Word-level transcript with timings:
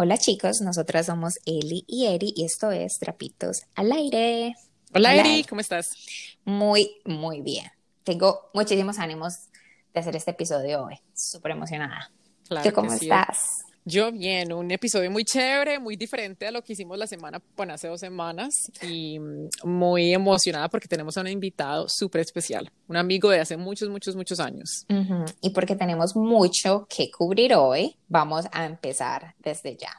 Hola 0.00 0.16
chicos, 0.16 0.60
nosotras 0.60 1.06
somos 1.06 1.40
Eli 1.44 1.84
y 1.88 2.06
Eri 2.06 2.32
y 2.36 2.44
esto 2.44 2.70
es 2.70 3.00
Trapitos 3.00 3.64
al 3.74 3.90
aire. 3.90 4.54
Hola, 4.94 5.16
Eri, 5.16 5.42
¿cómo 5.42 5.60
estás? 5.60 5.96
Muy, 6.44 7.00
muy 7.04 7.40
bien. 7.40 7.68
Tengo 8.04 8.48
muchísimos 8.54 9.00
ánimos 9.00 9.48
de 9.92 9.98
hacer 9.98 10.14
este 10.14 10.30
episodio 10.30 10.84
hoy. 10.84 11.00
Súper 11.14 11.50
emocionada. 11.50 12.12
Claro 12.46 12.72
cómo 12.72 12.92
que 12.92 12.98
sí. 12.98 13.04
estás? 13.06 13.64
Yo 13.90 14.12
bien, 14.12 14.52
un 14.52 14.70
episodio 14.70 15.10
muy 15.10 15.24
chévere, 15.24 15.78
muy 15.78 15.96
diferente 15.96 16.46
a 16.46 16.50
lo 16.50 16.60
que 16.60 16.74
hicimos 16.74 16.98
la 16.98 17.06
semana, 17.06 17.40
bueno, 17.56 17.72
hace 17.72 17.88
dos 17.88 18.00
semanas 18.00 18.70
y 18.82 19.18
mm, 19.18 19.48
muy 19.64 20.12
emocionada 20.12 20.68
porque 20.68 20.86
tenemos 20.86 21.16
a 21.16 21.22
un 21.22 21.28
invitado 21.28 21.86
súper 21.88 22.20
especial, 22.20 22.70
un 22.86 22.98
amigo 22.98 23.30
de 23.30 23.40
hace 23.40 23.56
muchos, 23.56 23.88
muchos, 23.88 24.14
muchos 24.14 24.40
años. 24.40 24.84
Ujú, 24.90 25.24
Y 25.40 25.50
porque 25.50 25.74
tenemos 25.74 26.14
mucho 26.14 26.86
que 26.94 27.10
cubrir 27.10 27.54
hoy, 27.54 27.96
vamos 28.08 28.44
a 28.52 28.66
empezar 28.66 29.34
desde 29.38 29.78
ya. 29.78 29.92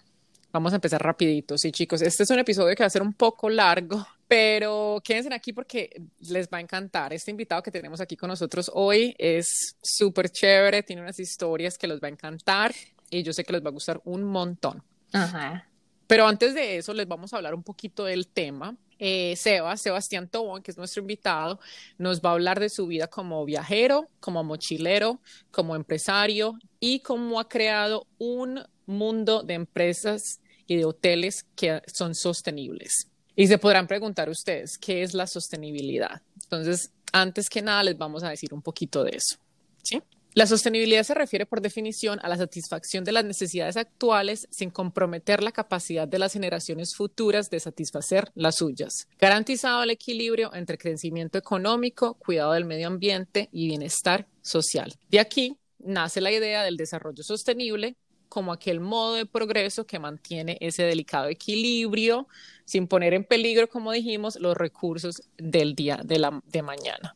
Vamos 0.52 0.72
a 0.74 0.76
empezar 0.76 1.02
rapidito, 1.02 1.58
sí 1.58 1.72
chicos, 1.72 2.04
este 2.04 2.22
es 2.22 2.30
un 2.30 2.38
episodio 2.38 2.76
que 2.76 2.84
va 2.84 2.88
a 2.88 2.92
ser 2.92 3.02
un 3.02 3.14
poco 3.14 3.50
largo, 3.50 4.06
pero 4.28 5.02
quédense 5.04 5.34
aquí 5.34 5.52
porque 5.52 6.00
les 6.20 6.48
va 6.48 6.60
a 6.60 6.62
encantar. 6.62 7.12
Este 7.12 7.32
invitado 7.32 7.64
que 7.64 7.72
tenemos 7.72 8.00
aquí 8.02 8.16
con 8.16 8.30
nosotros 8.30 8.70
hoy 8.72 9.16
es 9.18 9.76
súper 9.82 10.30
chévere, 10.30 10.84
tiene 10.84 11.02
unas 11.02 11.20
historias 11.20 11.76
que 11.76 11.88
les 11.88 12.00
va 12.00 12.08
a 12.08 12.12
encantar 12.12 12.72
y 13.10 13.24
yo 13.24 13.34
sé 13.34 13.44
que 13.44 13.54
les 13.54 13.64
va 13.64 13.70
a 13.70 13.74
gustar 13.74 14.02
un 14.06 14.24
montón. 14.24 14.84
Ajá. 15.12 15.68
Pero 16.08 16.28
antes 16.28 16.54
de 16.54 16.78
eso, 16.78 16.94
les 16.94 17.08
vamos 17.08 17.34
a 17.34 17.38
hablar 17.38 17.54
un 17.54 17.64
poquito 17.64 18.06
del 18.06 18.28
tema. 18.28 18.76
Eh, 18.98 19.36
Sebas, 19.38 19.82
Sebastián 19.82 20.28
Tobón, 20.28 20.62
que 20.62 20.72
es 20.72 20.78
nuestro 20.78 21.02
invitado, 21.02 21.60
nos 21.98 22.22
va 22.22 22.32
a 22.32 22.34
hablar 22.34 22.60
de 22.60 22.70
su 22.70 22.88
vida 22.88 23.08
como 23.08 23.46
viajero, 23.46 24.08
como 24.20 24.44
mochilero, 24.44 25.22
como 25.52 25.76
empresario 25.76 26.58
y 26.80 27.00
cómo 27.00 27.40
ha 27.40 27.48
creado 27.48 28.08
un 28.18 28.62
mundo 28.88 29.44
de 29.44 29.54
empresas 29.54 30.42
y 30.68 30.76
de 30.76 30.86
hoteles 30.86 31.46
que 31.56 31.82
son 31.86 32.16
sostenibles. 32.16 33.08
Y 33.36 33.48
se 33.48 33.58
podrán 33.58 33.88
preguntar 33.88 34.30
ustedes, 34.30 34.78
¿qué 34.78 35.02
es 35.02 35.14
la 35.14 35.28
sostenibilidad? 35.28 36.22
Entonces, 36.44 36.92
antes 37.14 37.50
que 37.50 37.62
nada, 37.62 37.84
les 37.84 37.98
vamos 37.98 38.24
a 38.24 38.30
decir 38.30 38.54
un 38.54 38.62
poquito 38.62 39.04
de 39.04 39.12
eso. 39.16 39.38
¿sí? 39.84 40.02
La 40.34 40.46
sostenibilidad 40.46 41.04
se 41.04 41.16
refiere 41.16 41.48
por 41.48 41.60
definición 41.60 42.20
a 42.22 42.30
la 42.30 42.38
satisfacción 42.38 43.04
de 43.04 43.12
las 43.12 43.26
necesidades 43.26 43.78
actuales 43.78 44.48
sin 44.52 44.70
comprometer 44.70 45.42
la 45.42 45.52
capacidad 45.52 46.08
de 46.08 46.20
las 46.20 46.34
generaciones 46.34 46.94
futuras 46.96 47.50
de 47.50 47.60
satisfacer 47.60 48.30
las 48.36 48.58
suyas, 48.58 49.08
garantizado 49.20 49.82
el 49.82 49.90
equilibrio 49.90 50.54
entre 50.54 50.78
crecimiento 50.78 51.40
económico, 51.40 52.14
cuidado 52.14 52.54
del 52.54 52.66
medio 52.66 52.88
ambiente 52.88 53.50
y 53.52 53.68
bienestar 53.68 54.28
social. 54.42 54.94
De 55.10 55.20
aquí 55.20 55.58
nace 55.80 56.22
la 56.22 56.32
idea 56.32 56.64
del 56.64 56.78
desarrollo 56.78 57.24
sostenible 57.24 57.96
como 58.30 58.54
aquel 58.54 58.80
modo 58.80 59.16
de 59.16 59.26
progreso 59.26 59.88
que 59.88 59.98
mantiene 59.98 60.58
ese 60.62 60.84
delicado 60.84 61.28
equilibrio 61.28 62.28
sin 62.64 62.88
poner 62.88 63.16
en 63.16 63.24
peligro, 63.24 63.68
como 63.68 63.92
dijimos, 63.92 64.40
los 64.40 64.56
recursos 64.56 65.16
del 65.38 65.74
día 65.74 66.00
de, 66.04 66.40
de 66.46 66.62
mañana. 66.62 67.16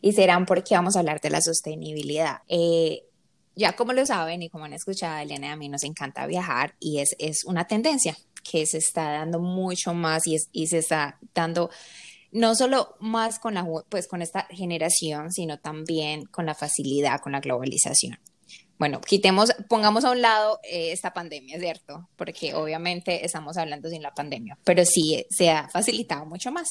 Y 0.00 0.12
serán 0.12 0.46
porque 0.46 0.74
vamos 0.74 0.96
a 0.96 1.00
hablar 1.00 1.20
de 1.20 1.30
la 1.30 1.40
sostenibilidad. 1.40 2.38
Eh, 2.48 3.04
ya 3.54 3.74
como 3.74 3.92
lo 3.92 4.06
saben 4.06 4.42
y 4.42 4.48
como 4.48 4.64
han 4.64 4.72
escuchado, 4.72 5.18
Elena 5.18 5.48
y 5.48 5.50
a 5.50 5.56
mí 5.56 5.68
nos 5.68 5.84
encanta 5.84 6.26
viajar 6.26 6.74
y 6.80 6.98
es, 6.98 7.14
es 7.18 7.44
una 7.44 7.66
tendencia 7.66 8.16
que 8.42 8.64
se 8.66 8.78
está 8.78 9.12
dando 9.12 9.38
mucho 9.38 9.92
más 9.92 10.26
y, 10.26 10.36
es, 10.36 10.48
y 10.52 10.68
se 10.68 10.78
está 10.78 11.18
dando 11.34 11.70
no 12.32 12.54
solo 12.54 12.96
más 13.00 13.38
con 13.38 13.54
la, 13.54 13.66
pues 13.88 14.06
con 14.06 14.22
esta 14.22 14.46
generación, 14.50 15.32
sino 15.32 15.58
también 15.58 16.24
con 16.26 16.46
la 16.46 16.54
facilidad, 16.54 17.20
con 17.20 17.32
la 17.32 17.40
globalización. 17.40 18.18
Bueno, 18.80 19.02
quitemos, 19.02 19.52
pongamos 19.68 20.06
a 20.06 20.10
un 20.10 20.22
lado 20.22 20.58
eh, 20.62 20.90
esta 20.92 21.12
pandemia, 21.12 21.58
¿cierto? 21.60 22.08
Porque 22.16 22.54
obviamente 22.54 23.26
estamos 23.26 23.58
hablando 23.58 23.90
sin 23.90 24.00
la 24.00 24.14
pandemia, 24.14 24.56
pero 24.64 24.86
sí 24.86 25.26
se 25.28 25.50
ha 25.50 25.68
facilitado 25.68 26.24
mucho 26.24 26.50
más. 26.50 26.66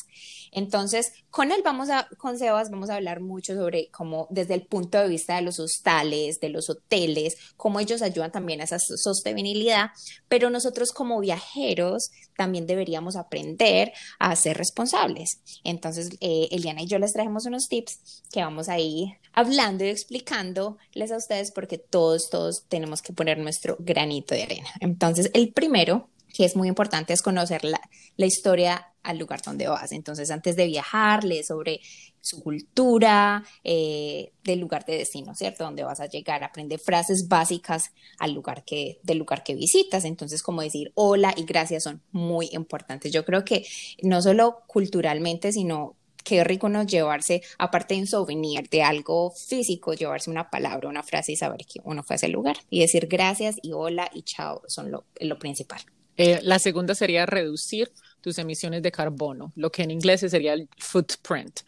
Entonces, 0.51 1.11
con 1.29 1.51
él 1.51 1.61
vamos 1.63 1.91
a, 1.91 2.07
con 2.17 2.39
Sebas 2.39 2.71
vamos 2.71 2.89
a 2.89 2.95
hablar 2.95 3.19
mucho 3.21 3.53
sobre 3.53 3.91
cómo 3.91 4.25
desde 4.31 4.55
el 4.55 4.65
punto 4.65 4.97
de 4.97 5.07
vista 5.07 5.35
de 5.35 5.43
los 5.43 5.59
hostales, 5.59 6.39
de 6.39 6.49
los 6.49 6.71
hoteles, 6.71 7.35
cómo 7.55 7.79
ellos 7.79 8.01
ayudan 8.01 8.31
también 8.31 8.61
a 8.61 8.63
esa 8.63 8.79
so- 8.79 8.97
sostenibilidad, 8.97 9.91
pero 10.27 10.49
nosotros 10.49 10.91
como 10.91 11.19
viajeros 11.19 12.09
también 12.35 12.65
deberíamos 12.65 13.17
aprender 13.17 13.93
a 14.17 14.35
ser 14.35 14.57
responsables. 14.57 15.41
Entonces, 15.63 16.09
eh, 16.21 16.47
Eliana 16.49 16.81
y 16.81 16.87
yo 16.87 16.97
les 16.97 17.13
traemos 17.13 17.45
unos 17.45 17.67
tips 17.67 18.23
que 18.31 18.41
vamos 18.41 18.67
a 18.67 18.79
ir 18.79 19.09
hablando 19.33 19.85
y 19.85 19.89
explicándoles 19.89 21.11
a 21.11 21.17
ustedes 21.17 21.51
porque 21.51 21.77
todos, 21.99 22.29
todos 22.29 22.63
tenemos 22.69 23.01
que 23.01 23.11
poner 23.11 23.37
nuestro 23.39 23.75
granito 23.77 24.33
de 24.33 24.43
arena. 24.43 24.69
Entonces, 24.79 25.29
el 25.33 25.51
primero 25.51 26.07
que 26.33 26.45
es 26.45 26.55
muy 26.55 26.69
importante 26.69 27.11
es 27.11 27.21
conocer 27.21 27.65
la, 27.65 27.81
historia 28.15 28.93
al 29.03 29.17
lugar 29.17 29.41
donde 29.41 29.67
vas. 29.67 29.91
Entonces, 29.91 30.31
antes 30.31 30.55
de 30.55 30.65
viajar, 30.67 31.25
lee 31.25 31.43
sobre 31.43 31.81
su 32.21 32.41
cultura, 32.41 33.43
eh, 33.65 34.31
del 34.45 34.59
lugar 34.59 34.85
de 34.85 34.97
destino, 34.97 35.35
¿cierto? 35.35 35.65
Donde 35.65 35.83
vas 35.83 35.99
a 35.99 36.05
llegar, 36.05 36.41
aprende 36.45 36.77
frases 36.77 37.27
básicas 37.27 37.91
al 38.17 38.31
lugar 38.33 38.63
que, 38.63 39.01
del 39.03 39.17
lugar 39.17 39.43
que 39.43 39.55
visitas. 39.55 40.05
Entonces, 40.05 40.41
como 40.41 40.61
decir 40.61 40.93
hola 40.95 41.33
y 41.35 41.43
gracias 41.43 41.83
son 41.83 42.01
muy 42.13 42.47
importantes. 42.53 43.11
Yo 43.11 43.25
creo 43.25 43.43
que 43.43 43.65
no 44.03 44.21
solo 44.21 44.59
culturalmente, 44.67 45.51
sino 45.51 45.97
qué 46.29 46.43
rico 46.43 46.69
nos 46.69 46.85
llevarse, 46.85 47.41
aparte 47.57 47.95
de 47.95 48.01
un 48.01 48.07
souvenir, 48.07 48.69
de 48.69 48.83
algo 48.83 49.31
físico, 49.31 49.93
llevarse 49.93 50.29
una 50.29 50.51
palabra, 50.51 50.87
una 50.87 51.01
frase 51.01 51.31
y 51.31 51.35
saber 51.35 51.61
que 51.65 51.79
uno 51.83 52.03
fue 52.03 52.13
a 52.13 52.17
ese 52.17 52.27
lugar. 52.27 52.57
Y 52.69 52.81
decir 52.81 53.07
gracias 53.07 53.55
y 53.63 53.71
hola 53.73 54.09
y 54.13 54.21
chao 54.21 54.61
son 54.67 54.91
lo, 54.91 55.05
lo 55.19 55.39
principal. 55.39 55.81
Eh, 56.17 56.39
la 56.43 56.59
segunda 56.59 56.93
sería 56.93 57.25
reducir 57.25 57.91
tus 58.21 58.37
emisiones 58.37 58.83
de 58.83 58.91
carbono, 58.91 59.53
lo 59.55 59.71
que 59.71 59.83
en 59.83 59.91
inglés 59.91 60.19
sería 60.19 60.53
el 60.53 60.67
footprint. 60.77 61.61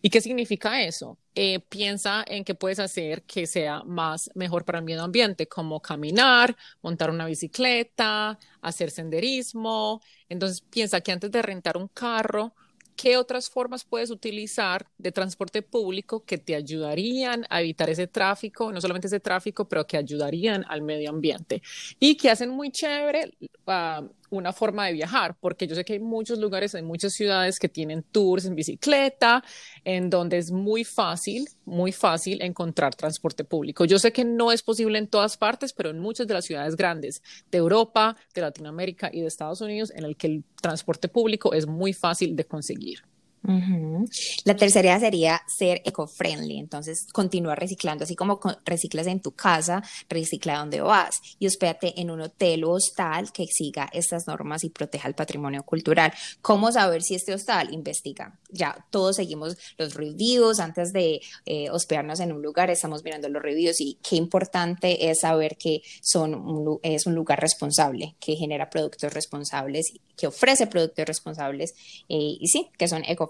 ¿Y 0.00 0.08
qué 0.08 0.20
significa 0.20 0.82
eso? 0.82 1.18
Eh, 1.34 1.58
piensa 1.68 2.24
en 2.26 2.44
qué 2.44 2.54
puedes 2.54 2.78
hacer 2.78 3.24
que 3.24 3.46
sea 3.46 3.82
más 3.84 4.30
mejor 4.34 4.64
para 4.64 4.78
el 4.78 4.84
medio 4.84 5.02
ambiente, 5.02 5.48
como 5.48 5.82
caminar, 5.82 6.56
montar 6.82 7.10
una 7.10 7.26
bicicleta, 7.26 8.38
hacer 8.62 8.90
senderismo. 8.92 10.00
Entonces 10.28 10.60
piensa 10.60 11.00
que 11.00 11.12
antes 11.12 11.30
de 11.32 11.42
rentar 11.42 11.76
un 11.76 11.88
carro, 11.88 12.54
¿qué 12.96 13.16
otras 13.16 13.48
formas 13.50 13.84
puedes 13.84 14.10
utilizar 14.10 14.86
de 14.98 15.12
transporte 15.12 15.62
público 15.62 16.24
que 16.24 16.38
te 16.38 16.54
ayudarían 16.54 17.46
a 17.50 17.60
evitar 17.60 17.90
ese 17.90 18.06
tráfico, 18.06 18.72
no 18.72 18.80
solamente 18.80 19.06
ese 19.06 19.20
tráfico, 19.20 19.68
pero 19.68 19.86
que 19.86 19.96
ayudarían 19.96 20.64
al 20.68 20.82
medio 20.82 21.10
ambiente? 21.10 21.62
Y 22.00 22.16
que 22.16 22.30
hacen 22.30 22.50
muy 22.50 22.70
chévere 22.70 23.36
uh, 23.66 24.08
una 24.30 24.52
forma 24.52 24.86
de 24.86 24.92
viajar, 24.92 25.36
porque 25.40 25.66
yo 25.66 25.74
sé 25.74 25.84
que 25.84 25.94
hay 25.94 26.00
muchos 26.00 26.38
lugares, 26.38 26.74
hay 26.74 26.82
muchas 26.82 27.12
ciudades 27.12 27.58
que 27.58 27.68
tienen 27.68 28.02
tours 28.02 28.44
en 28.44 28.54
bicicleta, 28.54 29.42
en 29.84 30.10
donde 30.10 30.38
es 30.38 30.50
muy 30.50 30.84
fácil, 30.84 31.48
muy 31.64 31.92
fácil 31.92 32.42
encontrar 32.42 32.94
transporte 32.94 33.44
público. 33.44 33.84
Yo 33.84 33.98
sé 33.98 34.12
que 34.12 34.24
no 34.24 34.52
es 34.52 34.62
posible 34.62 34.98
en 34.98 35.08
todas 35.08 35.36
partes, 35.36 35.72
pero 35.72 35.90
en 35.90 35.98
muchas 35.98 36.26
de 36.26 36.34
las 36.34 36.44
ciudades 36.44 36.76
grandes 36.76 37.22
de 37.50 37.58
Europa, 37.58 38.16
de 38.34 38.40
Latinoamérica 38.40 39.10
y 39.12 39.20
de 39.20 39.26
Estados 39.26 39.60
Unidos, 39.60 39.92
en 39.94 40.04
el 40.04 40.16
que 40.16 40.26
el 40.26 40.44
transporte 40.60 41.08
público 41.08 41.52
es 41.52 41.66
muy 41.66 41.92
fácil 41.92 42.36
de 42.36 42.44
conseguir. 42.44 43.02
Uh 43.42 43.50
-huh. 43.50 44.08
La 44.44 44.56
tercera 44.56 44.98
sería 44.98 45.40
ser 45.46 45.80
eco-friendly, 45.84 46.58
entonces 46.58 47.06
continúa 47.12 47.54
reciclando, 47.54 48.02
así 48.04 48.16
como 48.16 48.40
reciclas 48.64 49.06
en 49.06 49.20
tu 49.20 49.32
casa, 49.32 49.82
recicla 50.08 50.58
donde 50.58 50.80
vas 50.80 51.20
y 51.38 51.46
hospédate 51.46 52.00
en 52.00 52.10
un 52.10 52.22
hotel 52.22 52.64
o 52.64 52.72
hostal 52.72 53.30
que 53.32 53.46
siga 53.46 53.88
estas 53.92 54.26
normas 54.26 54.64
y 54.64 54.70
proteja 54.70 55.06
el 55.06 55.14
patrimonio 55.14 55.62
cultural. 55.62 56.12
¿Cómo 56.42 56.72
saber 56.72 57.02
si 57.02 57.14
este 57.14 57.34
hostal 57.34 57.72
investiga? 57.72 58.36
Ya 58.50 58.84
todos 58.90 59.16
seguimos 59.16 59.56
los 59.78 59.94
reviews 59.94 60.58
antes 60.58 60.92
de 60.92 61.20
eh, 61.44 61.70
hospedarnos 61.70 62.20
en 62.20 62.32
un 62.32 62.42
lugar, 62.42 62.70
estamos 62.70 63.04
mirando 63.04 63.28
los 63.28 63.42
reviews 63.42 63.80
y 63.80 63.98
qué 64.02 64.16
importante 64.16 65.08
es 65.08 65.20
saber 65.20 65.56
que 65.56 65.82
son 66.02 66.34
un, 66.34 66.80
es 66.82 67.06
un 67.06 67.14
lugar 67.14 67.40
responsable, 67.40 68.16
que 68.18 68.34
genera 68.34 68.70
productos 68.70 69.12
responsables, 69.12 69.92
que 70.16 70.26
ofrece 70.26 70.66
productos 70.66 71.04
responsables 71.06 71.74
eh, 72.08 72.38
y 72.40 72.48
sí, 72.48 72.70
que 72.78 72.88
son 72.88 73.04
eco 73.04 73.28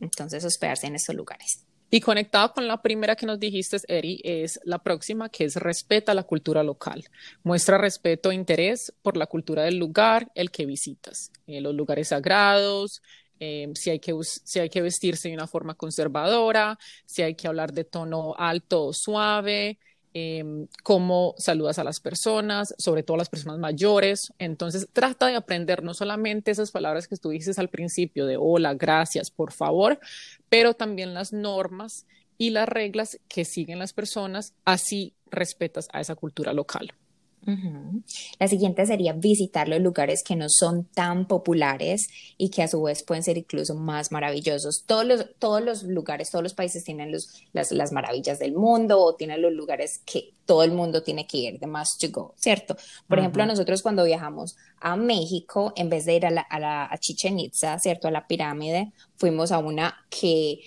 Entonces, 0.00 0.44
hospedarse 0.44 0.86
en 0.86 0.96
estos 0.96 1.14
lugares. 1.14 1.64
Y 1.94 2.00
conectado 2.00 2.54
con 2.54 2.66
la 2.66 2.80
primera 2.80 3.16
que 3.16 3.26
nos 3.26 3.38
dijiste, 3.38 3.76
Eri, 3.86 4.18
es 4.24 4.58
la 4.64 4.78
próxima, 4.78 5.28
que 5.28 5.44
es 5.44 5.56
respeta 5.56 6.14
la 6.14 6.22
cultura 6.22 6.62
local. 6.62 7.04
Muestra 7.42 7.76
respeto 7.76 8.30
e 8.30 8.34
interés 8.34 8.94
por 9.02 9.18
la 9.18 9.26
cultura 9.26 9.64
del 9.64 9.76
lugar, 9.76 10.32
el 10.34 10.50
que 10.50 10.64
visitas, 10.64 11.30
eh, 11.46 11.60
los 11.60 11.74
lugares 11.74 12.08
sagrados, 12.08 13.02
eh, 13.40 13.70
si, 13.74 13.90
hay 13.90 13.98
que, 13.98 14.14
si 14.22 14.60
hay 14.60 14.70
que 14.70 14.80
vestirse 14.80 15.28
de 15.28 15.34
una 15.34 15.46
forma 15.46 15.74
conservadora, 15.74 16.78
si 17.04 17.20
hay 17.20 17.34
que 17.34 17.46
hablar 17.46 17.72
de 17.72 17.84
tono 17.84 18.34
alto 18.38 18.86
o 18.86 18.92
suave, 18.94 19.78
eh, 20.14 20.66
cómo 20.82 21.34
saludas 21.38 21.78
a 21.78 21.84
las 21.84 22.00
personas, 22.00 22.74
sobre 22.78 23.02
todo 23.02 23.14
a 23.14 23.18
las 23.18 23.28
personas 23.28 23.58
mayores. 23.58 24.32
Entonces, 24.38 24.88
trata 24.92 25.26
de 25.26 25.36
aprender 25.36 25.82
no 25.82 25.94
solamente 25.94 26.50
esas 26.50 26.70
palabras 26.70 27.08
que 27.08 27.16
tú 27.16 27.30
dices 27.30 27.58
al 27.58 27.68
principio 27.68 28.26
de 28.26 28.36
hola, 28.38 28.74
gracias, 28.74 29.30
por 29.30 29.52
favor, 29.52 29.98
pero 30.48 30.74
también 30.74 31.14
las 31.14 31.32
normas 31.32 32.06
y 32.38 32.50
las 32.50 32.68
reglas 32.68 33.18
que 33.28 33.44
siguen 33.44 33.78
las 33.78 33.92
personas, 33.92 34.54
así 34.64 35.14
respetas 35.30 35.88
a 35.92 36.00
esa 36.00 36.14
cultura 36.14 36.52
local. 36.52 36.92
La 38.38 38.46
siguiente 38.46 38.86
sería 38.86 39.12
visitar 39.14 39.68
los 39.68 39.80
lugares 39.80 40.22
que 40.22 40.36
no 40.36 40.46
son 40.48 40.84
tan 40.84 41.26
populares 41.26 42.08
y 42.38 42.50
que 42.50 42.62
a 42.62 42.68
su 42.68 42.82
vez 42.82 43.02
pueden 43.02 43.24
ser 43.24 43.36
incluso 43.36 43.74
más 43.74 44.12
maravillosos. 44.12 44.84
Todos 44.86 45.04
los, 45.04 45.26
todos 45.38 45.62
los 45.62 45.82
lugares, 45.82 46.30
todos 46.30 46.42
los 46.42 46.54
países 46.54 46.84
tienen 46.84 47.10
los, 47.10 47.42
las, 47.52 47.72
las, 47.72 47.92
maravillas 47.92 48.38
del 48.38 48.54
mundo 48.54 49.00
o 49.00 49.16
tienen 49.16 49.42
los 49.42 49.52
lugares 49.52 50.00
que 50.04 50.32
todo 50.46 50.62
el 50.62 50.72
mundo 50.72 51.02
tiene 51.02 51.26
que 51.26 51.38
ir, 51.38 51.58
de 51.58 51.66
más 51.66 51.98
to 51.98 52.08
go, 52.10 52.34
¿cierto? 52.36 52.76
Por 53.08 53.18
ejemplo, 53.18 53.44
nosotros 53.44 53.82
cuando 53.82 54.04
viajamos 54.04 54.56
a 54.80 54.96
México, 54.96 55.72
en 55.76 55.88
vez 55.88 56.04
de 56.04 56.14
ir 56.16 56.26
a, 56.26 56.30
la, 56.30 56.42
a, 56.42 56.58
la, 56.60 56.84
a 56.84 56.98
Chichen 56.98 57.38
Itza, 57.38 57.78
¿cierto? 57.78 58.08
A 58.08 58.10
la 58.10 58.26
pirámide, 58.26 58.92
fuimos 59.16 59.52
a 59.52 59.58
una 59.58 60.04
que 60.10 60.60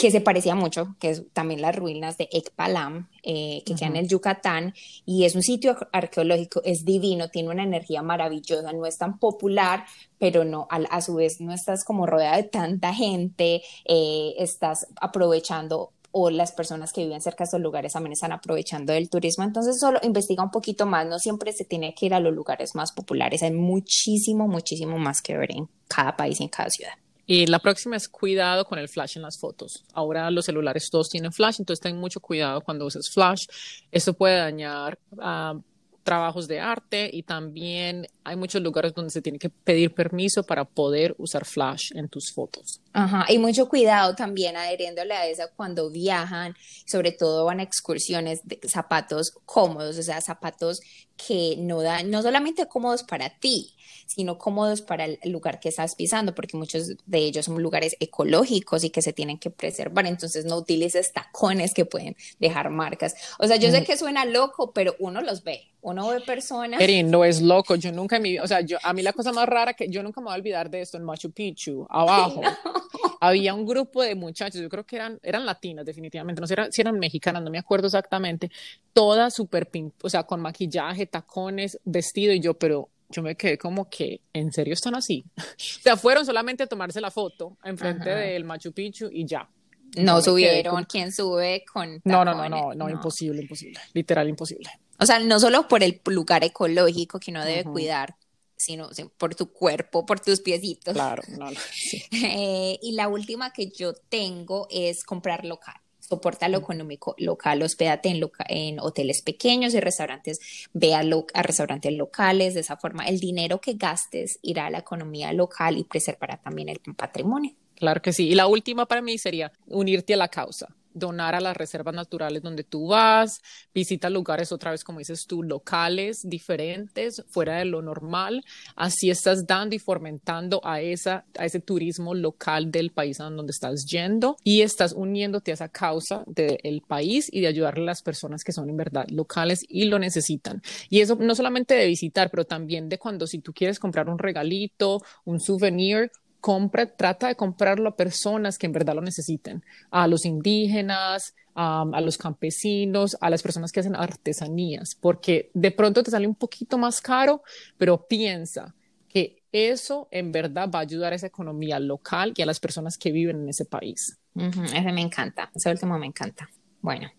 que 0.00 0.10
se 0.10 0.22
parecía 0.22 0.54
mucho, 0.54 0.96
que 0.98 1.10
es 1.10 1.24
también 1.34 1.60
las 1.60 1.76
ruinas 1.76 2.16
de 2.16 2.26
Ekpalam, 2.32 3.10
eh, 3.22 3.62
que 3.66 3.74
queda 3.74 3.88
en 3.88 3.96
el 3.96 4.08
Yucatán, 4.08 4.72
y 5.04 5.26
es 5.26 5.34
un 5.34 5.42
sitio 5.42 5.76
arqueológico, 5.92 6.62
es 6.64 6.86
divino, 6.86 7.28
tiene 7.28 7.50
una 7.50 7.64
energía 7.64 8.02
maravillosa, 8.02 8.72
no 8.72 8.86
es 8.86 8.96
tan 8.96 9.18
popular, 9.18 9.84
pero 10.18 10.44
no, 10.44 10.66
a, 10.70 11.00
su 11.02 11.16
vez 11.16 11.42
no 11.42 11.52
estás 11.52 11.84
como 11.84 12.06
rodeada 12.06 12.38
de 12.38 12.44
tanta 12.44 12.94
gente, 12.94 13.60
eh, 13.84 14.34
estás 14.38 14.86
aprovechando 14.98 15.92
o 16.12 16.30
las 16.30 16.52
personas 16.52 16.94
que 16.94 17.02
viven 17.02 17.20
cerca 17.20 17.44
de 17.44 17.48
estos 17.48 17.60
lugares 17.60 17.92
también 17.92 18.14
están 18.14 18.32
aprovechando 18.32 18.94
del 18.94 19.10
turismo. 19.10 19.44
Entonces, 19.44 19.78
solo 19.78 20.00
investiga 20.02 20.42
un 20.42 20.50
poquito 20.50 20.86
más, 20.86 21.06
no 21.06 21.18
siempre 21.18 21.52
se 21.52 21.66
tiene 21.66 21.94
que 21.94 22.06
ir 22.06 22.14
a 22.14 22.20
los 22.20 22.34
lugares 22.34 22.74
más 22.74 22.92
populares, 22.92 23.42
hay 23.42 23.52
muchísimo, 23.52 24.48
muchísimo 24.48 24.98
más 24.98 25.20
que 25.20 25.36
ver 25.36 25.52
en 25.52 25.68
cada 25.88 26.16
país 26.16 26.40
y 26.40 26.44
en 26.44 26.48
cada 26.48 26.70
ciudad. 26.70 26.94
Y 27.30 27.46
la 27.46 27.60
próxima 27.60 27.94
es 27.94 28.08
cuidado 28.08 28.64
con 28.64 28.80
el 28.80 28.88
flash 28.88 29.16
en 29.16 29.22
las 29.22 29.38
fotos. 29.38 29.84
Ahora 29.92 30.28
los 30.32 30.46
celulares 30.46 30.90
todos 30.90 31.08
tienen 31.08 31.32
flash, 31.32 31.60
entonces 31.60 31.80
ten 31.80 31.96
mucho 31.96 32.18
cuidado 32.18 32.60
cuando 32.60 32.84
uses 32.86 33.08
flash. 33.08 33.46
Esto 33.92 34.14
puede 34.14 34.38
dañar 34.38 34.98
uh, 35.12 35.62
trabajos 36.02 36.48
de 36.48 36.58
arte 36.58 37.08
y 37.12 37.22
también 37.22 38.08
hay 38.24 38.34
muchos 38.34 38.60
lugares 38.60 38.92
donde 38.94 39.12
se 39.12 39.22
tiene 39.22 39.38
que 39.38 39.48
pedir 39.48 39.94
permiso 39.94 40.42
para 40.42 40.64
poder 40.64 41.14
usar 41.18 41.44
flash 41.44 41.92
en 41.94 42.08
tus 42.08 42.32
fotos. 42.32 42.80
Ajá, 42.92 43.24
y 43.28 43.38
mucho 43.38 43.68
cuidado 43.68 44.16
también 44.16 44.56
adheriéndole 44.56 45.14
a 45.14 45.28
esa 45.28 45.52
cuando 45.54 45.88
viajan, 45.88 46.56
sobre 46.84 47.12
todo 47.12 47.44
van 47.44 47.60
a 47.60 47.62
excursiones 47.62 48.40
de 48.42 48.58
zapatos 48.68 49.30
cómodos, 49.44 49.96
o 49.96 50.02
sea, 50.02 50.20
zapatos 50.20 50.80
que 51.16 51.54
no 51.58 51.80
dan, 51.80 52.10
no 52.10 52.22
solamente 52.22 52.66
cómodos 52.66 53.04
para 53.04 53.30
ti, 53.38 53.72
sino 54.06 54.38
cómodos 54.38 54.82
para 54.82 55.04
el 55.04 55.18
lugar 55.24 55.60
que 55.60 55.68
estás 55.68 55.94
pisando, 55.94 56.34
porque 56.34 56.56
muchos 56.56 56.92
de 57.06 57.18
ellos 57.18 57.46
son 57.46 57.62
lugares 57.62 57.96
ecológicos 58.00 58.84
y 58.84 58.90
que 58.90 59.02
se 59.02 59.12
tienen 59.12 59.38
que 59.38 59.50
preservar, 59.50 60.06
entonces 60.06 60.44
no 60.44 60.56
utilices 60.56 61.12
tacones 61.12 61.74
que 61.74 61.84
pueden 61.84 62.16
dejar 62.38 62.70
marcas. 62.70 63.14
O 63.38 63.46
sea, 63.46 63.56
yo 63.56 63.70
sé 63.70 63.84
que 63.84 63.96
suena 63.96 64.24
loco, 64.24 64.72
pero 64.72 64.96
uno 64.98 65.20
los 65.20 65.42
ve, 65.44 65.70
uno 65.82 66.08
ve 66.08 66.20
personas. 66.20 66.80
Erin, 66.80 67.10
no 67.10 67.24
es 67.24 67.40
loco, 67.40 67.74
yo 67.76 67.92
nunca 67.92 68.16
en 68.16 68.22
mi 68.22 68.30
vida, 68.32 68.42
o 68.42 68.46
sea, 68.46 68.60
yo, 68.60 68.78
a 68.82 68.92
mí 68.92 69.02
la 69.02 69.12
cosa 69.12 69.32
más 69.32 69.48
rara 69.48 69.74
que 69.74 69.88
yo 69.88 70.02
nunca 70.02 70.20
me 70.20 70.26
voy 70.26 70.34
a 70.34 70.36
olvidar 70.36 70.70
de 70.70 70.82
esto 70.82 70.96
en 70.96 71.04
Machu 71.04 71.30
Picchu, 71.30 71.86
abajo. 71.88 72.40
Había 73.20 73.52
un 73.52 73.66
grupo 73.66 74.02
de 74.02 74.14
muchachos, 74.14 74.60
yo 74.60 74.68
creo 74.70 74.84
que 74.84 74.96
eran, 74.96 75.18
eran 75.22 75.44
latinas 75.44 75.84
definitivamente, 75.84 76.40
no 76.40 76.46
sé 76.46 76.56
si 76.70 76.80
eran 76.80 76.98
mexicanas, 76.98 77.42
no 77.42 77.50
me 77.50 77.58
acuerdo 77.58 77.86
exactamente, 77.86 78.50
todas 78.92 79.34
súper, 79.34 79.70
o 80.02 80.08
sea, 80.08 80.22
con 80.24 80.40
maquillaje, 80.40 81.06
tacones, 81.06 81.78
vestido 81.84 82.32
y 82.32 82.40
yo, 82.40 82.54
pero 82.54 82.88
yo 83.10 83.22
me 83.22 83.36
quedé 83.36 83.58
como 83.58 83.90
que, 83.90 84.22
¿en 84.32 84.52
serio 84.52 84.74
están 84.74 84.94
así? 84.94 85.24
o 85.36 85.82
sea, 85.82 85.96
fueron 85.96 86.24
solamente 86.24 86.62
a 86.62 86.66
tomarse 86.66 87.00
la 87.00 87.10
foto 87.10 87.56
enfrente 87.64 88.08
del 88.08 88.44
Machu 88.44 88.72
Picchu 88.72 89.08
y 89.12 89.26
ya. 89.26 89.48
No 89.96 90.22
subieron, 90.22 90.84
¿quién 90.84 91.10
sube 91.10 91.64
con 91.70 92.00
no, 92.04 92.24
no, 92.24 92.32
no, 92.32 92.48
no, 92.48 92.74
no, 92.74 92.88
imposible, 92.88 93.42
imposible, 93.42 93.80
literal 93.92 94.28
imposible. 94.28 94.70
O 95.00 95.06
sea, 95.06 95.18
no 95.18 95.40
solo 95.40 95.66
por 95.66 95.82
el 95.82 96.00
lugar 96.06 96.44
ecológico 96.44 97.18
que 97.18 97.32
uno 97.32 97.44
debe 97.44 97.64
cuidar, 97.64 98.14
sino 98.56 98.88
por 99.18 99.34
tu 99.34 99.52
cuerpo, 99.52 100.06
por 100.06 100.20
tus 100.20 100.40
piecitos. 100.40 100.94
Claro, 100.94 101.24
no, 101.36 101.50
no 101.50 101.60
eh, 102.12 102.78
y 102.80 102.92
la 102.92 103.08
última 103.08 103.52
que 103.52 103.68
yo 103.70 103.92
tengo 103.94 104.68
es 104.70 105.02
comprar 105.02 105.44
local 105.44 105.79
soporta 106.10 106.48
lo 106.48 106.58
económico 106.58 107.14
local, 107.18 107.62
hospédate 107.62 108.08
en, 108.08 108.20
en 108.48 108.80
hoteles 108.80 109.22
pequeños 109.22 109.72
y 109.74 109.80
restaurantes, 109.80 110.40
ve 110.72 110.94
a, 110.94 111.00
a, 111.00 111.42
restaurantes 111.42 111.92
locales, 111.92 112.54
de 112.54 112.60
esa 112.60 112.76
forma 112.76 113.04
el 113.04 113.20
dinero 113.20 113.60
que 113.60 113.74
gastes 113.74 114.40
irá 114.42 114.66
a 114.66 114.70
la 114.70 114.78
economía 114.78 115.32
local 115.32 115.78
y 115.78 115.84
preservará 115.84 116.36
también 116.36 116.68
el 116.68 116.80
patrimonio. 116.96 117.52
Claro 117.76 118.02
que 118.02 118.12
sí. 118.12 118.28
Y 118.28 118.34
la 118.34 118.46
última 118.46 118.86
para 118.86 119.00
mí 119.00 119.16
sería 119.16 119.52
unirte 119.66 120.14
a 120.14 120.16
la 120.18 120.28
causa 120.28 120.68
donar 121.00 121.34
a 121.34 121.40
las 121.40 121.56
reservas 121.56 121.94
naturales 121.94 122.42
donde 122.42 122.62
tú 122.62 122.88
vas, 122.88 123.40
visita 123.74 124.08
lugares 124.08 124.52
otra 124.52 124.70
vez, 124.70 124.84
como 124.84 125.00
dices 125.00 125.26
tú, 125.26 125.42
locales, 125.42 126.20
diferentes, 126.22 127.24
fuera 127.28 127.56
de 127.56 127.64
lo 127.64 127.82
normal. 127.82 128.44
Así 128.76 129.10
estás 129.10 129.46
dando 129.46 129.74
y 129.74 129.80
fomentando 129.80 130.60
a, 130.64 130.80
esa, 130.80 131.24
a 131.36 131.46
ese 131.46 131.60
turismo 131.60 132.14
local 132.14 132.70
del 132.70 132.90
país 132.90 133.20
a 133.20 133.24
donde 133.24 133.50
estás 133.50 133.84
yendo 133.86 134.36
y 134.44 134.62
estás 134.62 134.92
uniéndote 134.92 135.50
a 135.50 135.54
esa 135.54 135.68
causa 135.68 136.22
del 136.26 136.82
país 136.86 137.28
y 137.32 137.40
de 137.40 137.48
ayudarle 137.48 137.82
a 137.82 137.86
las 137.86 138.02
personas 138.02 138.44
que 138.44 138.52
son 138.52 138.68
en 138.68 138.76
verdad 138.76 139.06
locales 139.08 139.64
y 139.68 139.86
lo 139.86 139.98
necesitan. 139.98 140.62
Y 140.88 141.00
eso 141.00 141.16
no 141.16 141.34
solamente 141.34 141.74
de 141.74 141.86
visitar, 141.86 142.30
pero 142.30 142.44
también 142.44 142.88
de 142.88 142.98
cuando 142.98 143.26
si 143.26 143.38
tú 143.40 143.52
quieres 143.52 143.78
comprar 143.78 144.08
un 144.08 144.18
regalito, 144.18 145.02
un 145.24 145.40
souvenir, 145.40 146.10
compra, 146.40 146.86
trata 146.86 147.28
de 147.28 147.36
comprarlo 147.36 147.90
a 147.90 147.96
personas 147.96 148.58
que 148.58 148.66
en 148.66 148.72
verdad 148.72 148.94
lo 148.94 149.02
necesiten, 149.02 149.64
a 149.90 150.06
los 150.06 150.24
indígenas, 150.24 151.34
a 151.54 152.00
los 152.00 152.16
campesinos, 152.16 153.16
a 153.20 153.28
las 153.28 153.42
personas 153.42 153.70
que 153.70 153.80
hacen 153.80 153.94
artesanías, 153.94 154.94
porque 154.94 155.50
de 155.52 155.70
pronto 155.70 156.02
te 156.02 156.10
sale 156.10 156.26
un 156.26 156.34
poquito 156.34 156.78
más 156.78 157.00
caro, 157.00 157.42
pero 157.76 158.06
piensa 158.06 158.74
que 159.08 159.42
eso 159.52 160.08
en 160.10 160.32
verdad 160.32 160.70
va 160.72 160.78
a 160.78 160.82
ayudar 160.82 161.12
a 161.12 161.16
esa 161.16 161.26
economía 161.26 161.78
local 161.80 162.32
y 162.36 162.42
a 162.42 162.46
las 162.46 162.60
personas 162.60 162.96
que 162.96 163.10
viven 163.10 163.42
en 163.42 163.48
ese 163.48 163.64
país. 163.64 164.18
Ese 164.34 164.92
me 164.92 165.02
encanta, 165.02 165.50
ese 165.54 165.70
último 165.70 165.98
me 165.98 166.06
encanta. 166.06 166.48
Bueno. 166.80 167.10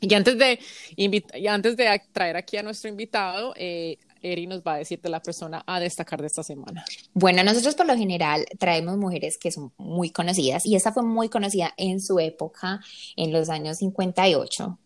Y 0.00 0.12
antes 0.14 0.36
de, 0.36 0.58
y 0.94 1.46
antes 1.46 1.76
de 1.76 2.02
traer 2.12 2.36
aquí 2.36 2.56
a 2.56 2.62
nuestro 2.62 2.90
invitado, 2.90 3.54
eh, 3.56 3.98
Eri 4.32 4.46
nos 4.46 4.62
va 4.62 4.74
a 4.74 4.78
decir 4.78 5.00
de 5.00 5.08
la 5.08 5.22
persona 5.22 5.62
a 5.66 5.80
destacar 5.80 6.20
de 6.20 6.26
esta 6.26 6.42
semana. 6.42 6.84
Bueno, 7.14 7.42
nosotros 7.44 7.74
por 7.74 7.86
lo 7.86 7.96
general 7.96 8.46
traemos 8.58 8.96
mujeres 8.96 9.38
que 9.38 9.50
son 9.50 9.72
muy 9.76 10.10
conocidas 10.10 10.66
y 10.66 10.76
esta 10.76 10.92
fue 10.92 11.02
muy 11.02 11.28
conocida 11.28 11.72
en 11.76 12.00
su 12.00 12.18
época, 12.18 12.80
en 13.16 13.32
los 13.32 13.48
años 13.48 13.78
58. 13.78 14.78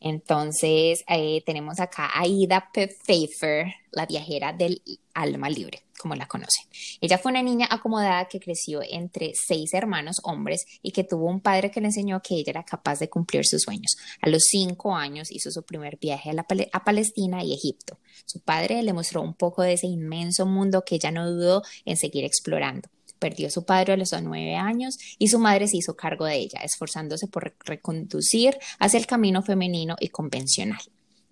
Entonces, 0.00 1.04
eh, 1.08 1.42
tenemos 1.44 1.80
acá 1.80 2.10
a 2.14 2.26
Ida. 2.26 2.70
Pfeiffer, 2.72 3.72
la 3.92 4.06
viajera 4.06 4.52
del 4.52 4.82
alma 5.14 5.48
libre, 5.48 5.84
como 5.98 6.14
la 6.14 6.26
conocen. 6.26 6.66
Ella 7.00 7.18
fue 7.18 7.32
una 7.32 7.42
niña 7.42 7.68
acomodada 7.70 8.28
que 8.28 8.40
creció 8.40 8.80
entre 8.82 9.32
seis 9.34 9.72
hermanos 9.72 10.16
hombres 10.24 10.66
y 10.82 10.92
que 10.92 11.04
tuvo 11.04 11.26
un 11.26 11.40
padre 11.40 11.70
que 11.70 11.80
le 11.80 11.88
enseñó 11.88 12.20
que 12.22 12.34
ella 12.34 12.50
era 12.50 12.64
capaz 12.64 12.98
de 12.98 13.08
cumplir 13.08 13.44
sus 13.46 13.62
sueños. 13.62 13.96
A 14.20 14.28
los 14.28 14.42
cinco 14.48 14.94
años 14.94 15.30
hizo 15.30 15.50
su 15.50 15.62
primer 15.64 15.98
viaje 15.98 16.30
a, 16.30 16.46
a 16.72 16.84
Palestina 16.84 17.42
y 17.42 17.54
Egipto. 17.54 17.98
Su 18.26 18.40
padre 18.40 18.82
le 18.82 18.92
mostró 18.92 19.22
un 19.22 19.34
poco 19.34 19.62
de 19.62 19.74
ese 19.74 19.86
inmenso 19.86 20.46
mundo 20.46 20.84
que 20.84 20.96
ella 20.96 21.10
no 21.10 21.30
dudó 21.30 21.62
en 21.84 21.96
seguir 21.96 22.24
explorando 22.24 22.88
perdió 23.18 23.48
a 23.48 23.50
su 23.50 23.64
padre 23.64 23.92
a 23.92 23.96
los 23.96 24.12
nueve 24.22 24.56
años 24.56 24.98
y 25.18 25.28
su 25.28 25.38
madre 25.38 25.68
se 25.68 25.78
hizo 25.78 25.96
cargo 25.96 26.24
de 26.24 26.36
ella, 26.36 26.60
esforzándose 26.62 27.26
por 27.28 27.54
reconducir 27.64 28.56
hacia 28.78 28.98
el 28.98 29.06
camino 29.06 29.42
femenino 29.42 29.96
y 30.00 30.08
convencional. 30.08 30.80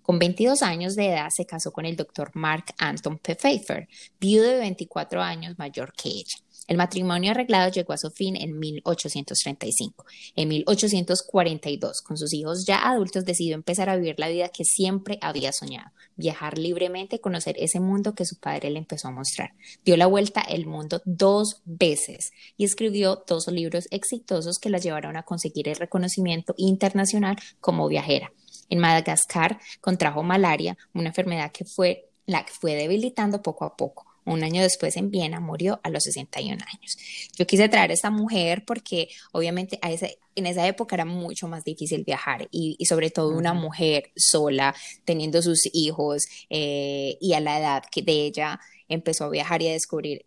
Con 0.01 0.19
22 0.19 0.61
años 0.61 0.95
de 0.95 1.07
edad 1.07 1.29
se 1.35 1.45
casó 1.45 1.71
con 1.71 1.85
el 1.85 1.95
doctor 1.95 2.29
Mark 2.35 2.65
Anton. 2.77 3.17
Pfeiffer, 3.17 3.87
viudo 4.19 4.47
de 4.49 4.59
24 4.59 5.21
años 5.21 5.57
mayor 5.57 5.93
que 5.93 6.09
ella. 6.09 6.37
El 6.67 6.77
matrimonio 6.77 7.31
arreglado 7.31 7.71
llegó 7.71 7.93
a 7.93 7.97
su 7.97 8.09
fin 8.09 8.35
en 8.35 8.57
1835. 8.57 10.05
En 10.35 10.47
1842, 10.47 12.01
con 12.01 12.17
sus 12.17 12.33
hijos 12.33 12.65
ya 12.65 12.89
adultos, 12.89 13.23
decidió 13.23 13.55
empezar 13.55 13.89
a 13.89 13.95
vivir 13.95 14.15
la 14.17 14.29
vida 14.29 14.49
que 14.49 14.65
siempre 14.65 15.19
había 15.21 15.51
soñado, 15.51 15.91
viajar 16.15 16.57
libremente, 16.57 17.19
conocer 17.19 17.55
ese 17.59 17.79
mundo 17.79 18.15
que 18.15 18.25
su 18.25 18.37
padre 18.37 18.71
le 18.71 18.79
empezó 18.79 19.09
a 19.09 19.11
mostrar. 19.11 19.53
Dio 19.83 19.95
la 19.95 20.07
vuelta 20.07 20.41
al 20.41 20.65
mundo 20.65 21.01
dos 21.05 21.61
veces 21.65 22.31
y 22.57 22.65
escribió 22.65 23.23
dos 23.27 23.47
libros 23.47 23.87
exitosos 23.91 24.57
que 24.57 24.69
la 24.69 24.79
llevaron 24.79 25.17
a 25.17 25.23
conseguir 25.23 25.69
el 25.69 25.75
reconocimiento 25.75 26.55
internacional 26.57 27.35
como 27.59 27.87
viajera. 27.87 28.31
En 28.69 28.79
Madagascar 28.79 29.59
contrajo 29.81 30.23
malaria, 30.23 30.77
una 30.93 31.09
enfermedad 31.09 31.51
que 31.51 31.65
fue 31.65 32.09
la 32.25 32.43
que 32.43 32.53
fue 32.53 32.73
debilitando 32.73 33.41
poco 33.41 33.65
a 33.65 33.75
poco. 33.77 34.14
Un 34.25 34.43
año 34.43 34.61
después 34.63 34.97
en 34.97 35.11
Viena 35.11 35.39
murió 35.39 35.79
a 35.83 35.89
los 35.89 36.03
61 36.03 36.53
años. 36.53 36.97
Yo 37.37 37.45
quise 37.45 37.69
traer 37.69 37.91
a 37.91 37.93
esta 37.93 38.09
mujer 38.09 38.65
porque 38.65 39.09
obviamente 39.31 39.77
a 39.81 39.91
ese, 39.91 40.17
en 40.35 40.47
esa 40.47 40.67
época 40.67 40.95
era 40.95 41.05
mucho 41.05 41.47
más 41.47 41.63
difícil 41.63 42.03
viajar 42.03 42.47
y, 42.51 42.83
sobre 42.85 43.11
todo 43.11 43.29
una 43.29 43.53
mujer 43.53 44.11
sola, 44.15 44.75
teniendo 45.05 45.41
sus 45.41 45.69
hijos 45.73 46.25
eh, 46.49 47.17
y 47.21 47.33
a 47.33 47.39
la 47.39 47.59
edad 47.59 47.83
que 47.91 48.01
de 48.01 48.25
ella 48.25 48.59
empezó 48.89 49.25
a 49.25 49.29
viajar 49.29 49.61
y 49.61 49.69
a 49.69 49.73
descubrir 49.73 50.25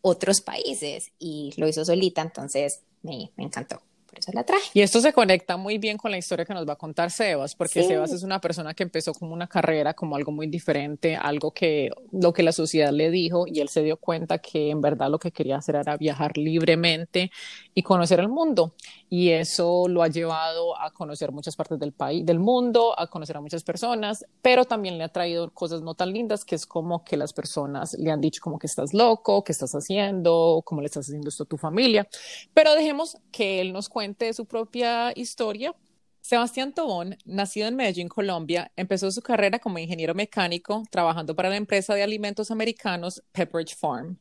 otros 0.00 0.40
países 0.40 1.12
y 1.18 1.52
lo 1.56 1.68
hizo 1.68 1.84
solita, 1.84 2.22
entonces 2.22 2.80
me, 3.02 3.30
me 3.36 3.44
encantó 3.44 3.80
por 4.14 4.20
eso 4.20 4.32
la 4.32 4.44
traje. 4.44 4.70
Y 4.74 4.80
esto 4.80 5.00
se 5.00 5.12
conecta 5.12 5.56
muy 5.56 5.78
bien 5.78 5.96
con 5.96 6.10
la 6.10 6.18
historia 6.18 6.44
que 6.44 6.54
nos 6.54 6.66
va 6.68 6.74
a 6.74 6.76
contar 6.76 7.10
Sebas, 7.10 7.54
porque 7.54 7.82
Sebas 7.82 8.12
es 8.12 8.22
una 8.22 8.40
persona 8.40 8.74
que 8.74 8.84
empezó 8.84 9.12
como 9.12 9.32
una 9.32 9.48
carrera, 9.48 9.94
como 9.94 10.14
algo 10.14 10.30
muy 10.30 10.46
diferente, 10.46 11.16
algo 11.16 11.50
que 11.50 11.90
lo 12.12 12.32
que 12.32 12.42
la 12.42 12.52
sociedad 12.52 12.92
le 12.92 13.10
dijo 13.10 13.46
y 13.46 13.60
él 13.60 13.68
se 13.68 13.82
dio 13.82 13.96
cuenta 13.96 14.38
que 14.38 14.70
en 14.70 14.80
verdad 14.80 15.10
lo 15.10 15.18
que 15.18 15.32
quería 15.32 15.56
hacer 15.56 15.76
era 15.76 15.96
viajar 15.96 16.36
libremente 16.38 17.30
y 17.74 17.82
conocer 17.82 18.20
el 18.20 18.28
mundo. 18.28 18.74
Y 19.10 19.30
eso 19.30 19.86
lo 19.88 20.02
ha 20.02 20.08
llevado 20.08 20.80
a 20.80 20.90
conocer 20.90 21.32
muchas 21.32 21.56
partes 21.56 21.78
del 21.78 21.92
país, 21.92 22.24
del 22.24 22.38
mundo, 22.38 22.98
a 22.98 23.06
conocer 23.08 23.36
a 23.36 23.40
muchas 23.40 23.62
personas, 23.62 24.24
pero 24.42 24.64
también 24.64 24.98
le 24.98 25.04
ha 25.04 25.08
traído 25.08 25.50
cosas 25.50 25.82
no 25.82 25.94
tan 25.94 26.12
lindas, 26.12 26.44
que 26.44 26.54
es 26.54 26.66
como 26.66 27.04
que 27.04 27.16
las 27.16 27.32
personas 27.32 27.94
le 27.94 28.10
han 28.10 28.20
dicho 28.20 28.40
como 28.42 28.58
que 28.58 28.66
estás 28.66 28.94
loco, 28.94 29.44
que 29.44 29.52
estás 29.52 29.74
haciendo, 29.74 30.62
cómo 30.64 30.80
le 30.80 30.86
estás 30.86 31.06
haciendo 31.06 31.28
esto 31.28 31.44
a 31.44 31.46
tu 31.46 31.58
familia. 31.58 32.08
Pero 32.52 32.74
dejemos 32.74 33.18
que 33.30 33.60
él 33.60 33.72
nos 33.72 33.88
cuente 33.88 34.03
su 34.32 34.46
propia 34.46 35.12
historia. 35.14 35.74
Sebastián 36.20 36.72
Tobón, 36.72 37.16
nacido 37.24 37.68
en 37.68 37.76
Medellín, 37.76 38.08
Colombia, 38.08 38.70
empezó 38.76 39.10
su 39.10 39.22
carrera 39.22 39.58
como 39.58 39.78
ingeniero 39.78 40.14
mecánico 40.14 40.82
trabajando 40.90 41.34
para 41.34 41.50
la 41.50 41.56
empresa 41.56 41.94
de 41.94 42.02
alimentos 42.02 42.50
americanos 42.50 43.22
Pepperidge 43.32 43.76
Farm. 43.76 44.18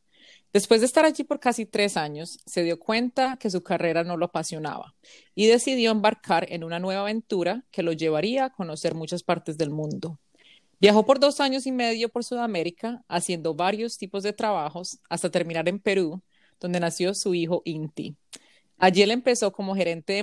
Después 0.53 0.81
de 0.81 0.85
estar 0.85 1.03
allí 1.03 1.23
por 1.23 1.39
casi 1.39 1.65
tres 1.65 1.97
años, 1.97 2.37
se 2.45 2.63
dio 2.63 2.79
cuenta 2.79 3.37
que 3.37 3.49
su 3.49 3.63
carrera 3.63 4.03
no 4.03 4.17
lo 4.17 4.25
apasionaba 4.25 4.95
y 5.33 5.47
decidió 5.47 5.91
embarcar 5.91 6.45
en 6.49 6.63
una 6.63 6.79
nueva 6.79 7.01
aventura 7.01 7.63
que 7.71 7.83
lo 7.83 7.91
llevaría 7.91 8.45
a 8.45 8.49
conocer 8.51 8.93
muchas 8.93 9.23
partes 9.23 9.57
del 9.57 9.71
mundo. 9.71 10.19
Viajó 10.79 11.05
por 11.05 11.19
dos 11.19 11.39
años 11.39 11.65
y 11.65 11.71
medio 11.71 12.09
por 12.09 12.23
Sudamérica, 12.23 13.03
haciendo 13.07 13.55
varios 13.55 13.97
tipos 13.97 14.21
de 14.21 14.33
trabajos, 14.33 14.99
hasta 15.09 15.31
terminar 15.31 15.67
en 15.69 15.79
Perú, 15.79 16.21
donde 16.59 16.79
nació 16.79 17.13
su 17.13 17.33
hijo 17.33 17.61
Inti. 17.65 18.15
Allí 18.77 19.01
él 19.01 19.11
empezó 19.11 19.51
como 19.53 19.75
gerente 19.75 20.13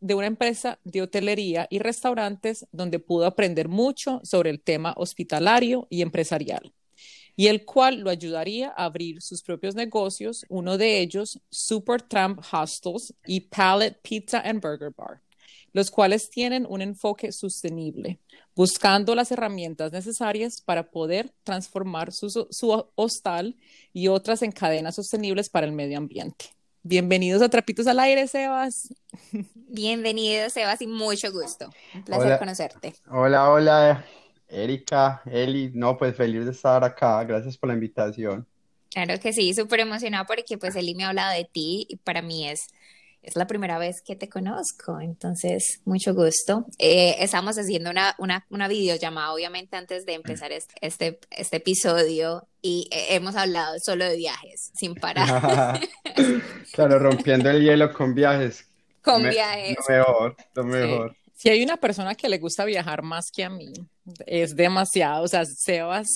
de, 0.00 0.14
una 0.14 0.26
empresa 0.26 0.78
de 0.84 1.02
hotelería 1.02 1.66
y 1.70 1.78
restaurantes 1.78 2.66
donde 2.72 2.98
pudo 2.98 3.26
aprender 3.26 3.68
mucho 3.68 4.20
sobre 4.24 4.50
el 4.50 4.60
tema 4.60 4.94
hospitalario 4.96 5.86
y 5.90 6.02
empresarial, 6.02 6.72
y 7.36 7.46
el 7.46 7.64
cual 7.64 8.00
lo 8.00 8.10
ayudaría 8.10 8.70
a 8.70 8.86
abrir 8.86 9.22
sus 9.22 9.42
propios 9.42 9.74
negocios, 9.74 10.44
uno 10.48 10.78
de 10.78 11.00
ellos 11.00 11.40
Supertramp 11.50 12.40
Hostels 12.52 13.14
y 13.26 13.40
Palette 13.40 14.00
Pizza 14.02 14.40
and 14.40 14.60
Burger 14.60 14.92
Bar, 14.96 15.20
los 15.72 15.90
cuales 15.90 16.30
tienen 16.30 16.66
un 16.68 16.82
enfoque 16.82 17.30
sostenible, 17.30 18.18
buscando 18.56 19.14
las 19.14 19.30
herramientas 19.30 19.92
necesarias 19.92 20.60
para 20.60 20.90
poder 20.90 21.30
transformar 21.44 22.10
su 22.12 22.90
hostal 22.96 23.56
y 23.92 24.08
otras 24.08 24.42
en 24.42 24.50
cadenas 24.50 24.96
sostenibles 24.96 25.50
para 25.50 25.66
el 25.66 25.72
medio 25.72 25.98
ambiente. 25.98 26.57
Bienvenidos 26.88 27.42
a 27.42 27.50
Trapitos 27.50 27.86
al 27.86 28.00
Aire, 28.00 28.26
Sebas. 28.26 28.88
Bienvenido, 29.52 30.48
Sebas, 30.48 30.80
y 30.80 30.86
mucho 30.86 31.30
gusto. 31.30 31.68
Un 31.94 32.02
placer 32.02 32.38
conocerte. 32.38 32.94
Hola, 33.10 33.50
hola, 33.50 34.06
Erika, 34.48 35.20
Eli. 35.26 35.70
No, 35.74 35.98
pues 35.98 36.16
feliz 36.16 36.46
de 36.46 36.52
estar 36.52 36.82
acá. 36.82 37.22
Gracias 37.24 37.58
por 37.58 37.68
la 37.68 37.74
invitación. 37.74 38.46
Claro 38.88 39.20
que 39.20 39.34
sí, 39.34 39.52
súper 39.52 39.80
emocionada 39.80 40.24
porque 40.24 40.56
pues 40.56 40.76
Eli 40.76 40.94
me 40.94 41.04
ha 41.04 41.10
hablado 41.10 41.34
de 41.34 41.44
ti 41.44 41.86
y 41.90 41.96
para 41.96 42.22
mí 42.22 42.48
es 42.48 42.68
es 43.22 43.36
la 43.36 43.46
primera 43.46 43.78
vez 43.78 44.00
que 44.00 44.16
te 44.16 44.28
conozco, 44.28 45.00
entonces 45.00 45.80
mucho 45.84 46.14
gusto. 46.14 46.66
Eh, 46.78 47.16
estamos 47.18 47.58
haciendo 47.58 47.90
una, 47.90 48.14
una, 48.18 48.46
una, 48.50 48.68
videollamada, 48.68 49.32
obviamente, 49.32 49.76
antes 49.76 50.06
de 50.06 50.14
empezar 50.14 50.52
este, 50.52 51.18
este, 51.30 51.56
episodio 51.56 52.46
y 52.62 52.88
hemos 52.90 53.36
hablado 53.36 53.76
solo 53.84 54.04
de 54.04 54.16
viajes, 54.16 54.70
sin 54.74 54.94
parar. 54.94 55.80
claro, 56.72 56.98
rompiendo 56.98 57.50
el 57.50 57.62
hielo 57.62 57.92
con 57.92 58.14
viajes. 58.14 58.66
Con 59.02 59.28
viajes. 59.28 59.76
Lo 59.88 59.94
mejor, 59.94 60.36
lo 60.54 60.64
mejor. 60.64 61.16
Si 61.34 61.48
hay 61.48 61.62
una 61.62 61.76
persona 61.76 62.14
que 62.14 62.28
le 62.28 62.38
gusta 62.38 62.64
viajar 62.64 63.02
más 63.02 63.30
que 63.30 63.44
a 63.44 63.50
mí, 63.50 63.72
es 64.26 64.56
demasiado. 64.56 65.22
O 65.22 65.28
sea, 65.28 65.44
Sebas 65.44 66.08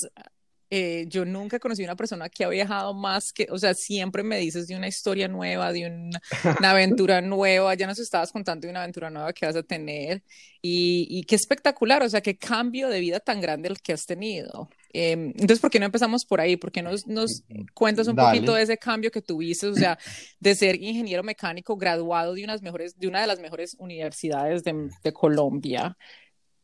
eh, 0.75 1.05
yo 1.07 1.23
nunca 1.23 1.57
he 1.57 1.59
conocido 1.59 1.85
una 1.85 1.95
persona 1.95 2.29
que 2.29 2.43
ha 2.43 2.49
viajado 2.49 2.95
más 2.95 3.31
que, 3.31 3.45
o 3.51 3.59
sea, 3.59 3.75
siempre 3.75 4.23
me 4.23 4.39
dices 4.39 4.65
de 4.65 4.75
una 4.75 4.87
historia 4.87 5.27
nueva, 5.27 5.71
de 5.71 5.85
una, 6.59 6.71
aventura 6.71 7.21
nueva, 7.21 7.75
ya 7.75 7.85
nos 7.85 7.99
estabas 7.99 8.31
contando 8.31 8.65
de 8.65 8.71
una 8.71 8.79
aventura 8.81 9.11
nueva 9.11 9.33
que 9.33 9.45
vas 9.45 9.55
a 9.55 9.61
tener 9.61 10.23
y, 10.63 11.05
y 11.11 11.25
qué 11.25 11.35
espectacular, 11.35 12.01
o 12.01 12.09
sea, 12.09 12.21
qué 12.21 12.39
cambio 12.39 12.89
de 12.89 13.01
vida 13.01 13.19
tan 13.19 13.39
grande 13.39 13.69
el 13.69 13.81
que 13.83 13.93
has 13.93 14.07
tenido. 14.07 14.67
Em, 14.93 15.27
entonces, 15.35 15.59
¿por 15.59 15.69
qué 15.69 15.79
no 15.79 15.85
empezamos 15.85 16.25
por 16.25 16.41
ahí? 16.41 16.57
¿Por 16.57 16.71
qué 16.71 16.81
nos, 16.81 17.05
nos 17.05 17.43
cuentas 17.75 18.07
un 18.07 18.15
poquito 18.15 18.55
de 18.55 18.63
ese 18.63 18.79
cambio 18.79 19.11
que 19.11 19.21
tuviste, 19.21 19.67
o 19.67 19.75
sea, 19.75 19.99
de 20.39 20.55
ser 20.55 20.81
ingeniero 20.81 21.21
mecánico 21.21 21.77
graduado 21.77 22.33
de, 22.33 22.43
unas 22.43 22.63
mejores, 22.63 22.97
de 22.97 23.07
una 23.07 23.21
de 23.21 23.27
las 23.27 23.39
mejores 23.39 23.75
universidades 23.77 24.63
de, 24.63 24.89
de 25.03 25.13
Colombia 25.13 25.95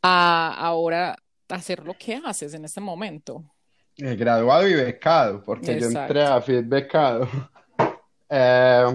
a 0.01 0.55
ahora 0.57 1.15
hacer 1.47 1.85
lo 1.85 1.95
que 1.95 2.19
haces 2.25 2.55
en 2.55 2.65
este 2.65 2.81
momento? 2.81 3.45
Eh, 4.01 4.15
graduado 4.15 4.65
y 4.65 4.75
becado, 4.75 5.43
porque 5.43 5.77
yo 5.77 5.87
entré 5.87 6.23
a 6.23 6.41
FIT 6.41 6.67
becado. 6.67 7.27
Eh, 8.31 8.85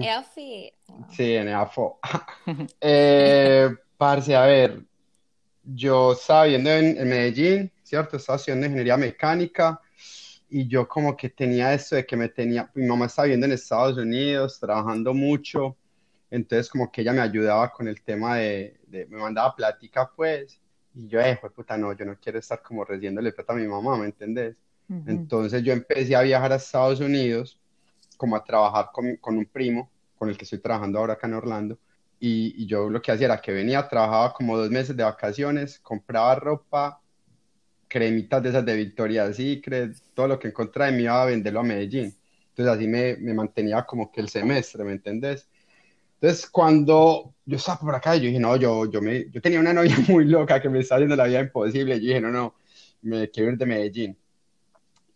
sí, 1.09 1.33
en 1.35 1.49
EAFO. 1.49 1.99
eh, 2.79 3.69
parce, 3.97 4.33
a 4.33 4.45
ver, 4.45 4.81
yo 5.61 6.13
estaba 6.13 6.45
viendo 6.45 6.69
en, 6.69 6.95
Medellín, 7.05 7.69
¿cierto? 7.83 8.15
Estaba 8.15 8.37
estudiando 8.37 8.67
ingeniería 8.67 8.95
mecánica 8.95 9.81
y 10.49 10.65
yo 10.69 10.87
como 10.87 11.17
que 11.17 11.31
tenía 11.31 11.73
esto 11.73 11.97
de 11.97 12.05
que 12.05 12.15
me 12.15 12.29
tenía, 12.29 12.71
mi 12.75 12.85
mamá 12.85 13.07
estaba 13.07 13.27
viendo 13.27 13.45
en 13.45 13.51
Estados 13.51 13.97
Unidos, 13.97 14.57
trabajando 14.57 15.13
mucho, 15.13 15.75
entonces 16.31 16.69
como 16.69 16.89
que 16.89 17.01
ella 17.01 17.11
me 17.11 17.19
ayudaba 17.19 17.73
con 17.73 17.89
el 17.89 18.01
tema 18.03 18.37
de, 18.37 18.79
de 18.87 19.05
me 19.07 19.17
mandaba 19.17 19.53
plática 19.53 20.09
pues, 20.15 20.61
y 20.93 21.09
yo, 21.09 21.19
eh, 21.19 21.37
puta, 21.53 21.77
no, 21.77 21.91
yo 21.91 22.05
no 22.05 22.17
quiero 22.17 22.39
estar 22.39 22.61
como 22.61 22.85
recibiéndole 22.85 23.33
plata 23.33 23.51
a 23.51 23.57
mi 23.57 23.67
mamá, 23.67 23.97
¿me 23.97 24.05
entendés? 24.05 24.55
Entonces 24.87 25.63
yo 25.63 25.73
empecé 25.73 26.15
a 26.15 26.21
viajar 26.21 26.51
a 26.53 26.57
Estados 26.57 26.99
Unidos, 26.99 27.59
como 28.17 28.35
a 28.35 28.43
trabajar 28.43 28.89
con, 28.93 29.15
con, 29.17 29.37
un 29.37 29.45
primo, 29.45 29.89
con 30.17 30.29
el 30.29 30.37
que 30.37 30.43
estoy 30.43 30.59
trabajando 30.59 30.99
ahora 30.99 31.13
acá 31.13 31.27
en 31.27 31.33
Orlando. 31.33 31.77
Y, 32.19 32.53
y, 32.63 32.65
yo 32.65 32.89
lo 32.89 33.01
que 33.01 33.11
hacía 33.11 33.25
era 33.25 33.41
que 33.41 33.51
venía, 33.51 33.87
trabajaba 33.87 34.33
como 34.33 34.57
dos 34.57 34.69
meses 34.69 34.95
de 34.95 35.03
vacaciones, 35.03 35.79
compraba 35.79 36.35
ropa, 36.35 37.01
cremitas 37.87 38.41
de 38.43 38.49
esas 38.49 38.65
de 38.65 38.75
Victoria's 38.75 39.35
Secret, 39.35 39.95
todo 40.13 40.27
lo 40.27 40.39
que 40.39 40.47
encontraba 40.49 40.91
y 40.91 40.95
me 40.95 41.03
iba 41.03 41.21
a 41.21 41.25
venderlo 41.25 41.59
a 41.59 41.63
Medellín. 41.63 42.15
Entonces 42.49 42.73
así 42.73 42.87
me, 42.87 43.17
me 43.17 43.33
mantenía 43.33 43.83
como 43.85 44.11
que 44.11 44.21
el 44.21 44.29
semestre, 44.29 44.83
¿me 44.83 44.93
entendés? 44.93 45.47
Entonces, 46.15 46.49
cuando 46.49 47.35
yo 47.45 47.57
estaba 47.57 47.79
por 47.79 47.95
acá, 47.95 48.15
yo 48.15 48.23
dije, 48.23 48.39
no, 48.39 48.55
yo, 48.55 48.89
yo, 48.89 49.01
me, 49.01 49.29
yo 49.29 49.41
tenía 49.41 49.59
una 49.59 49.73
novia 49.73 49.95
muy 50.07 50.25
loca 50.25 50.61
que 50.61 50.69
me 50.69 50.79
estaba 50.79 50.97
haciendo 50.99 51.15
la 51.15 51.25
vida 51.25 51.41
imposible. 51.41 51.99
Yo 51.99 52.07
dije, 52.07 52.21
no, 52.21 52.31
no, 52.31 52.55
me 53.01 53.29
quiero 53.29 53.51
ir 53.51 53.57
de 53.57 53.65
Medellín. 53.65 54.17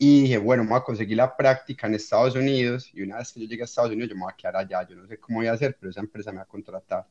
Y 0.01 0.21
dije, 0.21 0.37
bueno, 0.37 0.63
me 0.63 0.69
voy 0.69 0.79
a 0.79 0.83
conseguir 0.83 1.17
la 1.17 1.35
práctica 1.35 1.85
en 1.85 1.95
Estados 1.95 2.33
Unidos. 2.33 2.89
Y 2.93 3.01
una 3.01 3.17
vez 3.17 3.33
que 3.33 3.41
yo 3.41 3.47
llegue 3.47 3.63
a 3.63 3.65
Estados 3.65 3.91
Unidos, 3.91 4.09
yo 4.09 4.15
me 4.15 4.21
voy 4.21 4.31
a 4.31 4.35
quedar 4.35 4.55
allá. 4.55 4.87
Yo 4.87 4.95
no 4.95 5.05
sé 5.05 5.19
cómo 5.19 5.39
voy 5.39 5.47
a 5.47 5.51
hacer, 5.51 5.75
pero 5.77 5.89
esa 5.89 5.99
empresa 5.99 6.31
me 6.31 6.37
va 6.37 6.43
a 6.43 6.47
contratar. 6.47 7.05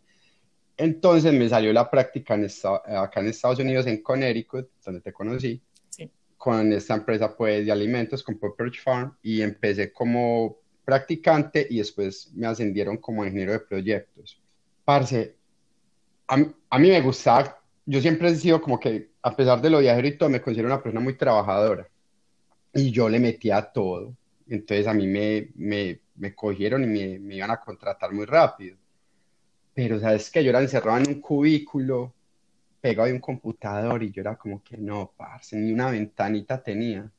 Entonces 0.74 1.34
me 1.34 1.46
salió 1.50 1.70
la 1.74 1.90
práctica 1.90 2.34
en 2.34 2.48
acá 2.96 3.20
en 3.20 3.26
Estados 3.26 3.58
Unidos, 3.58 3.86
en 3.86 4.02
Connecticut, 4.02 4.70
donde 4.82 5.02
te 5.02 5.12
conocí, 5.12 5.60
con 6.38 6.72
esta 6.72 6.94
empresa 6.94 7.36
pues, 7.36 7.66
de 7.66 7.70
alimentos, 7.70 8.22
con 8.22 8.38
Pepperidge 8.38 8.80
Farm. 8.82 9.14
Y 9.22 9.42
empecé 9.42 9.92
como 9.92 10.56
practicante 10.82 11.66
y 11.68 11.78
después 11.78 12.32
me 12.34 12.46
ascendieron 12.46 12.96
como 12.96 13.22
ingeniero 13.22 13.52
de 13.52 13.60
proyectos. 13.60 14.40
Parce, 14.86 15.36
a, 16.26 16.36
a 16.70 16.78
mí 16.78 16.88
me 16.88 17.02
gustaba, 17.02 17.60
yo 17.84 18.00
siempre 18.00 18.30
he 18.30 18.34
sido 18.36 18.62
como 18.62 18.80
que, 18.80 19.10
a 19.20 19.36
pesar 19.36 19.60
de 19.60 19.68
lo 19.68 19.80
viajero 19.80 20.08
y 20.08 20.16
todo, 20.16 20.30
me 20.30 20.40
considero 20.40 20.68
una 20.68 20.82
persona 20.82 21.00
muy 21.00 21.18
trabajadora 21.18 21.86
y 22.78 22.90
yo 22.90 23.08
le 23.08 23.18
metía 23.18 23.62
todo. 23.62 24.14
Entonces 24.48 24.86
a 24.86 24.94
mí 24.94 25.06
me, 25.06 25.48
me, 25.56 26.00
me 26.16 26.34
cogieron 26.34 26.84
y 26.84 26.86
me, 26.86 27.18
me, 27.18 27.36
iban 27.36 27.50
a 27.50 27.60
contratar 27.60 28.12
muy 28.12 28.24
rápido. 28.24 28.76
Pero 29.74 30.00
sabes 30.00 30.30
que 30.30 30.42
yo 30.42 30.50
era 30.50 30.60
encerrado 30.60 30.98
en 30.98 31.08
un 31.08 31.20
cubículo, 31.20 32.14
pegado 32.80 33.08
de 33.08 33.14
un 33.14 33.20
computador 33.20 34.02
y 34.02 34.10
yo 34.10 34.22
era 34.22 34.36
como 34.36 34.62
que 34.62 34.76
no, 34.76 35.12
parce, 35.16 35.56
ni 35.56 35.72
una 35.72 35.90
ventanita 35.90 36.62
tenía. 36.62 37.10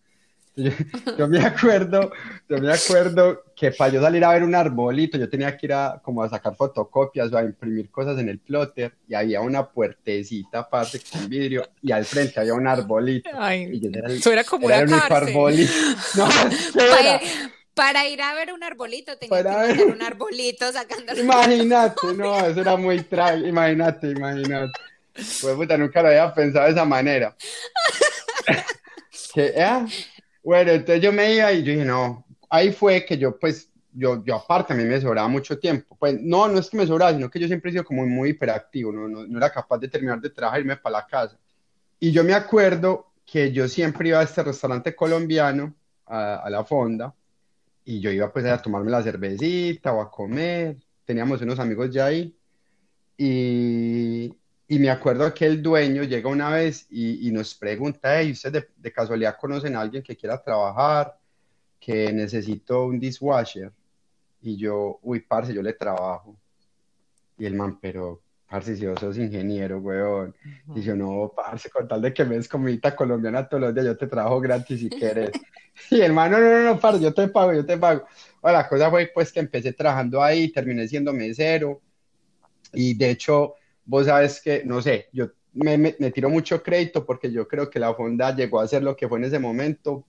Yo, 1.17 1.27
me 1.27 1.39
acuerdo, 1.45 2.11
yo 2.49 2.57
me 2.57 2.71
acuerdo 2.71 3.43
que 3.59 3.71
para 3.71 3.91
yo 3.91 4.01
salir 4.01 4.23
a 4.23 4.31
ver 4.31 4.43
un 4.43 4.55
arbolito, 4.55 5.17
yo 5.17 5.27
tenía 5.27 5.57
que 5.57 5.65
ir 5.65 5.73
a, 5.73 5.99
como 6.01 6.23
a 6.23 6.29
sacar 6.29 6.55
fotocopias 6.55 7.29
o 7.33 7.37
a 7.37 7.43
imprimir 7.43 7.91
cosas 7.91 8.17
en 8.17 8.29
el 8.29 8.39
plotter 8.39 8.93
y 9.05 9.15
había 9.15 9.41
una 9.41 9.67
puertecita 9.69 10.59
aparte 10.59 11.01
con 11.11 11.27
vidrio 11.27 11.67
y 11.81 11.91
al 11.91 12.05
frente 12.05 12.39
había 12.39 12.53
un 12.53 12.65
arbolito. 12.67 13.29
y 13.29 13.81
yo 13.81 13.89
era, 13.93 14.13
eso 14.13 14.31
era 14.31 14.45
como 14.45 14.67
una 14.67 14.77
arbolito. 14.77 15.73
No, 16.15 16.27
para, 16.73 17.19
para, 17.73 18.07
ir 18.07 18.21
a 18.21 18.33
ver 18.33 18.53
un 18.53 18.63
arbolito 18.63 19.17
tenía 19.17 19.43
que 19.43 19.73
ver... 19.73 19.87
un 19.87 20.01
arbolito 20.01 20.71
sacando. 20.71 21.13
Imagínate, 21.19 22.13
no, 22.15 22.39
eso 22.39 22.61
era 22.61 22.77
muy 22.77 23.01
trágico. 23.01 23.45
Imagínate, 23.45 24.11
imagínate. 24.11 24.71
Pues 25.13 25.55
puta, 25.55 25.77
nunca 25.77 26.01
lo 26.01 26.07
había 26.07 26.33
pensado 26.33 26.65
de 26.65 26.71
esa 26.71 26.85
manera. 26.85 27.35
que, 29.33 29.53
¿eh? 29.53 29.85
Bueno, 30.43 30.71
entonces 30.71 31.03
yo 31.03 31.11
me 31.11 31.33
iba 31.35 31.51
y 31.51 31.63
yo 31.63 31.73
dije, 31.73 31.85
no, 31.85 32.25
ahí 32.49 32.71
fue 32.71 33.05
que 33.05 33.17
yo 33.17 33.37
pues 33.37 33.71
yo, 33.91 34.23
yo 34.23 34.35
aparte 34.35 34.73
a 34.73 34.75
mí 34.75 34.83
me 34.83 35.01
sobraba 35.01 35.27
mucho 35.27 35.57
tiempo. 35.57 35.95
Pues 35.99 36.19
no, 36.21 36.47
no 36.47 36.59
es 36.59 36.69
que 36.69 36.77
me 36.77 36.87
sobraba, 36.87 37.13
sino 37.13 37.29
que 37.29 37.39
yo 37.39 37.47
siempre 37.47 37.69
he 37.69 37.73
sido 37.73 37.83
como 37.85 38.05
muy 38.05 38.29
hiperactivo, 38.29 38.91
no, 38.91 39.07
no, 39.07 39.25
no 39.25 39.37
era 39.37 39.51
capaz 39.51 39.79
de 39.79 39.87
terminar 39.87 40.21
de 40.21 40.29
trabajar 40.29 40.59
y 40.59 40.63
irme 40.63 40.77
para 40.77 40.97
la 40.99 41.07
casa. 41.07 41.37
Y 41.99 42.11
yo 42.11 42.23
me 42.23 42.33
acuerdo 42.33 43.11
que 43.25 43.51
yo 43.51 43.67
siempre 43.67 44.09
iba 44.09 44.19
a 44.19 44.23
este 44.23 44.43
restaurante 44.43 44.95
colombiano, 44.95 45.75
a, 46.05 46.35
a 46.37 46.49
la 46.49 46.63
fonda, 46.63 47.13
y 47.85 47.99
yo 47.99 48.11
iba 48.11 48.31
pues 48.31 48.45
a 48.45 48.61
tomarme 48.61 48.91
la 48.91 49.03
cervecita 49.03 49.93
o 49.93 50.01
a 50.01 50.09
comer, 50.11 50.77
teníamos 51.05 51.41
unos 51.41 51.59
amigos 51.59 51.91
ya 51.91 52.05
ahí, 52.05 52.35
y, 53.17 54.33
y 54.67 54.79
me 54.79 54.89
acuerdo 54.89 55.33
que 55.33 55.45
el 55.45 55.61
dueño 55.61 56.03
llega 56.03 56.29
una 56.29 56.51
vez 56.51 56.87
y, 56.89 57.27
y 57.27 57.31
nos 57.31 57.53
pregunta, 57.53 58.17
hey, 58.17 58.31
¿ustedes 58.31 58.53
de, 58.53 58.69
de, 58.77 58.93
casualidad 58.93 59.37
conocen 59.37 59.75
a 59.75 59.81
alguien 59.81 60.01
que 60.01 60.15
quiera 60.15 60.41
trabajar? 60.41 61.18
Que 61.79 62.11
necesito 62.11 62.85
un 62.85 62.99
dishwasher. 62.99 63.71
Y 64.41 64.57
yo, 64.57 64.99
uy, 65.01 65.19
parce, 65.21 65.53
yo 65.53 65.61
le 65.61 65.73
trabajo. 65.73 66.37
Y 67.37 67.45
el 67.45 67.55
man, 67.55 67.79
pero, 67.81 68.21
parce, 68.49 68.75
si 68.75 68.85
vos 68.85 68.99
sos 68.99 69.17
ingeniero, 69.17 69.79
weón. 69.79 70.29
Uh 70.29 70.73
-huh. 70.73 70.79
Y 70.79 70.81
yo, 70.81 70.95
no, 70.95 71.31
parce, 71.35 71.69
con 71.69 71.87
tal 71.87 72.01
de 72.01 72.13
que 72.13 72.25
me 72.25 72.35
des 72.35 72.47
comida 72.47 72.95
colombiana 72.95 73.47
todos 73.47 73.61
los 73.61 73.73
días, 73.73 73.85
yo 73.85 73.97
te 73.97 74.07
trabajo 74.07 74.39
gratis 74.39 74.79
si 74.79 74.89
quieres. 74.89 75.31
y 75.91 76.01
el 76.01 76.13
man, 76.13 76.31
no, 76.31 76.39
no, 76.39 76.49
no, 76.49 76.63
no, 76.63 76.79
parce, 76.79 77.01
yo 77.01 77.13
te 77.13 77.27
pago, 77.27 77.53
yo 77.53 77.65
te 77.65 77.77
pago. 77.77 78.05
Bueno, 78.41 78.57
la 78.57 78.67
cosa 78.67 78.89
fue, 78.89 79.11
pues, 79.13 79.31
que 79.31 79.39
empecé 79.39 79.73
trabajando 79.73 80.21
ahí, 80.21 80.51
terminé 80.51 80.87
siendo 80.87 81.13
mesero. 81.13 81.81
Y, 82.73 82.93
de 82.93 83.11
hecho, 83.11 83.55
vos 83.85 84.05
sabes 84.05 84.41
que, 84.41 84.63
no 84.65 84.81
sé, 84.81 85.07
yo 85.11 85.31
me, 85.53 85.77
me, 85.77 85.95
me, 85.99 86.11
tiro 86.11 86.29
mucho 86.29 86.61
crédito 86.61 87.05
porque 87.05 87.31
yo 87.31 87.47
creo 87.47 87.69
que 87.69 87.79
la 87.79 87.93
fonda 87.93 88.35
llegó 88.35 88.59
a 88.59 88.67
ser 88.67 88.83
lo 88.83 88.95
que 88.95 89.07
fue 89.07 89.17
en 89.17 89.25
ese 89.25 89.39
momento 89.39 90.05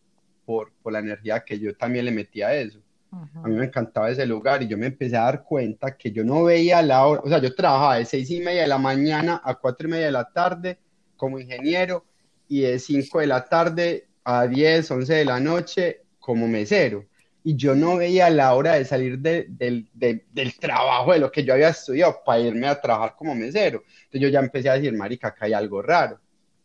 por, 0.50 0.73
por 0.83 0.92
la 0.92 0.99
energía 0.99 1.45
que 1.45 1.61
yo 1.61 1.76
también 1.76 2.04
le 2.07 2.11
metí 2.11 2.42
a 2.42 2.52
eso. 2.54 2.80
-huh. 3.12 3.45
A 3.45 3.49
mí 3.49 3.54
me 3.54 3.66
encantaba 3.66 4.11
ese 4.11 4.26
lugar 4.26 4.62
y 4.62 4.66
yo 4.66 4.76
me 4.76 4.87
empecé 4.87 5.16
a 5.16 5.23
dar 5.23 5.45
cuenta 5.45 5.97
que 5.97 6.11
yo 6.11 6.25
no 6.25 6.42
veía 6.45 6.83
la 6.83 7.07
hora, 7.07 7.21
o 7.25 7.28
sea, 7.28 7.38
yo 7.40 7.54
trabajaba 7.54 7.99
de 7.99 8.04
seis 8.04 8.28
y 8.30 8.40
media 8.40 8.62
de 8.62 8.69
la 8.69 8.78
mañana 8.78 9.40
a 9.45 9.54
cuatro 9.54 9.87
y 9.87 9.90
media 9.92 10.07
de 10.07 10.12
la 10.12 10.25
tarde 10.25 10.78
como 11.16 11.38
ingeniero 11.38 12.04
y 12.49 12.62
de 12.62 12.78
cinco 12.78 13.21
de 13.21 13.26
la 13.28 13.45
tarde 13.45 14.09
a 14.25 14.47
diez, 14.49 14.90
once 14.90 15.14
de 15.14 15.25
la 15.25 15.38
noche 15.38 16.02
como 16.19 16.49
mesero 16.49 17.04
y 17.42 17.57
yo 17.57 17.75
no 17.75 17.97
veía 17.97 18.28
la 18.28 18.54
hora 18.54 18.75
de 18.75 18.85
salir 18.85 19.19
de, 19.19 19.47
de, 19.49 19.87
de, 19.95 20.25
del 20.33 20.54
trabajo, 20.59 21.12
de 21.12 21.21
lo 21.21 21.30
que 21.30 21.45
yo 21.45 21.54
había 21.54 21.71
estudiado, 21.71 22.21
para 22.26 22.40
irme 22.40 22.66
a 22.66 22.78
trabajar 22.80 23.14
como 23.16 23.35
mesero. 23.35 23.83
Entonces 24.04 24.21
yo 24.21 24.28
ya 24.28 24.40
empecé 24.40 24.69
a 24.69 24.75
decir, 24.75 24.92
marica, 24.92 25.28
acá 25.28 25.47
hay 25.47 25.54
algo 25.54 25.80
raro. 25.80 26.19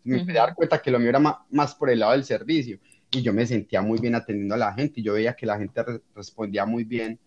Me 0.04 0.20
empecé 0.20 0.38
a 0.39 0.46
dar 0.48 0.54
cuenta 0.56 0.82
que 0.82 0.92
lo 0.92 1.00
mío 1.00 1.10
era 1.10 1.20
más, 1.20 1.36
más, 1.50 1.74
por 1.75 1.89
el 1.89 2.00
lado 2.00 2.12
del 2.12 2.25
servicio. 2.25 2.77
Y 3.16 3.22
yo 3.22 3.34
me 3.34 3.46
sentía 3.46 3.82
muy 3.82 4.00
bien 4.00 4.16
atendiendo 4.16 4.56
a 4.56 4.58
la 4.58 4.74
gente 4.74 5.00
y 5.00 5.04
yo 5.04 5.14
veía 5.14 5.36
que 5.36 5.46
la 5.46 5.58
gente 5.58 5.82
re 5.84 6.02
respondía 6.14 6.66
muy 6.66 6.84
bien 6.84 7.20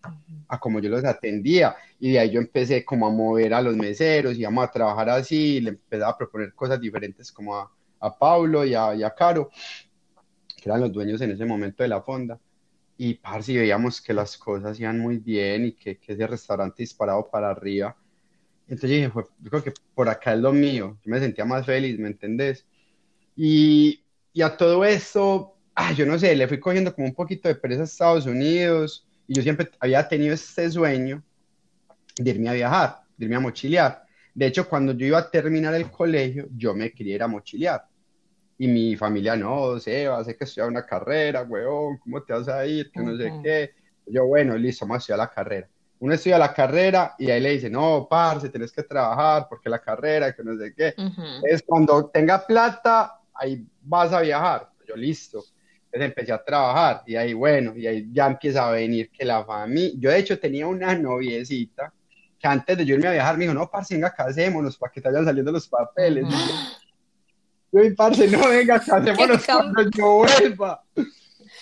a 0.47 0.59
como 0.59 0.79
yo 0.79 0.89
los 0.89 1.03
atendía. 1.03 1.75
Y 1.99 2.11
de 2.11 2.19
ahí 2.19 2.31
yo 2.31 2.39
empecé 2.39 2.85
como 2.85 3.07
a 3.07 3.09
mover 3.11 3.53
a 3.53 3.61
los 3.61 3.75
meseros, 3.75 4.35
y 4.35 4.41
íbamos 4.41 4.65
a 4.67 4.71
trabajar 4.71 5.09
así, 5.09 5.57
y 5.57 5.61
le 5.61 5.71
empecé 5.71 6.03
a 6.03 6.15
proponer 6.17 6.53
cosas 6.53 6.79
diferentes 6.79 7.31
como 7.31 7.55
a, 7.57 7.71
a 7.99 8.17
Pablo 8.17 8.65
y 8.65 8.75
a, 8.75 8.93
y 8.95 9.03
a 9.03 9.13
Caro, 9.15 9.49
que 10.55 10.69
eran 10.69 10.81
los 10.81 10.91
dueños 10.91 11.21
en 11.21 11.31
ese 11.31 11.45
momento 11.45 11.83
de 11.83 11.89
la 11.89 12.01
fonda 12.01 12.39
y 13.01 13.13
parce, 13.13 13.57
veíamos 13.57 14.01
que 14.01 14.13
las 14.13 14.37
cosas 14.37 14.77
iban 14.77 14.99
muy 14.99 15.19
bien 15.19 15.67
y 15.67 15.71
que, 15.71 15.97
que 15.97 16.11
ese 16.13 16.27
restaurante 16.27 16.83
disparado 16.83 17.29
para 17.29 17.49
arriba. 17.49 17.95
Entonces 18.67 18.89
dije, 18.89 19.11
yo 19.15 19.49
creo 19.49 19.63
que 19.63 19.73
por 19.95 20.09
acá 20.09 20.33
es 20.33 20.39
lo 20.41 20.51
mío. 20.51 20.97
Yo 21.01 21.09
me 21.09 21.19
sentía 21.19 21.45
más 21.45 21.65
feliz, 21.65 21.97
¿me 21.97 22.09
entendés? 22.09 22.65
Y, 23.37 24.03
y 24.33 24.41
a 24.41 24.57
todo 24.57 24.83
esto, 24.83 25.55
ah, 25.79 25.93
yo 25.93 26.05
no 26.05 26.19
sé, 26.19 26.35
le 26.35 26.47
fui 26.47 26.59
cogiendo 26.59 26.93
como 26.93 27.07
un 27.07 27.13
poquito 27.13 27.47
de 27.47 27.55
pereza 27.55 27.81
a 27.81 27.85
Estados 27.85 28.25
Unidos 28.25 29.07
y 29.27 29.33
yo 29.35 29.41
siempre 29.41 29.69
había 29.79 30.07
tenido 30.07 30.33
este 30.33 30.69
sueño 30.69 31.23
de 32.17 32.31
irme 32.31 32.49
a 32.49 32.53
viajar, 32.53 33.01
de 33.15 33.25
irme 33.25 33.37
a 33.37 33.39
mochilear. 33.39 34.03
De 34.33 34.47
hecho, 34.47 34.67
cuando 34.67 34.91
yo 34.93 35.05
iba 35.05 35.19
a 35.19 35.29
terminar 35.29 35.73
el 35.75 35.89
colegio, 35.89 36.47
yo 36.55 36.73
me 36.73 36.91
quería 36.91 37.15
ir 37.15 37.23
a 37.23 37.27
mochilear. 37.27 37.85
Y 38.57 38.67
mi 38.67 38.97
familia, 38.97 39.37
no, 39.37 39.79
Seba, 39.79 40.21
sé 40.23 40.35
que 40.35 40.43
estudiar 40.43 40.67
una 40.67 40.85
carrera, 40.85 41.43
weón, 41.43 41.97
¿cómo 41.99 42.21
te 42.23 42.33
vas 42.33 42.49
a 42.49 42.65
ir? 42.65 42.91
Que 42.91 42.99
no 42.99 43.15
sé 43.15 43.31
qué. 43.41 43.71
Yo, 44.05 44.25
bueno, 44.25 44.57
listo, 44.57 44.85
vamos 44.85 44.95
a 44.95 44.99
estudiar 44.99 45.19
la 45.19 45.29
carrera. 45.29 45.69
Uno 45.99 46.13
estudia 46.13 46.37
la 46.37 46.53
carrera 46.53 47.15
y 47.17 47.29
ahí 47.29 47.39
le 47.39 47.51
dice, 47.51 47.69
no, 47.69 48.07
parce, 48.09 48.49
tienes 48.49 48.71
que 48.73 48.83
trabajar 48.83 49.47
porque 49.49 49.69
la 49.69 49.79
carrera, 49.79 50.33
que 50.33 50.43
no 50.43 50.57
sé 50.57 50.73
qué. 50.75 50.93
Uh 50.97 51.03
-huh. 51.03 51.41
Es 51.43 51.63
cuando 51.63 52.05
tenga 52.07 52.45
plata, 52.45 53.21
ahí 53.33 53.65
vas 53.81 54.11
a 54.11 54.21
viajar. 54.21 54.69
Yo, 54.85 54.95
listo. 54.95 55.43
Entonces 55.91 56.09
empecé 56.09 56.31
a 56.31 56.43
trabajar 56.43 57.01
y 57.07 57.15
ahí, 57.15 57.33
bueno, 57.33 57.75
y 57.75 57.87
ahí 57.87 58.07
ya 58.11 58.27
empieza 58.27 58.67
a 58.67 58.71
venir 58.71 59.09
que 59.09 59.25
la 59.25 59.43
familia. 59.43 59.97
Yo, 59.97 60.11
de 60.11 60.19
hecho, 60.19 60.39
tenía 60.39 60.67
una 60.67 60.93
noviecita 60.93 61.91
que 62.37 62.47
antes 62.47 62.77
de 62.77 62.85
yo 62.85 62.93
irme 62.93 63.07
a 63.07 63.11
viajar 63.11 63.35
me 63.37 63.45
dijo, 63.45 63.55
no, 63.55 63.69
parce, 63.69 63.95
venga, 63.95 64.13
casémonos 64.13 64.77
para 64.77 64.91
que 64.91 65.01
te 65.01 65.09
vayan 65.09 65.25
saliendo 65.25 65.51
los 65.51 65.67
papeles. 65.67 66.25
Uh 66.25 66.29
-huh. 66.29 66.77
Yo, 67.71 67.95
parce, 67.95 68.27
no 68.27 68.47
venga, 68.49 68.79
casémonos 68.79 69.43
cuando 69.45 69.89
yo 69.89 70.17
vuelva. 70.17 70.83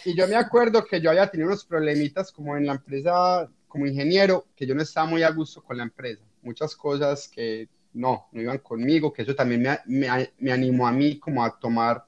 Y 0.03 0.13
yo 0.13 0.27
me 0.27 0.35
acuerdo 0.35 0.83
que 0.83 0.99
yo 0.99 1.09
había 1.09 1.27
tenido 1.31 1.47
unos 1.47 1.63
problemitas 1.63 2.29
como 2.31 2.57
en 2.57 2.65
la 2.65 2.73
empresa, 2.73 3.49
como 3.69 3.87
ingeniero, 3.87 4.45
que 4.57 4.67
yo 4.67 4.75
no 4.75 4.81
estaba 4.81 5.07
muy 5.07 5.23
a 5.23 5.31
gusto 5.31 5.63
con 5.63 5.77
la 5.77 5.83
empresa. 5.83 6.21
Muchas 6.41 6.75
cosas 6.75 7.29
que 7.29 7.69
no, 7.93 8.27
no 8.33 8.41
iban 8.41 8.57
conmigo, 8.57 9.13
que 9.13 9.21
eso 9.21 9.33
también 9.33 9.61
me, 9.61 9.79
me, 9.85 10.31
me 10.37 10.51
animó 10.51 10.85
a 10.85 10.91
mí 10.91 11.17
como 11.17 11.43
a 11.43 11.57
tomar 11.57 12.05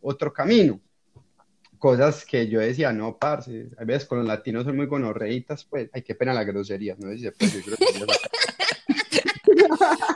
otro 0.00 0.32
camino. 0.32 0.80
Cosas 1.78 2.24
que 2.24 2.48
yo 2.48 2.60
decía, 2.60 2.92
no, 2.92 3.18
parce, 3.18 3.68
a 3.78 3.84
veces 3.84 4.06
con 4.06 4.18
los 4.18 4.26
latinos 4.26 4.64
son 4.64 4.76
muy 4.76 4.86
gonorreitas, 4.86 5.64
pues, 5.64 5.90
ay, 5.92 6.02
qué 6.02 6.14
pena 6.14 6.32
la 6.32 6.44
grosería, 6.44 6.96
no 6.98 7.08
sé 7.10 7.16
si 7.18 7.22
se 7.24 7.32
puede 7.32 7.52
decir 7.52 7.76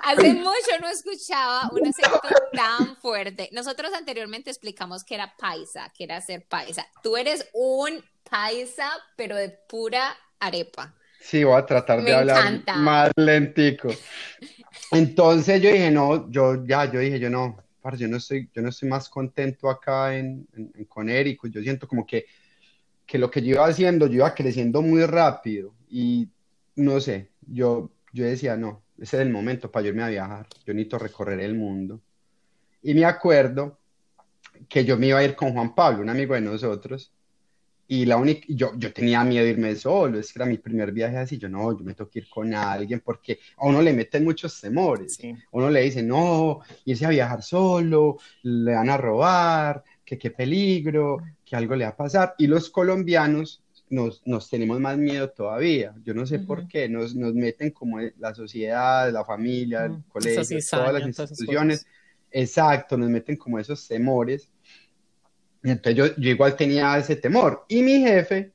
Hace 0.05 0.35
mucho 0.35 0.79
no 0.81 0.89
escuchaba 0.89 1.71
un 1.73 1.87
acento 1.87 2.21
tan 2.53 2.97
fuerte. 2.97 3.49
Nosotros 3.53 3.93
anteriormente 3.95 4.51
explicamos 4.51 5.05
que 5.05 5.15
era 5.15 5.35
paisa, 5.37 5.93
que 5.97 6.05
era 6.05 6.21
ser 6.21 6.45
paisa. 6.47 6.87
Tú 7.03 7.17
eres 7.17 7.49
un 7.53 8.03
paisa, 8.29 8.91
pero 9.17 9.37
de 9.37 9.51
pura 9.69 10.17
arepa. 10.39 10.95
Sí, 11.21 11.45
voy 11.45 11.59
a 11.59 11.67
tratar 11.67 11.99
Me 11.99 12.11
de 12.11 12.17
hablar 12.17 12.39
encanta. 12.39 12.77
más 12.77 13.11
lentico. 13.17 13.89
Entonces 14.91 15.61
yo 15.63 15.71
dije, 15.71 15.91
no, 15.91 16.31
yo 16.31 16.65
ya, 16.67 16.91
yo 16.91 17.01
dije, 17.01 17.21
yo 17.21 17.31
no, 17.31 17.57
yo 17.97 18.09
no 18.09 18.17
estoy, 18.17 18.49
yo 18.55 18.63
no 18.63 18.69
estoy 18.69 18.89
más 18.89 19.09
contento 19.09 19.71
acá 19.71 20.17
en, 20.17 20.47
en, 20.55 20.73
en. 20.75 21.39
Yo 21.51 21.63
siento 21.63 21.89
como 21.89 22.07
que, 22.07 22.27
que 23.07 23.19
lo 23.19 23.31
que 23.31 23.43
yo 23.43 23.55
iba 23.55 23.67
haciendo, 23.67 24.07
yo 24.07 24.15
iba 24.15 24.35
creciendo 24.35 24.83
muy 24.83 25.05
rápido 25.05 25.75
y 25.89 26.29
no 26.77 27.01
sé, 27.01 27.31
yo, 27.47 27.91
yo 28.13 28.25
decía, 28.25 28.57
no, 28.57 28.83
ese 28.99 29.17
es 29.17 29.23
el 29.23 29.31
momento 29.31 29.71
para 29.71 29.89
irme 29.89 30.03
a 30.03 30.09
viajar, 30.09 30.47
yo 30.65 30.75
necesito 30.75 30.99
recorrer 30.99 31.41
el 31.41 31.55
mundo. 31.55 32.01
Y 32.83 32.95
me 32.95 33.05
acuerdo 33.05 33.79
que 34.69 34.85
yo 34.85 34.97
me 34.97 35.09
iba 35.09 35.19
a 35.19 35.25
ir 35.25 35.35
con 35.35 35.53
Juan 35.53 35.75
Pablo, 35.75 36.03
un 36.03 36.09
amigo 36.09 36.35
de 36.35 36.41
nosotros, 36.41 37.13
y 37.93 38.07
la 38.07 38.19
única, 38.19 38.43
yo, 38.47 38.71
yo 38.77 38.93
tenía 38.93 39.25
miedo 39.25 39.45
de 39.45 39.51
irme 39.51 39.75
solo, 39.75 40.21
es 40.21 40.33
que 40.33 40.39
era 40.39 40.47
mi 40.47 40.59
primer 40.59 40.93
viaje 40.93 41.17
así, 41.17 41.39
yo 41.39 41.49
no, 41.49 41.77
yo 41.77 41.85
me 41.85 41.93
tengo 41.93 42.09
que 42.09 42.21
ir 42.21 42.29
con 42.29 42.55
alguien, 42.55 43.01
porque 43.01 43.41
a 43.57 43.67
uno 43.67 43.83
le 43.83 43.93
meten 43.93 44.23
muchos 44.23 44.61
temores, 44.61 45.17
sí. 45.17 45.35
uno 45.51 45.69
le 45.71 45.81
dice, 45.81 46.01
no, 46.01 46.61
irse 46.85 47.05
a 47.05 47.09
viajar 47.09 47.43
solo, 47.43 48.19
le 48.45 48.75
van 48.77 48.91
a 48.91 48.97
robar, 48.97 49.83
que 50.05 50.17
qué 50.17 50.31
peligro, 50.31 51.19
que 51.45 51.57
algo 51.57 51.75
le 51.75 51.83
va 51.83 51.91
a 51.91 51.97
pasar, 51.97 52.37
y 52.39 52.47
los 52.47 52.71
colombianos 52.71 53.61
nos, 53.89 54.23
nos, 54.25 54.49
tenemos 54.49 54.79
más 54.79 54.97
miedo 54.97 55.29
todavía. 55.31 55.93
Yo 56.05 56.15
no 56.15 56.27
sé 56.27 56.37
uh 56.37 56.39
-huh. 56.43 56.47
por 56.47 56.69
qué, 56.69 56.89
nos, 56.89 57.17
nos, 57.17 57.35
meten 57.35 57.73
como 57.73 57.99
la 58.21 58.33
sociedad, 58.37 59.11
la 59.11 59.25
familia, 59.25 59.87
el 59.87 59.91
uh 59.91 59.95
-huh. 59.97 60.09
colegio, 60.13 60.59
todas 60.71 60.93
las 60.93 61.07
instituciones. 61.09 61.87
Exacto, 62.31 62.97
nos 62.97 63.11
meten 63.11 63.37
como 63.37 63.59
esos 63.59 63.89
temores. 63.89 64.49
Y 65.63 65.71
entonces 65.71 65.95
yo, 65.95 66.17
yo, 66.17 66.31
igual 66.31 66.57
tenía 66.57 66.97
ese 66.99 67.17
temor. 67.17 67.65
Y 67.69 67.83
mi 67.83 68.01
jefe, 68.01 68.53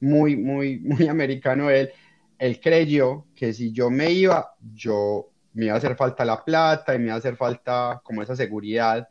muy, 0.00 0.36
muy, 0.36 0.78
muy 0.80 1.08
americano 1.08 1.70
él, 1.70 1.90
él 2.38 2.60
creyó 2.60 3.26
que 3.34 3.52
si 3.52 3.72
yo 3.72 3.90
me 3.90 4.12
iba, 4.12 4.54
yo 4.74 5.30
me 5.54 5.66
iba 5.66 5.74
a 5.74 5.78
hacer 5.78 5.96
falta 5.96 6.24
la 6.24 6.44
plata 6.44 6.94
y 6.94 6.98
me 6.98 7.06
iba 7.06 7.14
a 7.14 7.18
hacer 7.18 7.36
falta 7.36 8.00
como 8.04 8.22
esa 8.22 8.36
seguridad. 8.36 9.08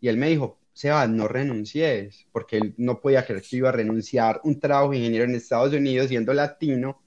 Y 0.00 0.08
él 0.08 0.16
me 0.18 0.28
dijo, 0.28 0.58
Sebas, 0.76 1.08
no 1.08 1.26
renuncies, 1.26 2.26
porque 2.32 2.58
él 2.58 2.74
no 2.76 3.00
podía 3.00 3.24
creer 3.24 3.40
que 3.40 3.56
iba 3.56 3.70
a 3.70 3.72
renunciar 3.72 4.42
un 4.44 4.60
trabajo 4.60 4.90
de 4.90 4.98
ingeniero 4.98 5.24
en 5.24 5.34
Estados 5.34 5.72
Unidos 5.72 6.08
siendo 6.08 6.34
latino 6.34 7.00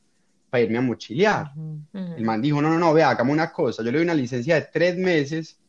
para 0.49 0.63
irme 0.63 0.79
a 0.79 0.81
mochilear. 0.81 1.51
Uh 1.55 1.77
-huh. 1.93 2.15
El 2.17 2.23
man 2.25 2.41
dijo, 2.41 2.63
no, 2.63 2.71
no, 2.71 2.79
no, 2.79 2.91
vea, 2.95 3.11
hagamos 3.11 3.31
una 3.31 3.51
cosa, 3.51 3.83
yo 3.83 3.91
le 3.91 3.99
doy 3.99 4.05
una 4.05 4.15
licencia 4.15 4.55
de 4.55 4.67
tres 4.73 4.97
meses, 4.97 5.59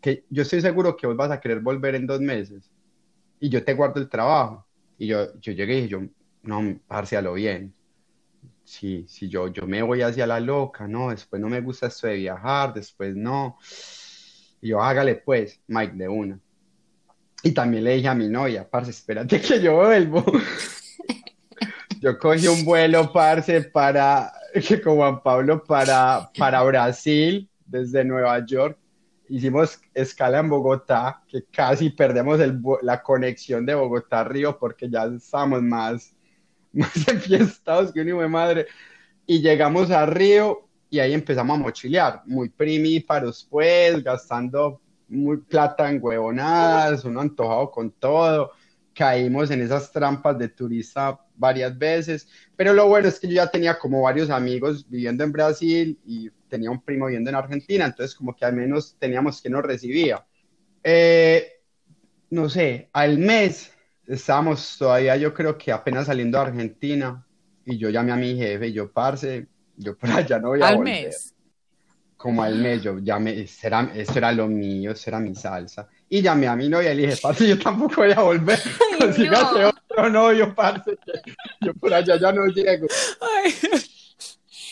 que 0.00 0.24
yo 0.30 0.44
estoy 0.44 0.62
seguro 0.62 0.96
que 0.96 1.06
vos 1.06 1.14
vas 1.14 1.30
a 1.30 1.38
querer 1.38 1.60
volver 1.60 1.94
en 1.94 2.06
dos 2.06 2.22
meses, 2.22 2.70
y 3.40 3.48
yo 3.48 3.64
te 3.64 3.74
guardo 3.74 4.00
el 4.00 4.08
trabajo. 4.08 4.66
Y 4.98 5.08
yo, 5.08 5.38
yo 5.40 5.52
llegué 5.52 5.74
y 5.74 5.76
dije, 5.82 5.88
yo, 5.88 6.02
no, 6.42 6.78
parce, 6.86 7.16
a 7.16 7.22
lo 7.22 7.34
bien. 7.34 7.74
Si, 8.64 9.06
si 9.08 9.28
yo, 9.28 9.48
yo 9.48 9.66
me 9.66 9.82
voy 9.82 10.02
hacia 10.02 10.26
la 10.26 10.40
loca, 10.40 10.88
no, 10.88 11.10
después 11.10 11.40
no 11.40 11.48
me 11.48 11.60
gusta 11.60 11.86
esto 11.86 12.06
de 12.06 12.16
viajar, 12.16 12.74
después 12.74 13.14
no. 13.14 13.58
Y 14.60 14.68
yo, 14.68 14.82
hágale 14.82 15.16
pues, 15.16 15.60
Mike, 15.68 15.94
de 15.94 16.08
una. 16.08 16.40
Y 17.42 17.52
también 17.52 17.84
le 17.84 17.94
dije 17.94 18.08
a 18.08 18.14
mi 18.14 18.28
novia, 18.28 18.68
parce, 18.68 18.90
espérate 18.90 19.40
que 19.40 19.60
yo 19.60 19.76
vuelvo. 19.76 20.24
yo 22.00 22.18
cogí 22.18 22.48
un 22.48 22.64
vuelo, 22.64 23.12
parce, 23.12 23.62
para, 23.62 24.32
con 24.82 24.96
Juan 24.96 25.22
Pablo, 25.22 25.62
para, 25.62 26.30
para 26.36 26.62
Brasil, 26.62 27.48
desde 27.64 28.04
Nueva 28.04 28.44
York. 28.44 28.78
Hicimos 29.28 29.80
escala 29.94 30.38
en 30.38 30.48
Bogotá, 30.48 31.22
que 31.28 31.44
casi 31.44 31.90
perdemos 31.90 32.40
el, 32.40 32.60
la 32.82 33.02
conexión 33.02 33.66
de 33.66 33.74
Bogotá 33.74 34.20
a 34.20 34.24
Río 34.24 34.58
porque 34.58 34.88
ya 34.88 35.04
estábamos 35.04 35.62
más, 35.62 36.14
más 36.72 37.08
enfiestados 37.08 37.92
que 37.92 38.00
un 38.00 38.08
hijo 38.08 38.22
de 38.22 38.28
madre. 38.28 38.66
Y 39.26 39.40
llegamos 39.40 39.90
a 39.90 40.06
Río 40.06 40.68
y 40.88 41.00
ahí 41.00 41.12
empezamos 41.12 41.58
a 41.58 41.62
mochilear, 41.62 42.22
muy 42.26 42.48
primíparos 42.48 43.46
pues, 43.50 44.02
gastando 44.02 44.80
muy 45.08 45.38
plata 45.38 45.90
en 45.90 45.98
huevonadas, 46.02 47.04
uno 47.04 47.20
antojado 47.20 47.70
con 47.70 47.90
todo, 47.92 48.52
caímos 48.94 49.50
en 49.50 49.62
esas 49.62 49.90
trampas 49.92 50.38
de 50.38 50.48
turista 50.48 51.20
varias 51.36 51.76
veces, 51.76 52.28
pero 52.56 52.72
lo 52.72 52.88
bueno 52.88 53.08
es 53.08 53.20
que 53.20 53.28
yo 53.28 53.34
ya 53.34 53.50
tenía 53.50 53.78
como 53.78 54.02
varios 54.02 54.30
amigos 54.30 54.88
viviendo 54.88 55.24
en 55.24 55.32
Brasil 55.32 55.98
y 56.06 56.30
tenía 56.48 56.70
un 56.70 56.82
primo 56.82 57.06
viviendo 57.06 57.30
en 57.30 57.36
Argentina, 57.36 57.84
entonces 57.84 58.14
como 58.14 58.34
que 58.34 58.44
al 58.44 58.54
menos 58.54 58.96
teníamos 58.98 59.42
que 59.42 59.50
nos 59.50 59.62
recibía. 59.62 60.24
Eh, 60.82 61.52
no 62.30 62.48
sé, 62.48 62.88
al 62.92 63.18
mes 63.18 63.72
estábamos 64.06 64.76
todavía 64.78 65.16
yo 65.16 65.34
creo 65.34 65.58
que 65.58 65.72
apenas 65.72 66.06
saliendo 66.06 66.38
de 66.38 66.44
Argentina 66.44 67.24
y 67.64 67.76
yo 67.78 67.90
llamé 67.90 68.12
a 68.12 68.16
mi 68.16 68.36
jefe 68.36 68.68
y 68.68 68.72
yo, 68.72 68.90
parce, 68.92 69.48
yo 69.76 69.96
por 69.96 70.10
allá 70.10 70.38
no 70.38 70.48
voy 70.48 70.62
a 70.62 70.68
al 70.68 70.76
volver. 70.76 71.06
mes. 71.06 71.34
Como 72.16 72.42
al 72.42 72.56
mes, 72.56 72.82
yo 72.82 72.98
llamé, 72.98 73.40
eso 73.40 73.66
era, 73.66 73.92
eso 73.94 74.12
era 74.16 74.32
lo 74.32 74.46
mío, 74.46 74.92
eso 74.92 75.10
era 75.10 75.20
mi 75.20 75.34
salsa. 75.34 75.88
Y 76.08 76.22
llamé 76.22 76.46
a 76.46 76.56
mi 76.56 76.68
novia 76.68 76.92
y 76.92 76.96
le 76.96 77.02
dije, 77.08 77.18
parce, 77.20 77.46
yo 77.46 77.58
tampoco 77.58 77.96
voy 77.96 78.12
a 78.12 78.20
volver. 78.20 78.58
Consígase 78.98 79.60
no. 79.60 79.72
Otro 79.96 80.10
novio, 80.10 80.54
parce, 80.54 80.96
que 80.96 81.34
yo 81.60 81.74
por 81.74 81.92
allá 81.92 82.18
ya 82.20 82.32
no 82.32 82.46
llego. 82.46 82.86
Ay, 83.20 83.54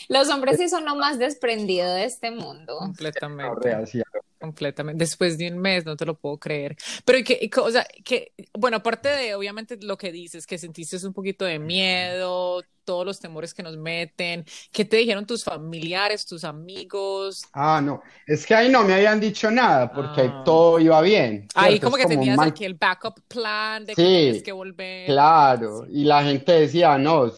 Los 0.09 0.29
hombres 0.29 0.59
sí 0.59 0.69
son 0.69 0.85
lo 0.85 0.97
más 0.97 1.19
desprendido 1.19 1.93
de 1.93 2.05
este 2.05 2.31
mundo. 2.31 2.77
completamente. 2.79 3.87
Sí, 3.87 4.03
Completamente. 4.45 5.03
Después 5.05 5.39
de 5.39 5.49
un 5.51 5.59
mes, 5.59 5.85
no 5.87 5.97
te 5.97 6.05
lo 6.05 6.15
puedo 6.15 6.37
creer. 6.39 6.77
Pero, 7.05 7.19
que, 7.25 7.51
o 7.61 7.71
sea, 7.71 7.87
que, 8.05 8.33
bueno, 8.53 8.77
aparte 8.79 9.09
de 9.09 9.35
obviamente 9.35 9.79
lo 9.81 9.97
que 9.97 10.13
dices, 10.13 10.47
que 10.47 10.59
sentiste 10.59 10.95
un 11.07 11.13
poquito 11.15 11.45
de 11.45 11.59
miedo, 11.59 12.63
todos 12.85 13.07
los 13.07 13.19
temores 13.19 13.55
que 13.55 13.63
nos 13.63 13.79
meten, 13.79 14.45
¿qué 14.71 14.85
te 14.85 14.99
dijeron 14.99 15.27
tus 15.27 15.43
familiares, 15.43 16.27
tus 16.27 16.45
amigos? 16.45 17.43
Ah, 17.55 17.81
no, 17.83 18.03
es 18.27 18.45
que 18.45 18.55
ahí 18.55 18.69
no 18.71 18.85
me 18.85 18.93
habían 18.93 19.19
dicho 19.19 19.51
nada 19.51 19.91
porque 19.91 20.21
ahí 20.21 20.31
Ah. 20.31 20.43
todo 20.45 20.79
iba 20.79 21.01
bien. 21.01 21.49
Ahí 21.55 21.73
¿cierto? 21.73 21.87
como 21.87 21.97
Es 21.97 22.03
que 22.03 22.09
tenías 22.11 22.37
mal- 22.37 22.51
aquí 22.51 22.65
el 22.67 22.75
backup 22.75 23.19
plan 23.27 23.87
de 23.87 23.95
que 23.95 24.03
Sí, 24.03 24.07
tienes 24.07 24.43
que 24.43 24.53
volver. 24.53 25.07
Claro, 25.07 25.87
y 25.91 26.05
la 26.05 26.23
gente 26.25 26.53
decía, 26.53 26.99
no, 26.99 27.33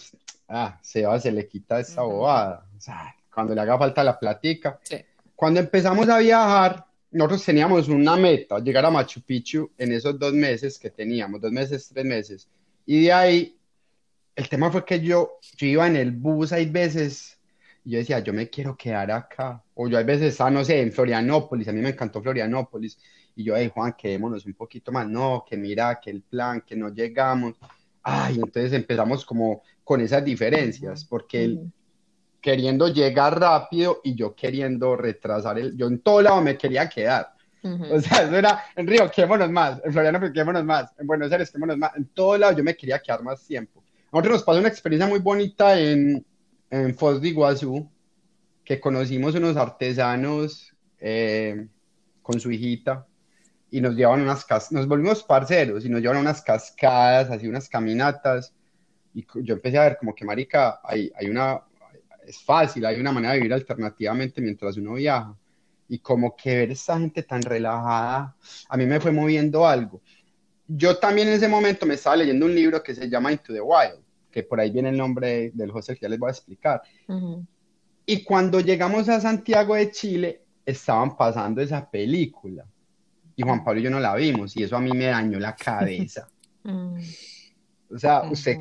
ah, 0.49 0.79
Seba 0.83 1.21
se 1.21 1.31
le 1.31 1.47
quita 1.47 1.79
esta 1.79 2.03
Ujú. 2.05 2.15
bobada. 2.17 2.67
O 2.77 2.81
sea, 2.81 3.15
cuando 3.33 3.55
le 3.55 3.61
haga 3.61 3.79
falta 3.79 4.03
la 4.03 4.19
platica. 4.19 4.81
Sí. 4.83 4.97
Cuando 5.37 5.61
empezamos 5.61 6.09
a 6.09 6.19
viajar, 6.19 6.87
nosotros 7.11 7.45
teníamos 7.45 7.89
una 7.89 8.17
meta, 8.17 8.59
llegar 8.59 8.85
a 8.85 8.91
Machu 8.91 9.23
Picchu 9.23 9.71
en 9.79 9.93
esos 9.93 10.19
dos 10.19 10.33
meses 10.33 10.79
que 10.79 10.91
teníamos, 10.91 11.41
dos 11.41 11.53
meses, 11.53 11.89
tres 11.93 12.05
meses. 12.05 12.49
Y 12.85 13.05
de 13.05 13.13
ahí, 13.13 13.57
el 14.35 14.49
tema 14.49 14.71
fue 14.71 14.85
que 14.85 15.01
yo, 15.01 15.39
iba 15.61 15.87
en 15.87 15.97
el 15.97 16.11
bus, 16.11 16.53
hay 16.53 16.67
veces, 16.67 17.39
y 17.85 17.93
yo 17.93 17.99
decía, 17.99 18.19
yo 18.21 18.33
me 18.33 18.51
quiero 18.51 18.77
quedar 18.77 19.11
acá. 19.11 19.63
O 19.75 19.89
yo 19.89 19.99
hay 19.99 20.05
veces 20.05 20.33
estaba, 20.33 20.51
no 20.51 20.65
sé, 20.65 20.81
en 20.81 20.93
Florianópolis, 20.93 21.69
a 21.69 21.73
mí 21.73 21.81
me 21.81 21.91
encantó 21.91 22.21
Florianópolis. 22.21 22.99
Y 23.35 23.45
yo, 23.45 23.57
hey, 23.57 23.71
Juan, 23.73 23.95
quedémonos 23.97 24.47
un 24.47 24.55
poquito 24.55 24.91
más. 24.93 25.07
No, 25.09 25.45
que 25.49 25.57
mira, 25.57 26.01
que 26.03 26.11
el 26.11 26.23
plan, 26.23 26.63
que 26.67 26.75
no 26.75 26.89
llegamos. 26.93 27.55
Ay, 28.03 28.37
entonces 28.37 28.73
empezamos 28.73 29.25
como 29.25 29.63
con 29.85 30.01
esas 30.01 30.25
diferencias, 30.25 31.05
porque 31.05 31.49
Ujú. 31.49 31.71
Queriendo 32.47 32.87
llegar 32.87 33.41
rápido 33.41 34.01
y 34.05 34.15
yo 34.15 34.37
queriendo 34.37 34.95
retrasar 34.95 35.59
el, 35.59 35.77
yo 35.77 35.89
en 35.89 35.99
todo 35.99 36.23
lado 36.23 36.41
me 36.41 36.57
quería 36.57 36.89
quedar. 36.89 37.35
O 37.91 38.01
sea, 38.01 38.23
eso 38.23 38.37
era 38.37 38.63
en 38.77 38.87
Río, 38.87 39.11
quedémonos 39.11 39.51
más, 39.51 39.81
en 39.85 39.93
Florianópolis, 39.93 40.33
quedémonos 40.33 40.63
más, 40.63 40.93
en 40.97 41.09
Buenos 41.09 41.33
Aires, 41.33 41.51
quedémonos 41.51 41.77
más, 41.77 41.97
en 41.97 42.05
todo 42.05 42.39
lado 42.39 42.57
yo 42.57 42.63
me 42.63 42.77
quería 42.77 43.01
quedar 43.01 43.25
más 43.25 43.45
tiempo. 43.45 43.83
A 44.13 44.19
nosotros 44.19 44.35
nos 44.35 44.43
pasó 44.45 44.61
una 44.61 44.69
experiencia 44.69 45.09
muy 45.09 45.19
bonita 45.19 45.77
en, 45.77 46.25
en 46.71 46.95
Foz 46.95 47.21
de 47.21 47.31
Iguazú, 47.31 47.91
que 48.65 48.79
conocimos 48.79 49.35
unos 49.35 49.57
artesanos 49.57 50.73
eh, 51.01 51.67
con 52.23 52.39
su 52.39 52.53
hijita 52.53 53.09
y 53.73 53.81
nos 53.81 53.97
llevaban 53.97 54.21
unas 54.21 54.45
cas 54.45 54.71
nos 54.71 54.87
volvimos 54.87 55.25
parceros 55.25 55.85
y 55.85 55.89
nos 55.89 56.01
llevaban 56.01 56.23
unas 56.23 56.43
cascadas, 56.43 57.29
así 57.29 57.49
unas 57.49 57.69
caminatas 57.69 58.55
y 59.13 59.27
yo 59.43 59.55
empecé 59.55 59.79
a 59.79 59.83
ver 59.83 59.97
como 59.99 60.15
que 60.15 60.25
marica, 60.25 60.79
hay, 60.85 61.11
hay 61.19 61.29
una, 61.29 61.61
es 62.27 62.43
fácil, 62.43 62.85
hay 62.85 63.01
una 63.01 63.13
manera 63.13 63.33
de 63.33 63.39
vivir 63.39 63.55
alternativamente 63.55 64.41
mientras 64.41 64.77
uno 64.77 64.95
viaja 64.95 65.35
y 65.89 65.99
como 65.99 66.35
que 66.35 66.57
ver 66.57 66.71
esta 66.73 66.99
gente 66.99 67.23
tan 67.23 67.43
relajada, 67.43 68.35
a 68.69 68.77
mí 68.77 68.87
me 68.87 69.01
fue 69.01 69.13
moviendo 69.13 69.67
algo. 69.67 70.01
Yo 70.67 70.99
también 70.99 71.29
en 71.29 71.35
ese 71.35 71.49
momento 71.49 71.87
me 71.87 71.95
estaba 71.95 72.17
leyendo 72.17 72.47
un 72.47 72.55
libro 72.55 72.83
que 72.83 72.95
se 72.95 73.09
llama 73.09 73.31
Into 73.31 73.53
the 73.53 73.61
Wild, 73.61 74.03
que 74.31 74.43
por 74.43 74.59
ahí 74.59 74.71
viene 74.71 74.89
el 74.89 74.97
nombre 74.97 75.53
del 75.55 75.71
José 75.71 75.95
que 75.95 76.01
ya 76.03 76.09
les 76.09 76.19
voy 76.19 76.29
a 76.29 76.33
explicar. 76.33 76.83
Y 78.05 78.25
cuando 78.25 78.61
llegamos 78.61 79.09
a 79.09 79.21
Santiago 79.21 79.77
de 79.77 79.91
Chile, 79.91 80.43
estaban 80.65 81.17
pasando 81.17 81.61
esa 81.61 81.89
película. 81.89 82.65
Y 83.37 83.43
Juan 83.43 83.63
Pablo 83.63 83.81
y 83.81 83.85
yo 83.85 83.91
no 83.91 84.01
la 84.01 84.15
vimos, 84.17 84.57
y 84.57 84.65
eso 84.65 84.77
a 84.77 84.81
mí 84.81 84.91
me 84.93 85.07
dañó 85.07 85.39
la 85.39 85.55
cabeza. 85.57 86.29
Mm. 86.65 86.99
O 87.95 87.99
sea, 87.99 88.23
usted, 88.23 88.59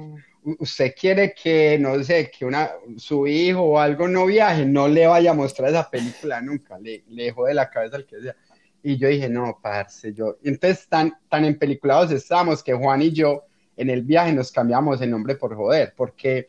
usted 0.60 0.94
quiere 1.00 1.34
que, 1.34 1.78
no 1.80 2.02
sé, 2.04 2.30
que 2.32 2.46
una, 2.46 2.70
su 2.98 3.28
hijo 3.28 3.62
o 3.62 3.80
algo 3.80 4.08
no 4.08 4.26
viaje, 4.26 4.66
no 4.66 4.88
le 4.88 5.08
vaya 5.08 5.32
a 5.32 5.34
mostrar 5.34 5.70
esa 5.70 5.90
película 5.90 6.42
nunca, 6.42 6.78
le, 6.80 7.04
le 7.10 7.32
jode 7.32 7.54
la 7.54 7.70
cabeza 7.70 7.98
al 7.98 8.06
que 8.06 8.22
sea. 8.22 8.36
Y 8.84 8.98
yo 8.98 9.08
dije, 9.08 9.28
no, 9.28 9.60
parce, 9.62 10.14
yo. 10.14 10.38
Y 10.44 10.50
entonces 10.50 10.88
tan, 10.88 11.14
tan 11.28 11.44
empeliculados 11.46 12.12
estamos 12.12 12.64
que 12.64 12.74
Juan 12.74 13.02
y 13.02 13.12
yo 13.12 13.46
en 13.76 13.90
el 13.90 14.04
viaje 14.04 14.32
nos 14.32 14.52
cambiamos 14.52 15.02
el 15.02 15.10
nombre 15.10 15.36
por 15.36 15.56
joder, 15.56 15.94
porque 15.98 16.48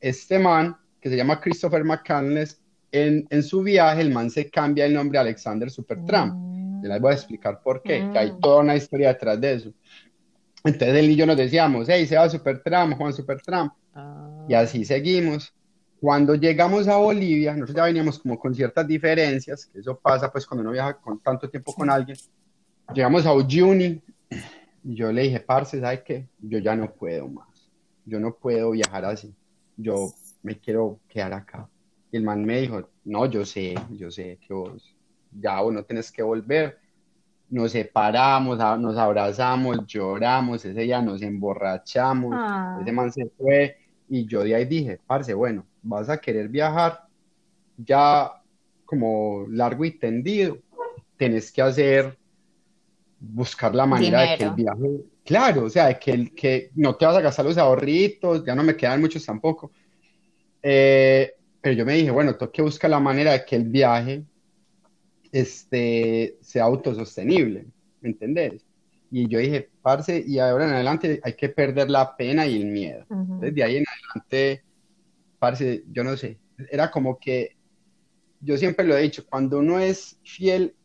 este 0.00 0.38
man, 0.38 0.76
que 1.00 1.10
se 1.10 1.16
llama 1.16 1.40
Christopher 1.40 1.84
McCandless, 1.84 2.60
en, 2.90 3.26
en 3.28 3.42
su 3.42 3.62
viaje 3.62 4.00
el 4.00 4.10
man 4.10 4.30
se 4.30 4.48
cambia 4.48 4.86
el 4.86 4.94
nombre 4.94 5.18
a 5.18 5.20
Alexander 5.22 5.70
Supertramp. 5.70 6.32
Mm. 6.34 6.84
Les 6.84 7.00
voy 7.00 7.12
a 7.12 7.14
explicar 7.14 7.60
por 7.62 7.82
qué, 7.82 8.08
que 8.12 8.18
hay 8.18 8.30
Mm. 8.32 8.40
toda 8.40 8.60
una 8.60 8.76
historia 8.76 9.08
detrás 9.08 9.40
de 9.40 9.52
eso. 9.54 9.72
Entonces 10.64 10.96
él 10.96 11.10
y 11.10 11.16
yo 11.16 11.26
nos 11.26 11.36
decíamos, 11.36 11.88
hey, 11.88 12.06
se 12.06 12.16
va 12.16 12.28
Supertramp, 12.28 12.96
Juan 12.96 13.12
Supertramp, 13.12 13.72
Ah. 13.94 14.44
y 14.48 14.54
así 14.54 14.84
seguimos. 14.84 15.54
Cuando 16.00 16.34
llegamos 16.34 16.88
a 16.88 16.96
Bolivia, 16.96 17.52
nosotros 17.52 17.76
ya 17.76 17.84
veníamos 17.84 18.18
como 18.18 18.38
con 18.38 18.54
ciertas 18.54 18.86
diferencias, 18.86 19.66
que 19.66 19.78
eso 19.78 19.98
pasa 19.98 20.30
pues 20.32 20.46
cuando 20.46 20.62
uno 20.62 20.72
viaja 20.72 20.94
con 20.94 21.20
tanto 21.20 21.48
tiempo 21.48 21.72
con 21.74 21.88
alguien. 21.88 22.16
Llegamos 22.92 23.24
a 23.24 23.32
Uyuni 23.32 24.02
y 24.82 24.94
yo 24.94 25.12
le 25.12 25.22
dije, 25.22 25.40
parce, 25.40 25.80
¿sabes 25.80 26.02
qué? 26.02 26.28
Yo 26.40 26.58
ya 26.58 26.74
no 26.76 26.92
puedo 26.92 27.28
más. 27.28 27.70
Yo 28.04 28.18
no 28.20 28.34
puedo 28.34 28.72
viajar 28.72 29.04
así. 29.06 29.34
Yo 29.76 30.12
me 30.42 30.58
quiero 30.58 30.98
quedar 31.08 31.32
acá. 31.32 31.68
Y 32.12 32.16
el 32.18 32.22
man 32.22 32.44
me 32.44 32.60
dijo, 32.60 32.90
no, 33.04 33.24
yo 33.26 33.44
sé, 33.46 33.74
yo 33.90 34.10
sé 34.10 34.38
que 34.46 34.52
vos 34.52 34.94
ya 35.40 35.60
vos 35.62 35.72
no 35.72 35.84
tenés 35.84 36.12
que 36.12 36.22
volver. 36.22 36.78
Nos 37.50 37.72
separamos, 37.72 38.58
nos 38.58 38.96
abrazamos, 38.96 39.86
lloramos, 39.86 40.64
ese 40.64 40.80
día 40.80 41.00
nos 41.00 41.22
emborrachamos. 41.22 42.32
Ah. 42.34 42.78
Ese 42.80 42.92
man 42.92 43.12
se 43.12 43.26
fue 43.38 43.76
y 44.08 44.26
yo 44.26 44.42
de 44.42 44.54
ahí 44.54 44.64
dije, 44.64 45.00
parce, 45.06 45.34
bueno, 45.34 45.64
vas 45.82 46.08
a 46.08 46.18
querer 46.18 46.48
viajar 46.48 47.06
ya 47.76 48.30
como 48.84 49.46
largo 49.48 49.84
y 49.84 49.92
tendido, 49.92 50.58
tenés 51.16 51.50
que 51.50 51.62
hacer, 51.62 52.16
buscar 53.18 53.74
la 53.74 53.86
manera 53.86 54.22
de 54.22 54.36
que 54.36 54.44
el 54.44 54.50
viaje, 54.50 55.00
claro, 55.24 55.64
o 55.64 55.70
sea, 55.70 55.86
de 55.86 55.98
que, 55.98 56.10
el, 56.12 56.34
que 56.34 56.70
no 56.74 56.94
te 56.96 57.06
vas 57.06 57.16
a 57.16 57.20
gastar 57.20 57.44
los 57.44 57.58
ahorritos, 57.58 58.44
ya 58.44 58.54
no 58.54 58.62
me 58.62 58.76
quedan 58.76 59.00
muchos 59.00 59.24
tampoco. 59.24 59.72
Eh, 60.62 61.32
pero 61.60 61.74
yo 61.74 61.86
me 61.86 61.94
dije, 61.94 62.10
bueno, 62.10 62.36
tengo 62.36 62.52
que 62.52 62.62
buscar 62.62 62.90
la 62.90 63.00
manera 63.00 63.32
de 63.32 63.44
que 63.44 63.56
el 63.56 63.64
viaje 63.64 64.22
este, 65.34 66.38
sea 66.40 66.62
autosostenible, 66.64 67.66
¿me 68.00 68.10
entendés? 68.10 68.64
Y 69.10 69.28
yo 69.28 69.40
dije, 69.40 69.68
parce, 69.82 70.22
y 70.24 70.38
ahora 70.38 70.66
en 70.66 70.74
adelante 70.74 71.20
hay 71.24 71.34
que 71.34 71.48
perder 71.48 71.90
la 71.90 72.16
pena 72.16 72.46
y 72.46 72.62
el 72.62 72.66
miedo. 72.66 73.04
Ujú. 73.08 73.40
Desde 73.40 73.64
ahí 73.64 73.76
en 73.78 73.84
adelante, 73.88 74.62
parce, 75.40 75.82
yo 75.90 76.04
no 76.04 76.16
sé, 76.16 76.38
era 76.70 76.88
como 76.90 77.18
que, 77.18 77.56
yo 78.40 78.56
siempre 78.56 78.86
lo 78.86 78.96
he 78.96 79.02
dicho, 79.02 79.24
cuando 79.28 79.58
uno 79.58 79.80
es 79.80 80.16
fiel 80.22 80.76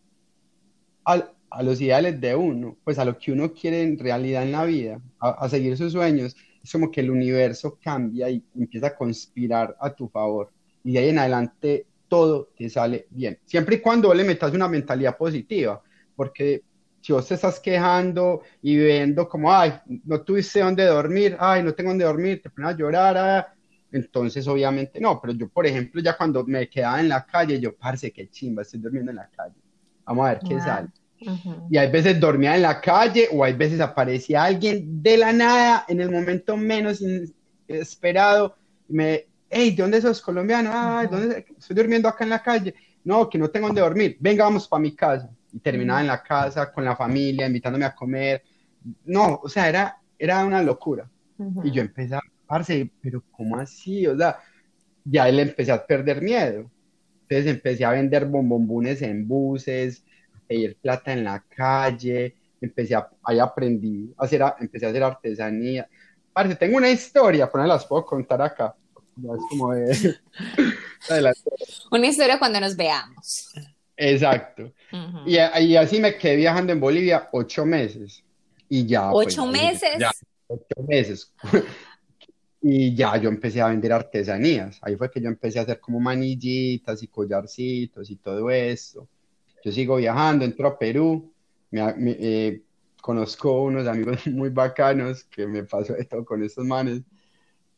al- 1.05 1.31
a 1.51 1.63
los 1.63 1.79
ideales 1.81 2.19
de 2.19 2.35
uno, 2.35 2.75
pues 2.83 2.99
a 2.99 3.05
lo 3.05 3.17
que 3.17 3.31
uno 3.31 3.53
quiere 3.53 3.83
en 3.83 3.97
realidad 3.99 4.43
en 4.43 4.51
la 4.51 4.65
vida, 4.65 5.01
a, 5.19 5.29
a 5.45 5.49
seguir 5.49 5.77
sus 5.77 5.91
sueños, 5.93 6.35
es 6.63 6.71
como 6.71 6.91
que 6.91 7.01
el 7.01 7.11
universo 7.11 7.77
cambia 7.81 8.29
y 8.29 8.43
empieza 8.55 8.87
a 8.87 8.95
conspirar 8.95 9.75
a 9.79 9.93
tu 9.93 10.07
favor. 10.09 10.51
Y 10.83 10.93
de 10.93 10.99
ahí 10.99 11.09
en 11.09 11.19
adelante 11.19 11.85
todo 12.09 12.49
te 12.57 12.69
sale 12.69 13.07
bien. 13.11 13.39
Siempre 13.45 13.77
y 13.77 13.79
cuando 13.79 14.13
le 14.13 14.25
metas 14.25 14.53
una 14.53 14.67
mentalidad 14.67 15.15
positiva, 15.15 15.81
porque 16.15 16.63
si 16.99 17.13
vos 17.13 17.25
te 17.25 17.35
estás 17.35 17.59
quejando 17.59 18.41
y 18.61 18.75
viendo 18.75 19.29
como, 19.29 19.53
ay, 19.53 19.73
no 20.03 20.21
tuviste 20.21 20.59
dónde 20.59 20.85
dormir, 20.85 21.37
ay, 21.39 21.63
no 21.63 21.73
tengo 21.73 21.91
dónde 21.91 22.03
dormir, 22.03 22.41
te 22.41 22.49
pones 22.49 22.71
a 22.71 22.77
llorar, 22.77 23.17
ah, 23.17 23.53
entonces 23.91 24.47
obviamente 24.47 24.99
no, 24.99 25.19
pero 25.21 25.33
yo, 25.33 25.47
por 25.47 25.65
ejemplo, 25.65 26.01
ya 26.01 26.17
cuando 26.17 26.43
me 26.45 26.67
quedaba 26.67 26.99
en 26.99 27.09
la 27.09 27.25
calle, 27.25 27.59
yo, 27.59 27.75
parce, 27.75 28.11
qué 28.11 28.29
chimba, 28.29 28.63
estoy 28.63 28.81
durmiendo 28.81 29.11
en 29.11 29.17
la 29.17 29.29
calle, 29.29 29.55
vamos 30.03 30.25
a 30.25 30.29
ver 30.29 30.39
qué 30.47 30.59
sale. 30.59 30.89
Y 31.69 31.77
hay 31.77 31.91
veces 31.91 32.19
dormía 32.19 32.55
en 32.55 32.61
la 32.61 32.79
calle 32.79 33.27
o 33.31 33.43
hay 33.43 33.53
veces 33.53 33.79
aparecía 33.81 34.43
alguien 34.43 35.01
de 35.01 35.17
la 35.17 35.33
nada 35.33 35.85
en 35.87 35.99
el 35.99 36.09
momento 36.09 36.55
menos 36.55 37.03
esperado 37.67 38.55
me, 38.87 39.27
hey, 39.49 39.71
¿de 39.71 39.81
dónde 39.81 40.01
sos 40.01 40.21
colombiano? 40.21 40.71
Ay, 40.73 41.07
¿dónde? 41.07 41.45
Estoy 41.57 41.75
durmiendo 41.75 42.07
acá 42.07 42.23
en 42.23 42.29
la 42.29 42.41
calle. 42.41 42.73
No, 43.03 43.29
que 43.29 43.37
no 43.37 43.49
tengo 43.49 43.67
dónde 43.67 43.81
dormir. 43.81 44.17
Venga, 44.19 44.43
vamos 44.43 44.67
para 44.67 44.81
mi 44.81 44.95
casa. 44.95 45.29
Y 45.51 45.59
terminaba 45.59 46.01
en 46.01 46.07
la 46.07 46.21
casa 46.21 46.71
con 46.71 46.85
la 46.85 46.95
familia, 46.95 47.47
invitándome 47.47 47.85
a 47.85 47.95
comer. 47.95 48.43
No, 49.05 49.39
o 49.43 49.49
sea, 49.49 49.67
era, 49.67 49.97
era 50.17 50.45
una 50.45 50.61
locura. 50.61 51.09
Y 51.63 51.71
yo 51.71 51.81
empecé 51.81 52.15
a, 52.15 52.21
parce, 52.45 52.91
pero 53.01 53.23
¿cómo 53.31 53.57
así? 53.57 54.05
O 54.05 54.17
sea, 54.17 54.39
ya 55.05 55.27
le 55.29 55.41
empecé 55.41 55.71
a 55.71 55.85
perder 55.85 56.21
miedo. 56.21 56.69
Entonces 57.21 57.47
empecé 57.47 57.85
a 57.85 57.91
vender 57.91 58.25
bombombunes 58.25 59.01
en 59.01 59.27
buses, 59.27 60.03
a 60.35 60.39
pedir 60.47 60.77
plata 60.81 61.13
en 61.13 61.23
la 61.23 61.43
calle, 61.47 62.35
empecé 62.59 62.95
a, 62.95 63.07
ahí 63.23 63.39
aprendí, 63.39 64.13
a 64.17 64.25
hacer, 64.25 64.43
empecé 64.59 64.85
a 64.85 64.89
hacer 64.89 65.03
artesanía. 65.03 65.87
Parce, 66.33 66.55
tengo 66.55 66.77
una 66.77 66.89
historia, 66.89 67.49
pero 67.51 67.63
no 67.63 67.69
las 67.69 67.85
puedo 67.85 68.05
contar 68.05 68.41
acá. 68.41 68.75
Es 69.23 69.41
como 69.49 69.73
de, 69.73 70.15
una 71.91 72.07
historia 72.07 72.39
cuando 72.39 72.59
nos 72.59 72.75
veamos. 72.75 73.51
Exacto. 73.97 74.71
y, 75.25 75.35
y, 75.35 75.75
así 75.75 75.99
me 75.99 76.17
quedé 76.17 76.37
viajando 76.37 76.71
en 76.71 76.79
Bolivia 76.79 77.29
ocho 77.31 77.65
meses. 77.65 78.23
Y 78.69 78.85
ya. 78.85 79.11
Pues, 79.11 79.27
¿Ocho 79.27 79.45
meses? 79.45 79.97
Ya, 79.99 80.11
ocho 80.47 80.83
meses. 80.87 81.33
y 82.61 82.93
ya 82.95 83.17
yo 83.17 83.29
empecé 83.29 83.61
a 83.61 83.69
vender 83.69 83.93
artesanías. 83.93 84.79
Ahí 84.81 84.95
fue 84.95 85.09
que 85.09 85.21
yo 85.21 85.27
empecé 85.27 85.59
a 85.59 85.63
hacer 85.63 85.79
como 85.79 85.99
manillitas 85.99 87.01
y 87.03 87.07
collarcitos 87.07 88.09
y 88.09 88.15
todo 88.17 88.49
eso. 88.49 89.07
Yo 89.63 89.71
sigo 89.71 89.97
viajando, 89.97 90.45
entro 90.45 90.67
a 90.67 90.79
Perú, 90.79 91.33
me, 91.71 91.81
eh, 92.19 92.61
conozco 93.01 93.63
unos 93.63 93.87
amigos 93.87 94.25
muy 94.27 94.49
bacanos 94.49 95.23
que 95.25 95.47
me 95.47 95.63
pasó 95.63 95.95
esto 95.95 96.23
con 96.25 96.43
estos 96.43 96.65
manes 96.65 97.01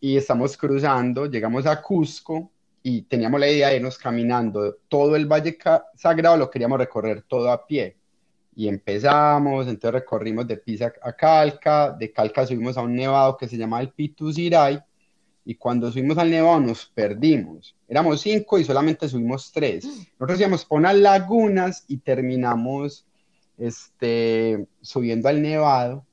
y 0.04 0.18
estamos 0.18 0.58
cruzando, 0.58 1.28
llegamos 1.28 1.68
a 1.68 1.80
Cusco 1.80 2.52
y 2.82 3.04
teníamos 3.04 3.40
la 3.40 3.48
idea 3.48 3.70
de 3.70 3.76
irnos 3.76 4.00
caminando 4.00 4.78
todo 4.88 5.16
el 5.16 5.28
Valle 5.28 5.56
Sagrado, 5.96 6.38
lo 6.38 6.50
queríamos 6.50 6.80
recorrer 6.80 7.22
todo 7.22 7.52
a 7.52 7.68
pie. 7.68 7.96
Y 8.56 8.68
empezamos, 8.68 9.68
entonces 9.68 10.02
recorrimos 10.02 10.48
de 10.48 10.58
Pisa 10.58 10.92
a 11.04 11.14
Calca, 11.14 11.92
de 11.92 12.12
Calca 12.12 12.48
subimos 12.48 12.78
a 12.78 12.82
un 12.82 12.96
nevado 12.96 13.38
que 13.38 13.48
se 13.48 13.58
llama 13.58 13.80
el 13.80 13.90
Pituziray, 13.90 14.82
y 15.46 15.56
cuando 15.56 15.92
subimos 15.92 16.18
al 16.18 16.32
nevado 16.32 16.60
nos 16.60 16.88
perdimos. 16.88 17.76
Éramos 17.88 18.22
cinco 18.22 18.58
y 18.58 18.64
solamente 18.64 19.08
subimos 19.08 19.52
tres. 19.52 19.86
Nosotros 20.20 20.40
íbamos 20.40 20.66
por 20.66 20.80
unas 20.80 20.96
lagunas 20.96 21.86
y 21.88 21.98
terminamos 21.98 23.06
este, 23.60 24.66
subiendo 24.82 25.30
al 25.30 25.44
nevado 25.44 26.04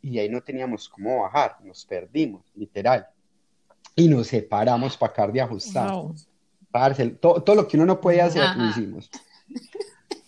y 0.00 0.18
ahí 0.18 0.30
no 0.30 0.40
teníamos 0.40 0.88
cómo 0.88 1.22
bajar, 1.22 1.58
nos 1.62 1.84
perdimos, 1.84 2.42
literal 2.54 3.06
y 3.96 4.08
nos 4.08 4.26
separamos 4.28 4.96
para 4.96 5.12
acabar 5.12 5.32
de 5.32 5.40
ajustar. 5.40 5.90
todo, 7.18 7.54
lo 7.54 7.66
que 7.66 7.76
uno 7.76 7.86
no 7.86 8.00
puede 8.00 8.20
hacer, 8.20 8.44
lo 8.56 8.68
hicimos. 8.68 9.10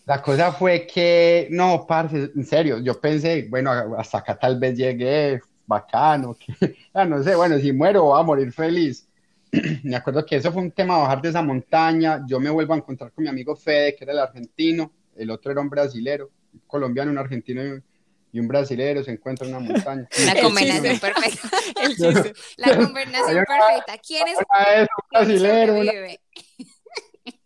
La 0.07 0.23
cosa 0.23 0.53
fue 0.53 0.87
que, 0.87 1.49
no, 1.51 1.87
parce, 1.87 2.33
en 2.35 2.47
serio, 2.47 2.79
yo 2.79 2.99
pensé, 2.99 3.47
bueno, 3.51 3.71
hasta 3.71 4.19
acá 4.19 4.39
tal 4.39 4.59
vez 4.59 4.75
llegué, 4.75 5.39
bacano, 5.67 6.35
que, 6.35 6.55
no 7.07 7.23
sé, 7.23 7.35
bueno, 7.35 7.59
si 7.59 7.73
muero 7.75 8.05
voy 8.05 8.19
a 8.19 8.23
morir 8.23 8.51
feliz. 8.51 9.07
me 9.85 9.97
acuerdo 9.97 10.25
que 10.25 10.37
eso 10.37 10.51
fue 10.51 10.63
un 10.63 10.71
tema, 10.71 10.97
bajar 10.97 11.21
de 11.21 11.29
esa 11.29 11.43
montaña, 11.43 12.25
yo 12.27 12.41
me 12.41 12.49
vuelvo 12.49 12.73
a 12.73 12.79
encontrar 12.79 13.13
con 13.13 13.25
mi 13.25 13.29
amigo 13.29 13.55
Fede, 13.55 13.95
que 13.95 14.05
era 14.05 14.15
el 14.15 14.19
argentino, 14.21 14.91
el 15.15 15.31
otro 15.31 15.53
era 15.53 15.61
un 15.61 15.69
brasilero, 15.69 16.31
un 16.55 16.61
colombiano, 16.67 17.11
un 17.11 17.19
argentino 17.19 17.63
y 17.63 17.69
un 17.73 17.85
brasilero 18.33 19.03
se 19.03 19.13
encuentra 19.13 19.47
en 19.47 19.55
una 19.55 19.73
montaña. 19.73 20.09
La 20.27 20.41
combinación 20.41 20.99
perfecta. 20.99 21.49
La 22.57 22.77
combinación 22.77 23.45
perfecta. 23.45 23.99
¿Quién 24.07 24.29
es? 24.29 24.39
un 24.39 24.87
brasilero. 25.11 25.77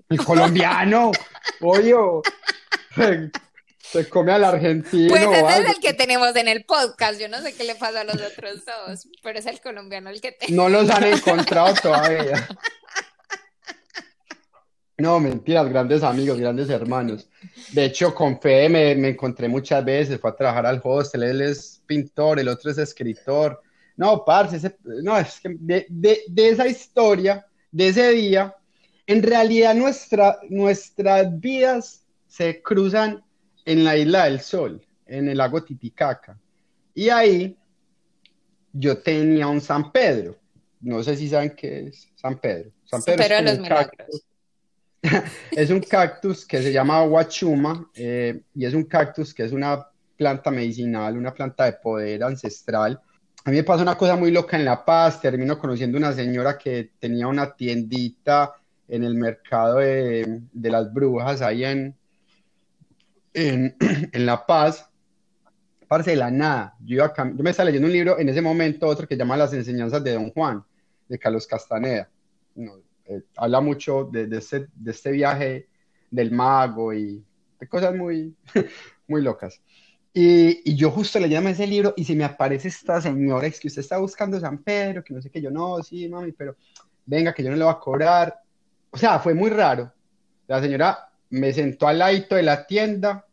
El 0.08 0.24
colombiano. 0.24 1.12
Oye. 1.60 1.94
Se 3.92 4.08
come 4.08 4.32
al 4.32 4.42
argentino. 4.42 5.10
Pues 5.10 5.22
ese 5.22 5.60
es 5.60 5.68
el 5.68 5.80
que 5.82 5.92
tenemos 5.92 6.34
en 6.34 6.48
el 6.48 6.64
podcast. 6.64 7.20
Yo 7.20 7.28
no 7.28 7.42
sé 7.42 7.54
qué 7.54 7.64
le 7.64 7.74
pasa 7.74 8.00
a 8.00 8.04
los 8.04 8.14
otros 8.14 8.64
dos, 8.64 9.06
pero 9.22 9.38
es 9.38 9.44
el 9.44 9.60
colombiano 9.60 10.08
el 10.08 10.22
que 10.22 10.32
tenemos. 10.32 10.56
No 10.56 10.70
los 10.70 10.88
han 10.88 11.04
encontrado 11.04 11.74
todavía. 11.74 12.48
No, 15.02 15.18
mentiras, 15.18 15.68
grandes 15.68 16.04
amigos, 16.04 16.38
grandes 16.38 16.70
hermanos. 16.70 17.28
De 17.72 17.86
hecho, 17.86 18.14
con 18.14 18.40
Fede 18.40 18.68
me, 18.68 18.94
me, 18.94 19.08
encontré 19.08 19.48
muchas 19.48 19.84
veces, 19.84 20.20
fue 20.20 20.30
a 20.30 20.36
trabajar 20.36 20.64
al 20.64 20.80
hostel, 20.80 21.24
él 21.24 21.40
es 21.40 21.82
pintor, 21.84 22.38
el 22.38 22.46
otro 22.46 22.70
es 22.70 22.78
escritor. 22.78 23.60
No, 23.96 24.24
parce, 24.24 24.76
no, 25.02 25.18
es 25.18 25.40
que 25.40 25.56
de, 25.58 25.86
de, 25.88 26.20
de, 26.28 26.48
esa 26.50 26.68
historia, 26.68 27.44
de 27.72 27.88
ese 27.88 28.10
día, 28.12 28.54
en 29.04 29.24
realidad 29.24 29.74
nuestra, 29.74 30.38
nuestras 30.48 31.36
vidas 31.40 32.04
se 32.28 32.62
cruzan 32.62 33.24
en 33.64 33.82
la 33.82 33.96
isla 33.96 34.26
del 34.26 34.38
Sol, 34.38 34.86
en 35.06 35.28
el 35.28 35.38
lago 35.38 35.64
Titicaca. 35.64 36.38
Y 36.94 37.08
ahí 37.08 37.56
yo 38.72 38.98
tenía 38.98 39.48
un 39.48 39.60
San 39.60 39.90
Pedro. 39.90 40.38
No 40.80 41.02
sé 41.02 41.16
si 41.16 41.28
saben 41.28 41.56
qué 41.56 41.88
es 41.88 42.08
San 42.14 42.38
Pedro. 42.38 42.70
San 42.84 43.02
Pedro 43.02 43.24
es 43.24 43.42
los 43.42 43.58
milagros. 43.58 44.26
es 45.50 45.70
un 45.70 45.80
cactus 45.80 46.46
que 46.46 46.62
se 46.62 46.72
llama 46.72 47.02
guachuma 47.02 47.90
eh, 47.94 48.42
y 48.54 48.64
es 48.64 48.74
un 48.74 48.84
cactus 48.84 49.34
que 49.34 49.44
es 49.44 49.52
una 49.52 49.86
planta 50.16 50.50
medicinal, 50.50 51.16
una 51.16 51.34
planta 51.34 51.64
de 51.64 51.72
poder 51.72 52.22
ancestral. 52.22 53.00
A 53.44 53.50
mí 53.50 53.56
me 53.56 53.64
pasa 53.64 53.82
una 53.82 53.96
cosa 53.96 54.14
muy 54.14 54.30
loca 54.30 54.56
en 54.56 54.64
La 54.64 54.84
Paz, 54.84 55.20
termino 55.20 55.58
conociendo 55.58 55.98
una 55.98 56.12
señora 56.12 56.56
que 56.56 56.92
tenía 57.00 57.26
una 57.26 57.52
tiendita 57.52 58.54
en 58.86 59.02
el 59.02 59.16
mercado 59.16 59.78
de, 59.78 60.42
las 60.52 60.92
brujas 60.92 61.42
ahí 61.42 61.64
en, 61.64 61.96
en, 63.34 64.26
La 64.26 64.46
Paz. 64.46 64.88
Parce 65.88 66.12
de 66.12 66.16
la 66.16 66.30
nada, 66.30 66.76
yo, 66.82 67.04
me 67.38 67.50
estaba 67.50 67.66
leyendo 67.66 67.86
un 67.86 67.92
libro 67.92 68.18
en 68.18 68.28
ese 68.28 68.40
momento, 68.40 68.86
otro 68.86 69.06
que 69.08 69.16
llama 69.16 69.36
Las 69.36 69.52
enseñanzas 69.52 70.02
de 70.04 70.12
Don 70.12 70.30
Juan, 70.30 70.64
de 71.08 71.18
Carlos 71.18 71.46
Castaneda. 71.46 72.08
No, 72.54 72.76
eh, 73.06 73.22
habla 73.36 73.60
mucho 73.60 74.04
de, 74.04 74.26
de, 74.26 74.38
este, 74.38 74.68
de, 74.74 74.90
este, 74.90 75.12
viaje 75.12 75.68
del 76.10 76.30
mago 76.30 76.92
y 76.92 77.24
de 77.58 77.68
cosas 77.68 77.94
muy, 77.94 78.34
muy 79.08 79.22
locas. 79.22 79.60
Y, 80.14 80.70
y, 80.70 80.76
yo 80.76 80.90
justo 80.90 81.18
le 81.18 81.28
llamo 81.28 81.48
ese 81.48 81.66
libro 81.66 81.94
y 81.96 82.04
se 82.04 82.14
me 82.14 82.24
aparece 82.24 82.68
esta 82.68 83.00
señora, 83.00 83.46
es 83.46 83.58
que 83.58 83.68
usted 83.68 83.80
está 83.80 83.98
buscando 83.98 84.38
San 84.38 84.58
Pedro, 84.58 85.02
que 85.02 85.14
no 85.14 85.22
sé 85.22 85.30
qué, 85.30 85.40
yo 85.40 85.50
no, 85.50 85.82
sí, 85.82 86.08
mami, 86.08 86.32
pero 86.32 86.56
venga, 87.06 87.32
que 87.32 87.42
yo 87.42 87.50
no 87.50 87.56
le 87.56 87.64
voy 87.64 87.72
a 87.72 87.78
cobrar. 87.78 88.40
O 88.90 88.98
sea, 88.98 89.18
fue 89.18 89.34
muy 89.34 89.50
raro. 89.50 89.92
La 90.46 90.60
señora 90.60 91.08
me 91.30 91.52
sentó 91.52 91.88
al 91.88 91.98
ladito 91.98 92.34
de 92.34 92.42
la 92.42 92.66
tienda, 92.66 93.26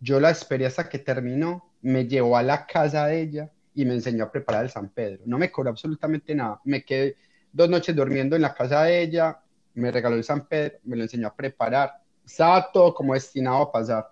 yo 0.00 0.18
la 0.18 0.30
esperé 0.30 0.66
hasta 0.66 0.88
que 0.88 0.98
terminó, 0.98 1.72
me 1.82 2.06
llevó 2.06 2.36
a 2.36 2.42
la 2.42 2.66
casa 2.66 3.06
de 3.06 3.20
ella 3.20 3.50
y 3.74 3.84
me 3.84 3.94
enseñó 3.94 4.24
a 4.24 4.32
preparar 4.32 4.64
el 4.64 4.70
San 4.70 4.88
Pedro. 4.88 5.22
No 5.26 5.38
me 5.38 5.50
cobró 5.50 5.70
absolutamente 5.70 6.34
nada, 6.34 6.60
me 6.64 6.84
quedé, 6.84 7.16
dos 7.52 7.68
noches 7.68 7.94
durmiendo 7.94 8.36
en 8.36 8.42
la 8.42 8.54
casa 8.54 8.82
de 8.84 9.02
ella, 9.02 9.40
me 9.74 9.90
regaló 9.90 10.16
el 10.16 10.24
San 10.24 10.46
Pedro, 10.46 10.78
me 10.84 10.96
lo 10.96 11.02
enseñó 11.02 11.28
a 11.28 11.36
preparar, 11.36 12.00
estaba 12.24 12.70
todo 12.72 12.94
como 12.94 13.14
destinado 13.14 13.62
a 13.62 13.72
pasar. 13.72 14.08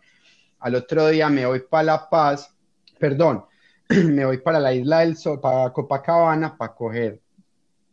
Al 0.58 0.74
otro 0.74 1.06
día 1.08 1.28
me 1.28 1.46
voy 1.46 1.60
para 1.60 1.82
La 1.84 2.08
Paz, 2.08 2.54
perdón, 2.98 3.44
me 3.88 4.24
voy 4.24 4.38
para 4.38 4.60
la 4.60 4.72
Isla 4.72 5.00
del 5.00 5.16
Sol, 5.16 5.40
para 5.40 5.72
Copacabana, 5.72 6.56
para 6.56 6.74
coger 6.74 7.20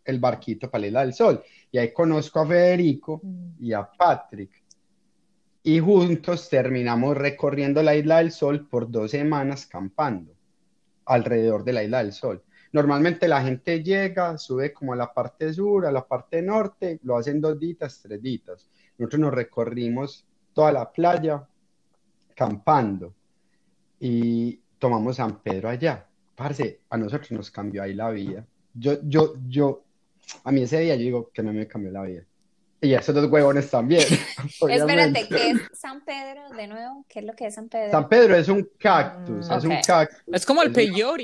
el 0.05 0.19
barquito 0.19 0.69
para 0.69 0.81
la 0.81 0.88
Isla 0.88 1.01
del 1.01 1.13
Sol. 1.13 1.43
Y 1.71 1.77
ahí 1.77 1.93
conozco 1.93 2.39
a 2.39 2.47
Federico 2.47 3.19
mm. 3.23 3.49
y 3.60 3.73
a 3.73 3.83
Patrick. 3.83 4.51
Y 5.63 5.79
juntos 5.79 6.49
terminamos 6.49 7.17
recorriendo 7.17 7.83
la 7.83 7.95
Isla 7.95 8.17
del 8.17 8.31
Sol 8.31 8.67
por 8.67 8.89
dos 8.89 9.12
semanas 9.12 9.65
campando 9.65 10.33
alrededor 11.05 11.63
de 11.63 11.73
la 11.73 11.83
Isla 11.83 11.97
del 11.99 12.13
Sol. 12.13 12.43
Normalmente 12.71 13.27
la 13.27 13.41
gente 13.41 13.84
llega, 13.84 14.38
sube 14.38 14.73
como 14.73 14.93
a 14.93 14.95
la 14.95 15.13
parte 15.13 15.53
sur, 15.53 15.86
a 15.86 15.91
la 15.91 16.06
parte 16.06 16.41
norte, 16.41 16.99
lo 17.03 17.17
hacen 17.17 17.39
dos 17.39 17.60
ditas, 17.60 18.01
tres 18.01 18.21
ditas. 18.21 18.69
Nosotros 18.97 19.19
nos 19.21 19.34
recorrimos 19.34 20.25
toda 20.53 20.71
la 20.71 20.91
playa 20.91 21.47
campando 22.36 23.13
y 23.99 24.60
tomamos 24.77 25.15
San 25.15 25.39
Pedro 25.39 25.69
allá. 25.69 26.06
Parce, 26.36 26.82
a 26.89 26.97
nosotros 26.97 27.32
nos 27.32 27.49
cambió 27.49 27.82
ahí 27.82 27.93
la 27.93 28.12
vida. 28.12 28.45
Yo, 28.73 28.99
yo, 29.03 29.34
yo, 29.47 29.84
a 30.43 30.51
mí 30.51 30.62
ese 30.62 30.80
día 30.80 30.95
yo 30.95 31.01
digo 31.01 31.32
que 31.34 31.41
no 31.41 31.51
me 31.51 31.67
cambió 31.67 31.91
la 31.91 32.03
vida. 32.03 32.23
Y 32.79 32.93
esos 32.93 33.15
dos 33.15 33.29
huevones 33.31 33.69
también. 33.69 34.03
Espérate, 34.69 35.27
¿qué 35.27 35.51
es 35.51 35.61
San 35.73 36.05
Pedro 36.05 36.49
de 36.55 36.67
nuevo? 36.67 37.05
¿Qué 37.09 37.19
es 37.19 37.25
lo 37.25 37.33
que 37.33 37.47
es 37.47 37.55
San 37.55 37.69
Pedro? 37.69 37.91
San 37.91 38.07
Pedro 38.07 38.35
es 38.35 38.47
un 38.49 38.69
cactus, 38.77 39.49
es 39.49 39.63
un 39.63 39.77
cactus. 39.85 40.23
Es 40.31 40.45
como 40.45 40.61
el 40.61 40.71
peyote. 40.71 41.23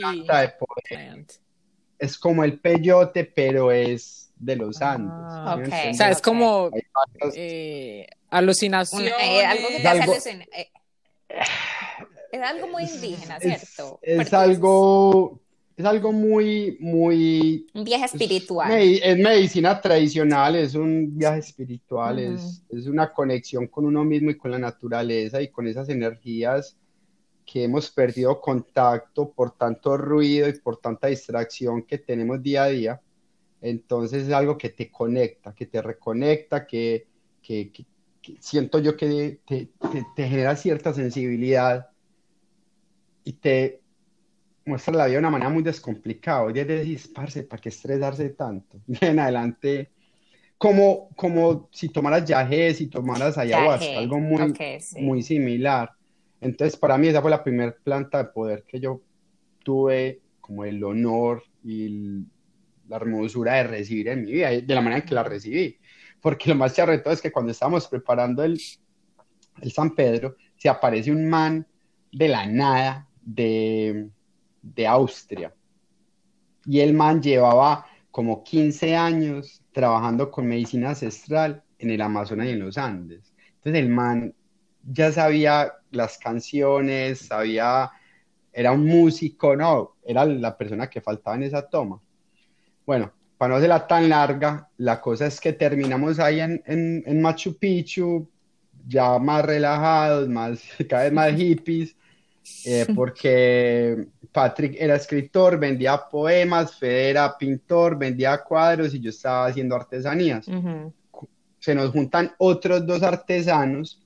Es 2.00 2.18
como 2.18 2.44
el 2.44 2.60
peyote, 2.60 3.26
pero 3.26 3.72
es 3.72 4.32
de 4.36 4.56
los 4.56 4.82
Andes. 4.82 5.14
Ah, 5.14 5.58
O 5.60 5.94
sea, 5.94 6.10
es 6.10 6.22
como 6.22 6.72
eh, 7.36 8.08
alucinación. 8.30 9.04
Eh, 9.08 9.46
algo 9.46 9.68
que 9.70 9.80
te 9.80 9.88
hace 9.88 10.48
eh, 10.52 10.72
es 12.32 12.42
algo 12.42 12.68
muy 12.68 12.84
indígena, 12.84 13.40
¿cierto? 13.40 14.00
Es, 14.02 14.34
algo, 14.34 15.40
es 15.76 15.86
algo 15.86 16.12
muy, 16.12 16.78
muy... 16.80 17.68
Un 17.74 17.84
viaje 17.84 18.06
espiritual. 18.06 18.72
Es 18.72 19.18
medicina 19.18 19.82
tradicional, 19.82 20.56
es 20.56 20.76
un 20.76 21.18
viaje 21.18 21.40
espiritual, 21.40 22.20
es, 22.20 22.64
es 22.70 22.86
una 22.88 23.12
conexión 23.12 23.68
con 23.68 23.86
uno 23.86 24.04
mismo 24.04 24.30
y 24.30 24.38
con 24.38 24.52
la 24.52 24.60
naturaleza 24.60 25.42
y 25.42 25.50
con 25.50 25.68
esas 25.68 25.90
energías 25.90 26.78
que 27.46 27.64
hemos 27.64 27.90
perdido 27.90 28.40
contacto 28.40 29.32
por 29.32 29.52
tanto 29.58 29.98
ruido 29.98 30.48
y 30.48 30.54
por 30.54 30.78
tanta 30.78 31.08
distracción 31.08 31.84
que 31.84 31.98
tenemos 31.98 32.42
día 32.42 32.64
a 32.64 32.68
día. 32.68 33.02
Entonces 33.62 34.24
es 34.24 34.34
algo 34.34 34.58
que 34.58 34.70
te 34.70 34.92
conecta, 34.92 35.54
que 35.54 35.66
te 35.66 35.82
reconecta, 35.82 36.68
que, 36.68 37.08
que, 37.42 37.72
siento 38.40 38.80
yo 38.80 38.96
que 38.96 39.40
te, 39.46 39.70
te, 40.16 40.28
genera 40.28 40.56
cierta 40.56 40.94
sensibilidad 40.94 41.90
y 43.24 43.34
te 43.34 43.83
muestra 44.66 44.94
la 44.94 45.06
vida 45.06 45.14
de 45.14 45.20
una 45.20 45.30
manera 45.30 45.50
muy 45.50 45.64
descomplicada. 45.64 46.44
Hoy 46.44 46.54
día 46.54 46.66
decís, 46.66 47.08
parce, 47.08 47.44
¿para 47.44 47.62
qué 47.62 47.70
estresarse 47.70 48.30
tanto? 48.30 48.80
En 49.02 49.20
adelante, 49.20 49.90
como, 50.58 51.10
como 51.16 51.70
si 51.72 51.90
tomaras 51.90 52.26
yaje, 52.26 52.74
si 52.74 52.88
tomaras 52.88 53.38
ayahuasca, 53.38 53.98
algo 53.98 54.20
muy, 54.20 54.54
muy 55.00 55.22
similar. 55.22 55.92
Entonces, 56.40 56.78
para 56.78 56.98
mí 56.98 57.08
esa 57.08 57.22
fue 57.22 57.32
la 57.32 57.44
primera 57.44 57.76
planta 57.84 58.20
de 58.20 58.26
poder 58.26 58.64
que 58.64 58.80
yo 58.80 59.02
tuve 59.64 60.22
como 60.40 60.66
el 60.66 60.84
honor 60.84 61.44
y 61.64 62.26
la 62.88 62.98
hermosura 62.98 63.56
de 63.56 63.64
recibir 63.64 64.10
en 64.10 64.26
mi 64.26 64.34
vida, 64.34 64.50
de 64.50 64.76
la 64.76 64.82
manera 64.82 65.02
en 65.02 65.08
que 65.08 65.16
la 65.16 65.24
recibí. 65.24 65.78
Porque 66.22 66.50
lo 66.50 66.56
más 66.56 66.74
charreto 66.74 67.12
es 67.12 67.22
que 67.22 67.32
cuando 67.32 67.52
estábamos 67.52 67.88
preparando 67.88 68.44
el, 68.44 68.60
el 69.62 69.72
San 69.72 69.96
Pedro, 69.96 70.36
se 70.58 70.70
aparece 70.70 71.12
un 71.12 71.30
man 71.30 71.66
de 72.12 72.28
la 72.28 72.46
nada 72.46 73.08
de, 73.22 74.10
de 74.64 74.88
Austria. 74.88 75.54
Y 76.66 76.80
el 76.80 76.94
man 76.94 77.22
llevaba 77.22 77.86
como 78.10 78.44
15 78.44 78.96
años 78.96 79.62
trabajando 79.72 80.32
con 80.32 80.48
medicina 80.48 80.90
ancestral 80.90 81.62
en 81.78 81.92
el 81.92 82.02
Amazonas 82.02 82.48
y 82.48 82.52
en 82.52 82.60
los 82.60 82.78
Andes. 82.78 83.34
Entonces 83.56 83.82
el 83.84 83.90
man 83.90 84.34
ya 84.84 85.12
sabía 85.12 85.74
las 85.92 86.18
canciones, 86.18 87.20
sabía, 87.20 87.92
era 88.52 88.72
un 88.72 88.86
músico, 88.86 89.56
no, 89.56 89.96
era 90.04 90.26
la 90.26 90.58
persona 90.58 90.90
que 90.90 91.02
faltaba 91.02 91.36
en 91.36 91.44
esa 91.44 91.68
toma. 91.68 92.02
Bueno, 92.86 93.12
para 93.38 93.50
no 93.50 93.58
hacerla 93.58 93.86
tan 93.88 94.10
larga, 94.10 94.70
la 94.78 95.02
cosa 95.02 95.26
es 95.28 95.40
que 95.40 95.54
terminamos 95.54 96.20
ahí 96.20 96.40
en, 96.40 96.62
en 96.66 97.22
Machu 97.22 97.58
Picchu, 97.58 98.30
ya 98.88 99.18
más 99.20 99.46
relajados, 99.46 100.28
más, 100.30 100.62
cada 100.90 101.04
vez 101.04 101.14
más 101.14 101.34
hippies, 101.34 101.96
eh, 102.66 102.86
porque 102.96 104.08
Patrick 104.32 104.76
era 104.80 104.96
escritor, 104.96 105.58
vendía 105.60 105.98
poemas, 106.10 106.76
Fede 106.76 107.10
era 107.10 107.38
pintor, 107.38 107.98
vendía 107.98 108.38
cuadros 108.44 108.94
y 108.94 109.00
yo 109.00 109.10
estaba 109.10 109.48
haciendo 109.48 109.76
artesanías. 109.76 110.46
Se 111.60 111.76
nos 111.76 111.92
juntan 111.92 112.34
otros 112.38 112.86
dos 112.86 113.04
artesanos 113.04 114.04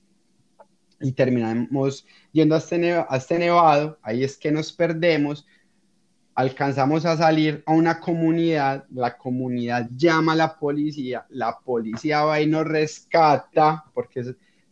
y 1.00 1.12
terminamos 1.12 2.06
yendo 2.32 2.54
a 2.54 2.58
este, 2.58 3.04
este 3.12 3.38
nevado, 3.38 3.98
ahí 4.02 4.24
es 4.24 4.36
que 4.36 4.50
nos 4.50 4.72
perdemos, 4.72 5.46
alcanzamos 6.34 7.04
a 7.04 7.16
salir 7.16 7.62
a 7.66 7.72
una 7.72 8.00
comunidad, 8.00 8.84
la 8.90 9.16
comunidad 9.16 9.88
llama 9.96 10.32
a 10.32 10.36
la 10.36 10.58
policía, 10.58 11.26
la 11.30 11.58
policía 11.58 12.22
va 12.24 12.40
y 12.40 12.46
nos 12.46 12.64
rescata, 12.64 13.84
porque 13.92 14.24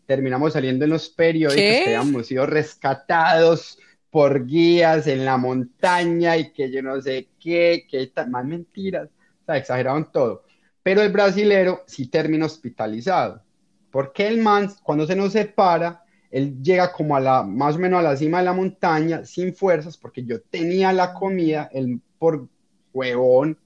terminamos 0.06 0.52
saliendo 0.52 0.84
en 0.84 0.90
los 0.92 1.08
periódicos 1.08 1.60
que 1.60 1.96
habíamos 1.96 2.26
sido 2.26 2.46
rescatados 2.46 3.78
por 4.10 4.46
guías 4.46 5.06
en 5.06 5.24
la 5.24 5.36
montaña 5.36 6.36
y 6.36 6.52
que 6.52 6.70
yo 6.70 6.82
no 6.82 7.00
sé 7.02 7.28
qué, 7.38 7.86
que 7.90 8.10
más 8.28 8.44
mentiras, 8.44 9.08
o 9.42 9.44
sea, 9.44 9.56
exageraron 9.56 10.10
todo. 10.10 10.44
Pero 10.82 11.02
el 11.02 11.12
brasilero 11.12 11.82
sí 11.86 12.06
termina 12.06 12.46
hospitalizado, 12.46 13.42
porque 13.90 14.26
el 14.26 14.38
man, 14.38 14.72
cuando 14.82 15.06
se 15.06 15.16
nos 15.16 15.32
separa, 15.32 16.04
él 16.30 16.62
llega 16.62 16.92
como 16.92 17.16
a 17.16 17.20
la, 17.20 17.42
más 17.42 17.76
o 17.76 17.78
menos 17.78 18.00
a 18.00 18.02
la 18.02 18.16
cima 18.16 18.38
de 18.38 18.44
la 18.44 18.52
montaña, 18.52 19.24
sin 19.24 19.54
fuerzas, 19.54 19.96
porque 19.96 20.24
yo 20.24 20.40
tenía 20.40 20.92
la 20.92 21.12
comida, 21.12 21.68
él 21.72 22.00
por 22.18 22.48
huevón, 22.92 23.58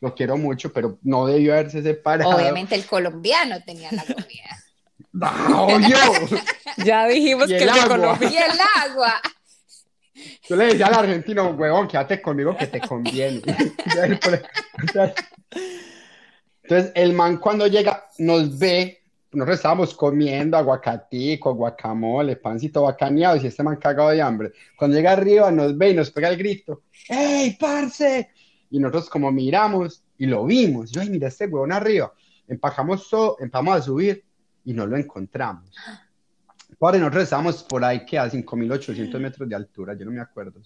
lo 0.00 0.14
quiero 0.14 0.36
mucho, 0.36 0.72
pero 0.72 0.98
no 1.02 1.26
debió 1.26 1.52
haberse 1.52 1.82
separado. 1.82 2.36
Obviamente 2.36 2.74
el 2.74 2.86
colombiano 2.86 3.62
tenía 3.64 3.90
la 3.92 4.02
comida. 4.02 4.48
No, 5.12 5.80
yo. 5.80 5.96
ya 6.84 7.06
dijimos 7.06 7.48
que 7.48 7.58
el 7.58 7.68
agua. 7.68 8.18
Y 8.20 8.36
el 8.36 8.58
agua. 8.84 9.20
Yo 10.48 10.56
le 10.56 10.66
decía 10.66 10.86
al 10.86 10.94
argentino, 10.94 11.50
huevón, 11.50 11.88
quédate 11.88 12.20
conmigo 12.20 12.56
que 12.56 12.66
te 12.66 12.80
conviene. 12.80 13.42
Entonces, 16.62 16.92
el 16.94 17.12
man 17.12 17.38
cuando 17.38 17.66
llega 17.66 18.08
nos 18.18 18.58
ve, 18.58 19.02
nosotros 19.32 19.56
estábamos 19.56 19.94
comiendo 19.94 20.56
aguacatico, 20.56 21.54
guacamole, 21.54 22.36
pancito 22.36 22.82
bacaneado, 22.82 23.36
y 23.36 23.46
este 23.46 23.62
man 23.62 23.76
cagado 23.76 24.10
de 24.10 24.20
hambre. 24.20 24.52
Cuando 24.76 24.96
llega 24.96 25.12
arriba 25.12 25.50
nos 25.50 25.76
ve 25.76 25.90
y 25.90 25.94
nos 25.94 26.10
pega 26.10 26.28
el 26.28 26.36
grito, 26.36 26.82
¡Ey, 27.08 27.56
parce! 27.58 28.30
Y 28.70 28.78
nosotros 28.78 29.08
como 29.10 29.32
miramos 29.32 30.04
y 30.18 30.26
lo 30.26 30.44
vimos. 30.44 30.90
Yo, 30.90 31.00
ay, 31.00 31.10
mira 31.10 31.28
este 31.28 31.46
huevón 31.46 31.72
arriba. 31.72 32.12
Empajamos 32.46 33.08
todo, 33.08 33.36
empezamos 33.40 33.76
a 33.76 33.82
subir 33.82 34.24
y 34.64 34.72
no 34.72 34.86
lo 34.86 34.96
encontramos. 34.96 35.70
Padre, 36.78 37.00
nosotros 37.00 37.24
estábamos 37.24 37.62
por 37.64 37.84
ahí 37.84 38.04
que 38.04 38.18
a 38.18 38.30
5.800 38.30 39.18
metros 39.18 39.48
de 39.48 39.54
altura, 39.54 39.94
yo 39.94 40.04
no 40.04 40.12
me 40.12 40.20
acuerdo. 40.20 40.60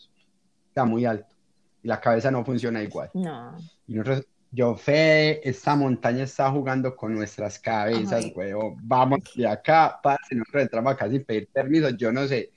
Está 0.69 0.85
muy 0.85 1.05
alto. 1.05 1.35
Y 1.83 1.89
la 1.89 2.01
cabeza 2.01 2.31
no 2.31 2.45
funciona 2.45 2.83
igual. 2.83 3.11
No. 3.15 3.57
Y 3.87 3.95
nosotros, 3.95 4.27
yo, 4.51 4.77
fe, 4.77 5.47
esta 5.49 5.75
montaña 5.75 6.25
está 6.25 6.51
jugando 6.51 6.95
con 6.95 7.15
nuestras 7.15 7.59
cabezas, 7.59 8.27
huevo. 8.35 8.77
Vamos 8.83 9.21
de 9.35 9.47
acá, 9.47 9.99
parce, 10.03 10.35
nosotros 10.35 10.63
entramos 10.63 10.93
acá 10.93 11.11
sin 11.11 11.25
pedir 11.25 11.49
permiso, 11.49 11.91
yo 11.91 12.13
no 12.13 12.27
sé. 12.27 12.53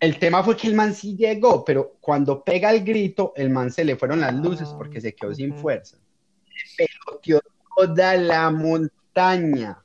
El 0.00 0.18
tema 0.18 0.42
fue 0.42 0.56
que 0.56 0.66
el 0.66 0.74
man 0.74 0.94
sí 0.94 1.16
llegó, 1.16 1.64
pero 1.64 1.96
cuando 2.00 2.42
pega 2.42 2.72
el 2.72 2.82
grito, 2.82 3.32
el 3.36 3.50
man 3.50 3.70
se 3.70 3.84
le 3.84 3.94
fueron 3.94 4.20
las 4.20 4.34
luces 4.34 4.68
porque 4.76 5.00
se 5.00 5.14
quedó 5.14 5.32
sin 5.32 5.54
fuerza. 5.54 5.96
Peloteó 6.76 7.40
toda 7.76 8.16
la 8.16 8.50
montaña 8.50 9.78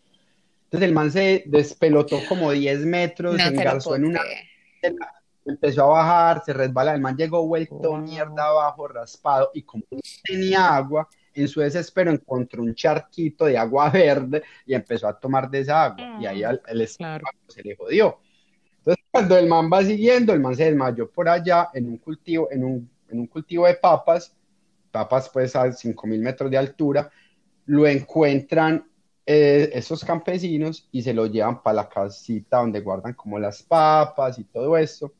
entonces 0.67 0.89
el 0.89 0.93
man 0.93 1.09
se 1.09 1.43
despelotó 1.45 2.19
como 2.27 2.51
10 2.51 2.85
metros, 2.85 3.37
se 3.37 3.47
engarzó 3.47 3.95
en 3.95 4.05
una... 4.05 4.21
Empezó 5.45 5.83
a 5.83 6.03
bajar, 6.03 6.43
se 6.45 6.51
resbala, 6.51 6.93
el 6.93 6.99
man 6.99 7.15
llegó 7.15 7.47
vuelto 7.47 7.95
mierda 7.95 8.47
abajo, 8.47 8.89
raspado, 8.89 9.49
y 9.53 9.61
como 9.61 9.85
no 9.89 9.99
tenía 10.25 10.75
agua, 10.75 11.07
en 11.33 11.47
su 11.47 11.61
desespero 11.61 12.11
encontró 12.11 12.63
un 12.63 12.75
charquito 12.75 13.45
de 13.45 13.57
agua 13.57 13.89
verde 13.91 14.43
y 14.65 14.73
empezó 14.73 15.07
a 15.07 15.17
tomar 15.17 15.49
de 15.49 15.61
esa 15.61 15.85
agua, 15.85 16.17
y 16.19 16.25
ahí 16.25 16.43
el, 16.43 16.61
el 16.67 16.85
se 16.85 17.63
le 17.63 17.77
jodió. 17.77 18.19
Entonces 18.79 19.05
cuando 19.09 19.37
el 19.37 19.47
man 19.47 19.69
va 19.71 19.85
siguiendo, 19.85 20.33
el 20.33 20.41
man 20.41 20.53
se 20.53 20.65
desmayó 20.65 21.09
por 21.09 21.29
allá 21.29 21.69
en 21.73 21.87
un 21.87 21.97
cultivo, 21.97 22.49
en 22.51 22.65
un, 22.65 22.89
en 23.07 23.19
un 23.21 23.27
cultivo 23.27 23.67
de 23.67 23.75
papas, 23.75 24.35
papas 24.91 25.29
pues 25.29 25.55
a 25.55 25.67
5.000 25.67 26.19
metros 26.19 26.51
de 26.51 26.57
altura, 26.57 27.09
lo 27.67 27.87
encuentran 27.87 28.85
eh, 29.29 29.71
esos 29.73 30.05
campesinos 30.05 30.87
y 30.89 31.01
se 31.01 31.13
lo 31.13 31.25
llevan 31.25 31.61
para 31.61 31.75
la 31.75 31.89
casita 31.89 32.59
donde 32.59 32.79
guardan 32.79 33.13
como 33.13 33.37
las 33.37 33.61
papas 33.61 34.39
y 34.39 34.45
todo 34.45 34.77
eso. 34.77 35.11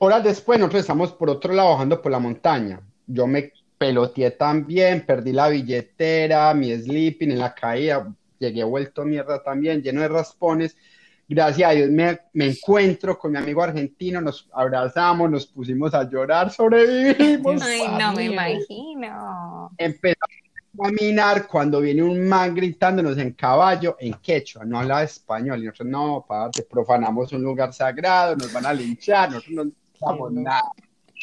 Horas 0.00 0.24
después 0.24 0.58
nosotros 0.58 0.80
estamos 0.80 1.12
por 1.12 1.30
otro 1.30 1.54
lado 1.54 1.70
bajando 1.70 2.02
por 2.02 2.10
la 2.10 2.18
montaña. 2.18 2.80
Yo 3.06 3.28
me 3.28 3.52
peloteé 3.78 4.32
también, 4.32 5.06
perdí 5.06 5.32
la 5.32 5.48
billetera, 5.48 6.52
mi 6.52 6.76
sleeping 6.76 7.30
en 7.30 7.38
la 7.38 7.54
caída, 7.54 8.12
llegué 8.40 8.64
vuelto 8.64 9.04
mierda 9.04 9.40
también, 9.40 9.82
lleno 9.82 10.00
de 10.00 10.08
raspones. 10.08 10.76
Gracias 11.28 11.70
a 11.70 11.74
Dios 11.74 11.90
me, 11.90 12.18
me, 12.32 12.46
encuentro 12.46 13.16
con 13.16 13.30
mi 13.30 13.38
amigo 13.38 13.62
argentino, 13.62 14.20
nos 14.20 14.50
abrazamos, 14.52 15.30
nos 15.30 15.46
pusimos 15.46 15.94
a 15.94 16.10
llorar, 16.10 16.50
sobrevivimos. 16.50 17.62
Ay, 17.62 17.84
no 17.96 18.12
me 18.14 18.24
imagino. 18.24 19.70
Empezamos 19.78 20.51
caminar 20.76 21.46
cuando 21.46 21.80
viene 21.80 22.02
un 22.02 22.26
man 22.28 22.54
gritándonos 22.54 23.18
en 23.18 23.32
caballo, 23.32 23.96
en 23.98 24.14
quechua, 24.14 24.64
no 24.64 24.78
habla 24.78 25.02
español. 25.02 25.62
Y 25.62 25.66
nosotros, 25.66 25.88
no, 25.88 26.24
padre, 26.26 26.66
profanamos 26.68 27.32
un 27.32 27.42
lugar 27.42 27.72
sagrado, 27.72 28.36
nos 28.36 28.52
van 28.52 28.66
a 28.66 28.72
linchar, 28.72 29.30
nosotros 29.30 29.66
no 29.66 29.72
sabemos 29.98 30.32
nada. 30.32 30.70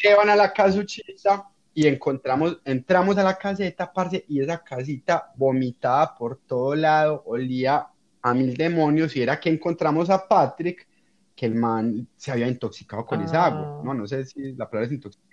Llevan 0.02 0.30
a 0.30 0.36
la 0.36 0.52
casuchita 0.52 1.48
y 1.74 1.86
encontramos, 1.86 2.60
entramos 2.64 3.16
a 3.18 3.22
la 3.22 3.36
caseta, 3.36 3.92
parce, 3.92 4.24
y 4.28 4.40
esa 4.40 4.62
casita 4.62 5.32
vomitada 5.36 6.14
por 6.14 6.38
todo 6.46 6.74
lado, 6.74 7.22
olía 7.26 7.86
a 8.22 8.34
mil 8.34 8.54
demonios, 8.56 9.16
y 9.16 9.22
era 9.22 9.38
que 9.40 9.50
encontramos 9.50 10.10
a 10.10 10.26
Patrick, 10.26 10.86
que 11.34 11.46
el 11.46 11.54
man 11.54 12.06
se 12.16 12.30
había 12.32 12.48
intoxicado 12.48 13.06
con 13.06 13.22
esa 13.22 13.46
agua, 13.46 13.78
Ah. 13.78 13.82
no, 13.84 13.94
no 13.94 14.06
sé 14.06 14.24
si 14.26 14.52
la 14.52 14.68
palabra 14.68 14.86
es 14.86 14.92
intoxicado. 14.92 15.29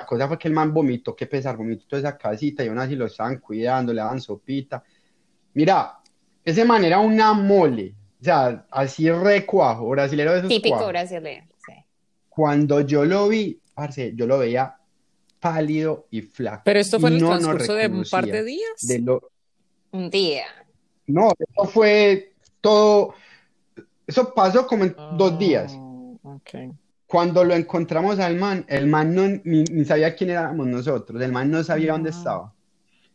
La 0.00 0.06
cosa 0.06 0.28
fue 0.28 0.38
que 0.38 0.48
el 0.48 0.54
man 0.54 0.72
vomitó, 0.72 1.14
qué 1.14 1.26
pesar, 1.26 1.56
vomitó 1.56 1.84
toda 1.86 2.00
esa 2.00 2.16
casita, 2.16 2.64
y 2.64 2.68
aún 2.68 2.78
así 2.78 2.96
lo 2.96 3.06
estaban 3.06 3.38
cuidando, 3.38 3.92
le 3.92 4.00
daban 4.00 4.20
sopita. 4.20 4.82
Mira, 5.54 5.98
ese 6.44 6.64
man 6.64 6.84
era 6.84 6.98
una 6.98 7.34
mole, 7.34 7.94
o 8.20 8.24
sea, 8.24 8.66
así 8.70 9.10
recuajo, 9.10 9.88
brasilero 9.90 10.32
de 10.32 10.38
esos 10.38 10.48
Típico 10.48 10.76
cuajos. 10.76 10.88
brasileño. 10.88 11.48
Sí. 11.66 11.72
Cuando 12.28 12.80
yo 12.80 13.04
lo 13.04 13.28
vi, 13.28 13.60
parce, 13.74 14.12
yo 14.14 14.26
lo 14.26 14.38
veía 14.38 14.76
pálido 15.38 16.06
y 16.10 16.22
flaco. 16.22 16.62
Pero 16.64 16.80
esto 16.80 16.98
fue 16.98 17.10
en 17.10 17.16
el 17.16 17.22
no 17.22 17.38
transcurso 17.38 17.74
de 17.74 17.86
un 17.88 18.04
par 18.10 18.26
de 18.26 18.42
días. 18.42 18.70
De 18.82 18.98
lo... 19.00 19.30
Un 19.92 20.08
día. 20.08 20.44
No, 21.06 21.32
eso 21.38 21.68
fue 21.68 22.32
todo, 22.60 23.14
eso 24.06 24.32
pasó 24.32 24.66
como 24.66 24.84
en 24.84 24.94
dos 25.16 25.38
días. 25.38 25.72
Ah, 25.76 26.16
ok. 26.22 26.74
Cuando 27.10 27.44
lo 27.44 27.54
encontramos 27.54 28.18
al 28.20 28.36
man, 28.36 28.64
el 28.68 28.86
man 28.86 29.14
no, 29.14 29.22
ni, 29.44 29.64
ni 29.64 29.84
sabía 29.84 30.14
quién 30.14 30.30
éramos 30.30 30.66
nosotros, 30.66 31.20
el 31.20 31.32
man 31.32 31.50
no 31.50 31.62
sabía 31.64 31.92
dónde 31.92 32.10
Ah. 32.10 32.12
estaba. 32.12 32.54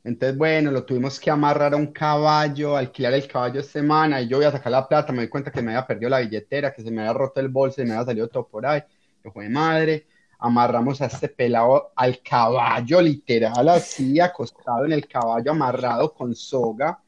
Entonces, 0.04 0.38
bueno, 0.38 0.72
lo 0.72 0.86
tuvimos 0.86 1.20
que 1.20 1.32
amarrar 1.32 1.74
a 1.74 1.78
un 1.78 1.88
caballo, 1.94 2.78
alquilar 2.78 3.14
el 3.14 3.28
caballo 3.28 3.64
semana, 3.64 4.22
y 4.22 4.28
yo 4.28 4.38
voy 4.38 4.46
a 4.48 4.52
sacar 4.52 4.72
la 4.72 4.88
plata, 4.88 5.14
me 5.14 5.24
di 5.24 5.30
cuenta 5.30 5.52
que 5.52 5.62
me 5.62 5.72
había 5.72 5.88
perdido 5.88 6.10
la 6.10 6.20
billetera, 6.20 6.74
que 6.74 6.84
se 6.84 6.92
me 6.92 7.02
había 7.02 7.14
roto 7.14 7.40
el 7.40 7.50
bolso 7.50 7.82
y 7.82 7.86
me 7.86 7.94
había 7.94 8.06
salido 8.06 8.28
todo 8.30 8.48
por 8.48 8.66
ahí. 8.66 8.84
Yo 9.24 9.32
fue 9.32 9.50
madre, 9.50 10.08
amarramos 10.40 11.02
a 11.02 11.06
este 11.08 11.30
pelado 11.30 11.92
al 11.96 12.22
caballo, 12.22 13.02
literal, 13.02 13.70
así, 13.70 14.20
acostado 14.20 14.86
en 14.86 14.94
el 14.94 15.08
caballo, 15.08 15.52
amarrado 15.52 16.14
con 16.14 16.36
soga. 16.36 17.00